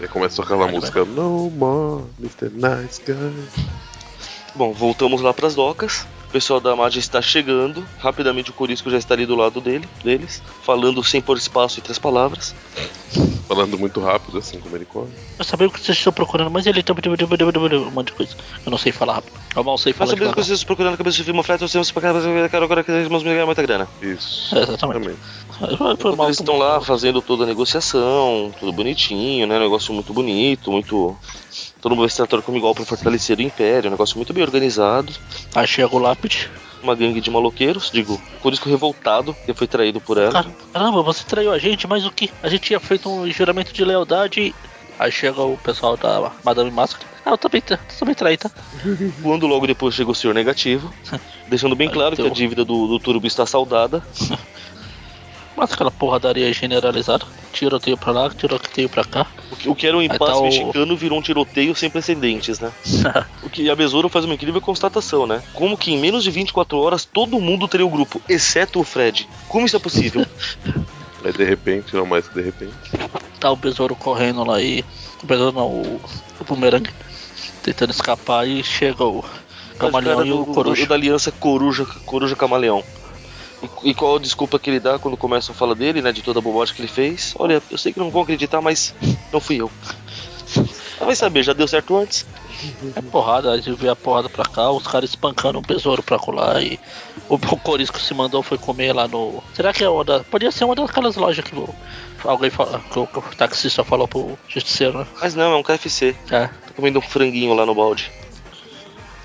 Aí 0.00 0.08
começa 0.08 0.42
aquela 0.42 0.64
Vai, 0.64 0.74
música 0.74 1.04
No 1.04 1.50
more 1.50 2.04
Mr. 2.18 2.50
Nice 2.50 3.00
Guy. 3.04 3.64
Bom, 4.54 4.72
voltamos 4.72 5.20
lá 5.20 5.34
pras 5.34 5.54
docas. 5.54 6.06
O 6.28 6.32
pessoal 6.34 6.60
da 6.60 6.74
Magia 6.74 7.00
está 7.00 7.20
chegando. 7.22 7.84
Rapidamente 7.98 8.50
o 8.50 8.52
Corisco 8.52 8.90
já 8.90 8.98
está 8.98 9.14
ali 9.14 9.26
do 9.26 9.36
lado 9.36 9.60
dele, 9.60 9.88
deles, 10.02 10.42
falando 10.62 11.02
sem 11.02 11.20
pôr 11.20 11.36
espaço 11.36 11.80
entre 11.80 11.92
as 11.92 11.98
palavras. 11.98 12.54
Falando 13.46 13.78
muito 13.78 14.00
rápido, 14.00 14.38
assim 14.38 14.58
como 14.58 14.74
ele 14.76 14.84
corre. 14.84 15.10
Eu 15.38 15.44
sabia 15.44 15.66
o 15.66 15.70
que 15.70 15.78
vocês 15.80 15.98
estão 15.98 16.12
procurando, 16.12 16.50
mas 16.50 16.66
ele 16.66 16.82
tá. 16.82 16.92
Um 16.92 17.90
monte 17.90 18.06
de 18.06 18.12
coisa. 18.14 18.34
Eu 18.64 18.70
não 18.70 18.78
sei 18.78 18.90
falar 18.90 19.14
rápido. 19.14 19.32
Eu 19.54 19.62
mal 19.62 19.76
sei 19.76 19.92
falar 19.92 20.10
sabemos 20.10 20.30
que 20.30 20.34
devagar. 20.34 20.44
vocês 20.44 20.58
estão 20.58 20.66
procurando 20.66 20.94
a 20.94 20.96
cabeça 20.96 21.18
do 21.18 21.24
filme 21.24 21.42
frete, 21.42 21.60
nós 21.60 21.72
temos 21.72 21.90
para 21.92 22.08
agora 22.64 22.82
que 22.82 22.90
temos 22.90 23.22
que 23.22 23.28
ganhar 23.28 23.46
muita 23.46 23.62
grana. 23.62 23.88
Isso. 24.00 24.56
É, 24.56 24.62
exatamente. 24.62 25.04
Foi, 25.04 25.16
eles 25.60 26.38
estão 26.38 26.56
lá 26.56 26.80
fazendo 26.80 27.22
toda 27.22 27.44
a 27.44 27.46
negociação, 27.46 28.52
tudo 28.58 28.72
bonitinho, 28.72 29.46
né? 29.46 29.58
Negócio 29.58 29.94
muito 29.94 30.12
bonito, 30.12 30.70
muito. 30.70 31.16
Todo 31.80 31.94
mundo 31.94 32.08
vai 32.08 32.10
se 32.10 32.42
como 32.42 32.58
igual 32.58 32.74
para 32.74 32.84
fortalecer 32.84 33.38
o 33.38 33.42
império, 33.42 33.88
um 33.88 33.92
negócio 33.92 34.16
muito 34.16 34.32
bem 34.32 34.42
organizado. 34.42 35.12
Aí 35.54 35.66
chega 35.66 35.94
o 35.94 35.98
lápide. 35.98 36.50
Uma 36.82 36.94
gangue 36.94 37.18
de 37.18 37.30
maloqueiros, 37.30 37.90
digo, 37.90 38.20
Corisco 38.42 38.68
revoltado, 38.68 39.34
que 39.46 39.54
foi 39.54 39.66
traído 39.66 40.02
por 40.02 40.18
ela. 40.18 40.30
Cara, 40.30 40.54
caramba, 40.70 41.02
você 41.02 41.24
traiu 41.24 41.50
a 41.50 41.58
gente, 41.58 41.86
mas 41.86 42.04
o 42.04 42.10
que? 42.10 42.30
A 42.42 42.48
gente 42.50 42.60
tinha 42.60 42.78
feito 42.78 43.08
um 43.08 43.30
juramento 43.30 43.72
de 43.72 43.82
lealdade. 43.82 44.54
Aí 44.98 45.10
chega 45.10 45.40
o 45.40 45.56
pessoal 45.56 45.96
da 45.96 46.30
Madame 46.44 46.70
Máscara. 46.70 47.06
Ah, 47.24 47.30
eu 47.30 47.38
também, 47.38 47.62
eu 47.70 47.78
também 47.98 48.14
traí, 48.14 48.36
tá? 48.36 48.50
Quando 49.22 49.46
logo 49.46 49.66
depois 49.66 49.94
chega 49.94 50.10
o 50.10 50.14
senhor 50.14 50.34
negativo, 50.34 50.92
deixando 51.48 51.74
bem 51.74 51.88
claro 51.88 52.14
que 52.14 52.26
a 52.26 52.28
dívida 52.28 52.66
do, 52.66 52.86
do 52.86 52.98
Turbo 52.98 53.26
está 53.26 53.46
saldada. 53.46 54.02
Mas 55.56 55.72
aquela 55.72 55.90
porradaria 55.90 56.52
generalizada. 56.52 57.24
Tiroteio 57.52 57.96
pra 57.96 58.10
lá, 58.12 58.30
tiroteio 58.30 58.88
pra 58.88 59.04
cá. 59.04 59.26
O 59.52 59.56
que, 59.56 59.68
o 59.68 59.74
que 59.74 59.86
era 59.86 59.96
um 59.96 60.02
impasse 60.02 60.18
tá 60.32 60.36
o- 60.38 60.42
mexicano 60.42 60.96
virou 60.96 61.18
um 61.18 61.22
tiroteio 61.22 61.74
sem 61.76 61.88
precedentes, 61.88 62.58
né? 62.58 62.72
O 63.42 63.48
que 63.48 63.70
a 63.70 63.76
Besouro 63.76 64.08
faz 64.08 64.24
uma 64.24 64.34
incrível 64.34 64.60
constatação, 64.60 65.26
né? 65.26 65.40
Como 65.52 65.78
que 65.78 65.92
em 65.92 65.98
menos 65.98 66.24
de 66.24 66.30
24 66.32 66.76
horas 66.78 67.04
todo 67.04 67.38
mundo 67.40 67.68
teria 67.68 67.86
o 67.86 67.90
grupo, 67.90 68.20
exceto 68.28 68.80
o 68.80 68.84
Fred. 68.84 69.28
Como 69.48 69.64
isso 69.66 69.76
é 69.76 69.78
possível? 69.78 70.26
Aí 71.24 71.32
de 71.32 71.44
repente, 71.44 71.94
não 71.94 72.04
mais 72.04 72.26
que 72.28 72.34
de 72.34 72.42
repente. 72.42 72.74
tá 73.40 73.50
o 73.50 73.56
besouro 73.56 73.94
correndo 73.94 74.42
lá 74.44 74.60
e. 74.60 74.84
O 75.22 75.26
besouro 75.26 75.56
não, 75.56 75.68
o, 75.68 76.00
o 76.40 76.44
bumerangue. 76.44 76.90
Tentando 77.62 77.90
escapar 77.92 78.46
e 78.46 78.62
chega 78.62 79.04
o 79.04 79.24
camaleão 79.78 80.26
e 80.26 80.32
o 80.32 80.44
do- 80.44 80.46
coruja. 80.52 80.84
da 80.86 80.94
aliança 80.96 81.30
Coruja, 81.32 81.86
Coruja 82.04 82.36
Camaleão. 82.36 82.82
E, 83.62 83.90
e 83.90 83.94
qual 83.94 84.16
a 84.16 84.18
desculpa 84.18 84.58
que 84.58 84.70
ele 84.70 84.80
dá 84.80 84.98
quando 84.98 85.16
começam 85.16 85.54
a 85.54 85.58
falar 85.58 85.74
dele, 85.74 86.02
né? 86.02 86.12
De 86.12 86.22
toda 86.22 86.38
a 86.38 86.42
bobagem 86.42 86.74
que 86.74 86.80
ele 86.80 86.88
fez? 86.88 87.34
Olha, 87.38 87.62
eu 87.70 87.78
sei 87.78 87.92
que 87.92 87.98
não 87.98 88.10
vão 88.10 88.22
acreditar, 88.22 88.60
mas 88.60 88.94
não 89.32 89.40
fui 89.40 89.56
eu. 89.60 89.70
Vai 91.00 91.16
saber, 91.16 91.42
já 91.42 91.52
deu 91.52 91.66
certo 91.66 91.96
antes. 91.96 92.24
É 92.94 93.02
porrada, 93.02 93.50
a 93.50 93.56
gente 93.56 93.72
vê 93.72 93.88
a 93.88 93.96
porrada 93.96 94.28
pra 94.28 94.44
cá, 94.44 94.70
os 94.70 94.86
caras 94.86 95.10
espancando 95.10 95.58
o 95.58 95.62
besouro 95.62 96.02
pra 96.02 96.18
colar 96.18 96.62
e 96.62 96.78
o, 97.28 97.34
o 97.34 97.38
Corisco 97.58 98.00
se 98.00 98.14
mandou 98.14 98.42
foi 98.42 98.56
comer 98.56 98.92
lá 98.92 99.06
no. 99.08 99.42
Será 99.52 99.72
que 99.72 99.84
é 99.84 99.88
uma 99.88 100.04
da. 100.04 100.20
Podia 100.20 100.50
ser 100.50 100.64
uma 100.64 100.74
daquelas 100.74 101.16
lojas 101.16 101.44
que 101.44 101.54
o, 101.54 101.68
alguém 102.24 102.50
fala, 102.50 102.80
que 102.90 102.98
o, 102.98 103.06
que 103.06 103.18
o 103.18 103.22
taxista 103.36 103.84
falou 103.84 104.08
pro 104.08 104.38
justiceiro, 104.48 104.98
né? 104.98 105.06
Mas 105.20 105.34
não, 105.34 105.52
é 105.52 105.56
um 105.56 105.62
KFC. 105.62 106.16
É. 106.30 106.46
Tá 106.46 106.52
comendo 106.74 106.98
um 106.98 107.02
franguinho 107.02 107.54
lá 107.54 107.66
no 107.66 107.74
balde. 107.74 108.10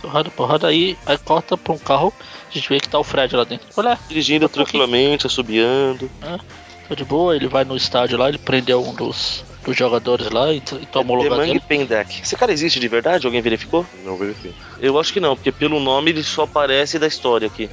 Porrada, 0.01 0.29
porrada 0.31 0.67
aí, 0.67 0.97
aí 1.05 1.17
corta 1.17 1.57
pra 1.57 1.73
um 1.73 1.77
carro, 1.77 2.13
a 2.49 2.53
gente 2.53 2.69
vê 2.69 2.79
que 2.79 2.87
tá 2.87 2.97
o 2.97 3.03
Fred 3.03 3.35
lá 3.35 3.43
dentro. 3.43 3.67
Olha, 3.75 3.97
Dirigindo 4.07 4.45
Eu 4.45 4.49
tô 4.49 4.61
aqui. 4.61 4.71
tranquilamente, 4.71 5.27
assobiando. 5.27 6.09
tá 6.21 6.95
de 6.95 7.03
boa, 7.05 7.35
ele 7.35 7.47
vai 7.47 7.63
no 7.65 7.75
estádio 7.75 8.17
lá, 8.17 8.29
ele 8.29 8.37
prendeu 8.37 8.81
um 8.83 8.93
dos, 8.95 9.43
dos 9.63 9.75
jogadores 9.77 10.29
lá 10.31 10.51
e, 10.53 10.57
e 10.57 10.85
toma 10.85 11.11
o 11.11 11.15
lugar 11.15 11.31
Demang 11.31 11.47
dele. 11.47 11.59
Pendek. 11.67 12.21
Esse 12.21 12.35
cara 12.35 12.51
existe 12.51 12.79
de 12.79 12.87
verdade? 12.87 13.25
Alguém 13.27 13.41
verificou? 13.41 13.85
Não 14.03 14.17
verifico. 14.17 14.55
Eu 14.79 14.97
acho 14.99 15.11
que 15.13 15.19
não, 15.19 15.35
porque 15.35 15.51
pelo 15.51 15.79
nome 15.79 16.11
ele 16.11 16.23
só 16.23 16.43
aparece 16.43 16.97
da 16.97 17.05
história 17.07 17.47
aqui. 17.47 17.69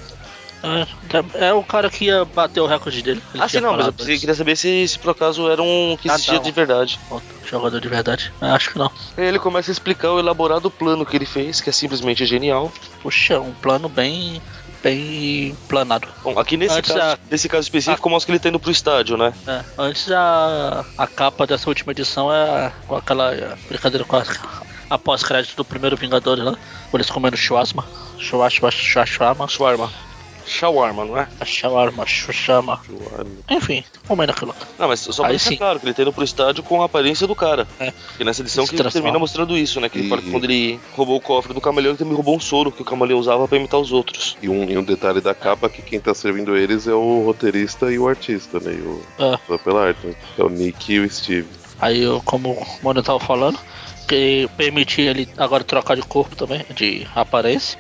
É, 0.63 1.49
é 1.49 1.53
o 1.53 1.63
cara 1.63 1.89
que 1.89 2.07
ia 2.07 2.25
bater 2.25 2.61
o 2.61 2.67
recorde 2.67 3.03
dele. 3.03 3.23
Ele 3.35 3.43
Ah, 3.43 3.49
sim, 3.49 3.61
não, 3.61 3.77
mas 3.77 3.87
eu 3.87 3.93
pensei- 3.93 4.19
queria 4.19 4.35
saber 4.35 4.57
se, 4.57 4.89
se 4.89 4.99
por 4.99 5.11
acaso 5.11 5.49
era 5.49 5.63
um 5.63 5.97
que 6.01 6.09
Ah, 6.11 6.15
existia 6.15 6.35
não. 6.35 6.43
de 6.43 6.51
verdade. 6.51 6.99
Jogador 7.49 7.81
de 7.81 7.89
verdade? 7.89 8.33
É, 8.41 8.47
acho 8.51 8.73
que 8.73 8.79
não. 8.79 8.91
Ele 9.17 9.39
começa 9.39 9.71
a 9.71 9.73
explicar 9.73 10.11
o 10.13 10.19
elaborado 10.19 10.71
plano 10.71 11.07
que 11.07 11.17
ele 11.17 11.27
fez, 11.27 11.61
que 11.61 11.71
é 11.71 11.73
simplesmente 11.73 12.25
genial. 12.27 12.73
Puxa, 13.03 13.39
um 13.41 13.53
plano 13.53 13.89
bem. 13.89 14.43
bem 14.83 15.57
planado. 15.69 16.07
Bom, 16.23 16.39
aqui 16.39 16.57
nesse, 16.57 16.79
Antes 16.79 16.93
caso, 16.93 17.05
a- 17.15 17.19
nesse 17.31 17.49
caso 17.49 17.63
específico 17.63 18.09
mostra 18.09 18.27
que 18.27 18.33
ele 18.33 18.39
tá 18.39 18.49
indo 18.51 18.61
pro 18.61 18.71
estádio, 18.71 19.17
né? 19.17 19.33
É, 19.47 19.65
antes 19.77 20.09
a, 20.13 20.85
a 20.97 21.07
capa 21.09 21.45
dessa 21.47 21.69
última 21.69 21.91
edição 21.91 22.33
é 22.33 22.71
com 22.87 22.95
aquela 22.95 23.35
é, 23.35 23.57
brincadeira 23.69 24.05
com 24.05 24.17
a, 24.17 24.25
a 24.91 24.97
pós-crédito 24.99 25.57
do 25.57 25.65
primeiro 25.65 25.97
Vingadores 25.97 26.45
lá. 26.45 26.53
Com 26.91 26.97
eles 26.97 27.11
comendo 27.11 27.37
chuasma. 27.37 27.85
Chuasma, 28.19 28.71
chuasma, 28.71 29.49
Shawarma. 29.49 29.91
Shawarma, 30.47 31.05
não 31.05 31.19
é? 31.19 31.27
shawarma, 31.45 32.07
chuchama. 32.07 32.81
Enfim, 33.51 33.83
comendo 34.07 34.33
aquilo. 34.33 34.55
Não, 34.79 34.89
mas 34.89 35.01
só 35.01 35.13
pra 35.23 35.27
Aí 35.27 35.31
deixar 35.33 35.51
sim. 35.51 35.57
claro 35.57 35.81
que 35.81 35.87
ele 35.87 35.95
tá 35.95 36.03
indo 36.03 36.13
pro 36.13 36.23
estádio 36.25 36.63
com 36.63 36.81
a 36.81 36.85
aparência 36.87 37.27
do 37.27 37.35
cara. 37.35 37.67
É. 37.81 37.91
Porque 37.91 38.25
nessa 38.25 38.43
edição 38.43 38.67
que 38.67 38.75
ele 38.77 38.91
termina 38.91 39.19
mostrando 39.19 39.57
isso, 39.59 39.81
né? 39.81 39.89
Que 39.89 39.99
ele 39.99 40.15
E- 40.15 40.19
que 40.23 40.31
quando 40.31 40.45
ele 40.45 40.81
roubou 40.95 41.17
o 41.17 41.21
cofre 41.21 41.53
do 41.53 41.61
camaleão, 41.61 41.91
ele 41.93 41.99
também 41.99 42.15
roubou 42.15 42.37
um 42.37 42.41
soro 42.41 42.71
que 42.71 42.83
o 42.83 42.85
camaleão 42.85 43.19
usava 43.19 43.47
pra 43.49 43.59
imitar 43.59 43.81
os 43.81 43.93
outros. 43.93 44.37
E 44.41 44.49
um, 44.49 44.65
e 44.71 44.79
um 44.79 44.85
detalhe 44.85 45.21
da 45.21 45.35
capa 45.35 45.67
é 45.67 45.71
que 45.71 45.83
quem 45.83 46.01
tá 46.01 46.15
servindo 46.15 46.57
eles 46.57 46.87
é 46.87 46.95
o 46.95 47.25
roteirista 47.25 47.91
e 47.93 47.99
o 47.99 48.09
artista, 48.09 48.61
né? 48.61 48.73
E 48.73 48.81
o 48.81 49.03
É. 49.19 49.59
pela 49.59 49.89
arte, 49.89 50.07
né? 50.07 50.15
É 50.39 50.43
o 50.45 50.49
Nick 50.49 50.93
e 50.93 51.01
o 51.01 51.11
Steve. 51.11 51.49
Aí, 51.81 52.03
eu, 52.03 52.23
como 52.25 52.53
o 52.53 52.67
Mano 52.83 53.03
tava 53.03 53.21
falando, 53.21 53.59
que 54.09 54.49
permitia 54.57 55.11
ele 55.11 55.29
agora 55.37 55.63
trocar 55.65 55.95
de 55.97 56.03
corpo 56.03 56.35
também, 56.37 56.65
de 56.75 57.07
aparência. 57.15 57.79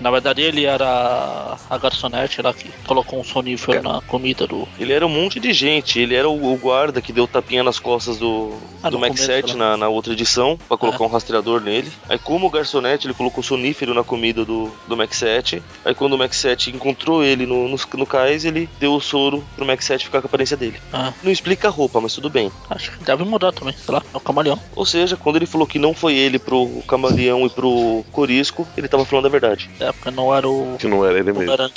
Na 0.00 0.10
verdade, 0.10 0.42
ele 0.42 0.64
era 0.64 1.56
a 1.70 1.78
garçonete 1.78 2.40
lá 2.42 2.52
que 2.52 2.70
colocou 2.86 3.20
um 3.20 3.24
sonífero 3.24 3.82
na 3.82 4.00
comida 4.02 4.46
do. 4.46 4.66
Ele 4.78 4.92
era 4.92 5.06
um 5.06 5.08
monte 5.10 5.38
de 5.40 5.52
gente, 5.52 5.98
ele 5.98 6.14
era 6.14 6.28
o, 6.28 6.52
o 6.52 6.56
guarda 6.56 7.00
que 7.00 7.12
deu 7.12 7.26
tapinha 7.26 7.62
nas 7.62 7.78
costas 7.78 8.18
do, 8.18 8.54
Ah, 8.82 8.90
do 8.90 8.98
começo, 8.98 9.24
7 9.24 9.52
né? 9.52 9.58
na, 9.58 9.76
na 9.76 9.88
outra 9.88 10.12
edição, 10.12 10.58
pra 10.68 10.76
colocar 10.76 11.02
É. 11.04 11.06
um 11.06 11.10
rastreador 11.10 11.60
nele. 11.60 11.90
Aí, 12.08 12.18
como 12.18 12.50
garçonete, 12.50 13.06
ele 13.06 13.14
colocou 13.14 13.42
sonífero 13.42 13.94
na 13.94 14.04
comida 14.04 14.44
do, 14.44 14.70
do 14.86 14.96
Mac 14.96 15.12
7. 15.12 15.62
Aí, 15.84 15.94
quando 15.94 16.12
o 16.14 16.18
Mac 16.18 16.32
7 16.32 16.70
encontrou 16.70 17.22
ele 17.24 17.46
no, 17.46 17.68
no, 17.68 17.76
no 17.94 18.06
cais, 18.06 18.44
ele 18.44 18.68
deu 18.78 18.94
o 18.94 19.00
soro 19.00 19.44
pro 19.56 19.64
Mac 19.66 19.80
7 19.82 20.04
ficar 20.04 20.20
com 20.20 20.26
a 20.26 20.28
aparência 20.28 20.56
dele. 20.56 20.78
Ah, 20.92 21.12
Não 21.22 21.30
explica 21.32 21.68
a 21.68 21.70
roupa, 21.70 22.00
mas 22.00 22.14
tudo 22.14 22.28
bem. 22.30 22.50
acho 22.70 22.92
que 22.92 23.04
deve 23.04 23.24
mudar 23.24 23.52
também, 23.52 23.74
sei 23.74 23.94
lá, 23.94 24.02
é 24.12 24.16
o 24.16 24.20
camaleão. 24.20 24.58
Ou 24.74 24.84
seja, 24.86 25.16
quando 25.16 25.36
ele 25.36 25.46
falou 25.46 25.66
que 25.66 25.78
não 25.78 25.94
foi 25.94 26.14
ele 26.14 26.38
pro 26.38 26.82
camaleão 26.86 27.46
e 27.46 27.50
pro 27.50 28.04
corisco, 28.12 28.66
ele 28.76 28.88
tava 28.88 29.04
falando 29.04 29.26
a 29.26 29.30
verdade. 29.30 29.68
É, 29.80 29.85
porque 29.92 30.10
não 30.10 30.34
era 30.34 30.48
o 30.48 30.76
Que 30.78 30.86
não 30.88 31.04
era 31.04 31.18
ele 31.18 31.32
mesmo. 31.32 31.70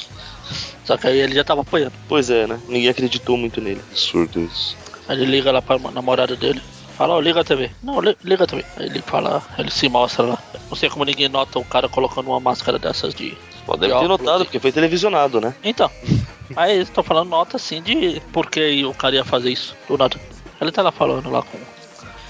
Só 0.83 0.97
que 0.97 1.07
aí 1.07 1.19
ele 1.19 1.35
já 1.35 1.43
tava 1.43 1.61
apanhando. 1.61 1.93
Pois 2.07 2.29
é, 2.29 2.47
né? 2.47 2.59
Ninguém 2.67 2.89
acreditou 2.89 3.37
muito 3.37 3.61
nele. 3.61 3.81
Absurdo 3.91 4.39
isso. 4.41 4.75
Aí 5.07 5.17
ele 5.21 5.25
liga 5.31 5.51
lá 5.51 5.61
pra 5.61 5.77
namorada 5.91 6.35
dele. 6.35 6.61
Fala, 6.97 7.13
ó, 7.15 7.19
liga 7.19 7.39
a 7.41 7.43
TV. 7.43 7.71
Não, 7.81 8.01
li- 8.01 8.17
liga 8.23 8.43
a 8.43 8.47
TV. 8.47 8.65
Aí 8.77 8.87
ele 8.87 9.01
fala, 9.01 9.41
ele 9.57 9.71
se 9.71 9.87
mostra 9.87 10.23
lá. 10.25 10.37
Não 10.69 10.75
sei 10.75 10.89
como 10.89 11.05
ninguém 11.05 11.29
nota 11.29 11.57
o 11.59 11.63
cara 11.65 11.87
colocando 11.87 12.27
uma 12.27 12.39
máscara 12.39 12.77
dessas 12.77 13.13
de. 13.13 13.37
Pô, 13.65 13.77
deve 13.77 13.93
de 13.93 13.99
ter 13.99 14.07
notado, 14.07 14.39
hein? 14.39 14.45
porque 14.45 14.59
foi 14.59 14.71
televisionado, 14.71 15.39
né? 15.39 15.53
Então, 15.63 15.89
aí 16.55 16.73
eles 16.75 16.87
estão 16.89 17.03
falando 17.03 17.29
nota 17.29 17.55
assim 17.57 17.81
de 17.81 18.21
por 18.33 18.49
que 18.49 18.83
o 18.83 18.93
cara 18.93 19.15
ia 19.15 19.23
fazer 19.23 19.51
isso, 19.51 19.75
do 19.87 19.97
nada. 19.97 20.19
Ele 20.59 20.71
tá 20.71 20.81
lá 20.81 20.91
falando 20.91 21.29
lá 21.29 21.41
com. 21.43 21.57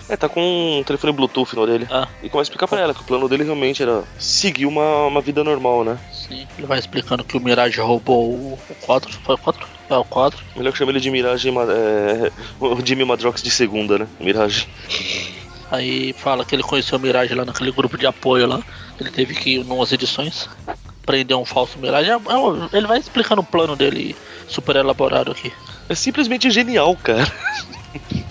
É, 0.10 0.18
tá 0.18 0.28
com 0.28 0.80
um 0.80 0.84
telefone 0.84 1.14
Bluetooth 1.14 1.56
na 1.56 1.62
orelha. 1.62 1.88
Ah, 1.92 2.08
E 2.24 2.30
começa 2.30 2.50
a 2.50 2.50
explicar 2.50 2.68
pra 2.68 2.80
ela 2.82 2.94
que 2.96 3.02
o 3.02 3.06
plano 3.06 3.30
dele 3.30 3.44
realmente 3.44 3.84
era 3.84 4.04
seguir 4.18 4.66
uma, 4.66 5.06
uma 5.06 5.22
vida 5.22 5.44
normal, 5.44 5.84
né? 5.84 6.00
sim. 6.12 6.48
Ele 6.58 6.68
vai 6.68 6.80
explicando 6.80 7.24
que 7.24 7.38
o 7.38 7.40
Mirage 7.40 7.80
roubou 7.80 8.32
o, 8.32 8.60
o 8.70 8.76
quadro. 8.76 9.12
Foi 9.24 9.36
o 9.36 9.38
quadro? 9.38 9.68
É 9.90 9.96
o 9.96 10.04
quadro. 10.04 10.40
Melhor 10.56 10.72
que 10.72 10.78
chama 10.78 10.92
ele 10.92 11.00
de 11.00 11.10
Mirage, 11.12 11.50
é, 11.50 12.32
o 12.60 12.84
Jimmy 12.86 13.06
Madrox 13.06 13.42
de 13.42 13.52
segunda, 13.52 13.98
né? 14.00 14.08
Mirage. 14.20 14.68
Aí 15.72 16.14
fala 16.14 16.44
que 16.44 16.56
ele 16.56 16.64
conheceu 16.64 16.98
o 16.98 17.02
Mirage 17.02 17.36
lá 17.36 17.46
naquele 17.46 17.72
grupo 17.72 17.98
de 17.98 18.08
apoio 18.08 18.48
lá. 18.48 18.60
Ele 19.00 19.12
teve 19.12 19.36
que 19.36 19.56
ir 19.56 19.64
numas 19.64 19.92
edições. 19.92 20.50
Prender 21.06 21.38
um 21.38 21.46
falso 21.46 21.78
Mirage. 21.80 22.10
É- 22.10 22.14
é 22.14 22.78
Ele 22.78 22.88
vai 22.88 22.98
explicando 23.00 23.42
o 23.42 23.46
plano 23.46 23.76
dele 23.76 24.16
super 24.48 24.76
elaborado 24.76 25.32
aqui. 25.32 25.54
É 25.88 25.94
simplesmente 25.96 26.50
genial, 26.50 26.96
cara. 26.98 27.32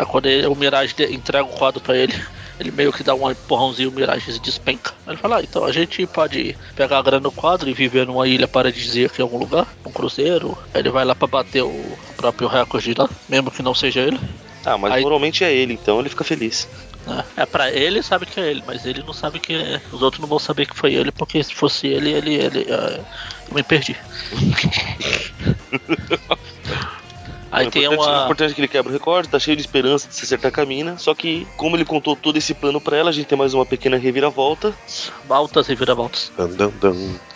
Aí 0.00 0.06
quando 0.06 0.26
ele- 0.26 0.46
o 0.46 0.54
Mirage 0.54 0.94
entrega 1.10 1.44
o 1.44 1.48
quadro 1.48 1.80
pra 1.80 1.96
ele, 1.96 2.14
Ele 2.58 2.70
meio 2.70 2.92
que 2.92 3.02
dá 3.02 3.14
um 3.14 3.30
empurrãozinho, 3.30 3.88
o 3.88 3.92
Mirage 3.92 4.38
despenca. 4.38 4.92
Ele 5.06 5.16
fala, 5.16 5.38
ah, 5.38 5.42
então 5.42 5.64
a 5.64 5.72
gente 5.72 6.06
pode 6.06 6.54
pegar 6.76 6.98
a 6.98 7.02
grana 7.02 7.22
no 7.22 7.32
quadro 7.32 7.70
e 7.70 7.72
viver 7.72 8.06
numa 8.06 8.28
ilha 8.28 8.46
paradisíaca 8.46 9.14
em 9.18 9.22
algum 9.22 9.38
lugar, 9.38 9.66
um 9.86 9.90
cruzeiro. 9.90 10.58
Aí 10.74 10.82
ele 10.82 10.90
vai 10.90 11.02
lá 11.06 11.14
pra 11.14 11.26
bater 11.26 11.62
o 11.62 11.98
próprio 12.18 12.48
recorde 12.48 12.92
lá, 12.98 13.08
mesmo 13.26 13.50
que 13.50 13.62
não 13.62 13.74
seja 13.74 14.00
ele. 14.00 14.20
Ah, 14.66 14.76
mas 14.76 14.92
Aí- 14.92 15.00
normalmente 15.00 15.42
é 15.42 15.50
ele, 15.50 15.72
então 15.72 16.00
ele 16.00 16.10
fica 16.10 16.22
feliz. 16.22 16.68
né? 17.06 17.24
É 17.34 17.46
pra 17.46 17.70
ele 17.72 18.02
sabe 18.02 18.26
que 18.26 18.38
é 18.38 18.50
ele, 18.50 18.62
mas 18.66 18.84
ele 18.84 19.02
não 19.06 19.14
sabe 19.14 19.40
que 19.40 19.54
é. 19.54 19.80
Os 19.90 20.02
outros 20.02 20.20
não 20.20 20.28
vão 20.28 20.38
saber 20.38 20.66
que 20.66 20.76
foi 20.76 20.92
ele, 20.92 21.10
porque 21.10 21.42
se 21.42 21.54
fosse 21.54 21.86
ele, 21.86 22.12
ele, 22.12 22.34
ele 22.34 22.66
é, 22.68 23.00
eu 23.48 23.54
me 23.54 23.62
perdi. 23.62 23.96
Aí 27.52 27.66
o 27.66 27.70
tem 27.70 27.84
importante, 27.84 28.08
o 28.08 28.12
uma. 28.12 28.24
importante 28.24 28.50
é 28.50 28.54
que 28.54 28.60
ele 28.60 28.68
quebra 28.68 28.90
o 28.90 28.92
recorde, 28.92 29.28
tá 29.28 29.38
cheio 29.38 29.56
de 29.56 29.62
esperança 29.62 30.08
de 30.08 30.14
se 30.14 30.24
acertar 30.24 30.52
com 30.52 30.60
a 30.60 30.66
mina. 30.66 30.96
Só 30.98 31.14
que, 31.14 31.46
como 31.56 31.76
ele 31.76 31.84
contou 31.84 32.14
todo 32.14 32.36
esse 32.36 32.54
plano 32.54 32.80
pra 32.80 32.96
ela, 32.96 33.10
a 33.10 33.12
gente 33.12 33.26
tem 33.26 33.36
mais 33.38 33.54
uma 33.54 33.66
pequena 33.66 33.96
reviravolta. 33.96 34.72
Altas 35.28 35.68
e 35.68 35.74
viravoltas. 35.74 36.30
Dan, 36.36 36.48
dan, 36.50 36.70
dan. 36.80 36.94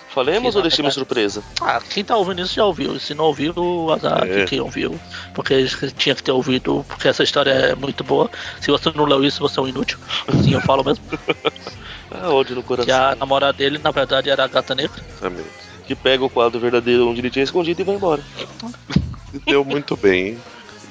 Falemos 0.09 0.53
Que, 0.53 0.57
ou 0.59 0.63
deixemos 0.63 0.95
verdade- 0.95 1.29
surpresa? 1.31 1.43
Ah, 1.61 1.81
quem 1.91 2.05
tá 2.05 2.17
ouvindo 2.17 2.41
isso 2.43 2.55
já 2.55 2.65
ouviu. 2.65 3.01
Se 3.01 3.15
não 3.15 3.25
ouviu, 3.25 3.53
azar 3.93 4.23
É. 4.25 4.41
de 4.41 4.45
quem 4.45 4.61
ouviu. 4.61 4.97
Porque 5.35 5.67
tinha 5.97 6.15
que 6.15 6.23
ter 6.23 6.31
ouvido, 6.31 6.87
porque 6.89 7.09
essa 7.09 7.25
história 7.25 7.51
é 7.51 7.75
muito 7.75 8.05
boa. 8.05 8.31
Se 8.61 8.71
você 8.71 8.93
não 8.95 9.07
leu 9.07 9.25
isso, 9.25 9.41
você 9.41 9.59
é 9.59 9.63
um 9.65 9.67
inútil. 9.69 9.99
Sim, 10.45 10.53
eu 10.55 10.61
falo 10.61 10.85
mesmo. 10.85 11.03
Ah, 12.17 12.31
ódio 12.31 12.55
no 12.55 12.63
coração. 12.63 12.85
Que 12.87 12.93
a 12.93 13.17
namorada 13.17 13.55
dele, 13.55 13.81
na 13.83 13.91
verdade, 13.91 14.31
era 14.31 14.45
a 14.45 14.47
gata 14.47 14.73
negra. 14.73 15.03
Exatamente. 15.11 15.49
Que 15.85 15.97
pega 15.97 16.25
o 16.25 16.31
quadro 16.31 16.61
verdadeiro 16.61 17.09
onde 17.09 17.21
ele 17.21 17.29
tinha 17.31 17.43
escondido 17.43 17.81
e 17.81 17.85
vai 17.85 17.97
embora. 17.97 18.23
E 19.35 19.39
deu 19.39 19.65
muito 19.65 19.97
bem. 19.97 20.39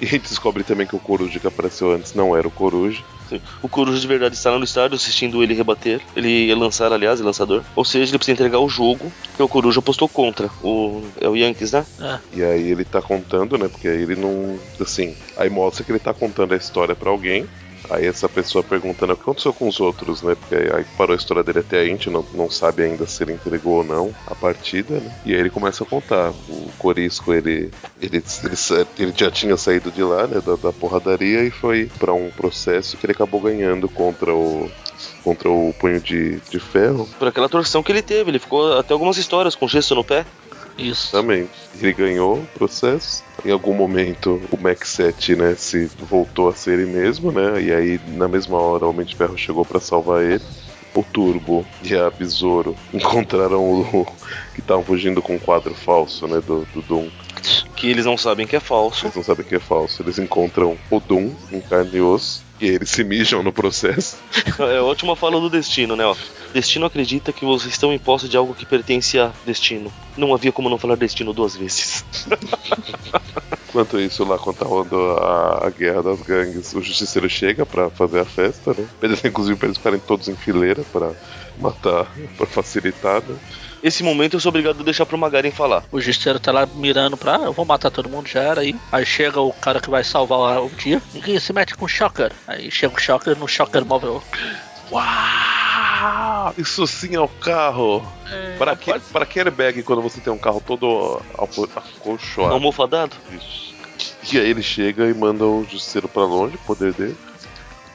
E 0.02 0.06
a 0.06 0.10
gente 0.10 0.28
descobre 0.28 0.64
também 0.64 0.86
que 0.86 0.96
o 0.96 1.00
Coruja 1.00 1.39
que 1.39 1.48
apareceu 1.48 1.91
antes 1.91 2.14
não 2.14 2.36
era 2.36 2.48
o 2.48 2.52
Coruja. 2.52 3.02
Sim. 3.30 3.39
O 3.62 3.70
Coruja 3.70 4.00
de 4.00 4.08
verdade 4.08 4.36
está 4.36 4.52
lá 4.52 4.58
no 4.58 4.66
estádio 4.66 4.96
assistindo 4.96 5.41
ele 5.41 5.54
rebater. 5.54 6.02
Ele 6.16 6.48
ia 6.48 6.58
lançar, 6.58 6.91
aliás, 6.91 7.22
é 7.22 7.24
lançador. 7.24 7.64
Ou 7.76 7.86
seja, 7.86 8.12
ele 8.12 8.18
precisa 8.18 8.34
entregar 8.34 8.60
o 8.60 8.68
jogo, 8.68 9.12
porque 9.30 9.44
o 9.44 9.48
Coruja 9.48 9.80
apostou 9.80 10.10
contra. 10.10 10.50
O, 10.62 11.02
é 11.22 11.30
o 11.30 11.36
Yankees, 11.36 11.72
né? 11.72 11.86
É. 12.02 12.20
E 12.34 12.44
aí 12.44 12.72
ele 12.72 12.84
tá 12.84 13.02
contando, 13.02 13.58
né? 13.58 13.68
Porque 13.68 13.88
aí 13.88 14.02
ele 14.02 14.16
não. 14.16 14.60
Assim. 14.80 15.16
Aí 15.38 15.50
mostra 15.50 15.84
que 15.84 15.91
ele 15.91 16.00
tá 16.00 16.14
contando 16.14 16.54
a 16.54 16.58
história 16.58 16.96
pra 16.96 17.10
alguém. 17.10 17.48
Aí 17.90 18.06
essa 18.06 18.30
pessoa 18.30 18.64
perguntando 18.64 19.14
o 19.14 19.16
que 19.16 19.22
aconteceu 19.22 19.54
com 19.54 19.68
os 19.68 19.80
outros, 19.80 20.22
né? 20.22 20.36
Porque 20.36 20.56
aí, 20.56 20.86
parou 20.98 21.14
a 21.14 21.18
história 21.18 21.44
dele 21.44 21.60
até 21.60 21.82
a 21.82 21.86
gente 21.86 22.10
não, 22.10 22.26
não 22.34 22.50
sabe 22.50 22.84
ainda 22.84 23.06
se 23.06 23.24
ele 23.24 23.34
entregou 23.34 23.78
ou 23.78 23.84
não 23.84 24.14
a 24.28 24.36
partida, 24.36 25.00
né? 25.00 25.22
E 25.26 25.34
aí 25.34 25.40
ele 25.40 25.50
começa 25.50 25.84
a 25.84 25.88
contar. 25.88 26.32
O 26.50 26.70
Corisco, 26.78 27.34
ele, 27.34 27.72
ele, 28.02 28.24
ele, 28.44 28.88
ele 29.00 29.14
já 29.16 29.30
tinha 29.30 29.58
saído 29.58 29.92
de 29.92 30.04
lá, 30.04 30.28
né? 30.28 30.42
Da, 30.42 30.56
da 30.56 30.74
porradaria 30.74 31.44
e 31.44 31.52
foi 31.52 31.90
pra 32.00 32.14
um 32.14 32.30
processo 32.32 32.98
que 32.98 33.06
ele 33.06 33.14
acabou 33.14 33.42
ganhando 33.42 33.90
contra 33.90 34.34
o. 34.34 34.70
Contra 35.24 35.50
o 35.50 35.74
punho 35.80 36.00
de, 36.00 36.40
de 36.50 36.60
ferro. 36.60 37.10
Por 37.18 37.28
aquela 37.28 37.50
torção 37.50 37.82
que 37.82 37.92
ele 37.92 38.02
teve. 38.02 38.30
Ele 38.30 38.40
ficou 38.40 38.78
até 38.78 38.94
algumas 38.94 39.18
histórias 39.18 39.56
com 39.56 39.68
gesso 39.68 39.96
no 39.96 40.04
pé. 40.04 40.26
Isso. 40.78 41.11
Também. 41.11 41.49
Ele 41.80 41.93
ganhou 41.93 42.38
o 42.38 42.47
processo. 42.57 43.24
Em 43.45 43.51
algum 43.51 43.74
momento 43.74 44.41
o 44.51 44.57
Max 44.57 44.89
7, 44.89 45.36
né, 45.36 45.55
se 45.55 45.86
voltou 45.99 46.49
a 46.49 46.53
ser 46.53 46.80
ele 46.80 46.91
mesmo, 46.91 47.32
né? 47.32 47.61
E 47.61 47.74
aí 47.74 47.99
na 48.07 48.28
mesma 48.28 48.57
hora 48.57 48.86
o 48.86 48.89
Homem 48.89 49.05
de 49.05 49.15
Ferro 49.15 49.38
chegou 49.38 49.65
pra 49.65 49.80
salvar 49.80 50.24
ele. 50.24 50.43
O 50.95 51.03
Turbo 51.03 51.65
e 51.84 51.95
a 51.95 52.09
Besouro 52.11 52.76
encontraram 52.93 53.63
o 53.63 54.05
que 54.53 54.59
estavam 54.59 54.84
fugindo 54.84 55.21
com 55.21 55.36
um 55.36 55.39
quadro 55.39 55.74
falso, 55.74 56.28
né, 56.28 56.39
do, 56.39 56.65
do 56.74 56.82
Doom. 56.84 57.09
Que 57.76 57.89
eles 57.89 58.05
não 58.05 58.17
sabem 58.17 58.45
que 58.45 58.55
é 58.55 58.59
falso. 58.59 59.05
Eles 59.05 59.15
não 59.15 59.24
sabem 59.24 59.45
que 59.45 59.55
é 59.55 59.59
falso. 59.59 60.01
Eles 60.01 60.19
encontram 60.19 60.78
o 60.91 60.99
Doom 60.99 61.32
em 61.51 61.59
carne 61.59 61.97
e 61.97 62.01
osso. 62.01 62.43
E 62.64 62.70
aí 62.70 62.76
eles 62.76 62.91
se 62.91 63.03
mijam 63.03 63.43
no 63.43 63.51
processo. 63.51 64.16
É 64.57 64.78
a 64.78 64.84
última 64.84 65.18
fala 65.18 65.38
do 65.38 65.49
destino, 65.49 65.97
né? 65.97 66.05
Ó. 66.05 66.16
Destino 66.53 66.86
acredita 66.86 67.34
que 67.34 67.43
vocês 67.43 67.74
estão 67.74 67.91
em 67.91 67.99
posse 67.99 68.30
de 68.30 68.38
algo 68.38 68.53
que 68.53 68.66
pertence 68.66 69.20
a 69.20 69.34
destino. 69.45 69.91
Não 70.16 70.34
havia 70.34 70.49
como 70.49 70.70
não 70.70 70.78
falar 70.78 70.95
destino 70.95 71.34
duas 71.34 71.57
vezes. 71.57 72.05
Enquanto 73.68 73.99
isso, 73.99 74.24
lá 74.24 74.38
quando 74.38 74.55
tá 74.55 74.66
rolando 74.66 74.95
a, 74.97 75.68
a 75.68 75.70
guerra 75.72 76.03
das 76.03 76.22
gangues, 76.22 76.74
o 76.74 76.82
justiceiro 76.82 77.30
chega 77.30 77.66
pra 77.66 77.89
fazer 77.89 78.20
a 78.22 78.26
festa, 78.26 78.74
né? 78.74 78.88
Inclusive, 79.26 79.57
pra 79.57 79.68
eles 79.68 79.78
ficarem 79.78 79.99
todos 79.99 80.30
em 80.30 80.36
fileira 80.36 80.86
pra 80.89 81.11
matar, 81.57 82.07
pra 82.38 82.47
facilitar, 82.47 83.22
né? 83.28 83.36
Esse 83.84 84.02
momento 84.02 84.36
eu 84.36 84.40
sou 84.40 84.50
obrigado 84.50 84.80
a 84.80 84.84
deixar 84.84 85.06
pro 85.06 85.18
Magaren 85.18 85.52
falar. 85.52 85.84
O 85.92 86.00
justiceiro 86.00 86.40
tá 86.40 86.54
lá 86.54 86.66
mirando 86.66 87.18
pra, 87.18 87.36
ah, 87.36 87.44
eu 87.44 87.54
vou 87.54 87.66
matar 87.66 87.92
todo 87.92 88.08
mundo, 88.08 88.30
já 88.30 88.42
era 88.42 88.62
aí. 88.62 88.74
Aí 88.90 89.06
chega 89.06 89.42
o 89.42 89.52
cara 89.52 89.82
que 89.82 89.90
vai 89.90 90.06
salvar 90.06 90.64
o 90.64 90.70
dia. 90.70 91.02
Ninguém 91.14 91.38
se 91.38 91.52
mete 91.52 91.76
com 91.76 91.84
o 91.84 91.90
Shocker. 91.90 92.32
Aí 92.48 92.72
chega 92.72 92.96
o 92.96 93.00
Shocker 93.00 93.38
no 93.38 93.46
Shocker 93.46 93.84
móvel. 93.84 94.24
Uau! 94.90 96.54
Isso 96.58 96.88
sim 96.88 97.16
é 97.16 97.20
o 97.20 97.28
carro! 97.28 98.02
para, 98.58 98.76
que, 98.76 98.98
para 99.12 99.26
que 99.26 99.40
airbag 99.40 99.84
quando 99.84 100.02
você 100.02 100.22
tem 100.22 100.32
um 100.32 100.38
carro 100.38 100.64
todo 100.66 101.22
acolchoado? 101.38 102.54
Almofadado? 102.54 103.18
Ixi. 103.32 103.74
E 104.32 104.40
aí 104.40 104.50
ele 104.50 104.64
chega 104.64 105.10
e 105.10 105.14
manda 105.14 105.44
o 105.44 105.66
justiceiro 105.70 106.08
pra 106.08 106.24
longe, 106.24 106.56
o 106.56 106.60
poder 106.60 106.94
dele. 106.94 107.18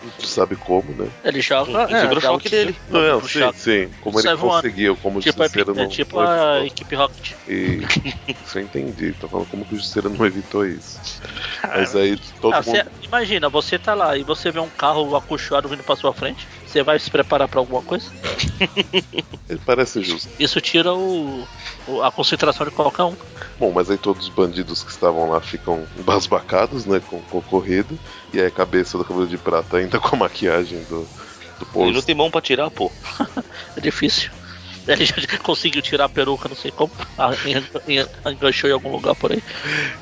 Não 0.03 0.11
sabe 0.25 0.57
como, 0.57 0.95
né? 0.95 1.11
Ele 1.25 1.41
joga. 1.41 1.71
E 1.93 1.99
segura 1.99 2.15
o 2.15 2.19
um 2.19 2.21
choque 2.21 2.49
dele. 2.49 2.79
Não, 2.89 3.21
no 3.21 3.29
sim, 3.29 3.41
choque. 3.41 3.59
sim. 3.59 3.89
Como 4.01 4.21
ele 4.21 4.35
voando. 4.37 4.63
conseguiu, 4.63 4.97
como 4.97 5.19
o 5.19 5.21
Tipo, 5.21 5.39
justiceiro 5.43 5.73
é 5.73 5.75
não 5.75 5.89
tipo 5.89 6.17
não 6.17 6.23
a 6.23 6.59
evitou. 6.61 6.67
equipe 6.67 6.97
Rocket. 6.97 7.33
E 7.49 7.79
isso 8.43 8.59
eu 8.59 8.63
entendi, 8.63 9.13
tô 9.15 9.29
falando 9.29 9.47
como 9.49 9.65
que 9.67 9.75
o 9.75 9.77
justiceiro 9.77 10.09
não 10.11 10.25
evitou 10.25 10.65
isso. 10.67 11.21
Mas 11.67 11.97
aí 11.97 12.17
todo 12.41 12.55
Ah, 12.55 12.63
mundo. 12.63 12.65
você- 12.65 12.85
imagina, 13.09 13.49
você 13.51 13.79
tá 13.79 13.95
lá 13.95 14.17
e 14.17 14.23
você 14.23 14.53
vê 14.53 14.61
um 14.61 14.71
carro 14.71 15.17
acolchoado 15.17 15.69
vindo 15.69 15.83
pra 15.83 15.97
sua 15.97 16.15
frente. 16.15 16.47
Você 16.69 16.83
vai 16.83 16.99
se 16.99 17.11
preparar 17.11 17.49
pra 17.49 17.61
alguma 17.61 17.81
coisa? 17.83 18.07
Ele 19.49 19.59
parece 19.65 20.03
justo. 20.03 20.29
Isso 20.39 20.61
tira 20.61 20.93
o, 20.93 21.47
o- 21.87 22.03
a 22.03 22.13
concentração 22.13 22.67
de 22.67 22.73
qualquer 22.73 23.05
um. 23.05 23.17
Bom, 23.59 23.73
mas 23.73 23.91
aí 23.91 23.97
todos 23.97 24.29
os 24.29 24.35
bandidos 24.35 24.83
que 24.83 24.91
estavam 24.91 25.31
lá 25.31 25.41
ficam 25.41 25.87
embasbacados, 25.99 26.85
né, 26.85 27.01
com, 27.01 27.21
corrido. 27.43 27.99
E 28.35 28.41
aí 28.41 28.47
a 28.47 28.51
cabeça 28.51 28.99
do 28.99 29.05
cabelo 29.05 29.27
de 29.27 29.39
prata 29.39 29.79
ainda 29.79 29.99
com 29.99 30.15
a 30.15 30.19
maquiagem 30.19 30.83
do, 30.85 31.01
do 31.59 31.67
Ele 31.75 31.87
não 31.87 31.93
posto. 31.95 32.07
tem 32.07 32.15
mão 32.15 32.31
pra 32.31 32.41
tirar, 32.43 32.71
pô. 32.71 32.91
É 33.77 33.81
difícil. 33.81 34.31
Ele 34.93 35.05
já 35.05 35.39
conseguiu 35.43 35.83
tirar 35.83 36.07
a 36.07 36.09
peruca, 36.09 36.49
não 36.49 36.57
sei 36.57 36.71
como. 36.71 36.91
Ah, 37.17 37.31
en- 37.47 37.99
en- 38.01 38.07
Enganchou 38.33 38.71
em 38.71 38.73
algum 38.73 38.91
lugar 38.91 39.15
por 39.15 39.33
aí. 39.33 39.43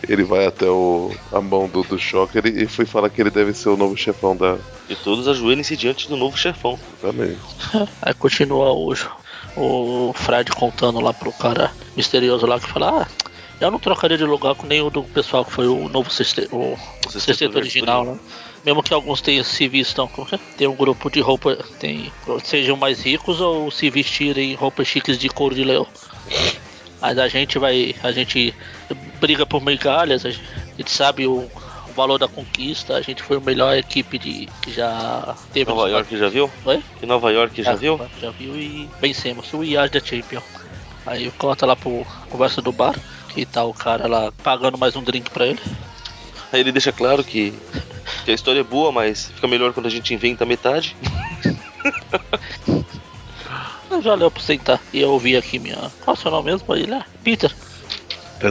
Ele 0.09 0.23
vai 0.25 0.47
até 0.47 0.67
o, 0.69 1.11
a 1.33 1.41
mão 1.41 1.69
do, 1.69 1.83
do 1.83 1.99
Shocker 1.99 2.47
e, 2.47 2.63
e 2.65 2.67
foi 2.67 2.85
falar 2.87 3.11
que 3.11 3.21
ele 3.21 3.31
deve 3.31 3.53
ser 3.53 3.69
o 3.71 3.77
novo 3.77 3.97
chefão 3.97 4.37
da. 4.37 4.57
E 4.89 4.95
todos 4.95 5.27
ajoelhem-se 5.27 5.77
diante 5.77 6.09
do 6.09 6.17
novo 6.17 6.37
chefão. 6.37 6.79
Exatamente. 7.03 7.41
Aí 8.03 8.15
continua 8.15 8.73
o, 8.73 8.95
o 9.57 10.13
Fred 10.15 10.51
contando 10.53 11.01
lá 11.01 11.13
pro 11.13 11.33
cara 11.33 11.73
misterioso 11.97 12.47
lá 12.47 12.61
que 12.61 12.69
fala: 12.69 13.03
Ah, 13.03 13.07
eu 13.61 13.71
não 13.71 13.79
trocaria 13.79 14.19
de 14.19 14.25
lugar 14.25 14.55
com 14.55 14.67
nenhum 14.67 14.91
do 14.91 15.03
pessoal 15.03 15.45
que 15.45 15.53
foi 15.53 15.67
o 15.67 15.89
novo 15.89 16.11
sexteto, 16.11 16.55
o 16.55 16.77
sexteto 17.05 17.21
sexteto 17.21 17.57
original, 17.57 18.05
né? 18.05 18.19
Mesmo 18.65 18.83
que 18.83 18.93
alguns 18.93 19.21
tenham 19.21 19.45
se 19.45 19.69
vistam, 19.69 20.11
é? 20.33 20.39
tem 20.57 20.67
um 20.67 20.75
grupo 20.75 21.09
de 21.09 21.21
roupa, 21.21 21.57
tem, 21.79 22.13
sejam 22.43 22.77
mais 22.77 23.01
ricos 23.01 23.41
ou 23.41 23.71
se 23.71 23.89
vestirem 23.89 24.53
em 24.53 24.55
roupas 24.55 24.89
chiques 24.89 25.19
de 25.19 25.29
couro 25.29 25.55
de 25.55 25.63
leão. 25.63 25.87
Mas 27.01 27.17
a 27.17 27.29
gente 27.29 27.59
vai, 27.59 27.95
a 28.03 28.11
gente 28.11 28.53
briga 29.21 29.47
por 29.47 29.63
migalhas, 29.63 30.27
a 30.27 30.31
gente, 30.31 30.91
sabe 30.91 31.27
o, 31.29 31.49
o 31.89 31.93
valor 31.95 32.19
da 32.19 32.27
conquista, 32.27 32.97
a 32.97 33.03
gente 33.03 33.23
foi 33.23 33.37
a 33.37 33.41
melhor 33.41 33.77
equipe 33.77 34.19
de 34.19 34.49
que 34.61 34.73
já 34.73 35.37
teve 35.53 35.71
Nova 35.71 35.89
York 35.89 36.17
já 36.17 36.29
viu? 36.29 36.51
Oi? 36.65 36.83
Que 36.99 37.07
Nova 37.07 37.31
York 37.31 37.63
já 37.63 37.73
Ah, 37.73 37.77
viu? 37.77 38.01
Já 38.21 38.31
viu 38.31 38.57
e 38.57 38.91
vencemos. 39.01 39.53
O 39.55 39.61
da 39.61 40.01
Champion. 40.01 40.43
Aí 41.07 41.31
corta 41.39 41.65
lá 41.65 41.77
pro 41.77 42.05
conversa 42.29 42.61
do 42.61 42.73
bar. 42.73 42.97
Que 43.37 43.45
tá 43.45 43.63
o 43.65 43.75
cara 43.75 44.07
lá 44.07 44.33
pagando 44.43 44.79
mais 44.79 44.97
um 44.97 45.03
drink 45.03 45.29
pra 45.29 45.47
ele. 45.47 45.61
Aí 46.51 46.59
ele 46.59 46.73
deixa 46.73 46.91
claro 46.91 47.23
que, 47.23 47.53
que 48.25 48.31
a 48.31 48.35
história 48.35 48.61
é 48.61 48.65
boa, 48.65 48.91
mas 48.91 49.27
fica 49.27 49.47
melhor 49.47 49.75
quando 49.75 49.85
a 49.85 49.91
gente 49.91 50.15
inventa 50.15 50.47
metade. 50.47 50.97
Eu 53.91 54.01
já 54.01 54.15
leu 54.15 54.31
pra 54.31 54.43
sentar. 54.43 54.81
E 54.91 55.03
eu 55.03 55.11
ouvi 55.11 55.37
aqui 55.37 55.59
minha. 55.59 55.77
Qual 55.77 55.93
é 56.09 56.13
o 56.13 56.17
seu 56.17 56.31
nome 56.31 56.51
mesmo? 56.51 56.75
Ele 56.75 56.95
é 56.95 57.05
Peter. 57.23 57.55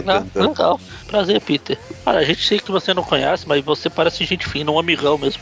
Ah, 0.06 0.24
legal. 0.40 0.80
Prazer, 1.08 1.42
Peter. 1.42 1.80
Cara, 2.04 2.20
a 2.20 2.24
gente 2.24 2.46
sei 2.46 2.60
que 2.60 2.70
você 2.70 2.94
não 2.94 3.02
conhece, 3.02 3.48
mas 3.48 3.66
você 3.66 3.90
parece 3.90 4.24
gente 4.24 4.48
fina, 4.48 4.70
um 4.70 4.78
amigão 4.78 5.18
mesmo. 5.18 5.42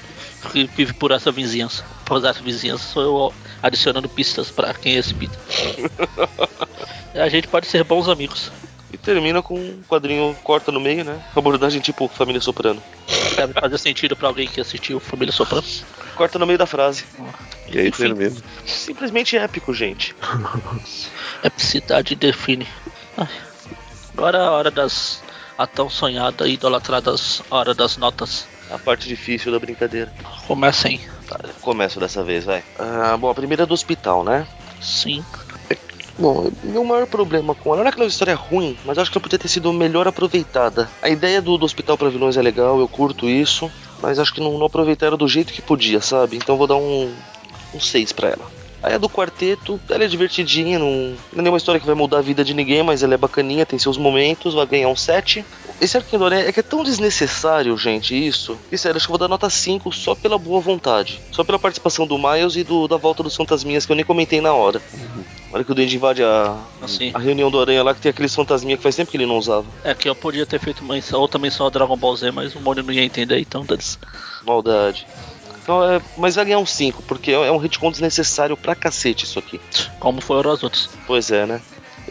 Que 0.53 0.63
vive 0.67 0.93
por 0.93 1.11
essa 1.11 1.33
vizinhança. 1.33 1.83
Por 2.05 2.25
essa 2.25 2.41
vizinhança 2.41 2.85
sou 2.93 3.03
eu 3.03 3.33
adicionando 3.61 4.07
pistas 4.07 4.49
pra 4.49 4.73
quem 4.73 4.95
é 4.95 4.99
esse 4.99 5.13
Peter. 5.13 5.37
a 7.13 7.27
gente 7.27 7.49
pode 7.49 7.67
ser 7.67 7.83
bons 7.83 8.07
amigos. 8.07 8.49
E 8.93 8.97
termina 8.97 9.41
com 9.41 9.55
um 9.55 9.81
quadrinho 9.89 10.37
corta 10.43 10.71
no 10.71 10.79
meio, 10.79 11.03
né? 11.03 11.19
Abordagem 11.35 11.81
tipo 11.81 12.07
Família 12.07 12.39
Soprano. 12.39 12.81
Deve 13.35 13.53
fazer 13.53 13.79
sentido 13.79 14.15
pra 14.15 14.27
alguém 14.27 14.47
que 14.47 14.61
assistiu 14.61 14.99
Família 14.99 15.33
Soprano. 15.33 15.65
Corta 16.15 16.37
no 16.37 16.45
meio 16.45 16.59
da 16.59 16.67
frase. 16.67 17.03
E 17.67 17.79
aí 17.79 17.87
Enfim. 17.87 18.03
termina. 18.03 18.35
Simplesmente 18.67 19.35
épico, 19.35 19.73
gente. 19.73 20.15
Epicidade 21.43 22.13
define. 22.13 22.67
Ai. 23.17 23.27
Agora 24.13 24.37
é 24.37 24.41
a 24.41 24.51
hora 24.51 24.69
das. 24.69 25.23
A 25.57 25.65
tão 25.65 25.89
sonhada 25.89 26.47
e 26.47 26.53
idolatradas 26.53 27.41
hora 27.49 27.73
das 27.73 27.97
notas. 27.97 28.47
A 28.69 28.77
parte 28.77 29.07
difícil 29.07 29.51
da 29.51 29.59
brincadeira. 29.59 30.13
Começa. 30.47 30.89
Tá, 31.27 31.39
começo 31.61 31.99
dessa 31.99 32.23
vez, 32.23 32.45
vai. 32.45 32.63
Ah, 32.77 33.17
bom, 33.17 33.29
a 33.29 33.35
primeira 33.35 33.63
é 33.63 33.65
do 33.65 33.73
hospital, 33.73 34.23
né? 34.23 34.47
Sim. 34.81 35.23
Bom, 36.17 36.51
meu 36.63 36.83
maior 36.83 37.07
problema 37.07 37.55
com 37.55 37.73
ela 37.73 37.81
não 37.81 37.89
é 37.89 37.91
que 37.91 37.99
é 37.99 38.03
uma 38.03 38.07
história 38.07 38.35
ruim, 38.35 38.77
mas 38.85 38.97
acho 38.97 39.11
que 39.11 39.17
ela 39.17 39.23
podia 39.23 39.39
ter 39.39 39.47
sido 39.47 39.73
melhor 39.73 40.07
aproveitada. 40.07 40.89
A 41.01 41.09
ideia 41.09 41.41
do, 41.41 41.57
do 41.57 41.65
hospital 41.65 41.97
para 41.97 42.09
vilões 42.09 42.37
é 42.37 42.41
legal, 42.41 42.79
eu 42.79 42.87
curto 42.87 43.27
isso, 43.27 43.71
mas 43.99 44.19
acho 44.19 44.33
que 44.33 44.39
não, 44.39 44.57
não 44.57 44.67
aproveitaram 44.67 45.17
do 45.17 45.27
jeito 45.27 45.51
que 45.51 45.61
podia, 45.61 46.01
sabe? 46.01 46.37
Então 46.37 46.55
vou 46.55 46.67
dar 46.67 46.75
um, 46.75 47.11
um 47.73 47.79
6 47.79 48.11
pra 48.11 48.29
ela. 48.29 48.62
Aí 48.83 48.93
a 48.93 48.97
do 48.97 49.09
quarteto, 49.09 49.79
ela 49.89 50.03
é 50.03 50.07
divertidinha, 50.07 50.77
não, 50.77 51.15
não 51.31 51.39
é 51.39 51.41
nenhuma 51.41 51.57
história 51.57 51.79
que 51.79 51.85
vai 51.87 51.95
mudar 51.95 52.17
a 52.17 52.21
vida 52.21 52.43
de 52.43 52.53
ninguém, 52.53 52.83
mas 52.83 53.01
ela 53.01 53.13
é 53.13 53.17
bacaninha, 53.17 53.65
tem 53.65 53.79
seus 53.79 53.97
momentos, 53.97 54.53
vai 54.53 54.65
ganhar 54.65 54.89
um 54.89 54.95
7. 54.95 55.43
Esse 55.79 55.95
Arquinho 55.95 56.19
do 56.19 56.25
Aranha 56.25 56.43
é 56.47 56.51
que 56.51 56.59
é 56.59 56.63
tão 56.63 56.83
desnecessário, 56.83 57.77
gente, 57.77 58.13
isso. 58.13 58.57
Que 58.69 58.77
sério, 58.77 58.97
acho 58.97 59.07
que 59.07 59.11
eu 59.11 59.17
vou 59.17 59.25
dar 59.25 59.29
nota 59.29 59.49
5 59.49 59.89
só 59.93 60.13
pela 60.13 60.37
boa 60.37 60.59
vontade. 60.59 61.21
Só 61.31 61.45
pela 61.45 61.57
participação 61.57 62.05
do 62.05 62.17
Miles 62.17 62.57
e 62.57 62.63
do, 62.63 62.87
da 62.87 62.97
volta 62.97 63.23
dos 63.23 63.35
fantasminhas 63.35 63.85
que 63.85 63.91
eu 63.91 63.95
nem 63.95 64.03
comentei 64.03 64.41
na 64.41 64.53
hora. 64.53 64.81
Na 65.49 65.55
hora 65.55 65.63
que 65.63 65.71
o 65.71 65.75
Duende 65.75 65.95
invade 65.95 66.21
a, 66.21 66.57
Assim. 66.81 67.11
a 67.13 67.19
reunião 67.19 67.49
do 67.49 67.61
Aranha 67.61 67.83
lá, 67.83 67.93
que 67.93 68.01
tem 68.01 68.09
aqueles 68.09 68.35
fantasminha 68.35 68.75
que 68.75 68.83
faz 68.83 68.95
tempo 68.95 69.09
que 69.09 69.15
ele 69.15 69.25
não 69.25 69.37
usava. 69.37 69.65
É 69.83 69.93
que 69.93 70.09
eu 70.09 70.15
podia 70.15 70.45
ter 70.45 70.59
feito 70.59 70.83
menção, 70.83 71.21
outra 71.21 71.39
menção 71.39 71.67
a 71.67 71.69
Dragon 71.69 71.95
Ball 71.95 72.15
Z, 72.17 72.31
mas 72.31 72.53
o 72.53 72.59
Mônio 72.59 72.83
não 72.83 72.93
ia 72.93 73.03
entender, 73.03 73.39
então. 73.39 73.65
Maldade. 74.45 75.07
Então, 75.63 75.81
é, 75.91 76.01
mas 76.17 76.35
vai 76.35 76.43
ganhar 76.45 76.59
um 76.59 76.65
5, 76.65 77.01
porque 77.03 77.31
é 77.31 77.51
um 77.51 77.57
retcon 77.57 77.89
desnecessário 77.89 78.55
pra 78.57 78.75
cacete 78.75 79.23
isso 79.23 79.39
aqui. 79.39 79.59
Como 79.97 80.19
foram 80.21 80.51
as 80.51 80.61
outras. 80.61 80.89
Pois 81.07 81.31
é, 81.31 81.45
né? 81.45 81.61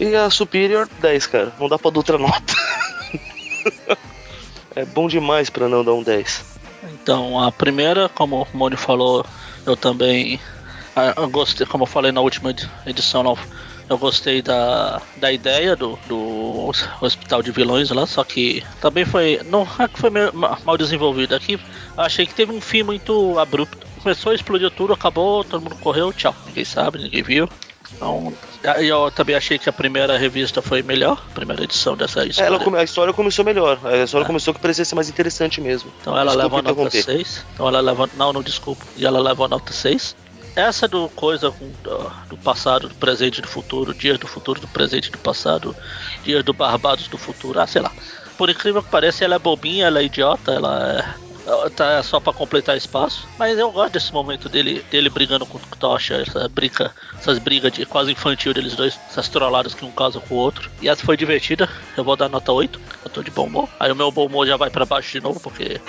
E 0.00 0.16
a 0.16 0.30
Superior, 0.30 0.88
10, 1.00 1.26
cara. 1.26 1.52
Não 1.60 1.68
dá 1.68 1.78
pra 1.78 1.90
dar 1.90 1.98
outra 1.98 2.16
nota. 2.18 2.54
é 4.74 4.84
bom 4.86 5.06
demais 5.06 5.50
pra 5.50 5.68
não 5.68 5.84
dar 5.84 5.92
um 5.92 6.02
10. 6.02 6.44
Então, 6.94 7.38
a 7.38 7.52
primeira, 7.52 8.08
como 8.08 8.48
o 8.52 8.56
Mônio 8.56 8.78
falou, 8.78 9.24
eu 9.66 9.76
também 9.76 10.40
eu 11.16 11.28
gostei, 11.28 11.66
como 11.66 11.84
eu 11.84 11.88
falei 11.88 12.10
na 12.12 12.20
última 12.20 12.50
edi- 12.50 12.68
edição, 12.86 13.22
não, 13.22 13.38
eu 13.92 13.98
gostei 13.98 14.42
da, 14.42 15.00
da 15.16 15.30
ideia 15.32 15.76
do, 15.76 15.98
do 16.08 16.70
hospital 17.00 17.42
de 17.42 17.50
vilões 17.50 17.90
lá, 17.90 18.06
só 18.06 18.24
que 18.24 18.62
também 18.80 19.04
foi. 19.04 19.40
Não 19.48 19.66
é 19.78 19.86
que 19.88 19.98
foi 19.98 20.10
meio 20.10 20.32
mal 20.34 20.76
desenvolvido 20.76 21.34
aqui. 21.34 21.58
Achei 21.96 22.26
que 22.26 22.34
teve 22.34 22.52
um 22.52 22.60
fim 22.60 22.82
muito 22.82 23.38
abrupto. 23.38 23.86
Começou, 24.02 24.32
explodiu 24.32 24.70
tudo, 24.70 24.92
acabou, 24.92 25.44
todo 25.44 25.62
mundo 25.62 25.76
correu, 25.76 26.12
tchau. 26.12 26.34
Ninguém 26.46 26.64
sabe, 26.64 26.98
ninguém 26.98 27.22
viu. 27.22 27.48
Então, 27.94 28.32
eu 28.80 29.10
também 29.12 29.36
achei 29.36 29.58
que 29.58 29.68
a 29.68 29.72
primeira 29.72 30.16
revista 30.18 30.60
foi 30.62 30.82
melhor, 30.82 31.22
a 31.30 31.34
primeira 31.34 31.62
edição 31.62 31.94
dessa 31.96 32.24
história. 32.26 32.48
ela 32.48 32.58
come- 32.58 32.78
a 32.78 32.82
história 32.82 33.12
começou 33.12 33.44
melhor. 33.44 33.78
A 33.84 33.98
história 33.98 34.24
É. 34.24 34.26
começou 34.26 34.52
que 34.54 34.58
parecia 34.60 34.84
ser 34.84 34.94
mais 34.94 35.08
interessante 35.08 35.60
mesmo. 35.60 35.92
Então 36.00 36.18
ela 36.18 36.32
a 36.32 36.36
nota 36.48 36.58
interromper. 36.60 37.02
6. 37.02 37.44
Então 37.54 37.68
ela 37.68 37.80
leva. 37.80 38.08
Não, 38.16 38.32
não, 38.32 38.42
desculpa. 38.42 38.84
E 38.96 39.04
ela 39.06 39.20
leva 39.20 39.44
a 39.44 39.48
nota 39.48 39.72
6. 39.72 40.16
Essa 40.54 40.86
do 40.86 41.08
coisa 41.10 41.50
do, 41.82 42.12
do 42.28 42.36
passado, 42.38 42.88
do 42.88 42.94
presente 42.94 43.38
e 43.38 43.42
do 43.42 43.48
futuro, 43.48 43.94
dias 43.94 44.18
do 44.18 44.26
futuro, 44.26 44.60
do 44.60 44.68
presente 44.68 45.06
e 45.06 45.10
do 45.10 45.18
passado, 45.18 45.74
dias 46.22 46.44
do 46.44 46.52
Barbados 46.52 47.08
do 47.08 47.16
futuro, 47.16 47.58
ah, 47.58 47.66
sei 47.66 47.80
lá. 47.80 47.90
Por 48.36 48.50
incrível 48.50 48.82
que 48.82 48.90
pareça, 48.90 49.24
ela 49.24 49.36
é 49.36 49.38
bobinha, 49.38 49.86
ela 49.86 50.00
é 50.00 50.04
idiota, 50.04 50.52
ela 50.52 50.98
é. 50.98 51.32
Tá 51.74 52.00
só 52.04 52.20
pra 52.20 52.32
completar 52.32 52.76
espaço, 52.76 53.26
mas 53.36 53.58
eu 53.58 53.72
gosto 53.72 53.94
desse 53.94 54.12
momento 54.12 54.48
dele, 54.48 54.84
dele 54.88 55.10
brigando 55.10 55.44
com 55.44 55.58
o 55.58 55.60
Tocha, 55.76 56.14
essa 56.14 56.48
briga, 56.48 56.94
essas 57.18 57.40
brigas 57.40 57.72
de 57.72 57.84
quase 57.84 58.12
infantil 58.12 58.54
deles 58.54 58.76
dois, 58.76 59.00
essas 59.10 59.28
trolladas 59.28 59.74
que 59.74 59.84
um 59.84 59.90
causa 59.90 60.20
com 60.20 60.36
o 60.36 60.38
outro. 60.38 60.70
E 60.80 60.88
essa 60.88 61.04
foi 61.04 61.16
divertida, 61.16 61.68
eu 61.96 62.04
vou 62.04 62.14
dar 62.14 62.28
nota 62.28 62.52
8, 62.52 62.80
eu 63.04 63.10
tô 63.10 63.24
de 63.24 63.30
bom 63.32 63.46
humor. 63.46 63.68
Aí 63.80 63.90
o 63.90 63.96
meu 63.96 64.12
bom 64.12 64.26
humor 64.26 64.46
já 64.46 64.56
vai 64.56 64.70
pra 64.70 64.86
baixo 64.86 65.10
de 65.10 65.20
novo, 65.20 65.40
porque 65.40 65.80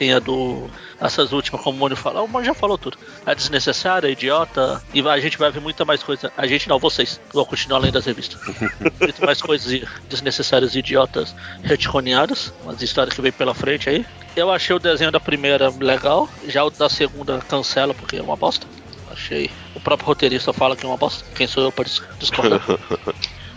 tem 0.00 0.14
a 0.14 0.18
do. 0.18 0.66
Essas 0.98 1.30
últimas, 1.30 1.60
como 1.60 1.76
o 1.76 1.78
Mônio 1.78 1.96
falou. 1.96 2.24
O 2.24 2.28
Mônio 2.28 2.46
já 2.46 2.54
falou 2.54 2.78
tudo. 2.78 2.96
A 3.26 3.34
desnecessária, 3.34 4.08
a 4.08 4.10
idiota. 4.10 4.82
E 4.94 5.06
a 5.06 5.20
gente 5.20 5.36
vai 5.36 5.50
ver 5.50 5.60
muita 5.60 5.84
mais 5.84 6.02
coisa. 6.02 6.32
A 6.38 6.46
gente 6.46 6.66
não, 6.70 6.78
vocês. 6.78 7.20
Vão 7.34 7.44
continuar 7.44 7.78
além 7.78 7.92
das 7.92 8.06
revistas. 8.06 8.40
Muito 8.98 9.22
mais 9.24 9.42
coisas 9.42 9.82
desnecessárias 10.08 10.74
e 10.74 10.78
idiotas 10.78 11.36
retconeadas. 11.62 12.50
Umas 12.64 12.80
histórias 12.80 13.14
que 13.14 13.20
vem 13.20 13.30
pela 13.30 13.52
frente 13.54 13.90
aí. 13.90 14.06
Eu 14.34 14.50
achei 14.50 14.74
o 14.74 14.78
desenho 14.78 15.12
da 15.12 15.20
primeira 15.20 15.68
legal. 15.78 16.26
Já 16.48 16.64
o 16.64 16.70
da 16.70 16.88
segunda 16.88 17.38
cancela 17.40 17.92
porque 17.92 18.16
é 18.16 18.22
uma 18.22 18.36
bosta. 18.36 18.66
Achei. 19.12 19.50
O 19.74 19.80
próprio 19.80 20.06
roteirista 20.06 20.50
fala 20.54 20.74
que 20.74 20.86
é 20.86 20.88
uma 20.88 20.96
bosta. 20.96 21.26
Quem 21.34 21.46
sou 21.46 21.62
eu 21.62 21.70
para 21.72 21.84
dis- 21.84 22.02
discordar? 22.18 22.62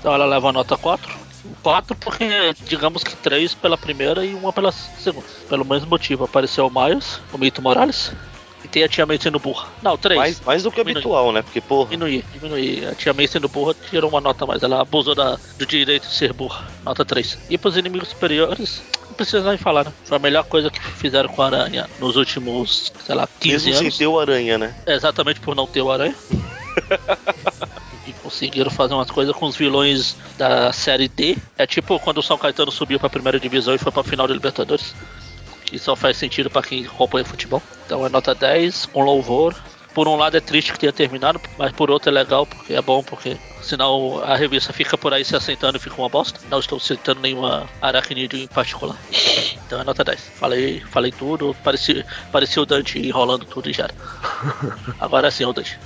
Então 0.04 0.14
ela 0.14 0.26
leva 0.26 0.50
a 0.50 0.52
nota 0.52 0.76
4. 0.76 1.23
4 1.62 1.96
porque, 1.96 2.54
digamos 2.66 3.04
que 3.04 3.16
3 3.16 3.54
pela 3.56 3.78
primeira 3.78 4.26
e 4.26 4.34
uma 4.34 4.54
pela 4.54 4.72
segunda. 4.72 5.26
Pelo 5.50 5.66
mesmo 5.66 5.90
motivo. 5.90 6.24
Apareceu 6.24 6.68
o 6.68 6.72
Miles, 6.72 7.20
o 7.32 7.38
Mito 7.38 7.62
Morales. 7.62 8.12
E 8.64 8.68
tem 8.68 8.84
a 8.84 8.88
Tia 8.88 9.06
May 9.06 9.20
sendo 9.22 9.40
burra. 9.40 9.68
Não, 9.82 9.98
3. 9.98 10.18
Mais, 10.18 10.42
mais 10.42 10.64
do 10.64 10.72
que 10.72 10.80
habitual, 10.80 11.34
né? 11.34 11.42
Porque, 11.42 11.60
porra. 11.60 11.90
Diminuir, 11.90 12.24
diminuir. 12.32 12.88
A 12.88 12.96
Tia 12.96 13.14
May 13.14 13.28
sendo 13.28 13.50
burra 13.50 13.76
tirou 13.90 14.10
uma 14.10 14.22
nota 14.22 14.46
mais. 14.46 14.64
Ela 14.64 14.82
abusou 14.82 15.14
da, 15.14 15.38
do 15.58 15.66
direito 15.66 16.08
de 16.08 16.14
ser 16.14 16.32
burra. 16.32 16.66
Nota 16.86 17.04
3. 17.04 17.40
E 17.50 17.58
pros 17.58 17.76
inimigos 17.76 18.08
superiores, 18.10 18.82
não 19.08 19.14
precisa 19.14 19.48
nem 19.50 19.58
falar, 19.58 19.84
né? 19.84 19.94
Foi 20.06 20.16
a 20.16 20.20
melhor 20.20 20.46
coisa 20.46 20.70
que 20.72 20.80
fizeram 20.80 21.28
com 21.28 21.42
a 21.42 21.48
aranha 21.48 21.90
nos 22.00 22.16
últimos, 22.16 22.92
sei 23.06 23.16
lá, 23.16 23.28
15 23.42 23.54
Mesmo 23.54 23.74
sem 23.74 23.88
anos. 23.88 23.98
ter 23.98 24.08
o 24.08 24.18
aranha, 24.18 24.58
né? 24.58 24.76
É 24.86 24.96
exatamente 24.96 25.42
por 25.42 25.56
não 25.56 25.68
ter 25.68 25.82
o 25.82 25.92
aranha. 25.92 26.16
e 28.06 28.14
conseguiram 28.14 28.70
fazer 28.70 28.94
umas 28.94 29.10
coisas 29.10 29.36
com 29.36 29.46
os 29.46 29.56
vilões 29.56 30.16
da 30.38 30.72
série 30.72 31.08
D. 31.08 31.38
É 31.58 31.66
tipo 31.66 32.00
quando 32.00 32.18
o 32.18 32.24
São 32.24 32.38
Caetano 32.38 32.72
subiu 32.72 33.00
pra 33.00 33.10
primeira 33.10 33.40
divisão 33.40 33.74
e 33.74 33.78
foi 33.78 33.92
pra 33.92 34.04
final 34.04 34.28
de 34.28 34.34
Libertadores. 34.34 34.96
Que 35.66 35.80
só 35.80 35.96
faz 35.96 36.18
sentido 36.18 36.50
pra 36.50 36.62
quem 36.62 36.86
acompanha 36.86 37.26
futebol. 37.26 37.62
Então 37.86 38.06
é 38.06 38.10
nota 38.10 38.36
10, 38.36 38.88
com 38.88 39.02
louvor. 39.04 39.56
Por 39.94 40.08
um 40.08 40.16
lado 40.16 40.36
é 40.36 40.40
triste 40.40 40.74
que 40.74 40.80
tenha 40.80 40.92
terminado, 40.92 41.40
mas 41.56 41.72
por 41.72 41.92
outro 41.92 42.10
é 42.10 42.12
legal, 42.12 42.48
porque 42.48 42.74
é 42.74 42.82
bom, 42.82 43.04
porque 43.04 43.38
senão 43.62 44.20
a 44.24 44.36
revista 44.36 44.74
fica 44.74 44.98
por 44.98 45.14
aí 45.14 45.24
se 45.24 45.36
assentando 45.36 45.78
e 45.78 45.80
fica 45.80 45.96
uma 45.96 46.10
bosta. 46.10 46.40
Não 46.50 46.60
estou 46.60 46.80
citando 46.80 47.22
nenhuma 47.22 47.70
aracnídeo 47.80 48.40
em 48.40 48.48
particular. 48.48 48.98
Então 49.66 49.80
é 49.80 49.84
nota 49.84 50.04
10. 50.04 50.20
Falei, 50.36 50.80
falei 50.80 51.12
tudo, 51.12 51.56
parecia, 51.64 52.06
parecia 52.32 52.62
o 52.62 52.66
Dante 52.66 52.98
enrolando 52.98 53.46
tudo 53.46 53.70
e 53.70 53.74
já 53.74 53.84
era. 53.84 53.96
Agora 55.00 55.30
sim, 55.30 55.46
o 55.46 55.54
Dante. 55.54 55.80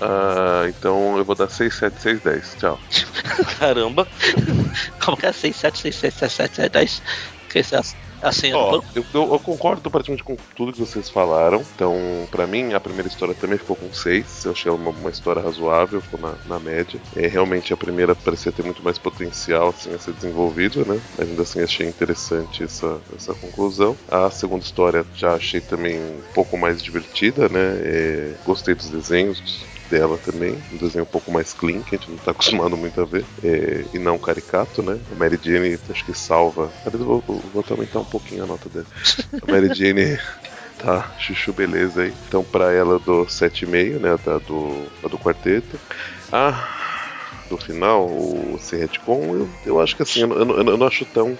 Ah, 0.00 0.64
então 0.68 1.16
eu 1.18 1.24
vou 1.24 1.34
dar 1.34 1.48
6, 1.48 1.74
7, 1.74 2.00
6, 2.00 2.20
10. 2.20 2.54
Tchau. 2.56 2.80
Caramba. 3.58 4.08
Como 5.04 5.16
que 5.16 5.26
é? 5.26 5.32
6, 5.32 5.56
7, 5.56 5.78
6, 5.78 5.94
7, 5.96 6.14
7, 6.18 6.32
7, 6.34 6.56
7, 6.56 6.72
10? 6.72 7.02
Que 7.48 7.58
é 7.60 7.62
a 8.20 8.32
senha 8.32 8.56
do 8.56 8.58
Ó, 8.58 8.70
banco? 8.70 8.86
eu, 8.94 9.06
eu- 9.12 9.32
eu 9.34 9.40
concordo 9.40 9.90
praticamente 9.90 10.24
com 10.24 10.34
tudo 10.56 10.72
que 10.72 10.78
vocês 10.78 11.08
falaram. 11.10 11.60
Então, 11.74 12.26
pra 12.30 12.46
mim, 12.46 12.72
a 12.72 12.80
primeira 12.80 13.06
história 13.08 13.34
também 13.34 13.58
ficou 13.58 13.76
com 13.76 13.92
6. 13.92 14.44
Eu 14.44 14.52
achei 14.52 14.70
uma, 14.72 14.90
uma 14.90 15.10
história 15.10 15.42
razoável, 15.42 16.00
ficou 16.00 16.18
na, 16.20 16.38
na 16.44 16.58
média. 16.58 17.00
É, 17.14 17.26
realmente 17.26 17.72
a 17.72 17.76
primeira 17.76 18.14
parecia 18.16 18.52
ter 18.52 18.62
muito 18.64 18.82
mais 18.82 18.98
potencial 18.98 19.68
assim, 19.70 19.92
a 19.92 19.98
ser 19.98 20.14
desenvolvida, 20.14 20.84
né? 20.84 21.00
Mas 21.16 21.28
ainda 21.28 21.42
assim 21.42 21.60
achei 21.62 21.86
interessante 21.86 22.62
essa, 22.64 23.00
essa 23.14 23.34
conclusão. 23.34 23.96
A 24.08 24.30
segunda 24.30 24.64
história 24.64 25.06
já 25.14 25.34
achei 25.34 25.60
também 25.60 26.00
um 26.00 26.22
pouco 26.32 26.56
mais 26.56 26.82
divertida, 26.82 27.48
né? 27.48 27.60
É, 27.84 28.36
gostei 28.44 28.74
dos 28.74 28.90
desenhos 28.90 29.68
dela 29.90 30.18
também, 30.18 30.54
um 30.72 30.76
desenho 30.76 31.04
um 31.04 31.08
pouco 31.08 31.30
mais 31.30 31.52
clean, 31.52 31.82
que 31.82 31.94
a 31.94 31.98
gente 31.98 32.10
não 32.10 32.18
tá 32.18 32.30
acostumado 32.32 32.76
muito 32.76 33.00
a 33.00 33.04
ver, 33.04 33.26
é, 33.42 33.84
e 33.92 33.98
não 33.98 34.18
caricato, 34.18 34.82
né? 34.82 34.98
A 35.10 35.14
Mary 35.14 35.38
Jane 35.40 35.78
acho 35.88 36.04
que 36.04 36.14
salva. 36.14 36.72
Talvez 36.82 37.00
eu 37.00 37.22
vou, 37.26 37.40
vou 37.52 37.64
aumentar 37.70 38.00
um 38.00 38.04
pouquinho 38.04 38.44
a 38.44 38.46
nota 38.46 38.68
dela. 38.68 38.86
A 39.46 39.50
Mary 39.50 39.72
Jane 39.74 40.18
tá, 40.78 41.12
chuchu 41.18 41.52
beleza 41.52 42.02
aí. 42.02 42.14
Então 42.28 42.44
pra 42.44 42.72
ela 42.72 42.94
eu 42.94 43.00
dou 43.00 43.26
7,5, 43.26 44.00
né? 44.00 44.16
Da 44.24 44.38
do, 44.38 44.86
a 45.02 45.08
do 45.08 45.18
quarteto. 45.18 45.78
Ah, 46.32 46.68
do 47.48 47.58
final, 47.58 48.06
o 48.06 48.58
C 48.58 48.76
retcon, 48.76 49.36
eu, 49.36 49.48
eu 49.66 49.80
acho 49.80 49.96
que 49.96 50.02
assim, 50.02 50.22
eu, 50.22 50.30
eu, 50.32 50.56
eu 50.56 50.76
não 50.76 50.86
acho 50.86 51.04
tão 51.06 51.36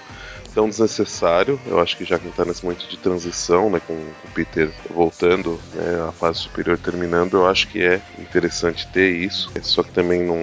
tão 0.54 0.68
desnecessário. 0.68 1.60
Eu 1.66 1.78
acho 1.80 1.96
que 1.96 2.04
já 2.04 2.18
que 2.18 2.30
tá 2.32 2.44
nesse 2.44 2.64
momento 2.64 2.88
de 2.88 2.98
transição, 2.98 3.70
né, 3.70 3.80
com, 3.80 4.14
com 4.14 4.28
o 4.28 4.30
Peter 4.30 4.74
voltando, 4.88 5.62
né, 5.72 6.00
a 6.08 6.12
fase 6.12 6.38
superior 6.40 6.78
terminando, 6.78 7.36
eu 7.36 7.46
acho 7.46 7.68
que 7.68 7.80
é 7.82 8.02
interessante 8.18 8.88
ter 8.90 9.14
isso. 9.16 9.50
Só 9.62 9.82
que 9.82 9.92
também 9.92 10.22
não, 10.24 10.36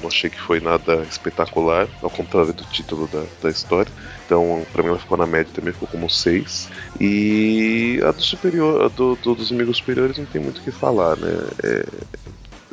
não 0.00 0.08
achei 0.08 0.30
que 0.30 0.40
foi 0.40 0.60
nada 0.60 1.04
espetacular, 1.06 1.90
ao 2.00 2.10
contrário 2.10 2.54
do 2.54 2.64
título 2.64 3.08
da, 3.08 3.28
da 3.40 3.50
história. 3.50 3.92
Então, 4.24 4.66
pra 4.72 4.82
mim 4.82 4.90
ela 4.90 4.98
ficou 4.98 5.16
na 5.18 5.26
média 5.26 5.52
também, 5.52 5.72
ficou 5.72 5.88
como 5.88 6.08
6. 6.08 6.68
E 6.98 8.00
a 8.04 8.12
do 8.12 8.22
superior, 8.22 8.82
a 8.82 8.88
do, 8.88 9.16
do- 9.16 9.34
dos 9.34 9.52
amigos 9.52 9.78
superiores 9.78 10.18
não 10.18 10.26
tem 10.26 10.40
muito 10.40 10.58
o 10.58 10.62
que 10.62 10.72
falar, 10.72 11.16
né? 11.18 11.28
É, 11.64 11.84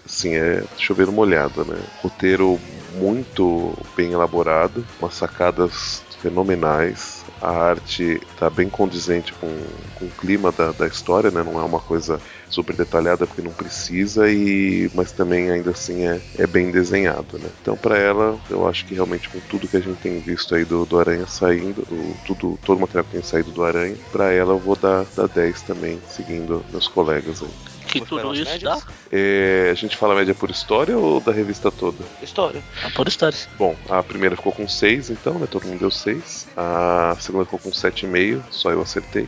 assim, 0.05 0.35
é 0.35 0.65
chover 0.75 1.07
molhado, 1.11 1.65
né? 1.65 1.85
Roteiro 1.95 2.59
muito 2.89 3.87
bem 3.95 4.11
elaborado, 4.13 4.87
umas 4.99 5.15
sacadas 5.15 6.05
fenomenais. 6.21 7.23
A 7.41 7.51
arte 7.51 8.19
tá 8.39 8.49
bem 8.49 8.69
condizente 8.69 9.33
com, 9.33 9.47
com 9.95 10.05
o 10.05 10.11
clima 10.11 10.51
da, 10.51 10.71
da 10.71 10.87
história, 10.87 11.29
né? 11.29 11.43
Não 11.43 11.59
é 11.59 11.63
uma 11.63 11.79
coisa 11.79 12.19
super 12.49 12.75
detalhada 12.75 13.27
porque 13.27 13.41
não 13.41 13.51
precisa 13.51 14.29
e 14.29 14.89
mas 14.93 15.11
também 15.11 15.51
ainda 15.51 15.71
assim 15.71 16.07
é, 16.07 16.19
é 16.37 16.47
bem 16.47 16.71
desenhado, 16.71 17.37
né? 17.37 17.49
Então 17.61 17.77
para 17.77 17.97
ela, 17.97 18.39
eu 18.49 18.67
acho 18.67 18.85
que 18.85 18.95
realmente 18.95 19.29
com 19.29 19.39
tudo 19.41 19.67
que 19.67 19.77
a 19.77 19.81
gente 19.81 19.99
tem 19.99 20.19
visto 20.19 20.55
aí 20.55 20.65
do, 20.65 20.85
do 20.85 20.99
Aranha 20.99 21.27
saindo, 21.27 21.81
o, 21.91 22.15
tudo 22.25 22.57
todo 22.65 22.77
o 22.77 22.81
material 22.81 23.05
que 23.05 23.11
tem 23.11 23.21
saído 23.21 23.51
do 23.51 23.63
Aranha, 23.63 23.95
para 24.11 24.31
ela 24.31 24.53
eu 24.53 24.59
vou 24.59 24.75
dar, 24.75 25.05
dar 25.15 25.27
10 25.27 25.61
também, 25.61 25.99
seguindo 26.07 26.65
meus 26.71 26.87
colegas 26.87 27.43
aí. 27.43 27.76
Que 28.01 28.07
tudo 28.07 28.33
isso 28.33 28.43
dá? 28.43 28.51
médias? 28.51 28.85
É, 29.11 29.69
a 29.71 29.73
gente 29.73 29.95
fala 29.95 30.15
média 30.15 30.33
por 30.35 30.49
história 30.49 30.97
ou 30.97 31.19
da 31.19 31.31
revista 31.31 31.71
toda? 31.71 32.03
História. 32.21 32.61
Ah, 32.83 32.89
por 32.89 33.07
histórias. 33.07 33.47
Bom, 33.57 33.75
a 33.89 34.01
primeira 34.03 34.35
ficou 34.35 34.51
com 34.51 34.67
6, 34.67 35.09
então, 35.09 35.35
né? 35.35 35.47
Todo 35.49 35.67
mundo 35.67 35.79
deu 35.79 35.91
6. 35.91 36.47
A 36.55 37.15
segunda 37.19 37.45
ficou 37.45 37.59
com 37.59 37.69
7,5, 37.69 38.41
só 38.49 38.71
eu 38.71 38.81
acertei. 38.81 39.27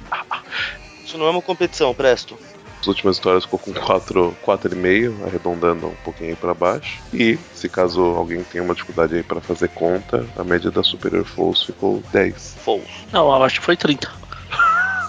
Isso 1.06 1.18
não 1.18 1.28
é 1.28 1.30
uma 1.30 1.42
competição, 1.42 1.94
Presto. 1.94 2.38
As 2.80 2.88
últimas 2.88 3.18
histórias 3.18 3.44
ficou 3.44 3.60
com 3.60 3.74
4, 3.74 4.38
4,5, 4.46 5.26
arredondando 5.26 5.88
um 5.88 5.96
pouquinho 6.04 6.30
aí 6.30 6.36
pra 6.36 6.54
baixo. 6.54 7.02
E, 7.14 7.38
se 7.54 7.68
caso 7.68 8.02
alguém 8.02 8.42
tenha 8.44 8.64
uma 8.64 8.74
dificuldade 8.74 9.16
aí 9.16 9.24
pra 9.24 9.42
fazer 9.42 9.68
conta, 9.70 10.26
a 10.38 10.44
média 10.46 10.72
da 10.72 10.82
Superior 10.82 11.26
Force 11.26 11.66
ficou 11.66 12.02
10. 12.14 12.56
False. 12.64 12.88
Não, 13.12 13.28
eu 13.28 13.44
acho 13.44 13.60
que 13.60 13.66
foi 13.66 13.76
30. 13.76 14.19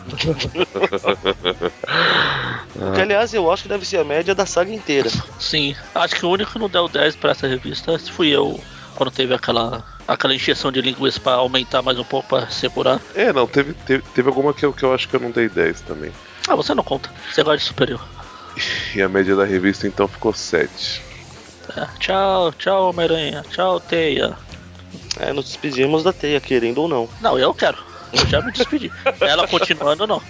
O 2.74 2.92
que, 2.92 3.00
aliás, 3.00 3.34
eu 3.34 3.50
acho 3.50 3.64
que 3.64 3.68
deve 3.68 3.84
ser 3.84 3.98
a 3.98 4.04
média 4.04 4.34
da 4.34 4.46
saga 4.46 4.72
inteira. 4.72 5.10
Sim, 5.38 5.74
acho 5.94 6.14
que 6.14 6.24
o 6.24 6.30
único 6.30 6.52
que 6.52 6.58
não 6.58 6.68
deu 6.68 6.88
10 6.88 7.16
pra 7.16 7.32
essa 7.32 7.46
revista 7.46 7.98
fui 7.98 8.28
eu. 8.28 8.60
Quando 8.94 9.10
teve 9.10 9.34
aquela, 9.34 9.84
aquela 10.06 10.34
injeção 10.34 10.72
de 10.72 10.80
linguiça 10.80 11.20
pra 11.20 11.32
aumentar 11.32 11.82
mais 11.82 11.98
um 11.98 12.04
pouco 12.04 12.28
pra 12.28 12.48
segurar. 12.48 13.00
É, 13.14 13.32
não, 13.32 13.46
teve, 13.46 13.74
teve, 13.74 14.02
teve 14.14 14.28
alguma 14.28 14.54
que 14.54 14.64
eu, 14.64 14.72
que 14.72 14.82
eu 14.82 14.94
acho 14.94 15.08
que 15.08 15.16
eu 15.16 15.20
não 15.20 15.30
dei 15.30 15.48
10 15.48 15.82
também. 15.82 16.12
Ah, 16.48 16.54
você 16.54 16.74
não 16.74 16.82
conta. 16.82 17.10
Você 17.30 17.42
gosta 17.42 17.58
de 17.58 17.64
superior. 17.64 18.00
E 18.94 19.00
a 19.00 19.08
média 19.08 19.36
da 19.36 19.44
revista 19.44 19.86
então 19.86 20.08
ficou 20.08 20.34
7. 20.34 21.00
É, 21.76 21.86
tchau, 22.00 22.52
tchau, 22.52 22.90
Homem-Aranha. 22.90 23.44
Tchau, 23.48 23.78
Teia. 23.78 24.36
É, 25.18 25.32
nos 25.32 25.46
despedimos 25.46 26.02
da 26.02 26.12
teia, 26.12 26.40
querendo 26.40 26.78
ou 26.78 26.88
não. 26.88 27.08
Não, 27.20 27.38
eu 27.38 27.54
quero. 27.54 27.78
Eu 28.12 28.26
já 28.26 28.40
me 28.42 28.52
despedi. 28.52 28.90
Ela 29.20 29.46
continuando, 29.46 30.06
não. 30.06 30.20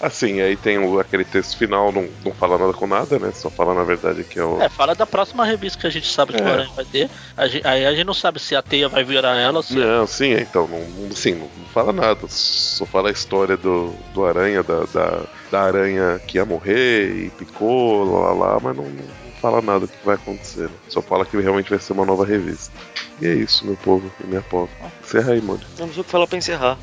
Assim, 0.00 0.40
aí 0.40 0.56
tem 0.56 0.78
o, 0.78 1.00
aquele 1.00 1.24
texto 1.24 1.56
final, 1.56 1.90
não, 1.90 2.08
não 2.24 2.32
fala 2.32 2.58
nada 2.58 2.72
com 2.72 2.86
nada, 2.86 3.18
né? 3.18 3.32
Só 3.32 3.48
fala 3.50 3.72
na 3.74 3.82
verdade 3.82 4.22
que 4.24 4.38
é 4.38 4.44
o. 4.44 4.60
É, 4.60 4.68
fala 4.68 4.94
da 4.94 5.06
próxima 5.06 5.44
revista 5.44 5.80
que 5.80 5.86
a 5.86 5.90
gente 5.90 6.06
sabe 6.06 6.34
que 6.34 6.42
É. 6.42 6.44
o 6.44 6.48
Aranha 6.48 6.70
vai 6.76 6.84
ter. 6.84 7.10
A 7.36 7.46
gente- 7.48 7.66
aí 7.66 7.86
a 7.86 7.92
gente 7.92 8.04
não 8.04 8.14
sabe 8.14 8.38
se 8.38 8.54
a 8.54 8.62
Teia 8.62 8.88
vai 8.88 9.02
virar 9.04 9.36
ela. 9.36 9.62
Se... 9.62 9.74
Não, 9.74 10.06
sim, 10.06 10.32
é, 10.34 10.40
então, 10.42 10.68
não, 10.68 11.10
sim, 11.12 11.32
não, 11.32 11.48
não 11.56 11.66
fala 11.72 11.92
nada. 11.92 12.20
Só 12.28 12.84
fala 12.84 13.08
a 13.08 13.12
história 13.12 13.56
do, 13.56 13.94
do 14.12 14.24
aranha, 14.26 14.62
da, 14.62 14.84
da, 14.92 15.22
da 15.50 15.62
aranha 15.62 16.20
que 16.26 16.36
ia 16.38 16.44
morrer 16.44 17.26
e 17.26 17.30
picou, 17.30 18.04
lá 18.04 18.32
lá 18.32 18.52
lá, 18.54 18.60
mas 18.60 18.76
não, 18.76 18.84
não 18.84 19.23
fala 19.44 19.60
nada 19.60 19.80
do 19.80 19.88
que 19.88 20.06
vai 20.06 20.14
acontecer. 20.14 20.70
né? 20.70 20.74
Só 20.88 21.02
fala 21.02 21.26
que 21.26 21.38
realmente 21.38 21.68
vai 21.68 21.78
ser 21.78 21.92
uma 21.92 22.06
nova 22.06 22.24
revista. 22.24 22.72
E 23.20 23.26
é 23.26 23.34
isso, 23.34 23.66
meu 23.66 23.76
povo 23.76 24.10
e 24.22 24.26
minha 24.26 24.40
povo. 24.40 24.70
Encerra 25.02 25.32
aí, 25.32 25.42
mano. 25.42 25.60
Não 25.78 25.92
sei 25.92 26.00
o 26.00 26.04
que 26.04 26.10
falar 26.10 26.26
pra 26.26 26.38
encerrar. 26.38 26.78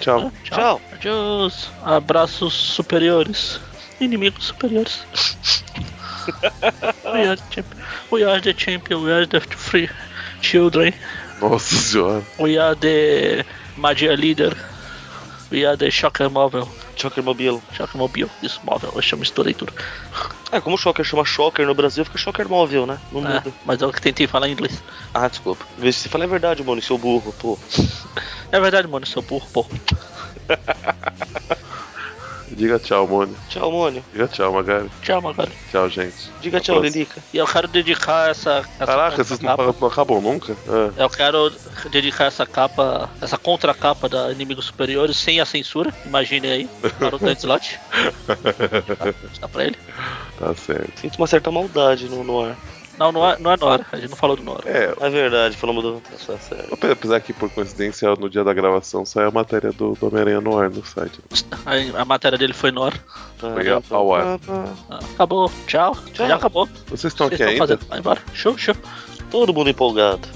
Tchau. 0.00 0.32
Tchau. 0.42 0.80
Adiós. 0.90 1.70
Abraços 1.84 2.54
superiores. 2.54 3.60
Inimigos 4.00 4.46
superiores. 4.46 5.02
we, 7.12 7.28
are 7.28 7.38
we 8.10 8.24
are 8.24 8.40
the 8.40 8.54
champion. 8.54 9.04
We 9.04 9.12
are 9.12 9.26
the 9.26 9.40
free 9.40 9.90
children. 10.40 10.94
Nossa 11.42 11.74
senhora. 11.74 12.22
We 12.38 12.56
are 12.56 12.74
the 12.74 13.44
magia 13.76 14.16
leader. 14.16 14.56
Are 15.50 15.76
the 15.78 15.90
shocker 15.90 16.28
móvel. 16.28 16.68
Shocker 16.96 17.22
Mobile. 17.24 17.62
Shocker 17.72 17.96
mobile. 17.96 18.30
Isso, 18.42 18.60
móvel. 18.64 18.92
Eu 18.94 19.00
já 19.00 19.16
misturei 19.16 19.54
tudo. 19.54 19.72
É, 20.52 20.60
como 20.60 20.76
o 20.76 20.78
Shocker 20.78 21.04
chama 21.04 21.24
Shocker 21.24 21.66
no 21.66 21.74
Brasil, 21.74 22.04
fica 22.04 22.18
Shocker 22.18 22.48
Móvel, 22.48 22.86
né? 22.86 22.98
Não 23.12 23.20
É, 23.26 23.34
muda. 23.34 23.52
mas 23.64 23.80
eu 23.80 23.92
que 23.92 24.00
tentei 24.00 24.26
falar 24.26 24.48
em 24.48 24.52
inglês. 24.52 24.82
Ah, 25.14 25.28
desculpa. 25.28 25.64
Vê 25.78 25.90
se 25.92 26.00
você 26.00 26.08
fala 26.08 26.24
a 26.24 26.26
verdade, 26.26 26.62
mano, 26.62 26.80
seu 26.82 26.98
burro, 26.98 27.32
pô. 27.38 27.58
É 28.52 28.58
verdade, 28.60 28.88
mano. 28.88 29.06
Seu 29.06 29.22
burro, 29.22 29.46
pô. 29.52 29.66
Diga 32.50 32.78
tchau, 32.78 33.06
Mônio. 33.06 33.36
Tchau, 33.48 33.70
Mônio. 33.70 34.04
Diga 34.12 34.28
tchau, 34.28 34.52
Magari. 34.52 34.90
Tchau, 35.02 35.22
Magari. 35.22 35.52
Tchau, 35.70 35.88
gente. 35.88 36.30
Diga 36.40 36.58
Até 36.58 36.66
tchau, 36.66 36.76
próxima. 36.76 36.98
Lilica. 36.98 37.22
E 37.32 37.36
eu 37.36 37.46
quero 37.46 37.68
dedicar 37.68 38.30
essa. 38.30 38.58
essa 38.58 38.86
Caraca, 38.86 39.24
vocês 39.24 39.40
não, 39.40 39.56
não 39.56 39.88
acabam 39.88 40.20
nunca? 40.20 40.56
Ah. 40.68 40.90
Eu 40.96 41.10
quero 41.10 41.52
dedicar 41.90 42.26
essa 42.26 42.46
capa, 42.46 43.08
essa 43.20 43.38
contracapa 43.38 44.08
da 44.08 44.32
Inimigos 44.32 44.66
Superiores 44.66 45.16
sem 45.16 45.40
a 45.40 45.44
censura. 45.44 45.92
Imagine 46.04 46.48
aí, 46.48 46.68
para 46.98 47.16
o 47.16 47.18
Dan 47.18 47.32
Slot. 47.32 47.78
Tá, 48.26 48.36
tá 49.40 49.48
pra 49.48 49.64
ele? 49.64 49.76
Tá 50.38 50.54
certo. 50.54 51.00
Sinto 51.00 51.16
uma 51.16 51.26
certa 51.26 51.50
maldade 51.50 52.08
no, 52.08 52.24
no 52.24 52.44
ar. 52.44 52.56
Não, 52.98 53.12
não 53.12 53.28
é, 53.30 53.38
não 53.38 53.52
é 53.52 53.56
Nora. 53.56 53.86
A 53.92 53.96
gente 53.96 54.10
não 54.10 54.16
falou 54.16 54.36
do 54.36 54.42
Nora. 54.42 54.68
É, 54.68 54.92
É 55.00 55.10
verdade, 55.10 55.56
falamos 55.56 55.82
do. 55.82 56.02
Tá 56.80 56.92
apesar 56.92 57.20
que 57.20 57.32
por 57.32 57.48
coincidência 57.50 58.12
no 58.16 58.28
dia 58.28 58.42
da 58.42 58.52
gravação 58.52 59.04
saiu 59.04 59.28
a 59.28 59.30
matéria 59.30 59.72
do, 59.72 59.92
do 59.94 60.06
Homem-Aranha 60.08 60.40
no 60.40 60.58
ar 60.58 60.68
no 60.68 60.84
site. 60.84 61.20
A, 61.64 62.02
a 62.02 62.04
matéria 62.04 62.36
dele 62.36 62.52
foi 62.52 62.70
Nora. 62.70 62.96
Foi 63.38 63.68
ao 63.90 64.14
ar. 64.14 64.40
Ah, 64.90 64.98
acabou. 65.14 65.50
Tchau. 65.66 65.96
Tchau. 66.12 66.26
Já 66.26 66.34
acabou. 66.36 66.68
Vocês 66.88 67.12
estão 67.12 67.28
Vocês 67.28 67.40
aqui 67.40 67.50
estão 67.50 67.64
ainda? 67.64 67.76
fazendo. 67.76 67.88
Vai 67.88 67.98
embora. 68.00 68.20
Show, 68.34 68.58
show. 68.58 68.74
Todo 69.30 69.54
mundo 69.54 69.70
empolgado. 69.70 70.26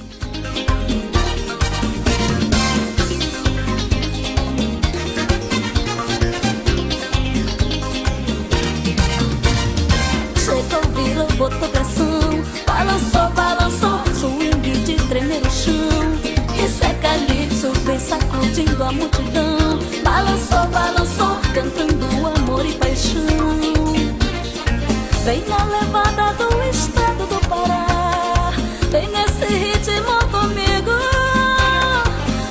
Vem 25.24 25.44
na 25.46 25.64
levada 25.64 26.32
do 26.34 26.62
estado 26.68 27.26
do 27.26 27.48
Pará. 27.48 28.50
Vem 28.90 29.08
nesse 29.08 29.44
ritmo 29.44 30.18
comigo. 30.32 30.90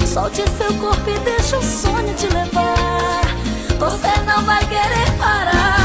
Solte 0.07 0.43
seu 0.57 0.73
corpo 0.80 1.10
e 1.10 1.19
deixa 1.19 1.57
o 1.57 1.61
sonho 1.61 2.15
te 2.15 2.27
levar. 2.27 3.23
Você 3.77 4.22
não 4.26 4.41
vai 4.45 4.65
querer 4.68 5.18
parar 5.19 5.81